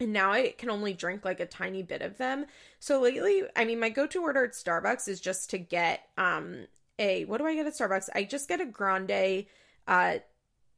and 0.01 0.13
now 0.13 0.33
I 0.33 0.55
can 0.57 0.71
only 0.71 0.93
drink 0.93 1.25
like 1.25 1.41
a 1.41 1.47
tiny 1.47 1.83
bit 1.83 2.03
of 2.03 2.19
them. 2.19 2.47
So 2.81 3.01
lately, 3.01 3.45
I 3.55 3.65
mean, 3.65 3.79
my 3.79 3.91
go-to 3.91 4.23
order 4.23 4.45
at 4.45 4.53
Starbucks 4.53 5.09
is 5.09 5.21
just 5.21 5.51
to 5.51 5.59
get 5.59 6.09
um 6.19 6.67
a 6.99 7.25
what 7.25 7.39
do 7.39 7.47
I 7.47 7.55
get 7.55 7.67
at 7.67 7.75
Starbucks? 7.75 8.09
I 8.15 8.25
just 8.25 8.49
get 8.49 8.61
a 8.61 8.67
grande 8.67 9.47
uh 9.87 10.19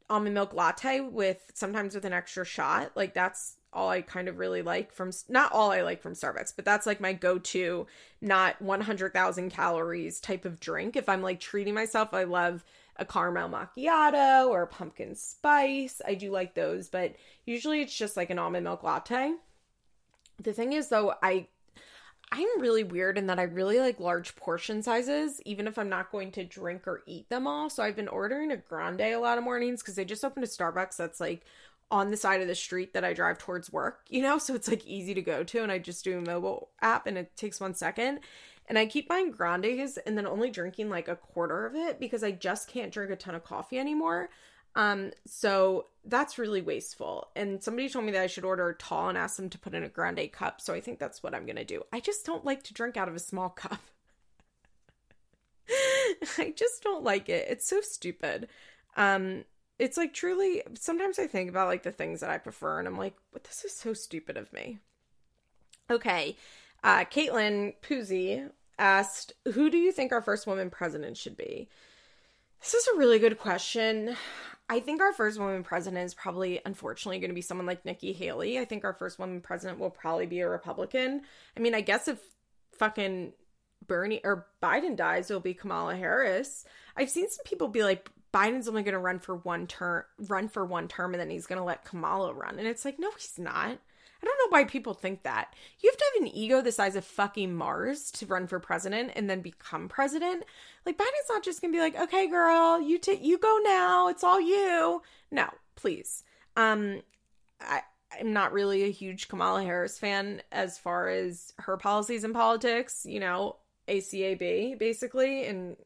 almond 0.09 0.35
milk 0.35 0.53
latte 0.53 1.01
with 1.01 1.51
sometimes 1.55 1.95
with 1.95 2.05
an 2.05 2.13
extra 2.13 2.45
shot. 2.45 2.93
Like 2.95 3.15
that's 3.15 3.57
all 3.73 3.91
I 3.91 4.01
kind 4.01 4.29
of 4.29 4.39
really 4.39 4.63
like 4.63 4.93
from 4.93 5.11
not 5.29 5.53
all 5.53 5.71
I 5.71 5.83
like 5.83 6.01
from 6.01 6.15
Starbucks, 6.15 6.55
but 6.55 6.65
that's 6.65 6.87
like 6.87 7.01
my 7.01 7.13
go-to 7.13 7.87
not 8.21 8.61
100,000 8.63 9.51
calories 9.51 10.21
type 10.21 10.45
of 10.45 10.61
drink. 10.61 10.97
If 10.97 11.09
I'm 11.09 11.23
like 11.23 11.41
treating 11.41 11.75
myself, 11.75 12.15
I 12.15 12.25
love 12.25 12.65
a 12.99 13.05
caramel 13.05 13.49
macchiato 13.49 14.49
or 14.49 14.67
pumpkin 14.67 15.15
spice. 15.15 16.01
I 16.07 16.15
do 16.15 16.31
like 16.31 16.55
those, 16.55 16.89
but 16.89 17.15
usually 17.45 17.83
it's 17.83 17.97
just 17.97 18.17
like 18.17 18.31
an 18.31 18.39
almond 18.39 18.65
milk 18.65 18.83
latte. 18.83 19.33
The 20.43 20.53
thing 20.53 20.73
is 20.73 20.89
though, 20.89 21.15
I 21.23 21.49
I'm 22.33 22.61
really 22.61 22.83
weird 22.83 23.19
in 23.19 23.27
that 23.29 23.39
I 23.39 23.45
really 23.45 23.79
like 23.79 24.01
large 24.01 24.35
portion 24.35 24.83
sizes, 24.83 25.41
even 25.45 25.69
if 25.69 25.79
I'm 25.79 25.89
not 25.89 26.11
going 26.11 26.33
to 26.33 26.45
drink 26.45 26.89
or 26.89 27.03
eat 27.07 27.29
them 27.29 27.47
all. 27.47 27.71
So 27.71 27.83
I've 27.83 27.95
been 27.95 28.09
ordering 28.09 28.51
a 28.51 28.57
grande 28.57 29.01
a 29.01 29.17
lot 29.17 29.39
of 29.39 29.45
mornings 29.45 29.81
because 29.81 29.95
they 29.95 30.05
just 30.05 30.25
opened 30.25 30.45
a 30.45 30.49
Starbucks 30.49 30.97
that's 30.97 31.21
like 31.21 31.43
on 31.89 32.11
the 32.11 32.17
side 32.17 32.43
of 32.43 32.49
the 32.49 32.55
street 32.55 32.95
that 32.95 33.05
I 33.05 33.13
drive 33.13 33.39
towards 33.39 33.73
work, 33.73 34.01
you 34.09 34.23
know? 34.23 34.39
So 34.39 34.55
it's 34.57 34.67
like 34.67 34.85
easy 34.87 35.15
to 35.15 35.23
go 35.23 35.45
to. 35.45 35.63
And 35.63 35.71
I 35.71 35.79
just 35.79 36.03
do 36.03 36.19
a 36.19 36.21
mobile 36.21 36.71
app 36.83 37.07
and 37.07 37.17
it 37.17 37.37
takes 37.37 37.61
one 37.61 37.75
second. 37.75 38.21
And 38.69 38.79
I 38.79 38.87
keep 38.87 39.09
buying 39.09 39.31
grandes 39.31 39.97
and 39.99 40.19
then 40.19 40.27
only 40.27 40.51
drinking 40.51 40.91
like 40.91 41.09
a 41.09 41.17
quarter 41.17 41.67
of 41.67 41.75
it 41.75 42.01
because 42.01 42.25
I 42.25 42.33
just 42.33 42.69
can't 42.69 42.93
drink 42.93 43.11
a 43.11 43.17
ton 43.17 43.35
of 43.35 43.45
coffee 43.45 43.79
anymore. 43.79 44.29
Um, 44.77 45.13
so 45.27 45.87
that's 46.05 46.39
really 46.39 46.61
wasteful. 46.61 47.29
And 47.35 47.63
somebody 47.63 47.89
told 47.89 48.05
me 48.05 48.13
that 48.13 48.23
I 48.23 48.27
should 48.27 48.45
order 48.45 48.69
a 48.69 48.75
tall 48.75 49.09
and 49.09 49.17
ask 49.17 49.37
them 49.37 49.49
to 49.51 49.59
put 49.59 49.75
in 49.75 49.83
a 49.83 49.89
grande 49.89 50.31
cup. 50.33 50.61
So 50.61 50.75
I 50.75 50.81
think 50.81 50.99
that's 50.99 51.23
what 51.23 51.35
I'm 51.35 51.47
gonna 51.47 51.65
do. 51.65 51.83
I 51.93 52.01
just 52.01 52.27
don't 52.27 52.45
like 52.45 52.63
to 52.65 52.75
drink 52.75 52.97
out 52.97 53.09
of 53.09 53.17
a 53.17 53.21
small 53.21 53.49
cup. 53.49 53.81
I 56.39 56.53
just 56.55 56.83
don't 56.83 57.03
like 57.03 57.29
it. 57.29 57.47
It's 57.49 57.67
so 57.67 57.81
stupid. 57.81 58.49
Um, 58.97 59.45
it's 59.79 59.97
like 59.97 60.13
truly 60.13 60.63
sometimes 60.75 61.19
I 61.19 61.27
think 61.27 61.51
about 61.51 61.69
like 61.69 61.83
the 61.83 61.93
things 61.93 62.21
that 62.21 62.31
I 62.31 62.39
prefer 62.39 62.79
and 62.79 62.87
I'm 62.87 62.99
like, 62.99 63.17
but 63.33 63.45
this 63.45 63.65
is 63.65 63.75
so 63.75 63.95
stupid 63.95 64.37
of 64.37 64.53
me. 64.53 64.79
Okay. 65.91 66.37
Uh, 66.85 67.05
Caitlin 67.05 67.75
Poozy 67.83 68.51
asked, 68.79 69.33
Who 69.53 69.71
do 69.71 69.79
you 69.79 69.93
think 69.93 70.13
our 70.13 70.23
first 70.23 70.47
woman 70.47 70.71
president 70.71 71.17
should 71.17 71.37
be? 71.37 71.69
This 72.61 72.75
is 72.75 72.89
a 72.89 72.99
really 72.99 73.19
good 73.19 73.39
question. 73.39 74.17
I 74.69 74.81
think 74.81 75.01
our 75.01 75.13
first 75.13 75.39
woman 75.39 75.63
president 75.63 76.05
is 76.05 76.15
probably, 76.15 76.61
unfortunately, 76.65 77.21
going 77.21 77.31
to 77.31 77.35
be 77.35 77.41
someone 77.41 77.67
like 77.67 77.85
Nikki 77.85 78.13
Haley. 78.13 78.59
I 78.59 78.65
think 78.65 78.85
our 78.85 78.95
first 78.95 79.19
woman 79.19 79.41
president 79.41 79.79
will 79.79 79.91
probably 79.91 80.27
be 80.27 80.41
a 80.41 80.49
Republican. 80.49 81.23
I 81.57 81.61
mean, 81.61 81.75
I 81.75 81.81
guess 81.83 82.09
if 82.09 82.19
fucking 82.73 83.33
Bernie 83.87 84.21
or 84.25 84.47
Biden 84.63 84.97
dies, 84.97 85.31
it'll 85.31 85.41
be 85.41 85.55
Kamala 85.55 85.95
Harris. 85.95 86.65
I've 86.97 87.11
seen 87.11 87.29
some 87.29 87.45
people 87.45 87.69
be 87.69 87.85
like, 87.85 88.11
Biden's 88.35 88.69
only 88.69 88.83
going 88.83 88.95
to 88.95 88.99
run 88.99 89.21
for 89.21 89.37
one 89.37 89.67
term, 89.67 90.05
run 90.19 90.49
for 90.49 90.65
one 90.65 90.89
term, 90.89 91.15
and 91.15 91.21
then 91.21 91.31
he's 91.31 91.47
going 91.47 91.59
to 91.59 91.65
let 91.65 91.85
Kamala 91.85 92.35
run. 92.35 92.59
And 92.59 92.67
it's 92.67 92.85
like, 92.85 92.99
no, 92.99 93.11
he's 93.17 93.39
not. 93.39 93.79
I 94.23 94.27
don't 94.27 94.39
know 94.39 94.57
why 94.57 94.65
people 94.65 94.95
think 94.95 95.23
that. 95.25 95.55
You 95.81 95.91
have 95.91 95.97
to 95.99 96.05
have 96.15 96.23
an 96.23 96.37
ego 96.37 96.63
the 96.63 96.73
size 96.73 96.97
of 96.97 97.05
fucking 97.05 97.55
Mars 97.55 98.11
to 98.13 98.27
run 98.27 98.47
for 98.47 98.59
president 98.59 99.13
and 99.15 99.29
then 99.29 99.41
become 99.41 99.89
president. 99.89 100.45
Like 100.85 100.97
Biden's 100.97 101.29
not 101.29 101.45
just 101.45 101.61
gonna 101.61 101.73
be 101.73 101.81
like, 101.81 101.99
okay, 101.99 102.29
girl, 102.29 102.81
you 102.81 102.99
take 102.99 103.23
you 103.23 103.39
go 103.39 103.59
now. 103.63 104.09
It's 104.09 104.25
all 104.25 104.41
you. 104.41 105.03
No, 105.31 105.49
please. 105.75 106.25
Um, 106.57 107.03
I 107.61 107.83
I'm 108.19 108.33
not 108.33 108.53
really 108.53 108.85
a 108.85 108.91
huge 108.91 109.29
Kamala 109.29 109.63
Harris 109.63 109.99
fan 109.99 110.43
as 110.53 110.79
far 110.79 111.09
as 111.09 111.53
her 111.59 111.77
policies 111.77 112.25
in 112.25 112.33
politics. 112.33 113.05
You 113.05 113.21
know, 113.21 113.57
ACAB 113.89 114.79
basically, 114.79 115.47
and 115.47 115.77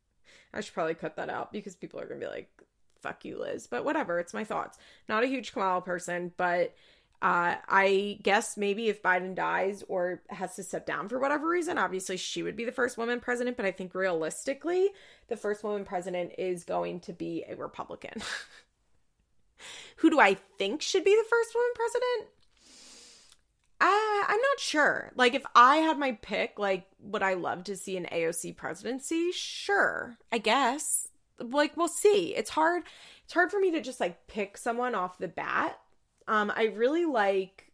I 0.52 0.60
should 0.60 0.74
probably 0.74 0.94
cut 0.94 1.16
that 1.16 1.30
out 1.30 1.52
because 1.52 1.76
people 1.76 2.00
are 2.00 2.06
gonna 2.06 2.20
be 2.20 2.26
like, 2.26 2.50
"Fuck 3.00 3.24
you, 3.24 3.38
Liz." 3.38 3.66
But 3.66 3.84
whatever. 3.84 4.18
It's 4.18 4.34
my 4.34 4.44
thoughts. 4.44 4.78
Not 5.08 5.24
a 5.24 5.28
huge 5.28 5.52
Kamala 5.52 5.80
person, 5.80 6.32
but 6.36 6.74
uh, 7.20 7.56
I 7.68 8.18
guess 8.22 8.56
maybe 8.56 8.88
if 8.88 9.02
Biden 9.02 9.34
dies 9.34 9.82
or 9.88 10.22
has 10.28 10.54
to 10.54 10.62
step 10.62 10.86
down 10.86 11.08
for 11.08 11.18
whatever 11.18 11.48
reason, 11.48 11.76
obviously 11.76 12.16
she 12.16 12.44
would 12.44 12.54
be 12.54 12.64
the 12.64 12.72
first 12.72 12.96
woman 12.96 13.18
president. 13.18 13.56
But 13.56 13.66
I 13.66 13.72
think 13.72 13.94
realistically, 13.94 14.90
the 15.26 15.36
first 15.36 15.64
woman 15.64 15.84
president 15.84 16.32
is 16.38 16.64
going 16.64 17.00
to 17.00 17.12
be 17.12 17.44
a 17.48 17.56
Republican. 17.56 18.22
Who 19.96 20.10
do 20.10 20.20
I 20.20 20.36
think 20.58 20.80
should 20.80 21.02
be 21.02 21.16
the 21.16 21.28
first 21.28 21.54
woman 21.54 21.70
president? 21.74 22.30
Uh, 23.80 24.24
I'm 24.28 24.40
not 24.40 24.60
sure. 24.60 25.10
Like, 25.16 25.34
if 25.34 25.44
I 25.56 25.76
had 25.76 25.98
my 25.98 26.12
pick, 26.12 26.58
like, 26.58 26.86
would 27.00 27.22
I 27.22 27.34
love 27.34 27.64
to 27.64 27.76
see 27.76 27.96
an 27.96 28.06
AOC 28.12 28.56
presidency? 28.56 29.32
Sure, 29.32 30.16
I 30.30 30.38
guess. 30.38 31.08
Like, 31.40 31.76
we'll 31.76 31.88
see. 31.88 32.34
It's 32.36 32.50
hard. 32.50 32.84
It's 33.24 33.34
hard 33.34 33.50
for 33.50 33.58
me 33.58 33.72
to 33.72 33.80
just 33.80 34.00
like 34.00 34.26
pick 34.26 34.56
someone 34.56 34.94
off 34.94 35.18
the 35.18 35.28
bat 35.28 35.78
um, 36.28 36.52
I 36.54 36.64
really 36.66 37.06
like 37.06 37.72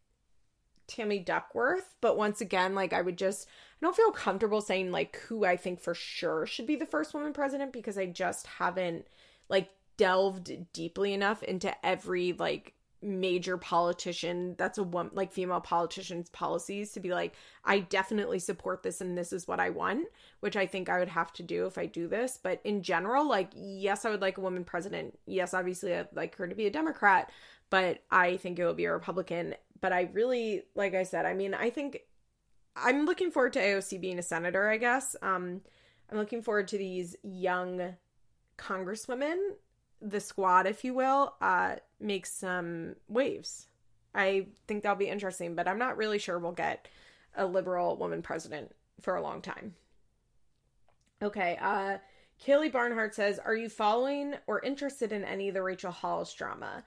Tammy 0.86 1.18
Duckworth, 1.18 1.97
but 2.01 2.16
once 2.16 2.40
again, 2.40 2.74
like 2.74 2.93
I 2.93 3.02
would 3.02 3.18
just 3.18 3.48
I 3.48 3.86
don't 3.86 3.97
feel 3.97 4.12
comfortable 4.12 4.60
saying 4.60 4.93
like 4.93 5.16
who 5.28 5.44
I 5.44 5.56
think 5.56 5.81
for 5.81 5.94
sure 5.94 6.47
should 6.47 6.66
be 6.66 6.76
the 6.76 6.86
first 6.86 7.12
woman 7.12 7.32
president 7.32 7.72
because 7.72 7.98
I 7.98 8.06
just 8.06 8.47
haven't 8.47 9.06
like 9.48 9.70
delved 9.97 10.72
deeply 10.72 11.12
enough 11.12 11.43
into 11.43 11.74
every 11.85 12.32
like 12.32 12.74
major 13.05 13.59
politician 13.59 14.55
that's 14.56 14.78
a 14.78 14.82
one 14.82 15.10
like 15.12 15.31
female 15.31 15.60
politicians 15.60 16.31
policies 16.31 16.93
to 16.93 17.01
be 17.01 17.10
like 17.10 17.35
I 17.62 17.81
definitely 17.81 18.39
support 18.39 18.82
this 18.82 19.02
and 19.02 19.16
this 19.16 19.31
is 19.31 19.47
what 19.47 19.60
I 19.60 19.70
want 19.70 20.06
which 20.40 20.56
I 20.56 20.66
think 20.66 20.89
I 20.89 20.98
would 20.98 21.09
have 21.09 21.32
to 21.35 21.43
do 21.43 21.66
if 21.66 21.76
I 21.76 21.86
do 21.86 22.09
this. 22.09 22.39
But 22.43 22.60
in 22.64 22.82
general 22.82 23.28
like 23.28 23.51
yes 23.55 24.05
I 24.05 24.10
would 24.10 24.22
like 24.22 24.39
a 24.39 24.43
woman 24.43 24.64
president. 24.64 25.18
Yes 25.26 25.52
obviously 25.52 25.94
I'd 25.94 26.09
like 26.14 26.36
her 26.36 26.48
to 26.48 26.55
be 26.55 26.66
a 26.66 26.70
democrat 26.70 27.31
but 27.70 28.03
I 28.11 28.36
think 28.36 28.59
it 28.59 28.65
will 28.65 28.74
be 28.74 28.85
a 28.85 28.93
Republican. 28.93 29.55
But 29.81 29.93
I 29.93 30.11
really, 30.12 30.62
like 30.74 30.95
I 30.95 31.03
said, 31.03 31.27
I 31.27 31.35
mean, 31.35 31.55
I 31.55 31.70
think 31.70 32.01
I'm 32.77 33.07
looking 33.07 33.31
forward 33.31 33.53
to 33.55 33.61
AOC 33.61 34.01
being 34.01 34.19
a 34.19 34.23
senator, 34.23 34.69
I 34.69 34.77
guess. 34.77 35.16
Um, 35.23 35.61
I'm 36.11 36.19
looking 36.19 36.43
forward 36.43 36.69
to 36.69 36.78
these 36.78 37.16
young 37.23 37.95
congresswomen, 38.59 39.36
the 40.01 40.20
squad, 40.20 40.66
if 40.66 40.85
you 40.85 40.95
will, 40.95 41.35
uh, 41.41 41.77
make 42.01 42.27
some 42.27 42.97
waves. 43.09 43.66
I 44.15 44.47
think 44.69 44.82
that'll 44.82 44.97
be 44.97 45.09
interesting, 45.09 45.55
but 45.55 45.66
I'm 45.66 45.78
not 45.78 45.97
really 45.97 46.19
sure 46.19 46.39
we'll 46.39 46.53
get 46.53 46.89
a 47.36 47.47
liberal 47.47 47.97
woman 47.97 48.23
president 48.23 48.73
for 49.01 49.16
a 49.16 49.23
long 49.23 49.43
time. 49.43 49.74
Okay, 51.23 51.59
uh, 51.61 51.99
Kaylee 52.45 52.73
Barnhart 52.73 53.15
says, 53.15 53.39
Are 53.39 53.57
you 53.57 53.69
following 53.69 54.35
or 54.47 54.61
interested 54.61 55.12
in 55.12 55.24
any 55.24 55.49
of 55.49 55.55
the 55.55 55.62
Rachel 55.62 55.91
Hollis 55.91 56.32
drama? 56.35 56.85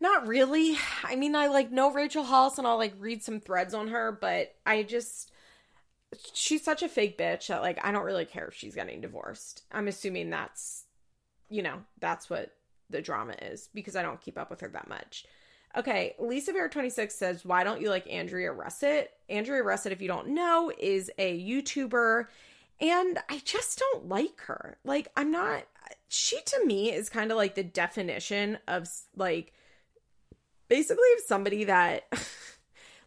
Not 0.00 0.26
really. 0.26 0.76
I 1.04 1.16
mean, 1.16 1.34
I 1.34 1.46
like 1.48 1.70
know 1.72 1.90
Rachel 1.90 2.24
Hollis 2.24 2.58
and 2.58 2.66
I'll 2.66 2.76
like 2.76 2.94
read 2.98 3.22
some 3.22 3.40
threads 3.40 3.74
on 3.74 3.88
her, 3.88 4.16
but 4.20 4.54
I 4.64 4.82
just 4.82 5.32
she's 6.32 6.62
such 6.62 6.82
a 6.82 6.88
fake 6.88 7.18
bitch 7.18 7.48
that 7.48 7.62
like 7.62 7.84
I 7.84 7.92
don't 7.92 8.04
really 8.04 8.24
care 8.24 8.46
if 8.46 8.54
she's 8.54 8.74
getting 8.74 9.00
divorced. 9.00 9.62
I'm 9.72 9.88
assuming 9.88 10.30
that's 10.30 10.84
you 11.48 11.62
know, 11.62 11.82
that's 12.00 12.28
what 12.28 12.52
the 12.90 13.02
drama 13.02 13.34
is 13.40 13.68
because 13.74 13.96
I 13.96 14.02
don't 14.02 14.20
keep 14.20 14.38
up 14.38 14.50
with 14.50 14.60
her 14.60 14.68
that 14.68 14.88
much. 14.88 15.24
Okay, 15.76 16.14
Lisa 16.18 16.52
Bear 16.52 16.68
26 16.68 17.14
says, 17.14 17.44
Why 17.44 17.62
don't 17.64 17.80
you 17.80 17.90
like 17.90 18.10
Andrea 18.10 18.52
Russett? 18.52 19.10
Andrea 19.28 19.62
Russett, 19.62 19.92
if 19.92 20.00
you 20.00 20.08
don't 20.08 20.28
know, 20.28 20.72
is 20.78 21.10
a 21.18 21.38
YouTuber, 21.38 22.26
and 22.80 23.18
I 23.28 23.40
just 23.44 23.78
don't 23.78 24.08
like 24.08 24.40
her. 24.42 24.78
Like, 24.84 25.08
I'm 25.16 25.30
not, 25.30 25.64
she 26.08 26.40
to 26.40 26.64
me 26.64 26.92
is 26.92 27.08
kind 27.08 27.30
of 27.30 27.36
like 27.36 27.54
the 27.54 27.62
definition 27.62 28.58
of 28.66 28.88
like 29.14 29.52
basically 30.68 31.08
of 31.16 31.24
somebody 31.26 31.64
that 31.64 32.04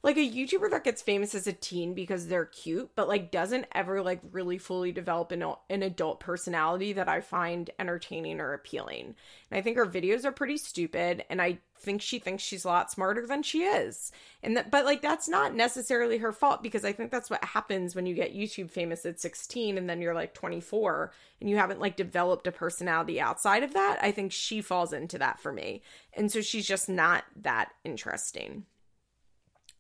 like 0.01 0.15
a 0.15 0.19
YouTuber 0.19 0.71
that 0.71 0.85
gets 0.85 1.01
famous 1.01 1.35
as 1.35 1.45
a 1.45 1.53
teen 1.53 1.93
because 1.93 2.27
they're 2.27 2.45
cute, 2.45 2.89
but 2.95 3.09
like 3.09 3.31
doesn't 3.31 3.65
ever 3.73 4.01
like 4.01 4.21
really 4.31 4.57
fully 4.57 4.93
develop 4.93 5.31
an, 5.33 5.43
an 5.69 5.83
adult 5.83 6.21
personality 6.21 6.93
that 6.93 7.09
I 7.09 7.19
find 7.19 7.69
entertaining 7.77 8.39
or 8.39 8.53
appealing. 8.53 9.15
And 9.51 9.57
I 9.57 9.61
think 9.61 9.75
her 9.75 9.85
videos 9.85 10.23
are 10.23 10.31
pretty 10.31 10.57
stupid, 10.57 11.25
and 11.29 11.41
I 11.41 11.59
think 11.79 12.01
she 12.01 12.17
thinks 12.17 12.43
she's 12.43 12.63
a 12.63 12.69
lot 12.69 12.91
smarter 12.91 13.27
than 13.27 13.43
she 13.43 13.63
is. 13.63 14.13
And 14.41 14.55
that, 14.55 14.71
but 14.71 14.85
like 14.85 15.01
that's 15.01 15.27
not 15.27 15.53
necessarily 15.53 16.17
her 16.19 16.31
fault 16.31 16.63
because 16.63 16.85
I 16.85 16.93
think 16.93 17.11
that's 17.11 17.29
what 17.29 17.43
happens 17.43 17.93
when 17.93 18.05
you 18.05 18.15
get 18.15 18.35
YouTube 18.35 18.71
famous 18.71 19.05
at 19.05 19.19
16 19.19 19.77
and 19.77 19.89
then 19.89 20.01
you're 20.01 20.13
like 20.13 20.33
24 20.33 21.11
and 21.41 21.49
you 21.49 21.57
haven't 21.57 21.79
like 21.79 21.97
developed 21.97 22.47
a 22.47 22.51
personality 22.51 23.19
outside 23.19 23.63
of 23.63 23.73
that. 23.73 23.97
I 24.01 24.11
think 24.11 24.31
she 24.31 24.61
falls 24.61 24.93
into 24.93 25.17
that 25.19 25.39
for 25.39 25.51
me. 25.51 25.81
And 26.13 26.31
so 26.31 26.41
she's 26.41 26.67
just 26.67 26.87
not 26.89 27.25
that 27.41 27.71
interesting. 27.83 28.65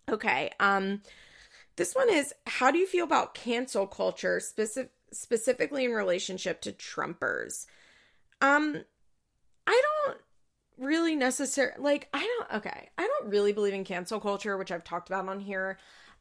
Okay. 0.09 0.51
Um 0.59 1.01
this 1.75 1.95
one 1.95 2.09
is 2.09 2.33
how 2.45 2.71
do 2.71 2.77
you 2.77 2.87
feel 2.87 3.05
about 3.05 3.33
cancel 3.33 3.87
culture 3.87 4.39
specific 4.39 4.91
specifically 5.11 5.85
in 5.85 5.91
relationship 5.91 6.61
to 6.61 6.71
Trumpers? 6.71 7.65
Um 8.41 8.83
I 9.65 9.81
don't 10.05 10.17
really 10.77 11.15
necessarily 11.15 11.81
like 11.81 12.09
I 12.13 12.19
don't 12.19 12.57
okay. 12.59 12.89
I 12.97 13.07
don't 13.07 13.31
really 13.31 13.53
believe 13.53 13.73
in 13.73 13.83
cancel 13.83 14.19
culture, 14.19 14.57
which 14.57 14.71
I've 14.71 14.83
talked 14.83 15.09
about 15.09 15.27
on 15.27 15.39
here. 15.39 15.77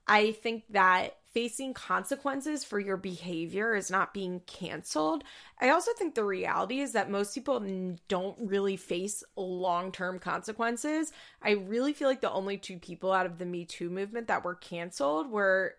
I 0.09 0.33
think 0.33 0.65
that 0.71 1.17
facing 1.35 1.75
consequences 1.75 2.65
for 2.65 2.81
your 2.81 2.97
behavior 2.97 3.75
is 3.75 3.91
not 3.91 4.15
being 4.15 4.41
canceled. 4.47 5.23
I 5.61 5.69
also 5.69 5.93
think 5.93 6.15
the 6.15 6.25
reality 6.25 6.81
is 6.81 6.93
that 6.93 7.11
most 7.11 7.35
people 7.35 7.61
don't 8.09 8.37
really 8.41 8.77
face 8.77 9.23
long 9.37 9.93
term 9.93 10.19
consequences. 10.19 11.13
I 11.43 11.51
really 11.51 11.93
feel 11.93 12.09
like 12.09 12.23
the 12.23 12.33
only 12.33 12.57
two 12.57 12.79
people 12.79 13.13
out 13.13 13.27
of 13.27 13.39
the 13.39 13.47
Me 13.47 13.67
Too 13.67 13.91
movement 13.91 14.29
that 14.29 14.45
were 14.45 14.55
canceled 14.55 15.31
were 15.31 15.75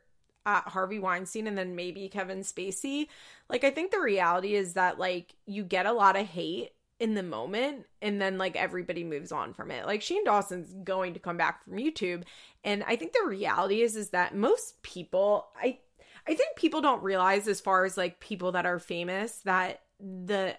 uh, 0.46 0.62
Harvey 0.62 1.00
Weinstein 1.00 1.48
and 1.48 1.58
then 1.58 1.76
maybe 1.76 2.08
Kevin 2.08 2.40
Spacey. 2.40 3.08
Like, 3.50 3.64
I 3.64 3.72
think 3.72 3.92
the 3.92 4.00
reality 4.00 4.56
is 4.56 4.74
that, 4.74 5.00
like, 5.00 5.36
you 5.46 5.64
get 5.64 5.86
a 5.86 5.92
lot 5.92 6.16
of 6.16 6.28
hate 6.28 6.72
in 7.00 7.14
the 7.14 7.24
moment 7.24 7.86
and 8.02 8.22
then 8.22 8.38
like 8.38 8.56
everybody 8.56 9.04
moves 9.04 9.32
on 9.32 9.54
from 9.54 9.72
it. 9.72 9.86
Like 9.86 10.02
Shane 10.02 10.26
Dawson's 10.26 10.74
going 10.84 11.14
to 11.14 11.20
come 11.20 11.38
back 11.38 11.64
from 11.64 11.78
YouTube 11.78 12.24
and 12.64 12.84
I 12.84 12.96
think 12.96 13.14
the 13.14 13.28
reality 13.28 13.82
is 13.82 13.96
is 13.96 14.10
that 14.10 14.36
most 14.36 14.82
people 14.84 15.48
I 15.56 15.80
I 16.28 16.36
think 16.36 16.56
people 16.56 16.82
don't 16.82 17.02
realize 17.02 17.48
as 17.48 17.62
far 17.62 17.86
as 17.86 17.98
like 17.98 18.20
people 18.20 18.52
that 18.52 18.66
are 18.66 18.80
famous 18.80 19.38
that 19.46 19.82
the 20.00 20.58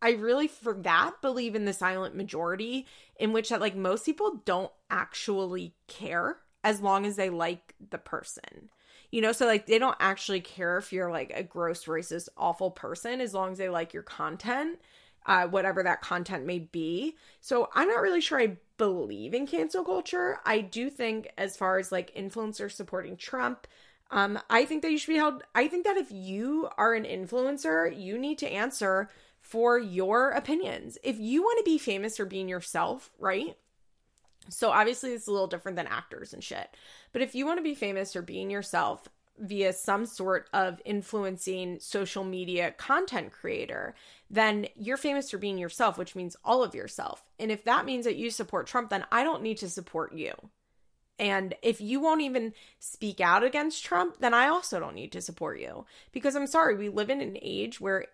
I 0.00 0.10
really 0.10 0.46
for 0.46 0.74
that 0.74 1.20
believe 1.22 1.54
in 1.54 1.64
the 1.64 1.72
silent 1.72 2.14
majority 2.14 2.86
in 3.18 3.32
which 3.32 3.48
that 3.48 3.60
like 3.60 3.74
most 3.74 4.04
people 4.04 4.42
don't 4.44 4.70
actually 4.90 5.74
care 5.88 6.36
as 6.62 6.80
long 6.80 7.06
as 7.06 7.16
they 7.16 7.30
like 7.30 7.74
the 7.90 7.98
person. 7.98 8.70
You 9.10 9.22
know, 9.22 9.32
so 9.32 9.46
like 9.46 9.66
they 9.66 9.78
don't 9.78 9.96
actually 10.00 10.40
care 10.40 10.76
if 10.76 10.92
you're 10.92 11.10
like 11.10 11.32
a 11.34 11.42
gross 11.42 11.86
racist 11.86 12.28
awful 12.36 12.70
person 12.70 13.20
as 13.22 13.32
long 13.32 13.52
as 13.52 13.58
they 13.58 13.70
like 13.70 13.94
your 13.94 14.02
content 14.02 14.78
uh, 15.28 15.46
whatever 15.46 15.82
that 15.82 16.00
content 16.00 16.46
may 16.46 16.58
be. 16.58 17.14
So 17.40 17.68
I'm 17.74 17.86
not 17.86 18.00
really 18.00 18.22
sure 18.22 18.40
I 18.40 18.56
believe 18.78 19.34
in 19.34 19.46
cancel 19.46 19.84
culture. 19.84 20.38
I 20.46 20.62
do 20.62 20.88
think, 20.88 21.30
as 21.36 21.56
far 21.56 21.78
as 21.78 21.92
like 21.92 22.14
influencers 22.16 22.72
supporting 22.72 23.16
Trump, 23.16 23.66
um, 24.10 24.38
I 24.48 24.64
think 24.64 24.80
that 24.82 24.90
you 24.90 24.96
should 24.96 25.12
be 25.12 25.18
held. 25.18 25.44
I 25.54 25.68
think 25.68 25.84
that 25.84 25.98
if 25.98 26.10
you 26.10 26.70
are 26.78 26.94
an 26.94 27.04
influencer, 27.04 27.94
you 27.94 28.18
need 28.18 28.38
to 28.38 28.50
answer 28.50 29.10
for 29.42 29.78
your 29.78 30.30
opinions. 30.30 30.96
If 31.04 31.18
you 31.18 31.42
want 31.42 31.58
to 31.58 31.70
be 31.70 31.78
famous 31.78 32.16
for 32.16 32.24
being 32.24 32.48
yourself, 32.48 33.10
right? 33.18 33.56
So 34.48 34.70
obviously 34.70 35.10
it's 35.12 35.26
a 35.26 35.30
little 35.30 35.46
different 35.46 35.76
than 35.76 35.86
actors 35.86 36.32
and 36.32 36.42
shit. 36.42 36.74
But 37.12 37.20
if 37.20 37.34
you 37.34 37.44
want 37.44 37.58
to 37.58 37.62
be 37.62 37.74
famous 37.74 38.16
or 38.16 38.22
being 38.22 38.50
yourself, 38.50 39.08
via 39.40 39.72
some 39.72 40.04
sort 40.06 40.48
of 40.52 40.80
influencing 40.84 41.78
social 41.80 42.24
media 42.24 42.72
content 42.72 43.32
creator, 43.32 43.94
then 44.30 44.66
you're 44.76 44.96
famous 44.96 45.30
for 45.30 45.38
being 45.38 45.58
yourself, 45.58 45.96
which 45.96 46.14
means 46.14 46.36
all 46.44 46.62
of 46.62 46.74
yourself. 46.74 47.22
And 47.38 47.50
if 47.50 47.64
that 47.64 47.86
means 47.86 48.04
that 48.04 48.16
you 48.16 48.30
support 48.30 48.66
Trump, 48.66 48.90
then 48.90 49.04
I 49.10 49.24
don't 49.24 49.42
need 49.42 49.58
to 49.58 49.68
support 49.68 50.12
you. 50.12 50.32
And 51.18 51.54
if 51.62 51.80
you 51.80 51.98
won't 52.00 52.20
even 52.20 52.52
speak 52.78 53.20
out 53.20 53.42
against 53.42 53.84
Trump, 53.84 54.18
then 54.20 54.34
I 54.34 54.48
also 54.48 54.78
don't 54.78 54.94
need 54.94 55.12
to 55.12 55.20
support 55.20 55.58
you. 55.58 55.84
Because 56.12 56.36
I'm 56.36 56.46
sorry, 56.46 56.76
we 56.76 56.88
live 56.88 57.10
in 57.10 57.20
an 57.20 57.38
age 57.42 57.80
where 57.80 58.06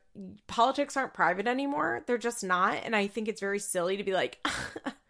politics 0.47 0.97
aren't 0.97 1.13
private 1.13 1.47
anymore. 1.47 2.03
They're 2.07 2.17
just 2.17 2.43
not. 2.43 2.79
And 2.83 2.97
I 2.97 3.09
think 3.09 3.29
it's 3.29 3.41
very 3.41 3.59
silly 3.59 3.97
to 3.97 4.05
be 4.05 4.15
like, 4.15 4.47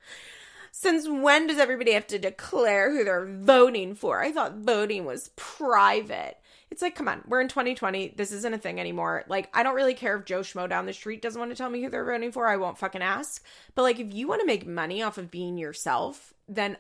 Since 0.77 1.09
when 1.09 1.47
does 1.47 1.59
everybody 1.59 1.93
have 1.93 2.09
to 2.09 2.19
declare 2.19 2.91
who 2.91 3.05
they're 3.05 3.27
voting 3.27 3.95
for? 3.95 4.21
I 4.21 4.33
thought 4.33 4.57
voting 4.57 5.05
was 5.05 5.31
private. 5.37 6.37
It's 6.75 6.83
like, 6.83 6.97
come 6.97 7.07
on, 7.07 7.23
we're 7.29 7.41
in 7.41 7.47
2020. 7.47 8.15
This 8.17 8.33
isn't 8.33 8.53
a 8.53 8.59
thing 8.59 8.81
anymore. 8.81 9.23
Like, 9.29 9.49
I 9.55 9.63
don't 9.63 9.77
really 9.77 9.95
care 9.95 10.17
if 10.17 10.25
Joe 10.25 10.41
Schmo 10.41 10.69
down 10.69 10.87
the 10.87 10.93
street 10.93 11.23
doesn't 11.23 11.39
want 11.39 11.53
to 11.53 11.57
tell 11.57 11.71
me 11.71 11.81
who 11.81 11.89
they're 11.89 12.05
voting 12.05 12.33
for. 12.33 12.49
I 12.49 12.57
won't 12.57 12.79
fucking 12.79 13.01
ask. 13.01 13.45
But, 13.77 13.83
like, 13.83 14.01
if 14.01 14.13
you 14.13 14.27
want 14.27 14.41
to 14.41 14.47
make 14.47 14.67
money 14.67 15.01
off 15.01 15.17
of 15.17 15.31
being 15.31 15.57
yourself, 15.57 16.35
then 16.49 16.77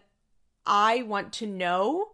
I 0.67 1.03
want 1.03 1.33
to 1.35 1.47
know 1.47 2.09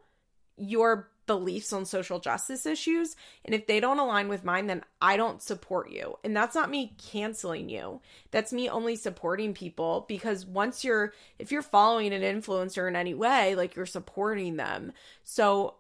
your 0.59 1.09
beliefs 1.27 1.73
on 1.73 1.87
social 1.87 2.21
justice 2.21 2.67
issues. 2.67 3.17
And 3.47 3.55
if 3.55 3.67
they 3.67 3.81
don't 3.81 3.99
align 3.99 4.29
with 4.29 4.45
mine, 4.45 4.67
then 4.67 4.85
I 5.01 5.17
don't 5.17 5.41
support 5.41 5.91
you. 5.91 6.19
And 6.23 6.37
that's 6.37 6.55
not 6.55 6.69
me 6.69 6.95
canceling 7.11 7.71
you. 7.71 8.03
That's 8.31 8.53
me 8.53 8.69
only 8.69 8.95
supporting 8.95 9.55
people 9.55 10.05
because 10.07 10.45
once 10.45 10.85
you're, 10.85 11.15
if 11.39 11.51
you're 11.51 11.63
following 11.63 12.13
an 12.13 12.21
influencer 12.21 12.87
in 12.87 12.95
any 12.95 13.15
way, 13.15 13.55
like 13.55 13.75
you're 13.75 13.87
supporting 13.87 14.57
them. 14.57 14.93
So 15.25 15.77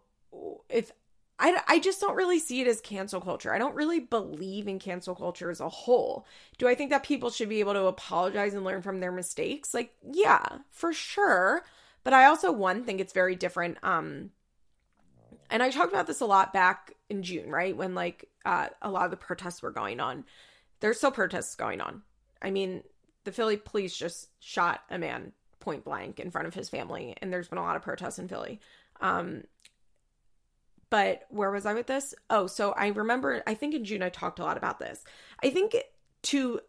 if 0.71 0.93
I, 1.41 1.61
I 1.67 1.79
just 1.79 2.01
don't 2.01 2.17
really 2.17 2.39
see 2.39 2.61
it 2.61 2.67
as 2.67 2.81
cancel 2.81 3.21
culture. 3.21 3.53
I 3.53 3.59
don't 3.59 3.75
really 3.75 3.99
believe 3.99 4.69
in 4.69 4.79
cancel 4.79 5.15
culture 5.15 5.51
as 5.51 5.61
a 5.61 5.69
whole. 5.69 6.27
Do 6.59 6.69
I 6.69 6.75
think 6.75 6.91
that 6.91 7.03
people 7.03 7.31
should 7.31 7.49
be 7.49 7.61
able 7.61 7.73
to 7.73 7.87
apologize 7.87 8.55
and 8.55 8.63
learn 8.63 8.83
from 8.83 9.01
their 9.01 9.11
mistakes? 9.11 9.75
Like, 9.75 9.95
yeah, 10.13 10.59
for 10.71 10.93
sure. 10.93 11.65
But 12.05 12.13
I 12.13 12.27
also, 12.27 12.53
one, 12.53 12.85
think 12.85 13.01
it's 13.01 13.13
very 13.13 13.37
different 13.37 13.79
um, 13.83 14.31
and 15.51 15.63
I 15.63 15.71
talked 15.71 15.93
about 15.93 16.07
this 16.07 16.21
a 16.21 16.27
lot 16.27 16.53
back 16.53 16.95
in 17.09 17.23
June, 17.23 17.51
right? 17.51 17.77
When 17.77 17.95
like 17.95 18.29
uh, 18.45 18.69
a 18.81 18.91
lot 18.91 19.05
of 19.05 19.11
the 19.11 19.17
protests 19.17 19.63
were 19.63 19.73
going 19.73 20.01
on. 20.01 20.25
There's 20.79 20.99
still 20.99 21.11
protests 21.11 21.57
going 21.57 21.81
on. 21.81 22.03
I 22.41 22.51
mean, 22.51 22.83
the 23.25 23.33
Philly 23.33 23.57
police 23.57 23.95
just 23.95 24.29
shot 24.39 24.81
a 24.89 24.99
man 24.99 25.33
point 25.59 25.85
blank 25.85 26.21
in 26.21 26.31
front 26.31 26.49
of 26.49 26.55
his 26.55 26.71
family, 26.71 27.15
and 27.21 27.33
there's 27.33 27.49
been 27.49 27.59
a 27.59 27.63
lot 27.63 27.77
of 27.77 27.83
protests 27.83 28.19
in 28.19 28.29
Philly. 28.29 28.61
Um, 29.01 29.43
but 30.91 31.23
where 31.31 31.51
was 31.51 31.67
I 31.67 31.75
with 31.75 31.87
this? 31.87 32.15
Oh, 32.29 32.47
so 32.47 32.73
I 32.73 32.89
remember, 32.89 33.43
I 33.47 33.55
think 33.55 33.75
in 33.75 33.85
June 33.85 34.03
I 34.03 34.09
talked 34.09 34.41
a 34.41 34.45
lot 34.45 34.57
about 34.57 34.79
this. 34.79 35.05
I 35.43 35.51
think 35.51 35.77
to 36.25 36.61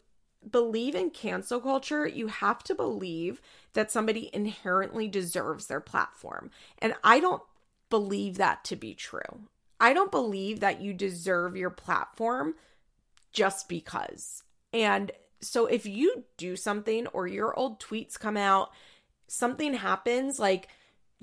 believe 0.49 0.95
in 0.95 1.09
cancel 1.09 1.59
culture, 1.59 2.07
you 2.07 2.27
have 2.27 2.63
to 2.63 2.75
believe 2.75 3.41
that 3.73 3.91
somebody 3.91 4.29
inherently 4.33 5.07
deserves 5.07 5.67
their 5.67 5.79
platform. 5.79 6.51
And 6.79 6.95
I 7.03 7.19
don't 7.19 7.43
believe 7.89 8.37
that 8.37 8.63
to 8.65 8.75
be 8.75 8.93
true. 8.93 9.47
I 9.79 9.93
don't 9.93 10.11
believe 10.11 10.59
that 10.59 10.81
you 10.81 10.93
deserve 10.93 11.57
your 11.57 11.69
platform 11.71 12.55
just 13.33 13.67
because. 13.67 14.43
And 14.73 15.11
so 15.41 15.65
if 15.65 15.85
you 15.85 16.25
do 16.37 16.55
something 16.55 17.07
or 17.07 17.27
your 17.27 17.57
old 17.57 17.79
tweets 17.79 18.19
come 18.19 18.37
out, 18.37 18.69
something 19.27 19.73
happens, 19.73 20.39
like 20.39 20.67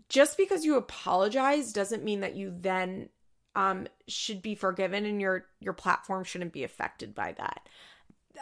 just 0.09 0.37
because 0.37 0.65
you 0.65 0.77
apologize 0.77 1.73
doesn't 1.73 2.05
mean 2.05 2.21
that 2.21 2.37
you 2.37 2.55
then 2.57 3.09
um 3.55 3.87
should 4.07 4.43
be 4.43 4.55
forgiven 4.55 5.05
and 5.05 5.21
your 5.21 5.47
your 5.61 5.73
platform 5.73 6.25
shouldn't 6.25 6.53
be 6.53 6.65
affected 6.65 7.15
by 7.15 7.33
that. 7.33 7.69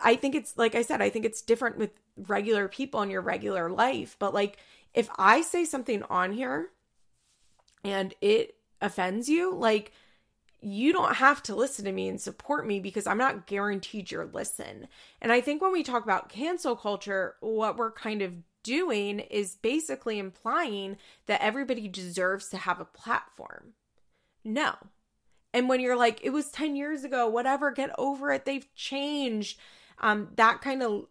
I 0.03 0.17
think 0.17 0.35
it's 0.35 0.57
like 0.57 0.75
I 0.75 0.83
said, 0.83 1.01
I 1.01 1.11
think 1.11 1.25
it's 1.25 1.43
different 1.43 1.79
with 1.79 1.91
regular 2.17 2.69
people 2.69 3.03
in 3.03 3.11
your 3.11 3.23
regular 3.23 3.71
life, 3.71 4.17
but 4.19 4.35
like 4.35 4.59
if 4.95 5.09
I 5.19 5.43
say 5.43 5.65
something 5.65 6.03
on 6.05 6.33
here 6.33 6.71
and 7.85 8.15
it 8.21 8.57
offends 8.81 9.29
you, 9.29 9.55
like 9.55 9.93
you 10.61 10.93
don't 10.93 11.17
have 11.17 11.43
to 11.45 11.55
listen 11.55 11.85
to 11.85 11.93
me 11.93 12.09
and 12.09 12.21
support 12.21 12.67
me 12.67 12.81
because 12.81 13.07
I'm 13.07 13.19
not 13.19 13.47
guaranteed 13.47 14.11
your 14.11 14.27
listen. 14.27 14.89
And 15.21 15.31
I 15.31 15.41
think 15.41 15.63
when 15.63 15.73
we 15.73 15.83
talk 15.83 16.03
about 16.03 16.29
cancel 16.29 16.75
culture, 16.75 17.37
what 17.41 17.77
we're 17.77 17.93
kind 17.93 18.23
of 18.23 18.33
doing 18.67 19.21
is 19.21 19.57
basically 19.57 20.19
implying 20.19 20.97
that 21.27 21.41
everybody 21.41 21.89
deserves 21.89 22.49
to 22.51 22.57
have 22.57 22.81
a 22.81 22.85
platform. 22.85 23.75
No. 24.45 24.75
And 25.55 25.69
when 25.69 25.81
you're 25.81 25.97
like, 25.97 26.21
it 26.23 26.31
was 26.31 26.51
10 26.51 26.77
years 26.77 27.05
ago, 27.05 27.29
whatever, 27.29 27.71
get 27.71 27.91
over 27.97 28.33
it, 28.33 28.45
they've 28.45 28.73
changed. 28.75 29.59
Um, 30.01 30.29
that 30.37 30.61
kind 30.61 30.83
of 30.83 31.07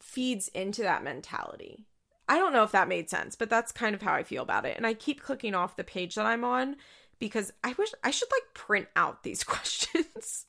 feeds 0.00 0.48
into 0.48 0.82
that 0.82 1.04
mentality. 1.04 1.84
I 2.28 2.38
don't 2.38 2.54
know 2.54 2.62
if 2.62 2.72
that 2.72 2.88
made 2.88 3.10
sense, 3.10 3.36
but 3.36 3.50
that's 3.50 3.72
kind 3.72 3.94
of 3.94 4.00
how 4.00 4.14
I 4.14 4.22
feel 4.22 4.42
about 4.42 4.64
it. 4.64 4.76
And 4.76 4.86
I 4.86 4.94
keep 4.94 5.20
clicking 5.20 5.54
off 5.54 5.76
the 5.76 5.84
page 5.84 6.14
that 6.14 6.24
I'm 6.24 6.44
on 6.44 6.76
because 7.18 7.52
I 7.62 7.74
wish 7.76 7.90
I 8.02 8.10
should 8.10 8.30
like 8.32 8.54
print 8.54 8.88
out 8.96 9.22
these 9.22 9.44
questions 9.44 10.46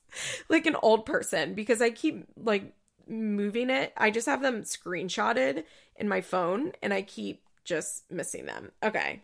like 0.48 0.66
an 0.66 0.76
old 0.82 1.04
person 1.04 1.54
because 1.54 1.82
I 1.82 1.90
keep 1.90 2.26
like 2.42 2.72
moving 3.08 3.70
it. 3.70 3.92
I 3.96 4.10
just 4.10 4.26
have 4.26 4.42
them 4.42 4.62
screenshotted 4.62 5.64
in 5.96 6.08
my 6.08 6.20
phone 6.20 6.72
and 6.82 6.92
I 6.92 7.02
keep 7.02 7.42
just 7.64 8.10
missing 8.10 8.46
them. 8.46 8.72
Okay. 8.82 9.22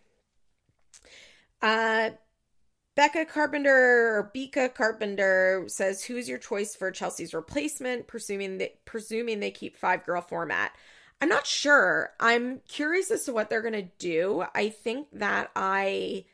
Uh 1.61 2.11
Becca 2.95 3.25
Carpenter 3.25 3.71
or 4.17 4.31
Beka 4.35 4.75
Carpenter 4.75 5.65
says, 5.67 6.05
"Who 6.05 6.17
is 6.17 6.29
your 6.29 6.39
choice 6.39 6.77
for 6.77 6.91
Chelsea's 6.91 7.33
replacement?" 7.33 8.07
Presuming 8.07 8.59
that 8.59 8.85
presuming 8.85 9.41
they 9.41 9.51
keep 9.51 9.77
five 9.77 10.05
girl 10.05 10.21
format. 10.21 10.73
I'm 11.21 11.29
not 11.29 11.47
sure. 11.47 12.13
I'm 12.21 12.61
curious 12.69 13.11
as 13.11 13.25
to 13.25 13.33
what 13.33 13.49
they're 13.49 13.63
gonna 13.63 13.89
do. 13.99 14.45
I 14.55 14.69
think 14.69 15.09
that 15.13 15.51
I, 15.57 16.25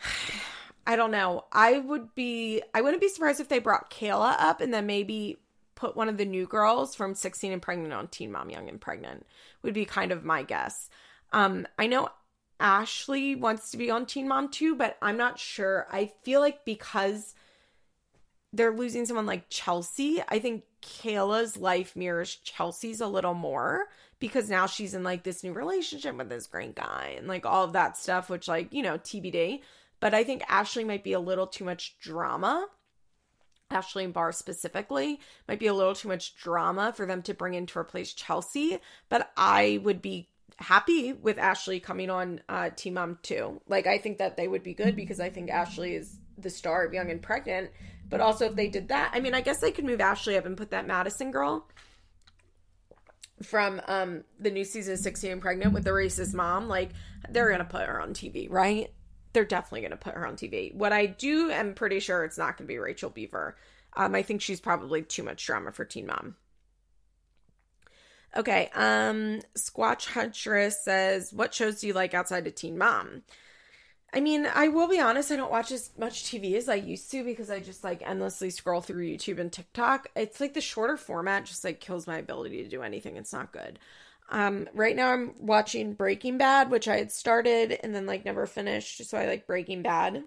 I 0.86 0.96
don't 0.96 1.12
know. 1.12 1.44
I 1.52 1.78
would 1.78 2.14
be. 2.14 2.62
I 2.74 2.82
wouldn't 2.82 3.00
be 3.00 3.08
surprised 3.08 3.40
if 3.40 3.48
they 3.48 3.58
brought 3.58 3.90
Kayla 3.90 4.36
up 4.38 4.60
and 4.60 4.74
then 4.74 4.86
maybe 4.86 5.38
put 5.78 5.96
one 5.96 6.08
of 6.08 6.16
the 6.16 6.24
new 6.24 6.44
girls 6.44 6.96
from 6.96 7.14
16 7.14 7.52
and 7.52 7.62
Pregnant 7.62 7.92
on 7.92 8.08
Teen 8.08 8.32
Mom 8.32 8.50
Young 8.50 8.68
and 8.68 8.80
Pregnant. 8.80 9.24
Would 9.62 9.74
be 9.74 9.84
kind 9.84 10.10
of 10.10 10.24
my 10.24 10.42
guess. 10.42 10.90
Um, 11.32 11.68
I 11.78 11.86
know 11.86 12.08
Ashley 12.58 13.36
wants 13.36 13.70
to 13.70 13.76
be 13.76 13.88
on 13.88 14.04
Teen 14.04 14.26
Mom 14.26 14.48
2, 14.48 14.74
but 14.74 14.98
I'm 15.00 15.16
not 15.16 15.38
sure. 15.38 15.86
I 15.92 16.10
feel 16.24 16.40
like 16.40 16.64
because 16.64 17.34
they're 18.52 18.74
losing 18.74 19.06
someone 19.06 19.26
like 19.26 19.48
Chelsea, 19.50 20.20
I 20.28 20.40
think 20.40 20.64
Kayla's 20.82 21.56
life 21.56 21.94
mirrors 21.94 22.34
Chelsea's 22.36 23.00
a 23.00 23.06
little 23.06 23.34
more 23.34 23.86
because 24.18 24.50
now 24.50 24.66
she's 24.66 24.94
in 24.94 25.04
like 25.04 25.22
this 25.22 25.44
new 25.44 25.52
relationship 25.52 26.16
with 26.16 26.28
this 26.28 26.48
great 26.48 26.74
guy 26.74 27.14
and 27.16 27.28
like 27.28 27.46
all 27.46 27.62
of 27.62 27.74
that 27.74 27.96
stuff, 27.96 28.28
which, 28.28 28.48
like, 28.48 28.72
you 28.72 28.82
know, 28.82 28.98
TBD. 28.98 29.60
But 30.00 30.12
I 30.12 30.24
think 30.24 30.42
Ashley 30.48 30.82
might 30.82 31.04
be 31.04 31.12
a 31.12 31.20
little 31.20 31.46
too 31.46 31.64
much 31.64 31.98
drama. 32.00 32.66
Ashley 33.70 34.04
and 34.04 34.14
Bar 34.14 34.32
specifically 34.32 35.20
might 35.46 35.58
be 35.58 35.66
a 35.66 35.74
little 35.74 35.94
too 35.94 36.08
much 36.08 36.34
drama 36.34 36.92
for 36.96 37.06
them 37.06 37.22
to 37.22 37.34
bring 37.34 37.54
in 37.54 37.66
to 37.66 37.78
replace 37.78 38.12
Chelsea. 38.12 38.78
But 39.08 39.30
I 39.36 39.80
would 39.82 40.00
be 40.00 40.28
happy 40.56 41.12
with 41.12 41.38
Ashley 41.38 41.78
coming 41.78 42.10
on 42.10 42.40
uh 42.48 42.70
Teen 42.74 42.94
Mom 42.94 43.18
2. 43.22 43.62
Like 43.68 43.86
I 43.86 43.98
think 43.98 44.18
that 44.18 44.36
they 44.36 44.48
would 44.48 44.62
be 44.62 44.74
good 44.74 44.96
because 44.96 45.20
I 45.20 45.30
think 45.30 45.50
Ashley 45.50 45.94
is 45.94 46.18
the 46.36 46.50
star 46.50 46.84
of 46.84 46.94
Young 46.94 47.10
and 47.10 47.22
Pregnant. 47.22 47.70
But 48.08 48.20
also 48.20 48.46
if 48.46 48.56
they 48.56 48.68
did 48.68 48.88
that, 48.88 49.10
I 49.12 49.20
mean 49.20 49.34
I 49.34 49.40
guess 49.40 49.60
they 49.60 49.70
could 49.70 49.84
move 49.84 50.00
Ashley 50.00 50.36
up 50.36 50.46
and 50.46 50.56
put 50.56 50.70
that 50.70 50.86
Madison 50.86 51.30
girl 51.30 51.68
from 53.42 53.80
um 53.86 54.24
the 54.40 54.50
new 54.50 54.64
season 54.64 54.94
of 54.94 55.00
16 55.00 55.30
and 55.30 55.42
Pregnant 55.42 55.74
with 55.74 55.84
the 55.84 55.90
racist 55.90 56.34
mom. 56.34 56.68
Like 56.68 56.90
they're 57.28 57.50
gonna 57.50 57.64
put 57.64 57.86
her 57.86 58.00
on 58.00 58.14
TV, 58.14 58.50
right? 58.50 58.90
They're 59.32 59.44
definitely 59.44 59.82
gonna 59.82 59.96
put 59.96 60.14
her 60.14 60.26
on 60.26 60.36
TV. 60.36 60.74
What 60.74 60.92
I 60.92 61.06
do 61.06 61.50
am 61.50 61.74
pretty 61.74 62.00
sure 62.00 62.24
it's 62.24 62.38
not 62.38 62.56
gonna 62.56 62.68
be 62.68 62.78
Rachel 62.78 63.10
Beaver. 63.10 63.56
Um, 63.94 64.14
I 64.14 64.22
think 64.22 64.40
she's 64.40 64.60
probably 64.60 65.02
too 65.02 65.22
much 65.22 65.44
drama 65.44 65.72
for 65.72 65.84
Teen 65.84 66.06
Mom. 66.06 66.36
Okay, 68.36 68.70
um, 68.74 69.40
Squatch 69.56 70.06
Huntress 70.06 70.84
says, 70.84 71.32
What 71.32 71.54
shows 71.54 71.80
do 71.80 71.86
you 71.86 71.92
like 71.92 72.14
outside 72.14 72.46
of 72.46 72.54
Teen 72.54 72.76
Mom? 72.76 73.22
I 74.12 74.20
mean, 74.20 74.46
I 74.46 74.68
will 74.68 74.88
be 74.88 75.00
honest, 75.00 75.30
I 75.30 75.36
don't 75.36 75.50
watch 75.50 75.70
as 75.70 75.90
much 75.98 76.24
TV 76.24 76.54
as 76.54 76.68
I 76.68 76.76
used 76.76 77.10
to 77.10 77.22
because 77.24 77.50
I 77.50 77.60
just 77.60 77.84
like 77.84 78.02
endlessly 78.02 78.48
scroll 78.48 78.80
through 78.80 79.06
YouTube 79.06 79.38
and 79.38 79.52
TikTok. 79.52 80.08
It's 80.16 80.40
like 80.40 80.54
the 80.54 80.62
shorter 80.62 80.96
format 80.96 81.44
just 81.44 81.62
like 81.64 81.80
kills 81.80 82.06
my 82.06 82.16
ability 82.16 82.62
to 82.62 82.68
do 82.70 82.82
anything. 82.82 83.16
It's 83.16 83.34
not 83.34 83.52
good. 83.52 83.78
Um, 84.30 84.68
right 84.74 84.94
now 84.94 85.12
I'm 85.12 85.32
watching 85.38 85.94
Breaking 85.94 86.38
Bad, 86.38 86.70
which 86.70 86.86
I 86.86 86.98
had 86.98 87.10
started 87.10 87.78
and 87.82 87.94
then 87.94 88.06
like 88.06 88.24
never 88.24 88.46
finished. 88.46 89.04
So 89.06 89.16
I 89.16 89.26
like 89.26 89.46
Breaking 89.46 89.82
Bad. 89.82 90.24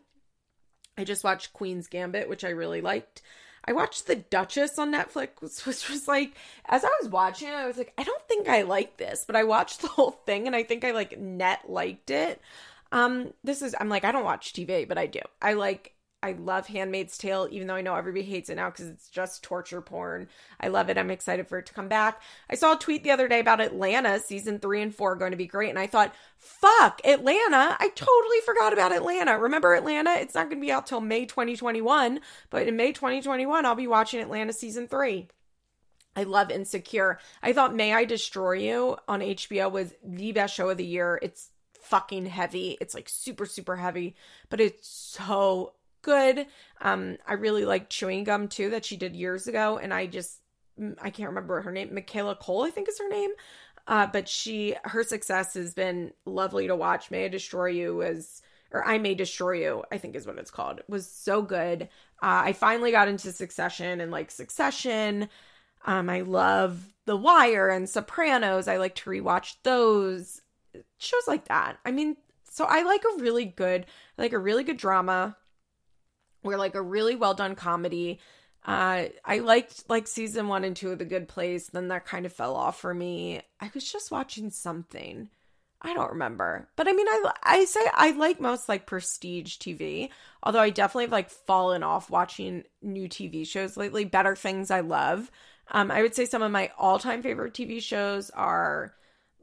I 0.98 1.04
just 1.04 1.24
watched 1.24 1.54
Queen's 1.54 1.88
Gambit, 1.88 2.28
which 2.28 2.44
I 2.44 2.50
really 2.50 2.82
liked. 2.82 3.22
I 3.64 3.74
watched 3.74 4.08
The 4.08 4.16
Duchess 4.16 4.80
on 4.80 4.92
Netflix, 4.92 5.66
which 5.66 5.90
was 5.90 6.08
like, 6.08 6.36
as 6.66 6.84
I 6.84 6.90
was 7.02 7.12
watching 7.12 7.48
it, 7.48 7.54
I 7.54 7.68
was 7.68 7.78
like, 7.78 7.94
I 7.98 8.04
don't 8.04 8.28
think 8.28 8.48
I 8.48 8.64
like 8.64 8.98
this, 8.98 9.24
but 9.26 9.36
I 9.36 9.44
watched 9.44 9.82
the 9.82 9.88
whole 9.88 10.12
thing 10.12 10.48
and 10.48 10.56
I 10.56 10.64
think 10.64 10.84
I 10.84 10.92
like 10.92 11.20
net 11.20 11.70
liked 11.70 12.10
it. 12.10 12.42
Um, 12.92 13.34
this 13.44 13.62
is, 13.62 13.76
I'm 13.80 13.90
like, 13.90 14.04
I 14.04 14.12
don't 14.12 14.26
watch 14.26 14.54
TV, 14.54 14.88
but 14.88 14.98
I 14.98 15.06
do. 15.06 15.22
I 15.42 15.54
like 15.54 15.94
I 16.24 16.34
love 16.34 16.68
Handmaid's 16.68 17.18
Tale, 17.18 17.48
even 17.52 17.68
though 17.68 17.76
I 17.76 17.82
know 17.82 17.96
everybody 17.96 18.24
hates 18.24 18.50
it 18.50 18.56
now 18.56 18.70
because 18.70 18.88
it's 18.88 19.10
just 19.10 19.44
torture 19.44 19.82
porn. 19.82 20.28
I 20.60 20.68
love 20.68 20.90
it. 20.90 20.98
I'm 20.98 21.10
excited 21.10 21.48
for 21.48 21.58
it 21.58 21.66
to 21.66 21.74
come 21.74 21.88
back. 21.88 22.22
I 22.50 22.56
saw 22.56 22.74
a 22.74 22.80
tweet 22.80 23.04
the 23.04 23.12
other 23.12 23.28
day 23.28 23.40
about 23.40 23.60
Atlanta 23.60 24.20
season 24.20 24.60
three 24.60 24.82
and 24.82 24.94
four 24.94 25.16
going 25.16 25.32
to 25.32 25.38
be 25.38 25.48
great. 25.48 25.72
And 25.72 25.80
I 25.80 25.88
thought, 25.88 26.14
fuck, 26.38 27.02
Atlanta. 27.04 27.76
I 27.80 27.90
totally 27.96 28.40
forgot 28.46 28.72
about 28.72 28.94
Atlanta. 28.94 29.38
Remember 29.38 29.74
Atlanta? 29.74 30.12
It's 30.12 30.36
not 30.36 30.50
going 30.50 30.62
to 30.62 30.66
be 30.66 30.72
out 30.72 30.86
till 30.86 31.02
May 31.02 31.26
2021, 31.26 32.20
but 32.52 32.68
in 32.68 32.76
May 32.76 32.92
2021, 32.92 33.66
I'll 33.66 33.76
be 33.76 33.88
watching 33.88 34.20
Atlanta 34.20 34.54
season 34.54 34.88
three. 34.88 35.28
I 36.16 36.24
love 36.24 36.52
Insecure. 36.52 37.20
I 37.42 37.54
thought 37.54 37.76
May 37.76 37.94
I 37.94 38.06
Destroy 38.06 38.54
You 38.54 38.98
on 39.08 39.22
HBO 39.22 39.72
was 39.72 39.94
the 40.04 40.34
best 40.34 40.54
show 40.54 40.70
of 40.70 40.78
the 40.78 40.86
year. 40.86 41.18
It's 41.22 41.50
fucking 41.82 42.28
heavy. 42.28 42.78
It's 42.80 42.94
like 42.94 43.10
super, 43.10 43.46
super 43.46 43.76
heavy, 43.76 44.16
but 44.50 44.60
it's 44.60 44.88
so 44.88 45.74
good. 46.02 46.48
Um, 46.82 47.18
I 47.28 47.34
really 47.34 47.66
like 47.66 47.90
Chewing 47.90 48.24
Gum 48.24 48.48
too 48.48 48.70
that 48.72 48.86
she 48.86 48.98
did 48.98 49.16
years 49.16 49.48
ago, 49.48 49.78
and 49.78 49.94
I 49.94 50.08
just 50.08 50.40
mm, 50.80 50.96
I 51.02 51.10
can't 51.10 51.30
remember 51.30 51.62
her 51.62 51.72
name. 51.72 51.94
Michaela 51.94 52.36
Coel, 52.36 52.64
I 52.66 52.70
think 52.70 52.90
is 52.90 53.00
her 53.00 53.10
name. 53.10 53.32
Uh, 53.88 54.08
but 54.08 54.30
she 54.30 54.76
her 54.84 55.04
success 55.04 55.56
has 55.56 55.74
been 55.74 56.12
lovely 56.26 56.68
to 56.68 56.76
watch. 56.76 57.12
May 57.12 57.26
I 57.26 57.30
Destroy 57.30 57.68
You 57.68 57.96
was 57.96 58.42
or 58.72 58.86
I 58.86 58.98
May 58.98 59.16
Destroy 59.16 59.64
You, 59.64 59.84
I 59.92 59.98
think 59.98 60.16
is 60.16 60.26
what 60.26 60.38
it's 60.38 60.52
called. 60.52 60.80
It 60.80 60.90
was 60.90 61.10
so 61.10 61.42
good. 61.42 61.84
Uh, 62.22 62.46
I 62.46 62.54
finally 62.54 62.92
got 62.92 63.08
into 63.08 63.32
Succession 63.32 64.00
and 64.00 64.12
like 64.12 64.32
Succession. 64.32 65.30
Um, 65.86 66.10
I 66.10 66.22
love 66.22 66.94
The 67.06 67.18
Wire 67.18 67.70
and 67.70 67.90
Sopranos. 67.90 68.68
I 68.68 68.78
like 68.78 68.96
to 68.96 69.10
rewatch 69.10 69.56
those 69.64 70.42
shows 71.00 71.24
like 71.28 71.48
that. 71.48 71.78
I 71.86 71.92
mean, 71.92 72.16
so 72.50 72.66
I 72.66 72.84
like 72.84 73.04
a 73.04 73.22
really 73.22 73.46
good, 73.46 73.88
like 74.18 74.34
a 74.34 74.40
really 74.40 74.64
good 74.64 74.78
drama 74.78 75.36
were 76.44 76.58
like 76.58 76.76
a 76.76 76.82
really 76.82 77.16
well 77.16 77.34
done 77.34 77.56
comedy. 77.56 78.20
Uh, 78.64 79.06
I 79.26 79.40
liked 79.40 79.90
like 79.90 80.08
season 80.08 80.48
one 80.48 80.64
and 80.64 80.76
two 80.76 80.92
of 80.92 81.00
The 81.00 81.06
Good 81.06 81.28
Place. 81.28 81.68
Then 81.68 81.88
that 81.88 82.06
kind 82.06 82.26
of 82.26 82.34
fell 82.34 82.56
off 82.56 82.80
for 82.80 82.94
me. 82.94 83.42
I 83.60 83.72
was 83.74 83.90
just 83.92 84.12
watching 84.12 84.50
something. 84.50 85.30
I 85.84 85.96
don't 85.96 86.12
remember, 86.12 86.70
but 86.76 86.88
I 86.88 86.94
mean, 86.94 87.08
I 87.08 87.32
I 87.42 87.66
say 87.66 87.80
I 87.96 88.12
like 88.12 88.40
most 88.40 88.70
like 88.70 88.86
prestige 88.86 89.58
TV. 89.58 90.10
Although 90.44 90.60
I 90.60 90.70
definitely 90.70 91.06
have 91.06 91.12
like 91.12 91.32
fallen 91.32 91.82
off 91.82 92.12
watching 92.12 92.66
new 92.84 93.10
TV 93.10 93.48
shows 93.48 93.78
lately. 93.78 94.06
Better 94.06 94.36
things 94.36 94.70
I 94.70 94.82
love. 94.82 95.32
Um, 95.72 95.90
I 95.90 96.04
would 96.04 96.14
say 96.14 96.26
some 96.26 96.44
of 96.44 96.52
my 96.52 96.70
all 96.78 97.00
time 97.00 97.24
favorite 97.24 97.54
TV 97.54 97.82
shows 97.82 98.30
are 98.32 98.94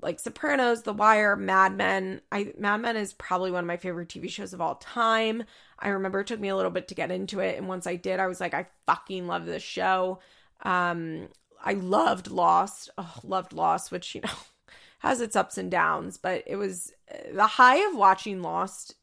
like 0.00 0.20
Sopranos, 0.20 0.82
The 0.82 0.92
Wire, 0.92 1.36
Mad 1.36 1.76
Men. 1.76 2.20
I 2.30 2.52
Mad 2.58 2.80
Men 2.80 2.96
is 2.96 3.12
probably 3.12 3.50
one 3.50 3.64
of 3.64 3.68
my 3.68 3.76
favorite 3.76 4.08
TV 4.08 4.28
shows 4.30 4.52
of 4.52 4.60
all 4.60 4.76
time. 4.76 5.44
I 5.78 5.88
remember 5.88 6.20
it 6.20 6.26
took 6.26 6.40
me 6.40 6.48
a 6.48 6.56
little 6.56 6.70
bit 6.70 6.88
to 6.88 6.94
get 6.94 7.10
into 7.10 7.40
it, 7.40 7.56
and 7.58 7.68
once 7.68 7.86
I 7.86 7.96
did, 7.96 8.20
I 8.20 8.26
was 8.26 8.40
like, 8.40 8.54
I 8.54 8.66
fucking 8.86 9.26
love 9.26 9.46
this 9.46 9.62
show. 9.62 10.20
Um, 10.62 11.28
I 11.62 11.74
loved 11.74 12.30
Lost. 12.30 12.90
Oh, 12.98 13.14
loved 13.22 13.52
Lost, 13.52 13.90
which 13.90 14.14
you 14.14 14.20
know 14.20 14.30
has 15.00 15.20
its 15.20 15.36
ups 15.36 15.58
and 15.58 15.70
downs, 15.70 16.18
but 16.18 16.44
it 16.46 16.56
was 16.56 16.92
the 17.32 17.46
high 17.46 17.88
of 17.88 17.96
watching 17.96 18.42
Lost 18.42 18.94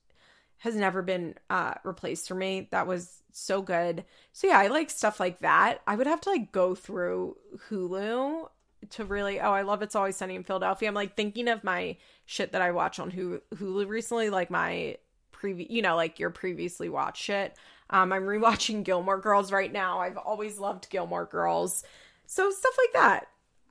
has 0.59 0.75
never 0.75 1.01
been 1.01 1.35
uh 1.49 1.73
replaced 1.83 2.27
for 2.27 2.35
me. 2.35 2.67
That 2.71 2.87
was 2.87 3.21
so 3.31 3.61
good. 3.61 4.05
So 4.33 4.47
yeah, 4.47 4.59
I 4.59 4.67
like 4.67 4.89
stuff 4.89 5.19
like 5.19 5.39
that. 5.39 5.79
I 5.85 5.95
would 5.95 6.07
have 6.07 6.21
to 6.21 6.29
like 6.29 6.51
go 6.51 6.75
through 6.75 7.37
Hulu 7.69 8.47
to 8.91 9.05
really 9.05 9.39
oh 9.39 9.51
i 9.51 9.61
love 9.61 9.81
it's 9.81 9.95
always 9.95 10.15
sunny 10.15 10.35
in 10.35 10.43
philadelphia. 10.43 10.87
I'm 10.87 10.95
like 10.95 11.15
thinking 11.15 11.47
of 11.47 11.63
my 11.63 11.97
shit 12.25 12.51
that 12.51 12.61
i 12.61 12.71
watch 12.71 12.99
on 12.99 13.11
hulu, 13.11 13.87
recently 13.87 14.29
like 14.29 14.49
my 14.49 14.97
previous 15.31 15.69
you 15.69 15.81
know 15.81 15.95
like 15.95 16.19
your 16.19 16.29
previously 16.29 16.89
watched 16.89 17.23
shit. 17.23 17.55
Um 17.89 18.11
i'm 18.13 18.23
rewatching 18.23 18.83
gilmore 18.83 19.19
girls 19.19 19.51
right 19.51 19.71
now. 19.71 19.99
I've 19.99 20.17
always 20.17 20.59
loved 20.59 20.89
gilmore 20.89 21.25
girls. 21.25 21.83
So 22.25 22.49
stuff 22.49 22.75
like 22.77 22.93
that. 22.93 23.27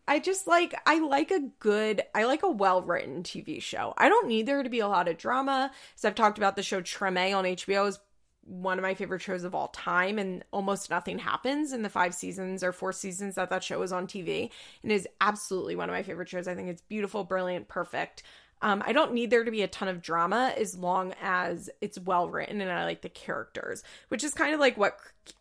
I 0.06 0.18
just 0.18 0.46
like 0.46 0.74
i 0.86 0.98
like 0.98 1.30
a 1.30 1.48
good 1.60 2.02
i 2.14 2.24
like 2.24 2.42
a 2.42 2.50
well 2.50 2.82
written 2.82 3.22
tv 3.22 3.62
show. 3.62 3.94
I 3.96 4.08
don't 4.08 4.28
need 4.28 4.46
there 4.46 4.62
to 4.62 4.68
be 4.68 4.80
a 4.80 4.88
lot 4.88 5.08
of 5.08 5.18
drama. 5.18 5.70
As 5.96 6.04
i've 6.04 6.14
talked 6.14 6.38
about 6.38 6.56
the 6.56 6.62
show 6.62 6.80
treme 6.80 7.34
on 7.34 7.44
hbo 7.44 7.88
is 7.88 7.98
one 8.46 8.78
of 8.78 8.82
my 8.82 8.94
favorite 8.94 9.22
shows 9.22 9.44
of 9.44 9.54
all 9.54 9.68
time 9.68 10.18
and 10.18 10.44
almost 10.52 10.90
nothing 10.90 11.18
happens 11.18 11.72
in 11.72 11.82
the 11.82 11.88
five 11.88 12.14
seasons 12.14 12.62
or 12.62 12.72
four 12.72 12.92
seasons 12.92 13.36
that 13.36 13.50
that 13.50 13.64
show 13.64 13.80
is 13.82 13.92
on 13.92 14.06
tv 14.06 14.50
and 14.82 14.92
is 14.92 15.08
absolutely 15.20 15.74
one 15.76 15.88
of 15.88 15.94
my 15.94 16.02
favorite 16.02 16.28
shows 16.28 16.46
i 16.46 16.54
think 16.54 16.68
it's 16.68 16.82
beautiful 16.82 17.24
brilliant 17.24 17.68
perfect 17.68 18.22
um, 18.62 18.82
i 18.86 18.92
don't 18.92 19.12
need 19.12 19.30
there 19.30 19.44
to 19.44 19.50
be 19.50 19.62
a 19.62 19.68
ton 19.68 19.88
of 19.88 20.02
drama 20.02 20.52
as 20.58 20.76
long 20.76 21.14
as 21.22 21.70
it's 21.80 21.98
well 21.98 22.28
written 22.28 22.60
and 22.60 22.70
i 22.70 22.84
like 22.84 23.02
the 23.02 23.08
characters 23.08 23.82
which 24.08 24.22
is 24.22 24.34
kind 24.34 24.52
of 24.52 24.60
like 24.60 24.76
what 24.76 24.98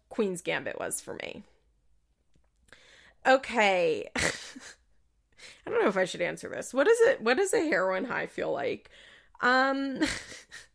queen's 0.10 0.42
gambit 0.42 0.80
was 0.80 1.02
for 1.02 1.16
me 1.16 1.44
Okay. 3.26 4.10
I 4.16 5.70
don't 5.70 5.82
know 5.82 5.88
if 5.88 5.98
I 5.98 6.06
should 6.06 6.22
answer 6.22 6.50
this. 6.50 6.74
What 6.74 6.88
is 6.88 7.00
it? 7.02 7.22
What 7.22 7.38
does 7.38 7.54
a 7.54 7.62
heroin 7.62 8.06
high 8.06 8.28
feel 8.28 8.52
like? 8.52 8.90
Um 9.42 10.00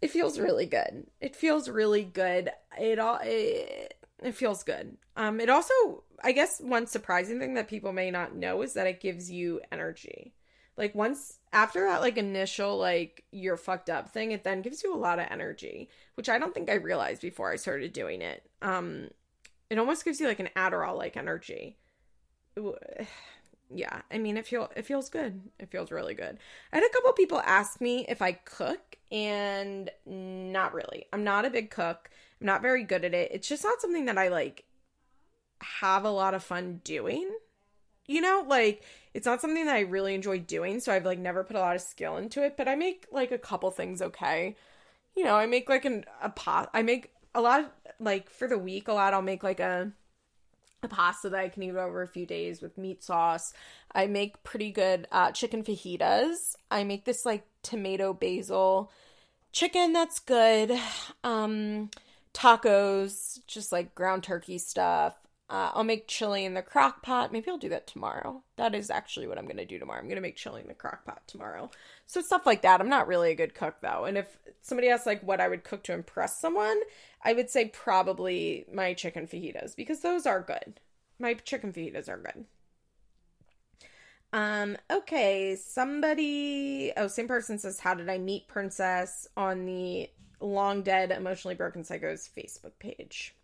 It 0.00 0.10
feels 0.10 0.38
really 0.38 0.66
good. 0.66 1.06
It 1.20 1.36
feels 1.36 1.68
really 1.68 2.04
good. 2.04 2.50
It 2.78 2.98
all 2.98 3.18
it, 3.22 3.94
it 4.22 4.34
feels 4.34 4.62
good. 4.62 4.96
Um 5.16 5.40
it 5.40 5.50
also 5.50 6.04
I 6.22 6.32
guess 6.32 6.60
one 6.60 6.86
surprising 6.86 7.38
thing 7.38 7.54
that 7.54 7.68
people 7.68 7.92
may 7.92 8.10
not 8.10 8.34
know 8.34 8.62
is 8.62 8.74
that 8.74 8.86
it 8.86 9.00
gives 9.00 9.30
you 9.30 9.60
energy. 9.70 10.34
Like 10.76 10.94
once 10.94 11.38
after 11.52 11.86
that 11.86 12.00
like 12.00 12.16
initial 12.16 12.78
like 12.78 13.24
you're 13.30 13.56
fucked 13.56 13.90
up 13.90 14.10
thing, 14.10 14.32
it 14.32 14.44
then 14.44 14.62
gives 14.62 14.82
you 14.82 14.94
a 14.94 14.96
lot 14.96 15.18
of 15.18 15.26
energy, 15.30 15.90
which 16.14 16.28
I 16.28 16.38
don't 16.38 16.54
think 16.54 16.70
I 16.70 16.74
realized 16.74 17.22
before 17.22 17.52
I 17.52 17.56
started 17.56 17.92
doing 17.92 18.22
it. 18.22 18.42
Um 18.62 19.08
it 19.70 19.78
almost 19.78 20.04
gives 20.04 20.20
you 20.20 20.26
like 20.26 20.40
an 20.40 20.50
Adderall 20.56 20.96
like 20.96 21.16
energy. 21.16 21.78
Yeah, 23.76 24.02
I 24.10 24.18
mean 24.18 24.36
it 24.36 24.46
feel 24.46 24.70
it 24.76 24.86
feels 24.86 25.10
good. 25.10 25.40
It 25.58 25.68
feels 25.68 25.90
really 25.90 26.14
good. 26.14 26.38
I 26.72 26.76
had 26.76 26.84
a 26.84 26.92
couple 26.92 27.12
people 27.12 27.40
ask 27.40 27.80
me 27.80 28.06
if 28.08 28.22
I 28.22 28.32
cook 28.32 28.96
and 29.10 29.90
not 30.06 30.72
really. 30.72 31.06
I'm 31.12 31.24
not 31.24 31.44
a 31.44 31.50
big 31.50 31.70
cook. 31.70 32.08
I'm 32.40 32.46
not 32.46 32.62
very 32.62 32.84
good 32.84 33.04
at 33.04 33.14
it. 33.14 33.30
It's 33.32 33.48
just 33.48 33.64
not 33.64 33.80
something 33.80 34.04
that 34.04 34.16
I 34.16 34.28
like 34.28 34.64
have 35.60 36.04
a 36.04 36.10
lot 36.10 36.34
of 36.34 36.44
fun 36.44 36.82
doing. 36.84 37.28
You 38.06 38.20
know, 38.20 38.44
like 38.46 38.84
it's 39.12 39.26
not 39.26 39.40
something 39.40 39.64
that 39.66 39.74
I 39.74 39.80
really 39.80 40.14
enjoy 40.14 40.38
doing, 40.38 40.78
so 40.78 40.92
I've 40.92 41.06
like 41.06 41.18
never 41.18 41.42
put 41.42 41.56
a 41.56 41.60
lot 41.60 41.74
of 41.74 41.82
skill 41.82 42.16
into 42.16 42.44
it, 42.44 42.56
but 42.56 42.68
I 42.68 42.76
make 42.76 43.06
like 43.10 43.32
a 43.32 43.38
couple 43.38 43.70
things 43.72 44.00
okay. 44.00 44.56
You 45.16 45.24
know, 45.24 45.34
I 45.34 45.46
make 45.46 45.68
like 45.68 45.84
an 45.84 46.04
a 46.22 46.28
pot 46.30 46.70
I 46.72 46.82
make 46.82 47.12
a 47.34 47.40
lot 47.40 47.60
of 47.60 47.66
like 47.98 48.30
for 48.30 48.46
the 48.46 48.58
week 48.58 48.86
a 48.86 48.92
lot 48.92 49.14
I'll 49.14 49.22
make 49.22 49.42
like 49.42 49.58
a 49.58 49.92
a 50.84 50.88
pasta 50.88 51.28
that 51.30 51.40
I 51.40 51.48
can 51.48 51.62
eat 51.62 51.74
over 51.74 52.02
a 52.02 52.08
few 52.08 52.26
days 52.26 52.60
with 52.60 52.78
meat 52.78 53.02
sauce. 53.02 53.52
I 53.94 54.06
make 54.06 54.42
pretty 54.44 54.70
good 54.70 55.08
uh, 55.10 55.32
chicken 55.32 55.64
fajitas. 55.64 56.54
I 56.70 56.84
make 56.84 57.04
this 57.04 57.24
like 57.24 57.46
tomato 57.62 58.12
basil 58.12 58.90
chicken 59.54 59.92
that's 59.92 60.18
good. 60.18 60.78
Um, 61.22 61.90
tacos, 62.34 63.38
just 63.46 63.72
like 63.72 63.94
ground 63.94 64.24
turkey 64.24 64.58
stuff. 64.58 65.14
Uh, 65.50 65.70
I'll 65.74 65.84
make 65.84 66.08
chili 66.08 66.44
in 66.44 66.54
the 66.54 66.62
crock 66.62 67.02
pot. 67.02 67.30
Maybe 67.30 67.50
I'll 67.50 67.58
do 67.58 67.68
that 67.68 67.86
tomorrow. 67.86 68.42
That 68.56 68.74
is 68.74 68.90
actually 68.90 69.26
what 69.26 69.36
I'm 69.36 69.44
going 69.44 69.58
to 69.58 69.66
do 69.66 69.78
tomorrow. 69.78 69.98
I'm 69.98 70.06
going 70.06 70.16
to 70.16 70.22
make 70.22 70.36
chili 70.36 70.62
in 70.62 70.68
the 70.68 70.74
crock 70.74 71.04
pot 71.04 71.22
tomorrow. 71.26 71.70
So 72.06 72.22
stuff 72.22 72.46
like 72.46 72.62
that. 72.62 72.80
I'm 72.80 72.88
not 72.88 73.06
really 73.06 73.30
a 73.30 73.36
good 73.36 73.54
cook 73.54 73.76
though. 73.82 74.04
And 74.06 74.16
if 74.16 74.38
somebody 74.62 74.88
asks 74.88 75.06
like 75.06 75.22
what 75.22 75.40
I 75.40 75.48
would 75.48 75.62
cook 75.62 75.82
to 75.84 75.92
impress 75.92 76.40
someone, 76.40 76.80
I 77.22 77.34
would 77.34 77.50
say 77.50 77.66
probably 77.66 78.64
my 78.72 78.94
chicken 78.94 79.26
fajitas 79.26 79.76
because 79.76 80.00
those 80.00 80.24
are 80.24 80.40
good. 80.40 80.80
My 81.18 81.34
chicken 81.34 81.74
fajitas 81.74 82.08
are 82.08 82.16
good. 82.16 82.46
Um, 84.32 84.76
okay, 84.90 85.54
somebody 85.54 86.92
oh, 86.96 87.06
same 87.06 87.28
person 87.28 87.58
says, 87.58 87.78
How 87.78 87.94
did 87.94 88.08
I 88.08 88.18
meet 88.18 88.48
Princess 88.48 89.28
on 89.36 89.66
the 89.66 90.10
long 90.40 90.82
dead 90.82 91.12
emotionally 91.12 91.54
broken 91.54 91.82
psychos 91.82 92.28
Facebook 92.28 92.72
page? 92.80 93.36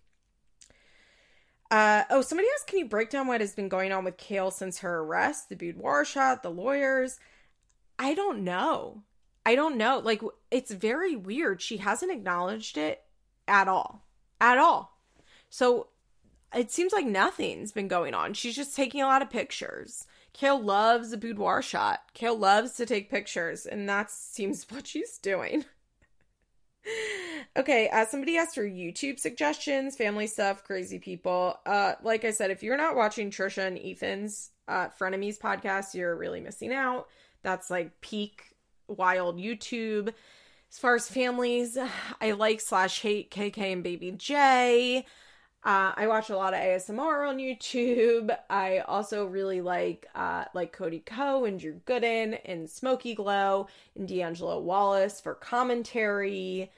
Uh, 1.70 2.02
oh, 2.10 2.20
somebody 2.20 2.48
asked, 2.54 2.66
can 2.66 2.80
you 2.80 2.88
break 2.88 3.10
down 3.10 3.28
what 3.28 3.40
has 3.40 3.54
been 3.54 3.68
going 3.68 3.92
on 3.92 4.04
with 4.04 4.16
Kail 4.16 4.50
since 4.50 4.78
her 4.78 5.00
arrest, 5.00 5.48
the 5.48 5.56
boudoir 5.56 6.04
shot, 6.04 6.42
the 6.42 6.50
lawyers? 6.50 7.20
I 7.98 8.14
don't 8.14 8.42
know. 8.42 9.02
I 9.46 9.54
don't 9.54 9.76
know. 9.76 9.98
Like, 9.98 10.22
it's 10.50 10.72
very 10.72 11.14
weird. 11.14 11.62
She 11.62 11.76
hasn't 11.76 12.12
acknowledged 12.12 12.76
it 12.76 13.02
at 13.46 13.68
all. 13.68 14.04
At 14.40 14.58
all. 14.58 14.98
So 15.48 15.88
it 16.54 16.72
seems 16.72 16.92
like 16.92 17.06
nothing's 17.06 17.72
been 17.72 17.88
going 17.88 18.14
on. 18.14 18.34
She's 18.34 18.56
just 18.56 18.74
taking 18.74 19.02
a 19.02 19.06
lot 19.06 19.22
of 19.22 19.30
pictures. 19.30 20.06
Kail 20.32 20.60
loves 20.60 21.12
a 21.12 21.16
boudoir 21.16 21.62
shot. 21.62 22.00
Kail 22.14 22.36
loves 22.36 22.72
to 22.74 22.86
take 22.86 23.10
pictures, 23.10 23.66
and 23.66 23.88
that 23.88 24.10
seems 24.10 24.64
what 24.70 24.86
she's 24.86 25.18
doing. 25.18 25.64
Okay, 27.56 27.88
uh, 27.88 28.06
somebody 28.06 28.36
asked 28.36 28.54
for 28.54 28.64
YouTube 28.64 29.18
suggestions, 29.18 29.96
family 29.96 30.26
stuff, 30.26 30.64
crazy 30.64 30.98
people. 30.98 31.56
Uh, 31.66 31.94
like 32.02 32.24
I 32.24 32.30
said, 32.30 32.50
if 32.50 32.62
you're 32.62 32.76
not 32.76 32.96
watching 32.96 33.30
Trisha 33.30 33.66
and 33.66 33.78
Ethan's 33.78 34.50
uh, 34.68 34.88
Frenemies 34.98 35.38
podcast, 35.38 35.94
you're 35.94 36.16
really 36.16 36.40
missing 36.40 36.72
out. 36.72 37.08
That's 37.42 37.70
like 37.70 38.00
peak 38.00 38.54
wild 38.88 39.38
YouTube. 39.38 40.12
As 40.70 40.78
far 40.78 40.94
as 40.94 41.08
families, 41.08 41.76
I 42.20 42.32
like 42.32 42.60
slash 42.60 43.00
hate 43.00 43.30
KK 43.30 43.72
and 43.72 43.82
Baby 43.82 44.12
J. 44.12 45.06
Uh, 45.62 45.92
I 45.94 46.06
watch 46.06 46.30
a 46.30 46.36
lot 46.36 46.54
of 46.54 46.60
ASMR 46.60 47.28
on 47.28 47.36
YouTube. 47.36 48.34
I 48.48 48.78
also 48.78 49.26
really 49.26 49.60
like 49.60 50.06
uh, 50.14 50.46
like 50.54 50.72
Cody 50.72 51.00
Ko 51.00 51.44
and 51.44 51.60
Drew 51.60 51.80
Gooden 51.86 52.38
and 52.46 52.68
Smokey 52.68 53.14
Glow 53.14 53.66
and 53.94 54.08
D'Angelo 54.08 54.58
Wallace 54.60 55.20
for 55.20 55.34
commentary. 55.34 56.72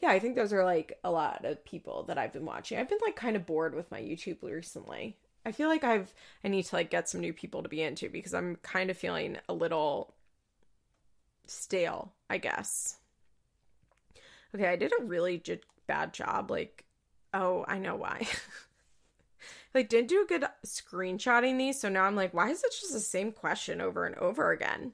Yeah, 0.00 0.10
I 0.10 0.18
think 0.18 0.34
those 0.34 0.52
are 0.52 0.64
like 0.64 0.98
a 1.04 1.10
lot 1.10 1.44
of 1.44 1.62
people 1.64 2.04
that 2.04 2.16
I've 2.18 2.32
been 2.32 2.46
watching. 2.46 2.78
I've 2.78 2.88
been 2.88 2.98
like 3.04 3.16
kind 3.16 3.36
of 3.36 3.44
bored 3.46 3.74
with 3.74 3.90
my 3.90 4.00
YouTube 4.00 4.42
recently. 4.42 5.16
I 5.44 5.52
feel 5.52 5.68
like 5.68 5.84
I've 5.84 6.14
I 6.42 6.48
need 6.48 6.64
to 6.64 6.76
like 6.76 6.90
get 6.90 7.10
some 7.10 7.20
new 7.20 7.34
people 7.34 7.62
to 7.62 7.68
be 7.68 7.82
into 7.82 8.08
because 8.08 8.32
I'm 8.32 8.56
kind 8.56 8.90
of 8.90 8.96
feeling 8.96 9.36
a 9.48 9.52
little 9.52 10.14
stale, 11.46 12.12
I 12.30 12.38
guess. 12.38 12.96
Okay, 14.54 14.66
I 14.68 14.76
did 14.76 14.92
a 14.98 15.04
really 15.04 15.38
j- 15.38 15.60
bad 15.86 16.12
job 16.14 16.50
like 16.50 16.84
Oh, 17.34 17.64
I 17.68 17.78
know 17.78 17.96
why. 17.96 18.26
like 19.74 19.88
didn't 19.88 20.08
do 20.08 20.22
a 20.22 20.26
good 20.26 20.44
screenshotting 20.66 21.58
these, 21.58 21.80
so 21.80 21.88
now 21.88 22.04
I'm 22.04 22.16
like, 22.16 22.34
why 22.34 22.50
is 22.50 22.62
it 22.62 22.72
just 22.72 22.92
the 22.92 23.00
same 23.00 23.32
question 23.32 23.80
over 23.80 24.04
and 24.04 24.16
over 24.16 24.50
again? 24.50 24.92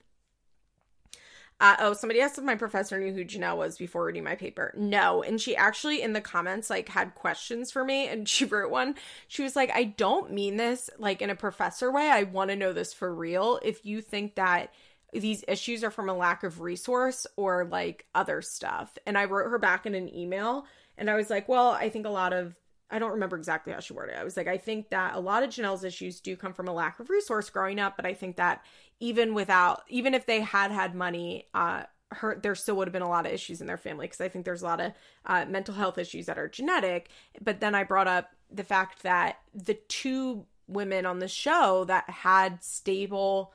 Uh, 1.61 1.75
oh, 1.81 1.93
somebody 1.93 2.21
asked 2.21 2.39
if 2.39 2.45
my 2.45 2.55
professor 2.55 3.01
knew 3.01 3.13
who 3.13 3.25
Jenelle 3.25 3.57
was 3.57 3.77
before 3.77 4.05
reading 4.05 4.23
my 4.23 4.37
paper. 4.37 4.73
No. 4.77 5.25
And 5.25 5.41
she 5.41 5.57
actually 5.57 6.03
in 6.03 6.13
the 6.13 6.21
comments 6.21 6.71
like 6.71 6.89
had 6.89 7.17
questions 7.17 7.73
for 7.73 7.85
me 7.85 8.07
and 8.07 8.29
she 8.29 8.45
wrote 8.45 8.71
one. 8.71 8.95
She 9.27 9.43
was 9.43 9.57
like, 9.57 9.71
I 9.75 9.85
don't 9.85 10.33
mean 10.33 10.57
this 10.57 10.89
like 10.99 11.21
in 11.21 11.31
a 11.31 11.35
professor 11.35 11.91
way. 11.91 12.09
I 12.09 12.23
want 12.23 12.51
to 12.51 12.57
know 12.57 12.73
this 12.73 12.95
for 12.95 13.13
real. 13.13 13.59
If 13.65 13.85
you 13.85 14.01
think 14.01 14.37
that 14.37 14.73
these 15.13 15.43
issues 15.49 15.83
are 15.83 15.91
from 15.91 16.09
a 16.09 16.15
lack 16.15 16.45
of 16.45 16.61
resource 16.61 17.27
or 17.37 17.65
like 17.65 18.07
other 18.15 18.43
stuff. 18.43 18.97
And 19.07 19.17
I 19.17 19.25
wrote 19.25 19.51
her 19.51 19.59
back 19.59 19.87
in 19.87 19.95
an 19.95 20.15
email 20.15 20.67
and 20.99 21.09
I 21.09 21.17
was 21.17 21.31
like, 21.31 21.49
well, 21.49 21.71
I 21.71 21.89
think 21.89 22.07
a 22.07 22.11
lot 22.11 22.33
of 22.33 22.55
I 22.91 22.99
don't 22.99 23.13
remember 23.13 23.37
exactly 23.37 23.73
how 23.73 23.81
she 23.81 23.93
worded 23.93 24.15
it. 24.15 24.19
I 24.19 24.25
was 24.25 24.37
like, 24.37 24.49
I 24.49 24.57
think 24.57 24.91
that 24.91 25.15
a 25.15 25.21
lot 25.21 25.43
of 25.43 25.51
Jenelle's 25.51 25.85
issues 25.85 26.21
do 26.21 26.37
come 26.37 26.55
from 26.55 26.69
a 26.69 26.73
lack 26.73 27.01
of 27.01 27.11
resource 27.11 27.51
growing 27.51 27.79
up, 27.79 27.97
but 27.97 28.07
I 28.07 28.15
think 28.15 28.37
that 28.37 28.65
even 28.99 29.35
without, 29.35 29.83
even 29.89 30.15
if 30.15 30.25
they 30.25 30.41
had 30.41 30.71
had 30.71 30.95
money, 30.95 31.49
uh, 31.53 31.83
her 32.11 32.39
there 32.43 32.55
still 32.55 32.77
would 32.77 32.89
have 32.89 32.93
been 32.93 33.03
a 33.03 33.09
lot 33.09 33.27
of 33.27 33.33
issues 33.33 33.61
in 33.61 33.67
their 33.67 33.77
family 33.77 34.07
because 34.07 34.23
I 34.23 34.29
think 34.29 34.47
there's 34.47 34.63
a 34.63 34.67
lot 34.67 34.81
of 34.81 34.93
uh, 35.27 35.45
mental 35.47 35.75
health 35.75 35.99
issues 35.99 36.27
that 36.27 36.39
are 36.39 36.49
genetic. 36.49 37.11
But 37.41 37.61
then 37.61 37.75
I 37.75 37.85
brought 37.85 38.09
up 38.09 38.31
the 38.51 38.65
fact 38.65 39.03
that 39.03 39.41
the 39.55 39.75
two 39.89 40.47
women 40.67 41.05
on 41.05 41.19
the 41.19 41.29
show 41.29 41.85
that 41.85 42.09
had 42.09 42.65
stable 42.65 43.53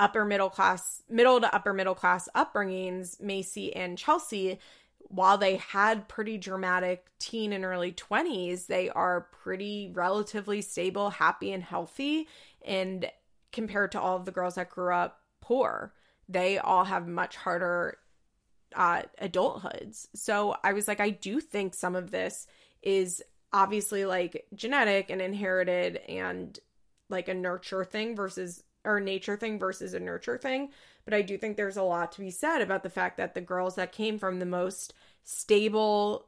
upper 0.00 0.24
middle 0.24 0.50
class, 0.50 1.02
middle 1.08 1.40
to 1.40 1.54
upper 1.54 1.72
middle 1.72 1.94
class 1.94 2.28
upbringings, 2.34 3.20
Macy 3.20 3.74
and 3.74 3.98
Chelsea, 3.98 4.58
while 5.08 5.38
they 5.38 5.56
had 5.56 6.08
pretty 6.08 6.38
dramatic 6.38 7.06
teen 7.18 7.52
and 7.52 7.64
early 7.64 7.92
20s, 7.92 8.66
they 8.66 8.90
are 8.90 9.28
pretty 9.42 9.90
relatively 9.94 10.60
stable, 10.60 11.10
happy, 11.10 11.52
and 11.52 11.62
healthy. 11.62 12.28
And 12.64 13.10
compared 13.52 13.92
to 13.92 14.00
all 14.00 14.16
of 14.16 14.24
the 14.24 14.32
girls 14.32 14.56
that 14.56 14.70
grew 14.70 14.94
up 14.94 15.20
poor, 15.40 15.94
they 16.28 16.58
all 16.58 16.84
have 16.84 17.08
much 17.08 17.36
harder 17.36 17.98
uh, 18.76 19.02
adulthoods. 19.20 20.08
So 20.14 20.54
I 20.62 20.72
was 20.74 20.86
like, 20.86 21.00
I 21.00 21.10
do 21.10 21.40
think 21.40 21.74
some 21.74 21.96
of 21.96 22.10
this 22.10 22.46
is 22.82 23.22
obviously 23.52 24.04
like 24.04 24.46
genetic 24.54 25.08
and 25.10 25.22
inherited 25.22 25.96
and 26.08 26.58
like 27.08 27.28
a 27.28 27.34
nurture 27.34 27.84
thing 27.84 28.14
versus 28.14 28.62
or 28.84 29.00
nature 29.00 29.36
thing 29.36 29.58
versus 29.58 29.94
a 29.94 30.00
nurture 30.00 30.38
thing. 30.38 30.70
But 31.08 31.16
I 31.16 31.22
do 31.22 31.38
think 31.38 31.56
there's 31.56 31.78
a 31.78 31.82
lot 31.82 32.12
to 32.12 32.20
be 32.20 32.30
said 32.30 32.60
about 32.60 32.82
the 32.82 32.90
fact 32.90 33.16
that 33.16 33.32
the 33.32 33.40
girls 33.40 33.76
that 33.76 33.92
came 33.92 34.18
from 34.18 34.40
the 34.40 34.44
most 34.44 34.92
stable, 35.24 36.26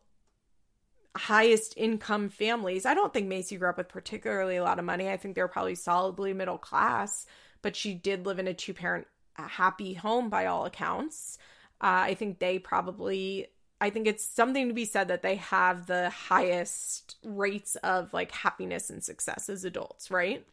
highest 1.14 1.74
income 1.76 2.30
families, 2.30 2.86
I 2.86 2.94
don't 2.94 3.12
think 3.12 3.28
Macy 3.28 3.58
grew 3.58 3.68
up 3.68 3.76
with 3.76 3.88
particularly 3.88 4.56
a 4.56 4.62
lot 4.62 4.78
of 4.78 4.86
money. 4.86 5.10
I 5.10 5.18
think 5.18 5.34
they're 5.34 5.48
probably 5.48 5.74
solidly 5.74 6.32
middle 6.32 6.56
class, 6.56 7.26
but 7.60 7.76
she 7.76 7.92
did 7.92 8.24
live 8.24 8.38
in 8.38 8.48
a 8.48 8.54
two 8.54 8.72
parent 8.72 9.06
happy 9.34 9.92
home 9.92 10.30
by 10.30 10.46
all 10.46 10.64
accounts. 10.64 11.36
Uh, 11.82 12.08
I 12.08 12.14
think 12.14 12.38
they 12.38 12.58
probably 12.58 13.48
I 13.82 13.90
think 13.90 14.06
it's 14.06 14.24
something 14.24 14.68
to 14.68 14.72
be 14.72 14.86
said 14.86 15.08
that 15.08 15.20
they 15.20 15.36
have 15.36 15.88
the 15.88 16.08
highest 16.08 17.16
rates 17.22 17.76
of 17.76 18.14
like 18.14 18.32
happiness 18.32 18.88
and 18.88 19.04
success 19.04 19.50
as 19.50 19.62
adults, 19.62 20.10
right? 20.10 20.46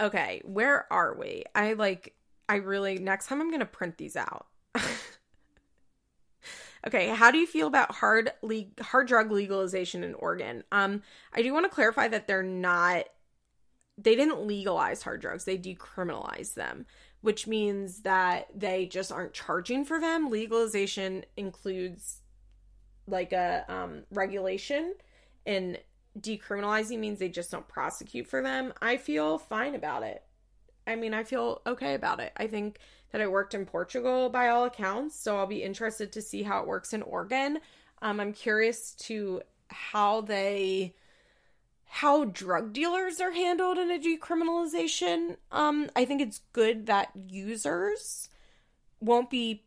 Okay, 0.00 0.40
where 0.46 0.90
are 0.90 1.14
we? 1.14 1.44
I 1.54 1.74
like, 1.74 2.14
I 2.48 2.56
really, 2.56 2.98
next 2.98 3.26
time 3.26 3.40
I'm 3.40 3.48
going 3.48 3.60
to 3.60 3.66
print 3.66 3.98
these 3.98 4.16
out. 4.16 4.46
Okay, 6.86 7.08
how 7.08 7.30
do 7.30 7.38
you 7.38 7.46
feel 7.46 7.66
about 7.66 7.94
hard 7.94 8.30
le- 8.42 8.66
hard 8.80 9.08
drug 9.08 9.30
legalization 9.32 10.04
in 10.04 10.14
Oregon? 10.14 10.64
Um, 10.70 11.02
I 11.32 11.40
do 11.40 11.52
want 11.52 11.64
to 11.64 11.70
clarify 11.70 12.08
that 12.08 12.26
they're 12.26 12.42
not 12.42 13.06
they 13.96 14.16
didn't 14.16 14.46
legalize 14.46 15.02
hard 15.02 15.20
drugs, 15.20 15.44
they 15.44 15.56
decriminalized 15.56 16.54
them, 16.54 16.84
which 17.20 17.46
means 17.46 18.00
that 18.00 18.48
they 18.54 18.86
just 18.86 19.12
aren't 19.12 19.32
charging 19.32 19.84
for 19.84 20.00
them. 20.00 20.30
Legalization 20.30 21.24
includes 21.36 22.20
like 23.06 23.32
a 23.32 23.64
um, 23.68 24.02
regulation, 24.10 24.94
and 25.46 25.78
decriminalizing 26.18 26.98
means 26.98 27.18
they 27.18 27.28
just 27.28 27.52
don't 27.52 27.68
prosecute 27.68 28.26
for 28.26 28.42
them. 28.42 28.72
I 28.82 28.96
feel 28.96 29.38
fine 29.38 29.74
about 29.74 30.02
it. 30.02 30.23
I 30.86 30.96
mean, 30.96 31.14
I 31.14 31.24
feel 31.24 31.62
okay 31.66 31.94
about 31.94 32.20
it. 32.20 32.32
I 32.36 32.46
think 32.46 32.78
that 33.12 33.20
it 33.20 33.30
worked 33.30 33.54
in 33.54 33.64
Portugal 33.64 34.28
by 34.28 34.48
all 34.48 34.64
accounts, 34.64 35.16
so 35.16 35.36
I'll 35.36 35.46
be 35.46 35.62
interested 35.62 36.12
to 36.12 36.22
see 36.22 36.42
how 36.42 36.60
it 36.60 36.66
works 36.66 36.92
in 36.92 37.02
Oregon. 37.02 37.60
Um, 38.02 38.20
I'm 38.20 38.32
curious 38.32 38.92
to 38.92 39.42
how 39.68 40.20
they 40.20 40.94
how 41.86 42.24
drug 42.24 42.72
dealers 42.72 43.20
are 43.20 43.30
handled 43.30 43.78
in 43.78 43.88
a 43.88 43.98
decriminalization. 44.00 45.36
Um, 45.52 45.88
I 45.94 46.04
think 46.04 46.20
it's 46.20 46.40
good 46.52 46.86
that 46.86 47.10
users 47.28 48.28
won't 48.98 49.30
be 49.30 49.62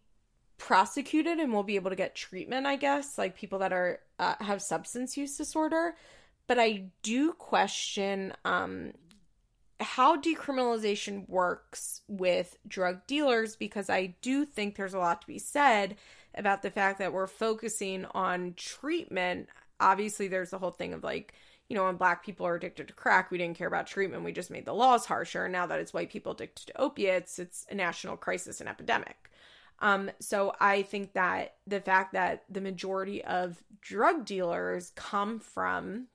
prosecuted 0.58 1.40
and 1.40 1.54
will 1.54 1.64
be 1.64 1.78
able 1.78 1.90
to 1.90 1.96
get 1.96 2.16
treatment, 2.16 2.66
I 2.66 2.76
guess, 2.76 3.18
like 3.18 3.38
people 3.38 3.60
that 3.60 3.72
are 3.72 4.02
uh, 4.20 4.36
have 4.42 4.62
substance 4.62 5.16
use 5.16 5.38
disorder. 5.38 5.96
But 6.48 6.60
I 6.60 6.88
do 7.02 7.32
question 7.32 8.34
um, 8.44 8.92
how 9.80 10.20
decriminalization 10.20 11.28
works 11.30 12.02
with 12.08 12.58
drug 12.68 13.06
dealers 13.08 13.56
because 13.56 13.90
I 13.90 14.16
do 14.22 14.46
think 14.46 14.76
there's 14.76 14.94
a 14.94 15.00
lot 15.00 15.22
to 15.22 15.28
be 15.28 15.40
said 15.40 15.98
about 16.36 16.62
the 16.62 16.72
fact 16.72 17.00
that 17.00 17.14
we're 17.14 17.28
focusing 17.28 18.06
on 18.12 18.54
treatment. 18.56 19.50
Obviously, 19.80 20.28
there's 20.28 20.50
the 20.50 20.60
whole 20.60 20.72
thing 20.72 20.94
of 20.94 21.04
like 21.04 21.34
you 21.70 21.76
know, 21.76 21.86
when 21.86 21.98
black 21.98 22.26
people 22.26 22.48
are 22.48 22.56
addicted 22.56 22.88
to 22.88 22.94
crack, 22.94 23.30
we 23.30 23.38
didn't 23.38 23.58
care 23.58 23.68
about 23.68 23.88
treatment. 23.88 24.24
We 24.24 24.32
just 24.32 24.52
made 24.52 24.66
the 24.66 24.74
laws 24.74 25.06
harsher. 25.06 25.50
Now 25.50 25.66
that 25.66 25.80
it's 25.80 25.94
white 25.94 26.10
people 26.10 26.32
addicted 26.32 26.68
to 26.68 26.82
opiates, 26.82 27.40
it's 27.40 27.66
a 27.70 27.76
national 27.76 28.16
crisis 28.16 28.62
and 28.62 28.70
epidemic. 28.70 29.30
Um, 29.80 30.10
so 30.20 30.54
I 30.60 30.82
think 30.84 31.14
that 31.14 31.56
the 31.68 31.82
fact 31.82 32.14
that 32.14 32.44
the 32.50 32.62
majority 32.62 33.24
of 33.24 33.62
drug 33.82 34.26
dealers 34.26 34.92
come 34.96 35.40
from 35.40 36.08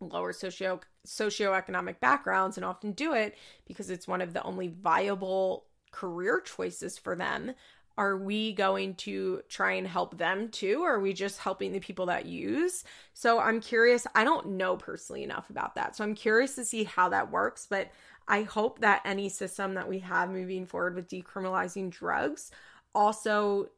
lower 0.00 0.32
socio 0.32 0.80
socioeconomic 1.08 2.00
backgrounds 2.00 2.56
and 2.56 2.64
often 2.64 2.92
do 2.92 3.14
it 3.14 3.36
because 3.66 3.90
it's 3.90 4.06
one 4.06 4.20
of 4.20 4.32
the 4.32 4.42
only 4.42 4.68
viable 4.68 5.64
career 5.90 6.40
choices 6.40 6.98
for 6.98 7.16
them. 7.16 7.52
Are 7.96 8.16
we 8.16 8.52
going 8.52 8.94
to 8.96 9.42
try 9.48 9.72
and 9.72 9.86
help 9.86 10.18
them 10.18 10.50
too? 10.50 10.82
Or 10.82 10.94
are 10.94 11.00
we 11.00 11.12
just 11.12 11.38
helping 11.38 11.72
the 11.72 11.80
people 11.80 12.06
that 12.06 12.26
use? 12.26 12.84
So 13.14 13.40
i'm 13.40 13.60
curious. 13.60 14.06
I 14.14 14.24
don't 14.24 14.50
know 14.50 14.76
personally 14.76 15.24
enough 15.24 15.50
about 15.50 15.74
that. 15.74 15.96
So 15.96 16.04
i'm 16.04 16.14
curious 16.14 16.54
to 16.56 16.64
see 16.64 16.84
how 16.84 17.08
that 17.08 17.32
works 17.32 17.66
but 17.68 17.90
i 18.28 18.42
hope 18.42 18.80
that 18.80 19.02
any 19.04 19.28
system 19.28 19.74
that 19.74 19.88
we 19.88 19.98
have 20.00 20.30
moving 20.30 20.66
forward 20.66 20.94
with 20.94 21.08
decriminalizing 21.08 21.90
drugs 21.90 22.50
also 22.94 23.68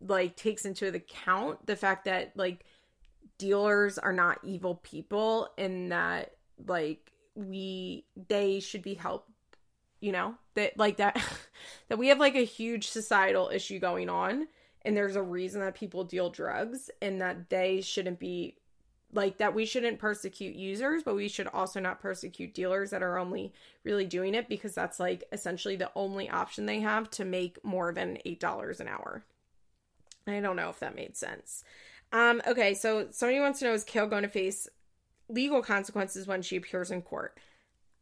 like 0.00 0.36
takes 0.36 0.64
into 0.64 0.88
account 0.88 1.64
the 1.66 1.76
fact 1.76 2.04
that 2.06 2.32
like 2.36 2.64
dealers 3.38 3.98
are 3.98 4.12
not 4.12 4.38
evil 4.42 4.76
people 4.76 5.48
and 5.58 5.92
that 5.92 6.32
like 6.66 7.12
we 7.34 8.04
they 8.28 8.60
should 8.60 8.82
be 8.82 8.94
helped 8.94 9.30
you 10.02 10.12
know? 10.12 10.34
That 10.54 10.76
like 10.76 10.98
that 10.98 11.18
that 11.88 11.98
we 11.98 12.08
have 12.08 12.18
like 12.18 12.34
a 12.34 12.44
huge 12.44 12.88
societal 12.88 13.48
issue 13.48 13.78
going 13.78 14.10
on 14.10 14.48
and 14.82 14.94
there's 14.94 15.16
a 15.16 15.22
reason 15.22 15.62
that 15.62 15.74
people 15.74 16.04
deal 16.04 16.28
drugs 16.28 16.90
and 17.00 17.22
that 17.22 17.48
they 17.48 17.80
shouldn't 17.80 18.18
be 18.18 18.56
like 19.14 19.38
that 19.38 19.54
we 19.54 19.64
shouldn't 19.64 19.98
persecute 19.98 20.54
users 20.56 21.02
but 21.02 21.14
we 21.14 21.28
should 21.28 21.46
also 21.46 21.80
not 21.80 22.00
persecute 22.00 22.52
dealers 22.52 22.90
that 22.90 23.02
are 23.02 23.18
only 23.18 23.52
really 23.84 24.04
doing 24.04 24.34
it 24.34 24.48
because 24.48 24.74
that's 24.74 25.00
like 25.00 25.24
essentially 25.32 25.76
the 25.76 25.90
only 25.94 26.28
option 26.28 26.66
they 26.66 26.80
have 26.80 27.08
to 27.08 27.24
make 27.24 27.64
more 27.64 27.92
than 27.92 28.18
eight 28.26 28.40
dollars 28.40 28.80
an 28.80 28.88
hour. 28.88 29.24
I 30.26 30.40
don't 30.40 30.56
know 30.56 30.68
if 30.68 30.80
that 30.80 30.94
made 30.94 31.16
sense. 31.16 31.64
Um 32.12 32.42
okay 32.46 32.74
so 32.74 33.06
somebody 33.10 33.40
wants 33.40 33.60
to 33.60 33.66
know 33.66 33.72
is 33.72 33.84
Kail 33.84 34.06
going 34.06 34.24
to 34.24 34.28
face 34.28 34.68
legal 35.28 35.62
consequences 35.62 36.26
when 36.26 36.42
she 36.42 36.56
appears 36.56 36.90
in 36.90 37.02
court. 37.02 37.38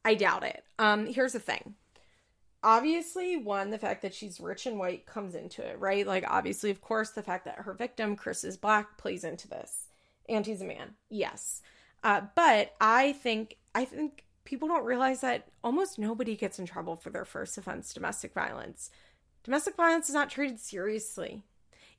I 0.05 0.15
doubt 0.15 0.45
it. 0.45 0.65
Um 0.79 1.07
here's 1.07 1.33
the 1.33 1.41
thing. 1.41 1.75
Obviously 2.63 3.37
one 3.37 3.71
the 3.71 3.79
fact 3.79 4.03
that 4.03 4.15
she's 4.15 4.41
rich 4.41 4.67
and 4.67 4.79
white 4.79 5.07
comes 5.07 5.35
into 5.35 5.63
it 5.63 5.79
right? 5.79 6.07
Like 6.07 6.25
obviously 6.27 6.71
of 6.71 6.81
course 6.81 7.11
the 7.11 7.23
fact 7.23 7.45
that 7.45 7.61
her 7.61 7.75
victim 7.75 8.17
chris 8.17 8.45
is 8.45 8.57
black 8.57 8.99
plays 8.99 9.25
into 9.25 9.49
this. 9.49 9.89
And 10.29 10.47
he's 10.47 10.63
a 10.63 10.67
man. 10.67 10.95
Yes. 11.09 11.63
Uh, 12.03 12.23
but 12.35 12.73
i 12.81 13.13
think 13.13 13.57
i 13.75 13.85
think 13.85 14.25
people 14.45 14.69
don't 14.69 14.85
realize 14.85 15.21
that 15.21 15.47
almost 15.63 15.99
nobody 15.99 16.35
gets 16.35 16.59
in 16.59 16.67
trouble 16.67 16.97
for 16.97 17.11
their 17.11 17.25
first 17.25 17.57
offense 17.57 17.93
domestic 17.93 18.35
violence. 18.35 18.91
Domestic 19.45 19.77
violence 19.77 20.09
is 20.09 20.15
not 20.15 20.29
treated 20.29 20.59
seriously. 20.59 21.45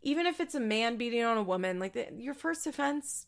Even 0.02 0.26
if 0.26 0.40
it's 0.40 0.56
a 0.56 0.60
man 0.60 0.98
beating 0.98 1.24
on 1.24 1.38
a 1.38 1.44
woman 1.44 1.80
like 1.80 1.94
the, 1.94 2.08
your 2.18 2.34
first 2.34 2.68
offense 2.68 3.28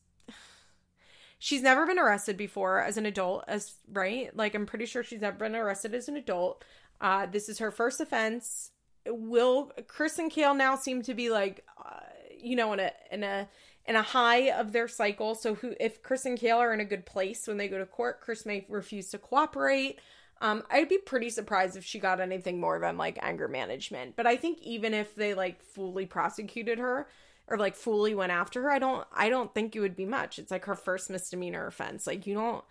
she's 1.43 1.61
never 1.61 1.85
been 1.85 1.99
arrested 1.99 2.37
before 2.37 2.79
as 2.79 2.95
an 2.97 3.05
adult 3.05 3.43
as 3.47 3.73
right 3.91 4.35
like 4.35 4.55
i'm 4.55 4.65
pretty 4.65 4.85
sure 4.85 5.03
she's 5.03 5.21
never 5.21 5.37
been 5.37 5.55
arrested 5.55 5.93
as 5.93 6.07
an 6.07 6.15
adult 6.15 6.63
uh, 7.03 7.25
this 7.25 7.49
is 7.49 7.59
her 7.59 7.69
first 7.69 7.99
offense. 7.99 8.71
Will 9.05 9.71
Chris 9.87 10.17
and 10.17 10.31
Kail 10.31 10.53
now 10.53 10.77
seem 10.77 11.01
to 11.03 11.13
be 11.13 11.29
like, 11.29 11.65
uh, 11.77 11.99
you 12.39 12.55
know, 12.55 12.71
in 12.71 12.79
a 12.79 12.91
in 13.11 13.23
a 13.23 13.49
in 13.85 13.97
a 13.97 14.01
high 14.01 14.51
of 14.51 14.71
their 14.71 14.87
cycle. 14.87 15.35
So 15.35 15.55
who 15.55 15.75
if 15.79 16.01
Chris 16.01 16.25
and 16.25 16.39
Kail 16.39 16.57
are 16.57 16.73
in 16.73 16.79
a 16.79 16.85
good 16.85 17.05
place 17.05 17.45
when 17.45 17.57
they 17.57 17.67
go 17.67 17.77
to 17.77 17.85
court, 17.85 18.21
Chris 18.21 18.45
may 18.45 18.65
refuse 18.69 19.09
to 19.09 19.17
cooperate. 19.17 19.99
Um, 20.41 20.63
I'd 20.71 20.89
be 20.89 20.97
pretty 20.97 21.29
surprised 21.29 21.75
if 21.77 21.83
she 21.83 21.99
got 21.99 22.21
anything 22.21 22.59
more 22.59 22.79
than 22.79 22.97
like 22.97 23.19
anger 23.21 23.49
management. 23.49 24.15
But 24.15 24.25
I 24.25 24.37
think 24.37 24.59
even 24.61 24.93
if 24.93 25.13
they 25.13 25.33
like 25.33 25.61
fully 25.61 26.05
prosecuted 26.05 26.79
her 26.79 27.07
or 27.47 27.57
like 27.57 27.75
fully 27.75 28.15
went 28.15 28.31
after 28.31 28.61
her, 28.63 28.71
I 28.71 28.79
don't 28.79 29.05
I 29.13 29.29
don't 29.29 29.53
think 29.53 29.75
it 29.75 29.79
would 29.79 29.95
be 29.95 30.05
much. 30.05 30.39
It's 30.39 30.51
like 30.51 30.65
her 30.65 30.75
first 30.75 31.09
misdemeanor 31.09 31.67
offense. 31.67 32.07
Like 32.07 32.25
you 32.27 32.33
don't 32.33 32.63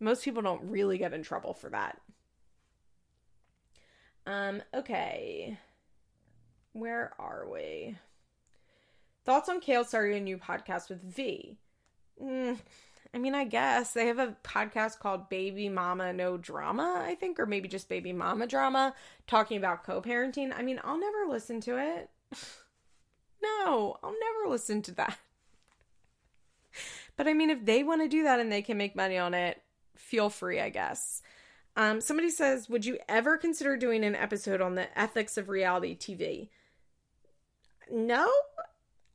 most 0.00 0.24
people 0.24 0.42
don't 0.42 0.70
really 0.70 0.98
get 0.98 1.14
in 1.14 1.22
trouble 1.22 1.54
for 1.54 1.70
that. 1.70 2.00
Um, 4.26 4.62
okay. 4.74 5.58
Where 6.72 7.12
are 7.18 7.46
we? 7.50 7.96
Thoughts 9.24 9.48
on 9.48 9.60
Kail 9.60 9.84
starting 9.84 10.16
a 10.18 10.20
new 10.20 10.36
podcast 10.36 10.88
with 10.88 11.02
V? 11.02 11.56
Mm, 12.22 12.58
I 13.14 13.18
mean, 13.18 13.34
I 13.34 13.44
guess 13.44 13.92
they 13.92 14.06
have 14.06 14.18
a 14.18 14.36
podcast 14.44 14.98
called 14.98 15.28
Baby 15.28 15.68
Mama 15.68 16.12
No 16.12 16.36
Drama, 16.36 17.02
I 17.04 17.14
think, 17.14 17.40
or 17.40 17.46
maybe 17.46 17.68
just 17.68 17.88
Baby 17.88 18.12
Mama 18.12 18.46
Drama, 18.46 18.94
talking 19.26 19.56
about 19.56 19.84
co 19.84 20.02
parenting. 20.02 20.52
I 20.56 20.62
mean, 20.62 20.80
I'll 20.84 21.00
never 21.00 21.26
listen 21.28 21.60
to 21.62 21.78
it. 21.78 22.10
no, 23.42 23.96
I'll 24.02 24.12
never 24.12 24.50
listen 24.50 24.82
to 24.82 24.92
that. 24.92 25.18
But 27.16 27.26
I 27.26 27.32
mean, 27.32 27.50
if 27.50 27.64
they 27.64 27.82
want 27.82 28.02
to 28.02 28.08
do 28.08 28.24
that 28.24 28.40
and 28.40 28.52
they 28.52 28.62
can 28.62 28.76
make 28.76 28.94
money 28.94 29.16
on 29.16 29.34
it, 29.34 29.62
feel 29.96 30.28
free, 30.28 30.60
I 30.60 30.68
guess. 30.68 31.22
Um, 31.76 32.00
somebody 32.00 32.30
says, 32.30 32.68
Would 32.68 32.84
you 32.84 32.98
ever 33.08 33.36
consider 33.36 33.76
doing 33.76 34.04
an 34.04 34.14
episode 34.14 34.60
on 34.60 34.74
the 34.74 34.98
ethics 34.98 35.36
of 35.36 35.48
reality 35.48 35.96
TV? 35.96 36.48
No. 37.90 38.30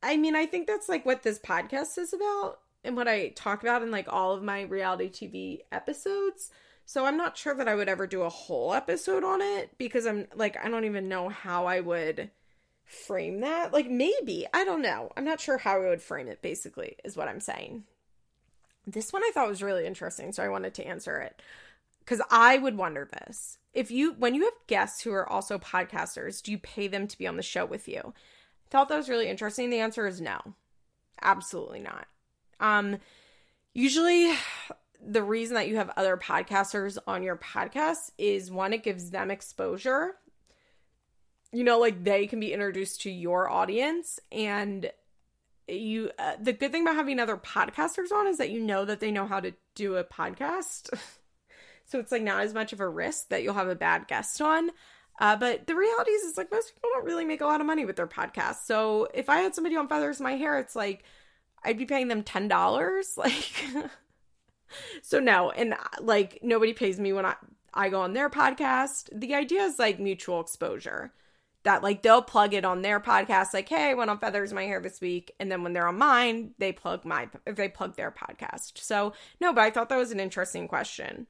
I 0.04 0.18
mean, 0.18 0.36
I 0.36 0.46
think 0.46 0.68
that's 0.68 0.90
like 0.90 1.06
what 1.06 1.24
this 1.24 1.40
podcast 1.40 1.98
is 1.98 2.14
about 2.14 2.60
and 2.84 2.96
what 2.96 3.08
I 3.08 3.30
talk 3.30 3.62
about 3.62 3.84
in 3.84 3.92
like 3.92 4.08
all 4.10 4.34
of 4.34 4.44
my 4.44 4.64
reality 4.64 5.10
TV 5.10 5.60
episodes. 5.72 6.50
So 6.86 7.06
I'm 7.06 7.18
not 7.18 7.38
sure 7.38 7.54
that 7.54 7.68
I 7.68 7.76
would 7.76 7.90
ever 7.90 8.08
do 8.08 8.24
a 8.24 8.30
whole 8.30 8.74
episode 8.74 9.24
on 9.24 9.42
it 9.42 9.78
because 9.78 10.06
I'm 10.08 10.28
like, 10.36 10.58
I 10.64 10.70
don't 10.70 10.86
even 10.86 11.08
know 11.08 11.30
how 11.30 11.68
I 11.68 11.80
would 11.80 12.32
frame 12.92 13.42
that. 13.42 13.74
Like, 13.74 13.90
maybe. 13.90 14.46
I 14.54 14.64
don't 14.64 14.82
know. 14.82 15.12
I'm 15.16 15.26
not 15.26 15.40
sure 15.40 15.58
how 15.58 15.82
I 15.82 15.90
would 15.90 16.02
frame 16.02 16.28
it, 16.28 16.42
basically, 16.42 16.98
is 17.04 17.16
what 17.16 17.28
I'm 17.28 17.40
saying. 17.40 17.84
This 18.86 19.14
one 19.14 19.24
I 19.24 19.32
thought 19.34 19.48
was 19.48 19.64
really 19.64 19.86
interesting, 19.86 20.32
so 20.32 20.44
I 20.44 20.50
wanted 20.50 20.74
to 20.76 20.86
answer 20.86 21.20
it 21.20 21.42
because 22.00 22.22
I 22.30 22.58
would 22.58 22.78
wonder 22.78 23.08
this. 23.12 23.58
If 23.74 23.92
you, 23.92 24.14
when 24.14 24.36
you 24.36 24.44
have 24.44 24.54
guests 24.68 25.02
who 25.02 25.12
are 25.14 25.30
also 25.30 25.58
podcasters, 25.58 26.42
do 26.42 26.52
you 26.52 26.58
pay 26.58 26.88
them 26.88 27.08
to 27.08 27.18
be 27.18 27.28
on 27.28 27.38
the 27.38 27.44
show 27.44 27.66
with 27.66 27.88
you? 27.88 28.02
I 28.06 28.70
thought 28.70 28.90
that 28.90 28.98
was 28.98 29.10
really 29.10 29.30
interesting. 29.30 29.70
The 29.70 29.80
answer 29.80 30.08
is 30.08 30.20
no, 30.20 30.40
absolutely 31.22 31.80
not. 31.80 32.08
Um, 32.60 32.98
usually, 33.74 34.34
the 35.02 35.24
reason 35.24 35.56
that 35.56 35.68
you 35.68 35.78
have 35.78 35.92
other 35.96 36.18
podcasters 36.18 36.98
on 37.08 37.24
your 37.24 37.38
podcast 37.38 38.12
is 38.18 38.52
one, 38.52 38.74
it 38.74 38.84
gives 38.84 39.12
them 39.12 39.32
exposure. 39.32 40.16
You 41.52 41.64
know, 41.64 41.80
like 41.80 42.04
they 42.04 42.28
can 42.28 42.40
be 42.40 42.54
introduced 42.54 43.02
to 43.02 43.12
your 43.12 43.50
audience, 43.50 44.20
and 44.32 44.92
you. 45.68 46.12
Uh, 46.18 46.34
the 46.42 46.54
good 46.54 46.72
thing 46.72 46.84
about 46.84 46.96
having 46.96 47.20
other 47.20 47.38
podcasters 47.38 48.12
on 48.12 48.28
is 48.28 48.38
that 48.38 48.52
you 48.52 48.62
know 48.62 48.86
that 48.86 49.00
they 49.00 49.12
know 49.12 49.26
how 49.26 49.40
to 49.40 49.54
do 49.76 49.96
a 49.98 50.04
podcast. 50.04 50.90
So 51.92 52.00
it's 52.00 52.12
like 52.12 52.22
not 52.22 52.44
as 52.44 52.54
much 52.54 52.72
of 52.72 52.80
a 52.80 52.88
risk 52.88 53.28
that 53.30 53.44
you'll 53.44 53.54
have 53.54 53.68
a 53.68 53.76
bad 53.76 54.08
guest 54.08 54.42
on. 54.42 54.70
Uh, 55.20 55.36
but 55.36 55.68
the 55.68 55.76
reality 55.76 56.12
is, 56.12 56.24
is 56.24 56.38
like 56.38 56.50
most 56.50 56.74
people 56.74 56.90
don't 56.94 57.06
really 57.06 57.26
make 57.26 57.42
a 57.42 57.46
lot 57.46 57.60
of 57.60 57.68
money 57.68 57.84
with 57.84 57.98
their 57.98 58.08
podcast. 58.08 58.64
So 58.66 59.10
if 59.14 59.30
I 59.30 59.40
had 59.40 59.54
somebody 59.54 59.76
on 59.76 59.90
Feathers 59.90 60.22
My 60.22 60.38
Hair, 60.38 60.58
it's 60.60 60.76
like 60.76 61.04
I'd 61.66 61.78
be 61.78 61.86
paying 61.86 62.08
them 62.08 62.24
ten 62.24 62.48
dollars. 62.48 63.18
Like, 63.18 63.66
so 65.02 65.20
no, 65.20 65.52
and 65.52 65.76
like 66.00 66.40
nobody 66.42 66.72
pays 66.72 66.98
me 66.98 67.12
when 67.12 67.26
I 67.26 67.36
I 67.74 67.90
go 67.90 68.00
on 68.00 68.14
their 68.14 68.30
podcast. 68.30 69.10
The 69.14 69.36
idea 69.36 69.64
is 69.64 69.78
like 69.78 70.00
mutual 70.00 70.40
exposure. 70.40 71.12
That 71.64 71.84
like 71.84 72.02
they'll 72.02 72.24
plug 72.24 72.54
it 72.54 72.66
on 72.66 72.82
their 72.82 73.00
podcast, 73.00 73.54
like, 73.54 73.70
hey, 73.70 73.92
I 73.92 73.94
went 73.94 74.10
on 74.10 74.18
Feathers 74.18 74.52
My 74.52 74.64
Hair 74.64 74.82
this 74.82 75.00
week, 75.00 75.32
and 75.40 75.52
then 75.52 75.62
when 75.62 75.74
they're 75.74 75.88
on 75.88 75.98
mine, 75.98 76.56
they 76.58 76.72
plug 76.72 77.06
my 77.06 77.30
they 77.46 77.70
plug 77.70 77.96
their 77.96 78.12
podcast. 78.12 78.78
So 78.80 79.14
no, 79.40 79.54
but 79.54 79.62
I 79.62 79.70
thought 79.70 79.90
that 79.90 79.98
was 79.98 80.12
an 80.12 80.20
interesting 80.20 80.68
question. 80.68 81.28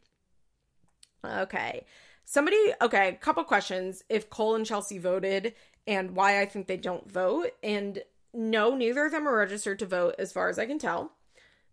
Okay. 1.25 1.85
Somebody, 2.23 2.57
okay, 2.81 3.09
a 3.09 3.15
couple 3.15 3.43
questions. 3.43 4.03
If 4.07 4.29
Cole 4.29 4.55
and 4.55 4.65
Chelsea 4.65 4.97
voted 4.97 5.53
and 5.87 6.15
why 6.15 6.41
I 6.41 6.45
think 6.45 6.67
they 6.67 6.77
don't 6.77 7.09
vote. 7.09 7.51
And 7.63 8.01
no, 8.33 8.75
neither 8.75 9.05
of 9.05 9.11
them 9.11 9.27
are 9.27 9.37
registered 9.37 9.79
to 9.79 9.85
vote 9.85 10.15
as 10.19 10.31
far 10.31 10.49
as 10.49 10.59
I 10.59 10.65
can 10.65 10.79
tell. 10.79 11.13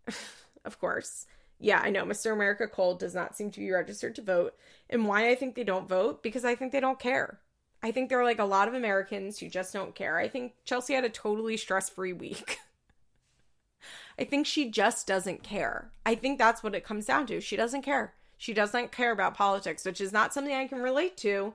of 0.65 0.79
course. 0.79 1.25
Yeah, 1.59 1.79
I 1.83 1.89
know. 1.89 2.05
Mr. 2.05 2.31
America 2.31 2.67
Cole 2.67 2.95
does 2.95 3.13
not 3.13 3.35
seem 3.35 3.51
to 3.51 3.59
be 3.59 3.71
registered 3.71 4.15
to 4.15 4.21
vote. 4.21 4.55
And 4.89 5.07
why 5.07 5.29
I 5.29 5.35
think 5.35 5.55
they 5.55 5.63
don't 5.63 5.89
vote? 5.89 6.23
Because 6.23 6.45
I 6.45 6.55
think 6.55 6.71
they 6.71 6.79
don't 6.79 6.99
care. 6.99 7.39
I 7.81 7.91
think 7.91 8.09
there 8.09 8.19
are 8.19 8.25
like 8.25 8.39
a 8.39 8.45
lot 8.45 8.67
of 8.67 8.73
Americans 8.73 9.39
who 9.39 9.47
just 9.47 9.73
don't 9.73 9.95
care. 9.95 10.17
I 10.17 10.27
think 10.27 10.53
Chelsea 10.65 10.93
had 10.93 11.05
a 11.05 11.09
totally 11.09 11.57
stress 11.57 11.89
free 11.89 12.13
week. 12.13 12.59
I 14.19 14.25
think 14.25 14.45
she 14.45 14.69
just 14.69 15.07
doesn't 15.07 15.43
care. 15.43 15.91
I 16.05 16.15
think 16.15 16.37
that's 16.37 16.61
what 16.61 16.75
it 16.75 16.83
comes 16.83 17.05
down 17.05 17.25
to. 17.27 17.39
She 17.39 17.55
doesn't 17.55 17.83
care. 17.83 18.15
She 18.37 18.53
doesn't 18.53 18.91
care 18.91 19.11
about 19.11 19.35
politics, 19.35 19.85
which 19.85 20.01
is 20.01 20.11
not 20.11 20.33
something 20.33 20.53
I 20.53 20.67
can 20.67 20.81
relate 20.81 21.15
to, 21.17 21.53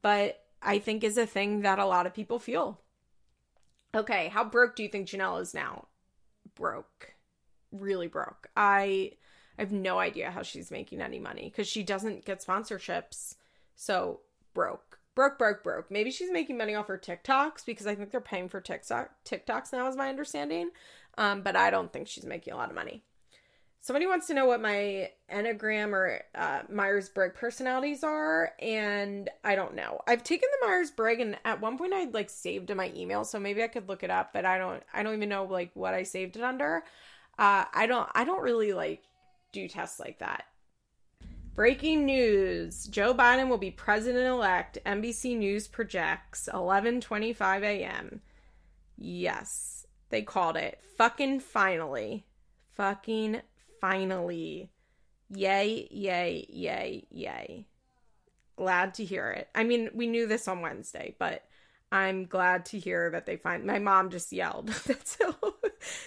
but 0.00 0.44
I 0.62 0.78
think 0.78 1.04
is 1.04 1.18
a 1.18 1.26
thing 1.26 1.60
that 1.60 1.78
a 1.78 1.86
lot 1.86 2.06
of 2.06 2.14
people 2.14 2.38
feel. 2.38 2.80
Okay, 3.94 4.28
how 4.28 4.44
broke 4.44 4.76
do 4.76 4.82
you 4.82 4.88
think 4.88 5.08
Jenelle 5.08 5.40
is 5.40 5.54
now? 5.54 5.88
Broke. 6.54 7.14
Really 7.70 8.06
broke. 8.06 8.48
I 8.56 9.12
I 9.58 9.62
have 9.62 9.72
no 9.72 9.98
idea 9.98 10.30
how 10.30 10.42
she's 10.42 10.70
making 10.70 11.00
any 11.00 11.18
money 11.18 11.50
because 11.50 11.66
she 11.66 11.82
doesn't 11.82 12.24
get 12.24 12.44
sponsorships. 12.44 13.36
So 13.74 14.20
broke. 14.54 14.95
Broke, 15.16 15.38
broke, 15.38 15.64
broke. 15.64 15.90
Maybe 15.90 16.10
she's 16.10 16.30
making 16.30 16.58
money 16.58 16.74
off 16.74 16.88
her 16.88 16.98
TikToks 16.98 17.64
because 17.64 17.86
I 17.86 17.94
think 17.94 18.10
they're 18.10 18.20
paying 18.20 18.50
for 18.50 18.60
TikTok 18.60 19.10
TikToks 19.24 19.72
now, 19.72 19.88
is 19.88 19.96
my 19.96 20.10
understanding. 20.10 20.70
Um, 21.16 21.40
but 21.40 21.56
I 21.56 21.70
don't 21.70 21.90
think 21.90 22.06
she's 22.06 22.26
making 22.26 22.52
a 22.52 22.56
lot 22.56 22.68
of 22.68 22.74
money. 22.74 23.02
Somebody 23.80 24.06
wants 24.06 24.26
to 24.26 24.34
know 24.34 24.44
what 24.44 24.60
my 24.60 25.10
Enneagram 25.32 25.92
or 25.92 26.20
uh, 26.34 26.62
Myers 26.70 27.08
Briggs 27.08 27.34
personalities 27.38 28.04
are, 28.04 28.52
and 28.60 29.30
I 29.42 29.54
don't 29.54 29.74
know. 29.74 30.02
I've 30.06 30.22
taken 30.22 30.48
the 30.60 30.66
Myers 30.66 30.90
Briggs, 30.90 31.22
and 31.22 31.38
at 31.46 31.62
one 31.62 31.78
point 31.78 31.94
I 31.94 32.04
like 32.04 32.28
saved 32.28 32.68
in 32.68 32.76
my 32.76 32.92
email, 32.94 33.24
so 33.24 33.40
maybe 33.40 33.62
I 33.62 33.68
could 33.68 33.88
look 33.88 34.02
it 34.02 34.10
up, 34.10 34.34
but 34.34 34.44
I 34.44 34.58
don't. 34.58 34.82
I 34.92 35.02
don't 35.02 35.14
even 35.14 35.30
know 35.30 35.44
like 35.44 35.70
what 35.74 35.94
I 35.94 36.02
saved 36.02 36.36
it 36.36 36.42
under. 36.42 36.84
Uh, 37.38 37.64
I 37.72 37.86
don't. 37.86 38.08
I 38.14 38.24
don't 38.24 38.42
really 38.42 38.74
like 38.74 39.02
do 39.52 39.66
tests 39.66 39.98
like 39.98 40.18
that. 40.18 40.44
Breaking 41.56 42.04
news: 42.04 42.84
Joe 42.84 43.14
Biden 43.14 43.48
will 43.48 43.56
be 43.56 43.70
president-elect. 43.70 44.76
NBC 44.84 45.38
News 45.38 45.66
projects 45.66 46.50
11:25 46.52 47.62
a.m. 47.62 48.20
Yes, 48.98 49.86
they 50.10 50.20
called 50.20 50.58
it. 50.58 50.82
Fucking 50.98 51.40
finally. 51.40 52.26
Fucking 52.72 53.40
finally. 53.80 54.70
Yay, 55.30 55.88
yay, 55.90 56.46
yay, 56.50 57.06
yay. 57.10 57.66
Glad 58.56 58.92
to 58.94 59.04
hear 59.06 59.30
it. 59.30 59.48
I 59.54 59.64
mean, 59.64 59.88
we 59.94 60.06
knew 60.06 60.26
this 60.26 60.48
on 60.48 60.60
Wednesday, 60.60 61.16
but 61.18 61.42
I'm 61.90 62.26
glad 62.26 62.66
to 62.66 62.78
hear 62.78 63.10
that 63.12 63.24
they 63.24 63.38
find 63.38 63.64
my 63.64 63.78
mom 63.78 64.10
just 64.10 64.30
yelled. 64.30 64.68
that's 64.86 65.16
how 65.22 65.34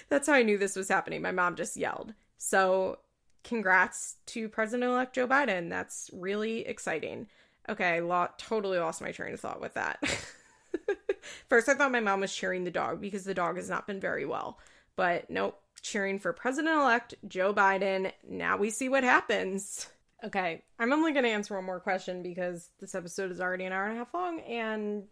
that's 0.10 0.28
how 0.28 0.34
I 0.34 0.44
knew 0.44 0.60
this 0.60 0.76
was 0.76 0.90
happening. 0.90 1.24
My 1.24 1.32
mom 1.32 1.56
just 1.56 1.76
yelled. 1.76 2.14
So 2.38 3.00
congrats 3.44 4.18
to 4.28 4.49
President-elect 4.49 5.16
Joe 5.16 5.28
Biden. 5.28 5.70
That's 5.70 6.10
really 6.14 6.68
exciting. 6.68 7.28
Okay, 7.68 7.98
I 7.98 7.99
lo- 7.99 8.30
totally 8.38 8.80
lost 8.80 9.02
my 9.02 9.11
train 9.11 9.34
of 9.34 9.40
thought 9.40 9.61
with 9.61 9.76
that. 9.76 9.99
First, 11.49 11.70
I 11.70 11.76
thought 11.76 11.91
my 11.91 11.99
mom 11.99 12.22
was 12.22 12.36
cheering 12.36 12.64
the 12.64 12.72
dog 12.72 13.02
because 13.02 13.24
the 13.24 13.34
dog 13.34 13.57
has 13.57 13.70
not 13.70 13.88
been 13.88 13.99
very 13.99 14.26
well. 14.26 14.60
But 14.95 15.30
nope, 15.30 15.60
cheering 15.82 16.20
for 16.20 16.34
President 16.34 16.76
elect 16.76 17.16
Joe 17.28 17.53
Biden. 17.53 18.11
Now 18.28 18.57
we 18.57 18.70
see 18.70 18.90
what 18.90 19.03
happens. 19.03 19.88
Okay, 20.24 20.64
I'm 20.78 20.91
only 20.91 21.14
going 21.14 21.24
to 21.24 21.32
answer 21.32 21.56
one 21.56 21.64
more 21.64 21.80
question 21.80 22.22
because 22.24 22.70
this 22.80 22.95
episode 22.95 23.32
is 23.32 23.40
already 23.40 23.66
an 23.66 23.72
hour 23.72 23.86
and 23.86 23.95
a 23.95 23.99
half 23.99 24.14
long 24.14 24.41
and 24.41 25.03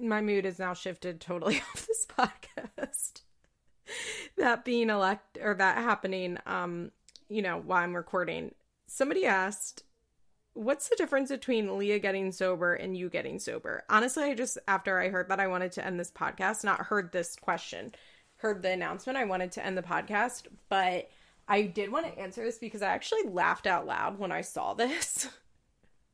my 0.00 0.20
mood 0.20 0.44
has 0.44 0.58
now 0.58 0.74
shifted 0.74 1.20
totally 1.20 1.56
off 1.74 1.86
this 1.86 2.06
podcast. 2.06 3.22
that 4.36 4.64
being 4.64 4.90
elect 4.90 5.38
or 5.40 5.54
that 5.54 5.78
happening, 5.78 6.38
um, 6.46 6.90
you 7.28 7.42
know, 7.42 7.58
while 7.58 7.82
I'm 7.82 7.96
recording, 7.96 8.54
somebody 8.86 9.26
asked, 9.26 9.82
What's 10.54 10.88
the 10.88 10.96
difference 10.96 11.28
between 11.28 11.76
Leah 11.76 11.98
getting 11.98 12.32
sober 12.32 12.72
and 12.72 12.96
you 12.96 13.10
getting 13.10 13.38
sober? 13.38 13.84
Honestly, 13.90 14.24
I 14.24 14.34
just, 14.34 14.56
after 14.66 14.98
I 14.98 15.10
heard 15.10 15.28
that, 15.28 15.38
I 15.38 15.48
wanted 15.48 15.72
to 15.72 15.84
end 15.84 16.00
this 16.00 16.10
podcast, 16.10 16.64
not 16.64 16.86
heard 16.86 17.12
this 17.12 17.36
question 17.36 17.92
heard 18.36 18.62
the 18.62 18.70
announcement, 18.70 19.18
I 19.18 19.24
wanted 19.24 19.52
to 19.52 19.64
end 19.64 19.76
the 19.76 19.82
podcast, 19.82 20.46
but 20.68 21.08
I 21.48 21.62
did 21.62 21.90
want 21.90 22.06
to 22.06 22.18
answer 22.18 22.44
this 22.44 22.58
because 22.58 22.82
I 22.82 22.88
actually 22.88 23.24
laughed 23.24 23.66
out 23.66 23.86
loud 23.86 24.18
when 24.18 24.32
I 24.32 24.42
saw 24.42 24.74
this. 24.74 25.28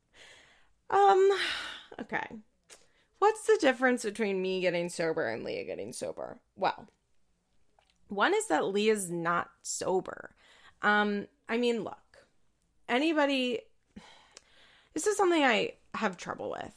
um, 0.91 1.31
okay. 2.01 2.27
What's 3.19 3.47
the 3.47 3.59
difference 3.61 4.03
between 4.03 4.43
me 4.43 4.61
getting 4.61 4.89
sober 4.89 5.29
and 5.29 5.45
Leah 5.45 5.65
getting 5.65 5.93
sober? 5.93 6.41
Well, 6.57 6.89
one 8.09 8.35
is 8.35 8.49
that 8.49 8.67
Leah's 8.67 9.11
not 9.11 9.51
sober. 9.63 10.35
Um, 10.83 11.27
I 11.49 11.57
mean, 11.57 11.85
look, 11.85 11.97
anybody, 12.89 13.61
this 14.95 15.07
is 15.07 15.17
something 15.17 15.43
I 15.43 15.75
have 15.95 16.17
trouble 16.17 16.51
with 16.51 16.75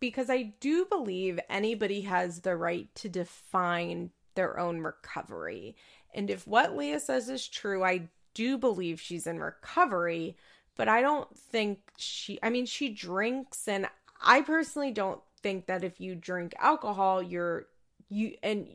because 0.00 0.30
I 0.30 0.54
do 0.60 0.84
believe 0.86 1.40
anybody 1.48 2.02
has 2.02 2.40
the 2.40 2.56
right 2.56 2.88
to 2.96 3.08
define 3.08 4.10
their 4.34 4.58
own 4.58 4.80
recovery. 4.80 5.76
And 6.14 6.30
if 6.30 6.46
what 6.46 6.76
Leah 6.76 7.00
says 7.00 7.28
is 7.28 7.48
true, 7.48 7.84
I 7.84 8.08
do 8.34 8.56
believe 8.56 9.00
she's 9.00 9.26
in 9.26 9.40
recovery, 9.40 10.36
but 10.76 10.88
I 10.88 11.00
don't 11.00 11.36
think 11.36 11.80
she, 11.96 12.38
I 12.42 12.50
mean, 12.50 12.66
she 12.66 12.90
drinks, 12.90 13.66
and 13.66 13.88
I 14.22 14.42
personally 14.42 14.92
don't 14.92 15.20
think 15.42 15.66
that 15.66 15.82
if 15.82 16.00
you 16.00 16.14
drink 16.14 16.54
alcohol, 16.58 17.20
you're, 17.20 17.66
you, 18.08 18.36
and 18.42 18.68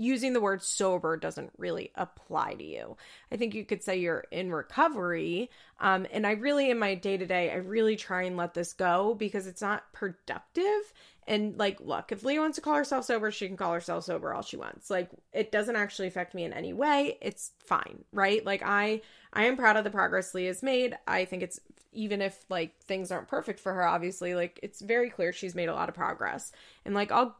using 0.00 0.32
the 0.32 0.40
word 0.40 0.62
sober 0.62 1.16
doesn't 1.18 1.52
really 1.58 1.92
apply 1.94 2.54
to 2.54 2.64
you. 2.64 2.96
I 3.30 3.36
think 3.36 3.54
you 3.54 3.66
could 3.66 3.82
say 3.82 3.98
you're 3.98 4.24
in 4.30 4.50
recovery. 4.50 5.50
Um, 5.78 6.06
and 6.10 6.26
I 6.26 6.32
really, 6.32 6.70
in 6.70 6.78
my 6.78 6.94
day 6.94 7.18
to 7.18 7.26
day, 7.26 7.50
I 7.50 7.56
really 7.56 7.96
try 7.96 8.22
and 8.22 8.36
let 8.36 8.54
this 8.54 8.72
go 8.72 9.14
because 9.14 9.46
it's 9.46 9.60
not 9.60 9.92
productive. 9.92 10.92
And 11.26 11.58
like, 11.58 11.80
look, 11.80 12.12
if 12.12 12.24
Leah 12.24 12.40
wants 12.40 12.56
to 12.56 12.62
call 12.62 12.76
herself 12.76 13.04
sober, 13.04 13.30
she 13.30 13.46
can 13.46 13.58
call 13.58 13.74
herself 13.74 14.04
sober 14.04 14.32
all 14.32 14.40
she 14.40 14.56
wants. 14.56 14.88
Like, 14.88 15.10
it 15.34 15.52
doesn't 15.52 15.76
actually 15.76 16.08
affect 16.08 16.34
me 16.34 16.44
in 16.44 16.54
any 16.54 16.72
way. 16.72 17.18
It's 17.20 17.52
fine, 17.58 18.02
right? 18.10 18.44
Like, 18.44 18.62
I 18.64 19.02
I 19.34 19.44
am 19.44 19.56
proud 19.56 19.76
of 19.76 19.84
the 19.84 19.90
progress 19.90 20.34
Leah's 20.34 20.62
made. 20.62 20.96
I 21.06 21.26
think 21.26 21.42
it's 21.42 21.60
even 21.92 22.22
if 22.22 22.42
like 22.48 22.78
things 22.84 23.10
aren't 23.10 23.28
perfect 23.28 23.60
for 23.60 23.72
her, 23.74 23.86
obviously, 23.86 24.34
like 24.34 24.58
it's 24.62 24.80
very 24.80 25.10
clear 25.10 25.32
she's 25.32 25.54
made 25.54 25.68
a 25.68 25.74
lot 25.74 25.88
of 25.88 25.94
progress. 25.94 26.52
And 26.84 26.94
like, 26.94 27.12
I'll 27.12 27.36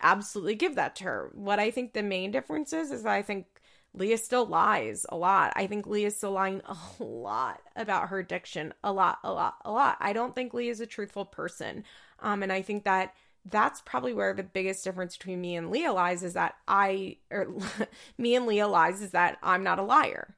absolutely 0.00 0.54
give 0.54 0.74
that 0.76 0.96
to 0.96 1.04
her. 1.04 1.30
What 1.34 1.58
I 1.58 1.70
think 1.70 1.92
the 1.92 2.02
main 2.02 2.30
difference 2.30 2.72
is 2.72 2.90
is 2.90 3.02
that 3.02 3.12
I 3.12 3.22
think 3.22 3.46
Leah 3.94 4.18
still 4.18 4.46
lies 4.46 5.06
a 5.08 5.16
lot. 5.16 5.52
I 5.56 5.66
think 5.66 5.86
Leah's 5.86 6.16
still 6.16 6.32
lying 6.32 6.60
a 6.66 6.76
lot 7.02 7.60
about 7.74 8.08
her 8.10 8.18
addiction. 8.18 8.74
A 8.84 8.92
lot, 8.92 9.18
a 9.24 9.32
lot, 9.32 9.56
a 9.64 9.72
lot. 9.72 9.96
I 10.00 10.12
don't 10.12 10.34
think 10.34 10.52
Leah's 10.52 10.80
a 10.80 10.86
truthful 10.86 11.24
person. 11.24 11.84
Um, 12.20 12.42
and 12.42 12.52
I 12.52 12.62
think 12.62 12.84
that 12.84 13.14
that's 13.48 13.80
probably 13.82 14.12
where 14.12 14.34
the 14.34 14.42
biggest 14.42 14.84
difference 14.84 15.16
between 15.16 15.40
me 15.40 15.56
and 15.56 15.70
Leah 15.70 15.92
lies 15.92 16.22
is 16.22 16.34
that 16.34 16.56
I 16.66 17.18
or 17.30 17.48
me 18.18 18.34
and 18.34 18.46
Leah 18.46 18.68
lies 18.68 19.00
is 19.00 19.12
that 19.12 19.38
I'm 19.42 19.62
not 19.62 19.78
a 19.78 19.82
liar. 19.82 20.36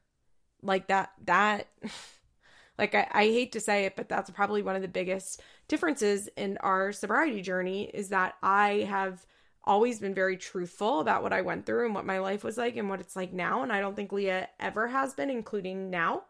Like 0.61 0.87
that 0.87 1.11
that 1.25 1.67
like 2.77 2.95
I, 2.95 3.07
I 3.11 3.23
hate 3.25 3.51
to 3.53 3.59
say 3.59 3.85
it, 3.85 3.95
but 3.95 4.09
that's 4.09 4.29
probably 4.29 4.61
one 4.61 4.75
of 4.75 4.81
the 4.81 4.87
biggest 4.87 5.41
differences 5.67 6.29
in 6.37 6.57
our 6.57 6.91
sobriety 6.91 7.41
journey 7.41 7.85
is 7.93 8.09
that 8.09 8.35
I 8.41 8.87
have 8.89 9.25
always 9.63 9.99
been 9.99 10.13
very 10.13 10.37
truthful 10.37 10.99
about 10.99 11.23
what 11.23 11.33
I 11.33 11.41
went 11.41 11.65
through 11.65 11.85
and 11.85 11.95
what 11.95 12.05
my 12.05 12.19
life 12.19 12.43
was 12.43 12.57
like 12.57 12.75
and 12.75 12.89
what 12.89 12.99
it's 12.99 13.15
like 13.15 13.33
now. 13.33 13.63
And 13.63 13.71
I 13.71 13.81
don't 13.81 13.95
think 13.95 14.11
Leah 14.11 14.49
ever 14.59 14.87
has 14.87 15.13
been, 15.13 15.29
including 15.29 15.89
now. 15.89 16.23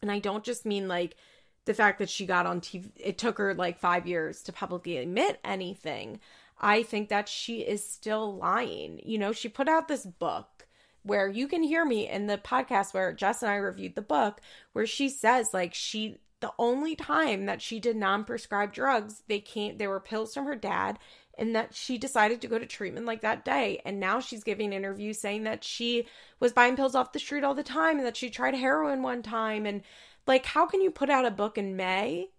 And 0.00 0.10
I 0.10 0.18
don't 0.18 0.44
just 0.44 0.66
mean 0.66 0.88
like 0.88 1.16
the 1.64 1.74
fact 1.74 1.98
that 2.00 2.10
she 2.10 2.26
got 2.26 2.46
on 2.46 2.60
TV, 2.60 2.90
it 2.96 3.18
took 3.18 3.38
her 3.38 3.54
like 3.54 3.78
five 3.78 4.06
years 4.06 4.42
to 4.42 4.52
publicly 4.52 4.98
admit 4.98 5.40
anything. 5.44 6.20
I 6.60 6.82
think 6.82 7.08
that 7.08 7.28
she 7.28 7.60
is 7.60 7.88
still 7.88 8.36
lying. 8.36 9.00
You 9.04 9.18
know, 9.18 9.32
she 9.32 9.48
put 9.48 9.68
out 9.68 9.88
this 9.88 10.06
book 10.06 10.66
where 11.02 11.28
you 11.28 11.48
can 11.48 11.62
hear 11.62 11.84
me 11.84 12.08
in 12.08 12.26
the 12.26 12.38
podcast 12.38 12.94
where 12.94 13.12
Jess 13.12 13.42
and 13.42 13.50
I 13.50 13.56
reviewed 13.56 13.96
the 13.96 14.02
book, 14.02 14.40
where 14.72 14.86
she 14.86 15.08
says, 15.08 15.52
like, 15.52 15.74
she 15.74 16.18
the 16.40 16.52
only 16.58 16.96
time 16.96 17.46
that 17.46 17.62
she 17.62 17.78
did 17.78 17.96
non-prescribed 17.96 18.74
drugs, 18.74 19.22
they 19.28 19.38
came 19.38 19.78
they 19.78 19.86
were 19.86 20.00
pills 20.00 20.34
from 20.34 20.44
her 20.44 20.56
dad 20.56 20.98
and 21.38 21.54
that 21.56 21.74
she 21.74 21.98
decided 21.98 22.40
to 22.40 22.48
go 22.48 22.58
to 22.58 22.66
treatment 22.66 23.06
like 23.06 23.22
that 23.22 23.44
day. 23.44 23.80
And 23.84 23.98
now 23.98 24.20
she's 24.20 24.44
giving 24.44 24.72
interviews 24.72 25.18
saying 25.18 25.44
that 25.44 25.64
she 25.64 26.06
was 26.40 26.52
buying 26.52 26.76
pills 26.76 26.94
off 26.94 27.12
the 27.12 27.18
street 27.18 27.44
all 27.44 27.54
the 27.54 27.62
time 27.62 27.98
and 27.98 28.06
that 28.06 28.16
she 28.16 28.30
tried 28.30 28.54
heroin 28.54 29.02
one 29.02 29.22
time 29.22 29.66
and 29.66 29.82
like 30.26 30.46
how 30.46 30.66
can 30.66 30.80
you 30.80 30.90
put 30.90 31.10
out 31.10 31.26
a 31.26 31.30
book 31.30 31.58
in 31.58 31.76
May 31.76 32.30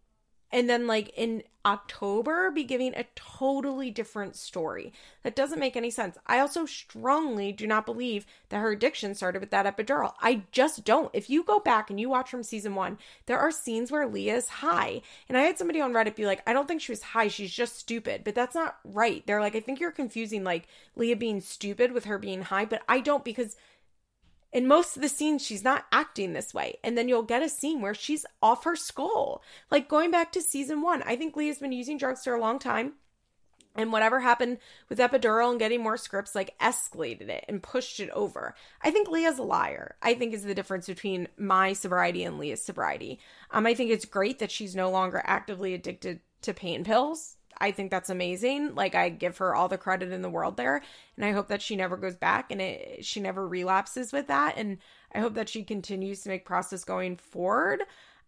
and 0.54 0.70
then 0.70 0.86
like 0.88 1.12
in 1.18 1.44
October 1.66 2.52
be 2.52 2.64
giving 2.64 2.94
a 2.94 3.06
totally 3.16 3.90
different 3.90 4.36
story. 4.36 4.94
That 5.24 5.36
doesn't 5.36 5.60
make 5.60 5.76
any 5.76 5.90
sense. 5.90 6.18
I 6.28 6.40
also 6.40 6.66
strongly 6.66 7.52
do 7.52 7.66
not 7.66 7.86
believe 7.86 8.26
that 8.50 8.60
her 8.60 8.72
addiction 8.72 9.16
started 9.16 9.40
with 9.40 9.50
that 9.52 9.66
epidural. 9.66 10.14
I 10.22 10.44
just 10.52 10.84
don't. 10.84 11.10
If 11.14 11.30
you 11.30 11.44
go 11.44 11.60
back 11.60 11.90
and 11.90 12.00
you 12.00 12.10
watch 12.10 12.30
from 12.30 12.44
season 12.44 12.76
1, 12.76 12.98
there 13.26 13.40
are 13.40 13.50
scenes 13.50 13.92
where 13.92 14.08
Leah 14.08 14.36
is 14.36 14.50
high. 14.50 15.02
And 15.28 15.38
I 15.38 15.42
had 15.42 15.58
somebody 15.58 15.82
on 15.82 15.94
Reddit 15.94 16.16
be 16.16 16.26
like, 16.26 16.44
"I 16.48 16.54
don't 16.54 16.68
think 16.68 16.82
she 16.82 16.92
was 16.92 17.02
high, 17.02 17.30
she's 17.30 17.52
just 17.52 17.78
stupid." 17.78 18.24
But 18.24 18.36
that's 18.36 18.56
not 18.56 18.78
right. 18.84 19.26
They're 19.26 19.42
like, 19.42 19.56
"I 19.56 19.62
think 19.62 19.80
you're 19.80 19.92
confusing 19.92 20.44
like 20.44 20.68
Leah 20.96 21.16
being 21.16 21.42
stupid 21.42 21.94
with 21.94 22.06
her 22.06 22.18
being 22.20 22.44
high." 22.44 22.66
But 22.66 22.84
I 22.88 23.00
don't 23.00 23.24
because 23.24 23.56
in 24.54 24.68
most 24.68 24.96
of 24.96 25.02
the 25.02 25.10
scenes, 25.10 25.44
she's 25.44 25.64
not 25.64 25.86
acting 25.92 26.34
this 26.34 26.54
way. 26.54 26.78
And 26.84 26.96
then 26.96 27.10
you'll 27.10 27.24
get 27.24 27.42
a 27.42 27.50
scene 27.50 27.82
where 27.82 27.96
she's 27.96 28.26
off 28.42 28.64
her 28.66 28.76
skull. 28.76 29.42
Like 29.72 29.90
going 29.90 30.12
back 30.12 30.32
to 30.34 30.42
season 30.42 30.82
one, 30.82 31.02
I 31.04 31.16
think 31.16 31.36
Leah's 31.36 31.60
been 31.60 31.72
using 31.72 31.98
drugs 31.98 32.24
for 32.24 32.36
a 32.36 32.40
long 32.40 32.60
time. 32.60 32.94
And 33.76 33.92
whatever 33.92 34.20
happened 34.20 34.60
with 34.88 35.00
epidural 35.00 35.50
and 35.50 35.58
getting 35.58 35.82
more 35.82 35.98
scripts, 35.98 36.36
like 36.36 36.56
escalated 36.60 37.30
it 37.30 37.44
and 37.48 37.64
pushed 37.64 38.00
it 38.00 38.12
over. 38.12 38.54
I 38.84 38.92
think 38.92 39.10
Leah's 39.10 39.40
a 39.40 39.44
liar. 39.44 39.96
I 40.00 40.14
think 40.14 40.36
is 40.36 40.44
the 40.44 40.54
difference 40.54 40.86
between 40.86 41.28
my 41.38 41.74
sobriety 41.74 42.24
and 42.24 42.38
Leah's 42.38 42.62
sobriety. 42.62 43.20
Um, 43.50 43.66
I 43.66 43.74
think 43.74 43.90
it's 43.90 44.06
great 44.06 44.38
that 44.38 44.52
she's 44.52 44.76
no 44.76 44.92
longer 44.92 45.24
actively 45.26 45.74
addicted 45.74 46.20
to 46.44 46.54
pain 46.54 46.84
pills. 46.84 47.38
I 47.60 47.72
think 47.72 47.92
that's 47.92 48.10
amazing. 48.10 48.76
Like 48.76 48.96
I 48.96 49.10
give 49.10 49.38
her 49.38 49.56
all 49.56 49.68
the 49.68 49.78
credit 49.78 50.12
in 50.12 50.22
the 50.22 50.30
world 50.30 50.58
there, 50.58 50.82
and 51.16 51.26
I 51.26 51.32
hope 51.32 51.48
that 51.50 51.62
she 51.62 51.76
never 51.76 51.98
goes 51.98 52.16
back 52.16 52.52
and 52.52 52.62
it 52.62 53.06
she 53.06 53.20
never 53.20 53.48
relapses 53.48 54.12
with 54.12 54.28
that 54.28 54.56
and 54.58 54.78
I 55.14 55.20
hope 55.20 55.36
that 55.36 55.50
she 55.50 55.64
continues 55.64 56.22
to 56.22 56.30
make 56.30 56.46
process 56.46 56.84
going 56.84 57.18
forward. 57.18 57.84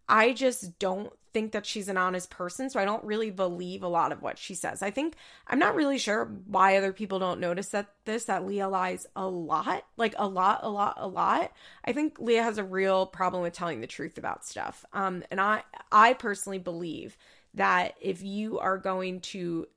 I 0.07 0.33
just 0.33 0.77
don't 0.77 1.11
think 1.33 1.51
that 1.51 1.65
she's 1.65 1.89
an 1.89 1.97
honest 1.97 2.29
person, 2.29 2.69
so 2.69 2.79
I 2.79 2.85
don't 2.85 3.03
really 3.03 3.31
believe 3.31 3.83
a 3.83 3.87
lot 3.87 4.11
of 4.11 4.21
what 4.21 4.37
she 4.37 4.53
says. 4.53 4.81
I 4.81 4.91
think 4.91 5.15
I'm 5.47 5.59
not 5.59 5.75
really 5.75 5.97
sure 5.97 6.31
why 6.45 6.77
other 6.77 6.93
people 6.93 7.19
don't 7.19 7.39
notice 7.39 7.69
that 7.69 7.87
this 8.05 8.25
that 8.25 8.45
Leah 8.45 8.69
lies 8.69 9.07
a 9.15 9.27
lot, 9.27 9.83
like 9.97 10.13
a 10.17 10.27
lot, 10.27 10.59
a 10.61 10.69
lot, 10.69 10.93
a 10.97 11.07
lot. 11.07 11.51
I 11.83 11.91
think 11.91 12.19
Leah 12.19 12.43
has 12.43 12.57
a 12.57 12.63
real 12.63 13.05
problem 13.05 13.41
with 13.41 13.53
telling 13.53 13.81
the 13.81 13.87
truth 13.87 14.17
about 14.17 14.45
stuff. 14.45 14.85
Um, 14.93 15.23
and 15.31 15.41
I 15.41 15.63
I 15.91 16.13
personally 16.13 16.59
believe 16.59 17.17
that 17.55 17.95
if 17.99 18.21
you 18.21 18.59
are 18.59 18.77
going 18.77 19.21
to 19.21 19.67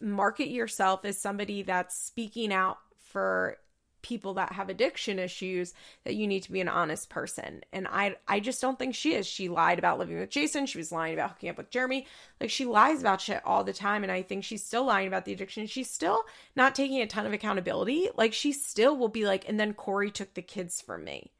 market 0.00 0.48
yourself 0.48 1.04
as 1.04 1.18
somebody 1.18 1.62
that's 1.62 1.96
speaking 1.96 2.52
out 2.52 2.78
for 2.96 3.58
people 4.04 4.34
that 4.34 4.52
have 4.52 4.68
addiction 4.68 5.18
issues 5.18 5.72
that 6.04 6.14
you 6.14 6.26
need 6.26 6.42
to 6.42 6.52
be 6.52 6.60
an 6.60 6.68
honest 6.68 7.08
person. 7.08 7.62
And 7.72 7.88
i 7.88 8.14
i 8.28 8.38
just 8.38 8.60
don't 8.60 8.78
think 8.78 8.94
she 8.94 9.14
is. 9.14 9.26
She 9.26 9.48
lied 9.48 9.78
about 9.78 9.98
living 9.98 10.18
with 10.20 10.28
jason. 10.28 10.66
She 10.66 10.76
was 10.76 10.92
lying 10.92 11.14
about 11.14 11.30
hooking 11.30 11.48
up 11.48 11.56
with 11.56 11.70
jeremy. 11.70 12.06
Like 12.38 12.50
she 12.50 12.66
lies 12.66 13.00
about 13.00 13.22
shit 13.22 13.40
all 13.46 13.64
the 13.64 13.72
time 13.72 14.02
and 14.02 14.12
i 14.12 14.20
think 14.20 14.44
she's 14.44 14.62
still 14.62 14.84
lying 14.84 15.08
about 15.08 15.24
the 15.24 15.32
addiction. 15.32 15.66
She's 15.66 15.90
still 15.90 16.22
not 16.54 16.74
taking 16.74 17.00
a 17.00 17.06
ton 17.06 17.24
of 17.24 17.32
accountability. 17.32 18.10
Like 18.14 18.34
she 18.34 18.52
still 18.52 18.94
will 18.94 19.08
be 19.08 19.24
like 19.24 19.48
and 19.48 19.58
then 19.58 19.72
corey 19.72 20.10
took 20.10 20.34
the 20.34 20.42
kids 20.42 20.82
from 20.82 21.02
me. 21.02 21.32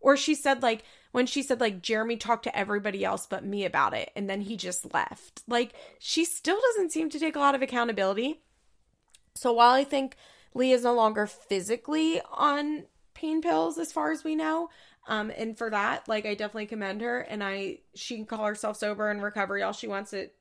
Or 0.00 0.16
she 0.16 0.34
said 0.34 0.60
like 0.60 0.82
when 1.18 1.26
she 1.26 1.42
said 1.42 1.60
like 1.60 1.82
Jeremy 1.82 2.16
talked 2.16 2.44
to 2.44 2.56
everybody 2.56 3.04
else 3.04 3.26
but 3.26 3.44
me 3.44 3.64
about 3.64 3.92
it 3.92 4.12
and 4.14 4.30
then 4.30 4.40
he 4.40 4.56
just 4.56 4.94
left. 4.94 5.42
Like 5.48 5.72
she 5.98 6.24
still 6.24 6.60
doesn't 6.60 6.92
seem 6.92 7.10
to 7.10 7.18
take 7.18 7.34
a 7.34 7.40
lot 7.40 7.56
of 7.56 7.60
accountability. 7.60 8.40
So 9.34 9.52
while 9.52 9.72
I 9.72 9.82
think 9.82 10.14
Leah 10.54 10.76
is 10.76 10.84
no 10.84 10.94
longer 10.94 11.26
physically 11.26 12.20
on 12.30 12.84
pain 13.14 13.42
pills 13.42 13.78
as 13.78 13.90
far 13.90 14.12
as 14.12 14.22
we 14.22 14.36
know, 14.36 14.70
um 15.08 15.32
and 15.36 15.58
for 15.58 15.70
that 15.70 16.06
like 16.06 16.24
I 16.24 16.36
definitely 16.36 16.66
commend 16.66 17.00
her 17.00 17.18
and 17.18 17.42
I 17.42 17.80
she 17.96 18.14
can 18.14 18.24
call 18.24 18.46
herself 18.46 18.76
sober 18.76 19.10
and 19.10 19.20
recovery 19.20 19.64
all 19.64 19.72
she 19.72 19.88
wants 19.88 20.12
it 20.12 20.36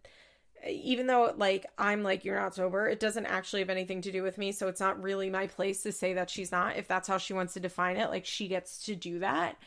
even 0.69 1.07
though 1.07 1.33
like 1.37 1.65
I'm 1.79 2.03
like 2.03 2.23
you're 2.23 2.39
not 2.39 2.53
sober, 2.53 2.87
it 2.87 2.99
doesn't 2.99 3.25
actually 3.25 3.61
have 3.61 3.71
anything 3.71 4.03
to 4.03 4.11
do 4.11 4.21
with 4.21 4.37
me, 4.37 4.51
so 4.51 4.67
it's 4.67 4.79
not 4.79 5.01
really 5.01 5.31
my 5.31 5.47
place 5.47 5.81
to 5.81 5.91
say 5.91 6.13
that 6.13 6.29
she's 6.29 6.51
not. 6.51 6.77
If 6.77 6.87
that's 6.87 7.07
how 7.07 7.17
she 7.17 7.33
wants 7.33 7.55
to 7.55 7.59
define 7.59 7.97
it, 7.97 8.11
like 8.11 8.27
she 8.27 8.47
gets 8.47 8.85
to 8.85 8.95
do 8.95 9.17
that. 9.19 9.57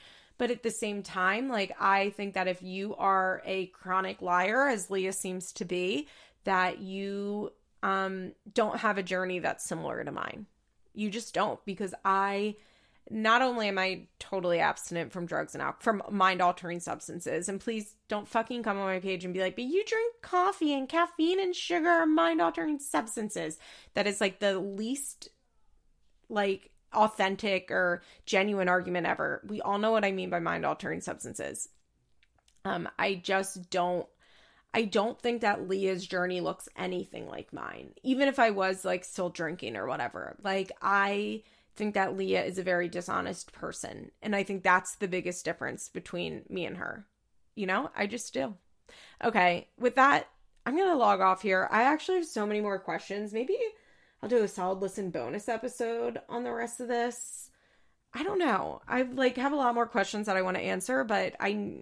But 0.41 0.51
at 0.51 0.63
the 0.63 0.71
same 0.71 1.03
time, 1.03 1.51
like 1.51 1.77
I 1.79 2.15
think 2.17 2.33
that 2.33 2.49
if 2.49 2.63
you 2.63 2.97
are 2.97 3.43
a 3.45 3.67
chronic 3.67 4.23
liar 4.23 4.69
as 4.69 4.89
Leah 4.89 5.13
seems 5.13 5.53
to 5.53 5.67
be, 5.67 6.09
that 6.45 6.81
you 6.81 7.53
um 7.83 8.33
don't 8.55 8.79
have 8.79 8.97
a 8.97 9.03
journey 9.03 9.41
that's 9.41 9.69
similar 9.69 10.03
to 10.03 10.11
mine. 10.11 10.47
You 10.95 11.11
just 11.11 11.35
don't 11.35 11.63
because 11.67 11.93
I 12.07 12.57
not 13.11 13.43
only 13.43 13.69
am 13.69 13.79
I 13.79 14.07
totally 14.19 14.61
abstinent 14.61 15.13
from 15.13 15.27
drugs 15.27 15.55
and 15.55 15.63
from 15.79 16.03
mind 16.11 16.41
altering 16.41 16.81
substances, 16.81 17.51
and 17.51 17.61
please 17.61 17.95
don't 18.09 18.27
fucking 18.27 18.63
come 18.63 18.79
on 18.79 18.87
my 18.87 18.99
page 18.99 19.27
and 19.27 19.35
be 19.35 19.41
like, 19.41 19.57
but 19.57 19.65
you 19.65 19.85
drink 19.85 20.15
coffee 20.23 20.73
and 20.73 20.89
caffeine 20.89 21.39
and 21.39 21.55
sugar 21.55 21.91
are 21.91 22.07
mind 22.07 22.41
altering 22.41 22.79
substances. 22.79 23.59
That 23.93 24.07
is 24.07 24.23
like 24.23 24.41
the 24.41 24.59
least 24.59 25.29
like 26.31 26.71
authentic 26.93 27.71
or 27.71 28.03
genuine 28.27 28.69
argument 28.69 29.07
ever. 29.07 29.43
We 29.47 29.61
all 29.61 29.79
know 29.79 29.93
what 29.93 30.05
I 30.05 30.13
mean 30.13 30.31
by 30.31 30.41
mind 30.41 30.65
altering 30.65 31.01
substances. 31.01 31.69
Um, 32.65 32.89
I 32.99 33.15
just 33.15 33.71
don't 33.71 34.07
I 34.73 34.85
don't 34.85 35.21
think 35.21 35.41
that 35.41 35.69
Leah's 35.69 36.07
journey 36.07 36.41
looks 36.41 36.69
anything 36.77 37.27
like 37.27 37.53
mine. 37.53 37.93
Even 38.05 38.29
if 38.29 38.39
I 38.39 38.51
was 38.51 38.85
like 38.85 39.05
still 39.05 39.29
drinking 39.29 39.77
or 39.77 39.87
whatever. 39.87 40.37
Like 40.43 40.71
I 40.81 41.43
think 41.75 41.95
that 41.95 42.17
Leah 42.17 42.45
is 42.45 42.59
a 42.59 42.63
very 42.63 42.89
dishonest 42.89 43.53
person. 43.53 44.11
And 44.23 44.37
I 44.37 44.43
think 44.43 44.63
that's 44.63 44.97
the 44.97 45.09
biggest 45.09 45.45
difference 45.45 45.89
between 45.89 46.45
me 46.49 46.67
and 46.67 46.77
her. 46.77 47.07
You 47.57 47.67
know, 47.67 47.91
I 47.97 48.07
just 48.07 48.33
do. 48.33 48.55
Okay, 49.25 49.69
with 49.79 49.97
that, 49.97 50.29
I'm 50.67 50.77
going 50.77 50.89
to 50.89 50.97
log 50.97 51.21
off 51.21 51.43
here. 51.43 51.69
I 51.71 51.83
actually 51.83 52.19
have 52.19 52.27
so 52.27 52.47
many 52.47 52.61
more 52.61 52.79
questions. 52.79 53.33
Maybe 53.33 53.57
I'll 54.23 54.29
do 54.29 54.43
a 54.43 54.49
solid 54.49 54.81
listen 54.81 55.11
bonus 55.11 55.49
episode 55.49 56.21
on 56.29 56.45
the 56.45 56.53
rest 56.53 56.81
of 56.81 56.89
this. 56.89 57.51
I 58.13 58.23
don't 58.23 58.39
know. 58.39 58.83
I 58.89 59.03
like 59.03 59.37
have 59.37 59.53
a 59.53 59.57
lot 59.57 59.75
more 59.75 59.87
questions 59.87 60.27
that 60.27 60.37
I 60.37 60.43
want 60.43 60.57
to 60.57 60.63
answer, 60.63 61.05
but 61.05 61.37
I 61.41 61.77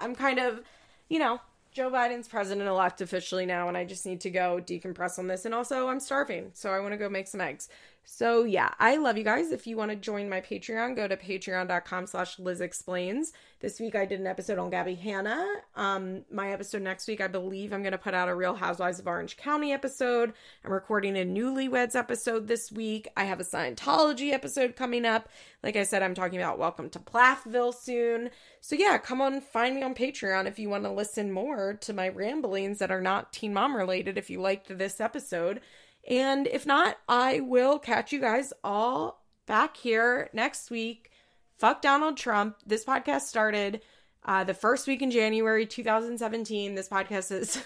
I'm 0.00 0.14
kind 0.14 0.38
of, 0.38 0.60
you 1.08 1.18
know, 1.18 1.40
Joe 1.72 1.90
Biden's 1.90 2.28
president 2.28 2.68
elect 2.68 3.00
officially 3.00 3.46
now, 3.46 3.68
and 3.68 3.76
I 3.76 3.84
just 3.84 4.06
need 4.06 4.20
to 4.22 4.30
go 4.30 4.60
decompress 4.64 5.18
on 5.18 5.26
this. 5.26 5.44
And 5.44 5.54
also, 5.54 5.88
I'm 5.88 6.00
starving, 6.00 6.50
so 6.54 6.70
I 6.70 6.80
want 6.80 6.92
to 6.92 6.96
go 6.98 7.08
make 7.08 7.26
some 7.26 7.40
eggs. 7.40 7.68
So 8.06 8.44
yeah, 8.44 8.70
I 8.78 8.96
love 8.96 9.16
you 9.16 9.24
guys. 9.24 9.50
If 9.50 9.66
you 9.66 9.76
want 9.76 9.90
to 9.90 9.96
join 9.96 10.28
my 10.28 10.40
Patreon, 10.40 10.94
go 10.94 11.08
to 11.08 11.16
patreon.com 11.16 12.06
slash 12.06 12.38
Liz 12.38 12.60
Explains. 12.60 13.32
This 13.60 13.80
week 13.80 13.94
I 13.94 14.04
did 14.04 14.20
an 14.20 14.26
episode 14.26 14.58
on 14.58 14.68
Gabby 14.68 14.94
Hanna. 14.94 15.42
Um, 15.74 16.24
my 16.30 16.52
episode 16.52 16.82
next 16.82 17.08
week, 17.08 17.22
I 17.22 17.28
believe 17.28 17.72
I'm 17.72 17.82
gonna 17.82 17.96
put 17.96 18.12
out 18.12 18.28
a 18.28 18.34
Real 18.34 18.54
Housewives 18.54 18.98
of 18.98 19.06
Orange 19.06 19.38
County 19.38 19.72
episode. 19.72 20.34
I'm 20.64 20.72
recording 20.72 21.16
a 21.16 21.24
newlyweds 21.24 21.96
episode 21.96 22.46
this 22.46 22.70
week. 22.70 23.08
I 23.16 23.24
have 23.24 23.40
a 23.40 23.44
Scientology 23.44 24.32
episode 24.32 24.76
coming 24.76 25.06
up. 25.06 25.30
Like 25.62 25.76
I 25.76 25.84
said, 25.84 26.02
I'm 26.02 26.14
talking 26.14 26.38
about 26.38 26.58
Welcome 26.58 26.90
to 26.90 26.98
Plathville 26.98 27.72
soon. 27.72 28.28
So 28.60 28.76
yeah, 28.76 28.98
come 28.98 29.22
on, 29.22 29.40
find 29.40 29.74
me 29.74 29.82
on 29.82 29.94
Patreon 29.94 30.46
if 30.46 30.58
you 30.58 30.68
want 30.68 30.84
to 30.84 30.90
listen 30.90 31.32
more 31.32 31.74
to 31.80 31.92
my 31.94 32.10
ramblings 32.10 32.80
that 32.80 32.90
are 32.90 33.00
not 33.00 33.32
teen 33.32 33.54
mom 33.54 33.74
related 33.74 34.18
if 34.18 34.28
you 34.28 34.42
liked 34.42 34.76
this 34.76 35.00
episode. 35.00 35.60
And 36.08 36.46
if 36.46 36.66
not, 36.66 36.98
I 37.08 37.40
will 37.40 37.78
catch 37.78 38.12
you 38.12 38.20
guys 38.20 38.52
all 38.62 39.24
back 39.46 39.76
here 39.76 40.30
next 40.32 40.70
week. 40.70 41.10
Fuck 41.58 41.82
Donald 41.82 42.16
Trump. 42.16 42.56
This 42.66 42.84
podcast 42.84 43.22
started 43.22 43.80
uh, 44.24 44.44
the 44.44 44.54
first 44.54 44.86
week 44.86 45.02
in 45.02 45.10
January 45.10 45.66
2017. 45.66 46.74
This 46.74 46.88
podcast 46.88 47.32
is, 47.32 47.62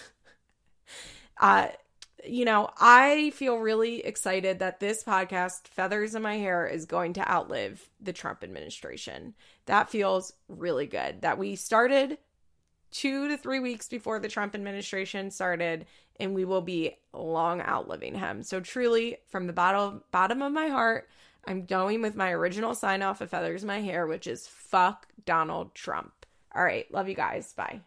uh, 1.41 1.67
you 2.25 2.45
know, 2.45 2.69
I 2.77 3.31
feel 3.31 3.57
really 3.57 4.05
excited 4.05 4.59
that 4.59 4.79
this 4.79 5.03
podcast, 5.03 5.67
Feathers 5.67 6.15
in 6.15 6.21
My 6.21 6.37
Hair, 6.37 6.67
is 6.67 6.85
going 6.85 7.13
to 7.13 7.31
outlive 7.31 7.89
the 7.99 8.13
Trump 8.13 8.43
administration. 8.43 9.33
That 9.65 9.89
feels 9.89 10.33
really 10.47 10.87
good. 10.87 11.21
That 11.21 11.37
we 11.37 11.55
started 11.55 12.17
two 12.91 13.27
to 13.27 13.37
three 13.37 13.59
weeks 13.59 13.87
before 13.87 14.19
the 14.19 14.27
Trump 14.27 14.55
administration 14.55 15.31
started, 15.31 15.85
and 16.19 16.33
we 16.33 16.45
will 16.45 16.61
be 16.61 16.97
long 17.13 17.61
outliving 17.61 18.15
him. 18.15 18.43
So 18.43 18.59
truly, 18.59 19.17
from 19.29 19.47
the 19.47 19.53
bottom 19.53 20.03
bottom 20.11 20.41
of 20.41 20.51
my 20.51 20.67
heart, 20.67 21.09
I'm 21.45 21.65
going 21.65 22.01
with 22.01 22.15
my 22.15 22.31
original 22.31 22.75
sign 22.75 23.01
off 23.01 23.21
of 23.21 23.29
Feathers 23.29 23.65
My 23.65 23.81
Hair, 23.81 24.07
which 24.07 24.27
is 24.27 24.47
fuck 24.47 25.07
Donald 25.25 25.73
Trump. 25.73 26.25
All 26.55 26.63
right, 26.63 26.91
love 26.91 27.07
you 27.07 27.15
guys. 27.15 27.53
Bye. 27.53 27.81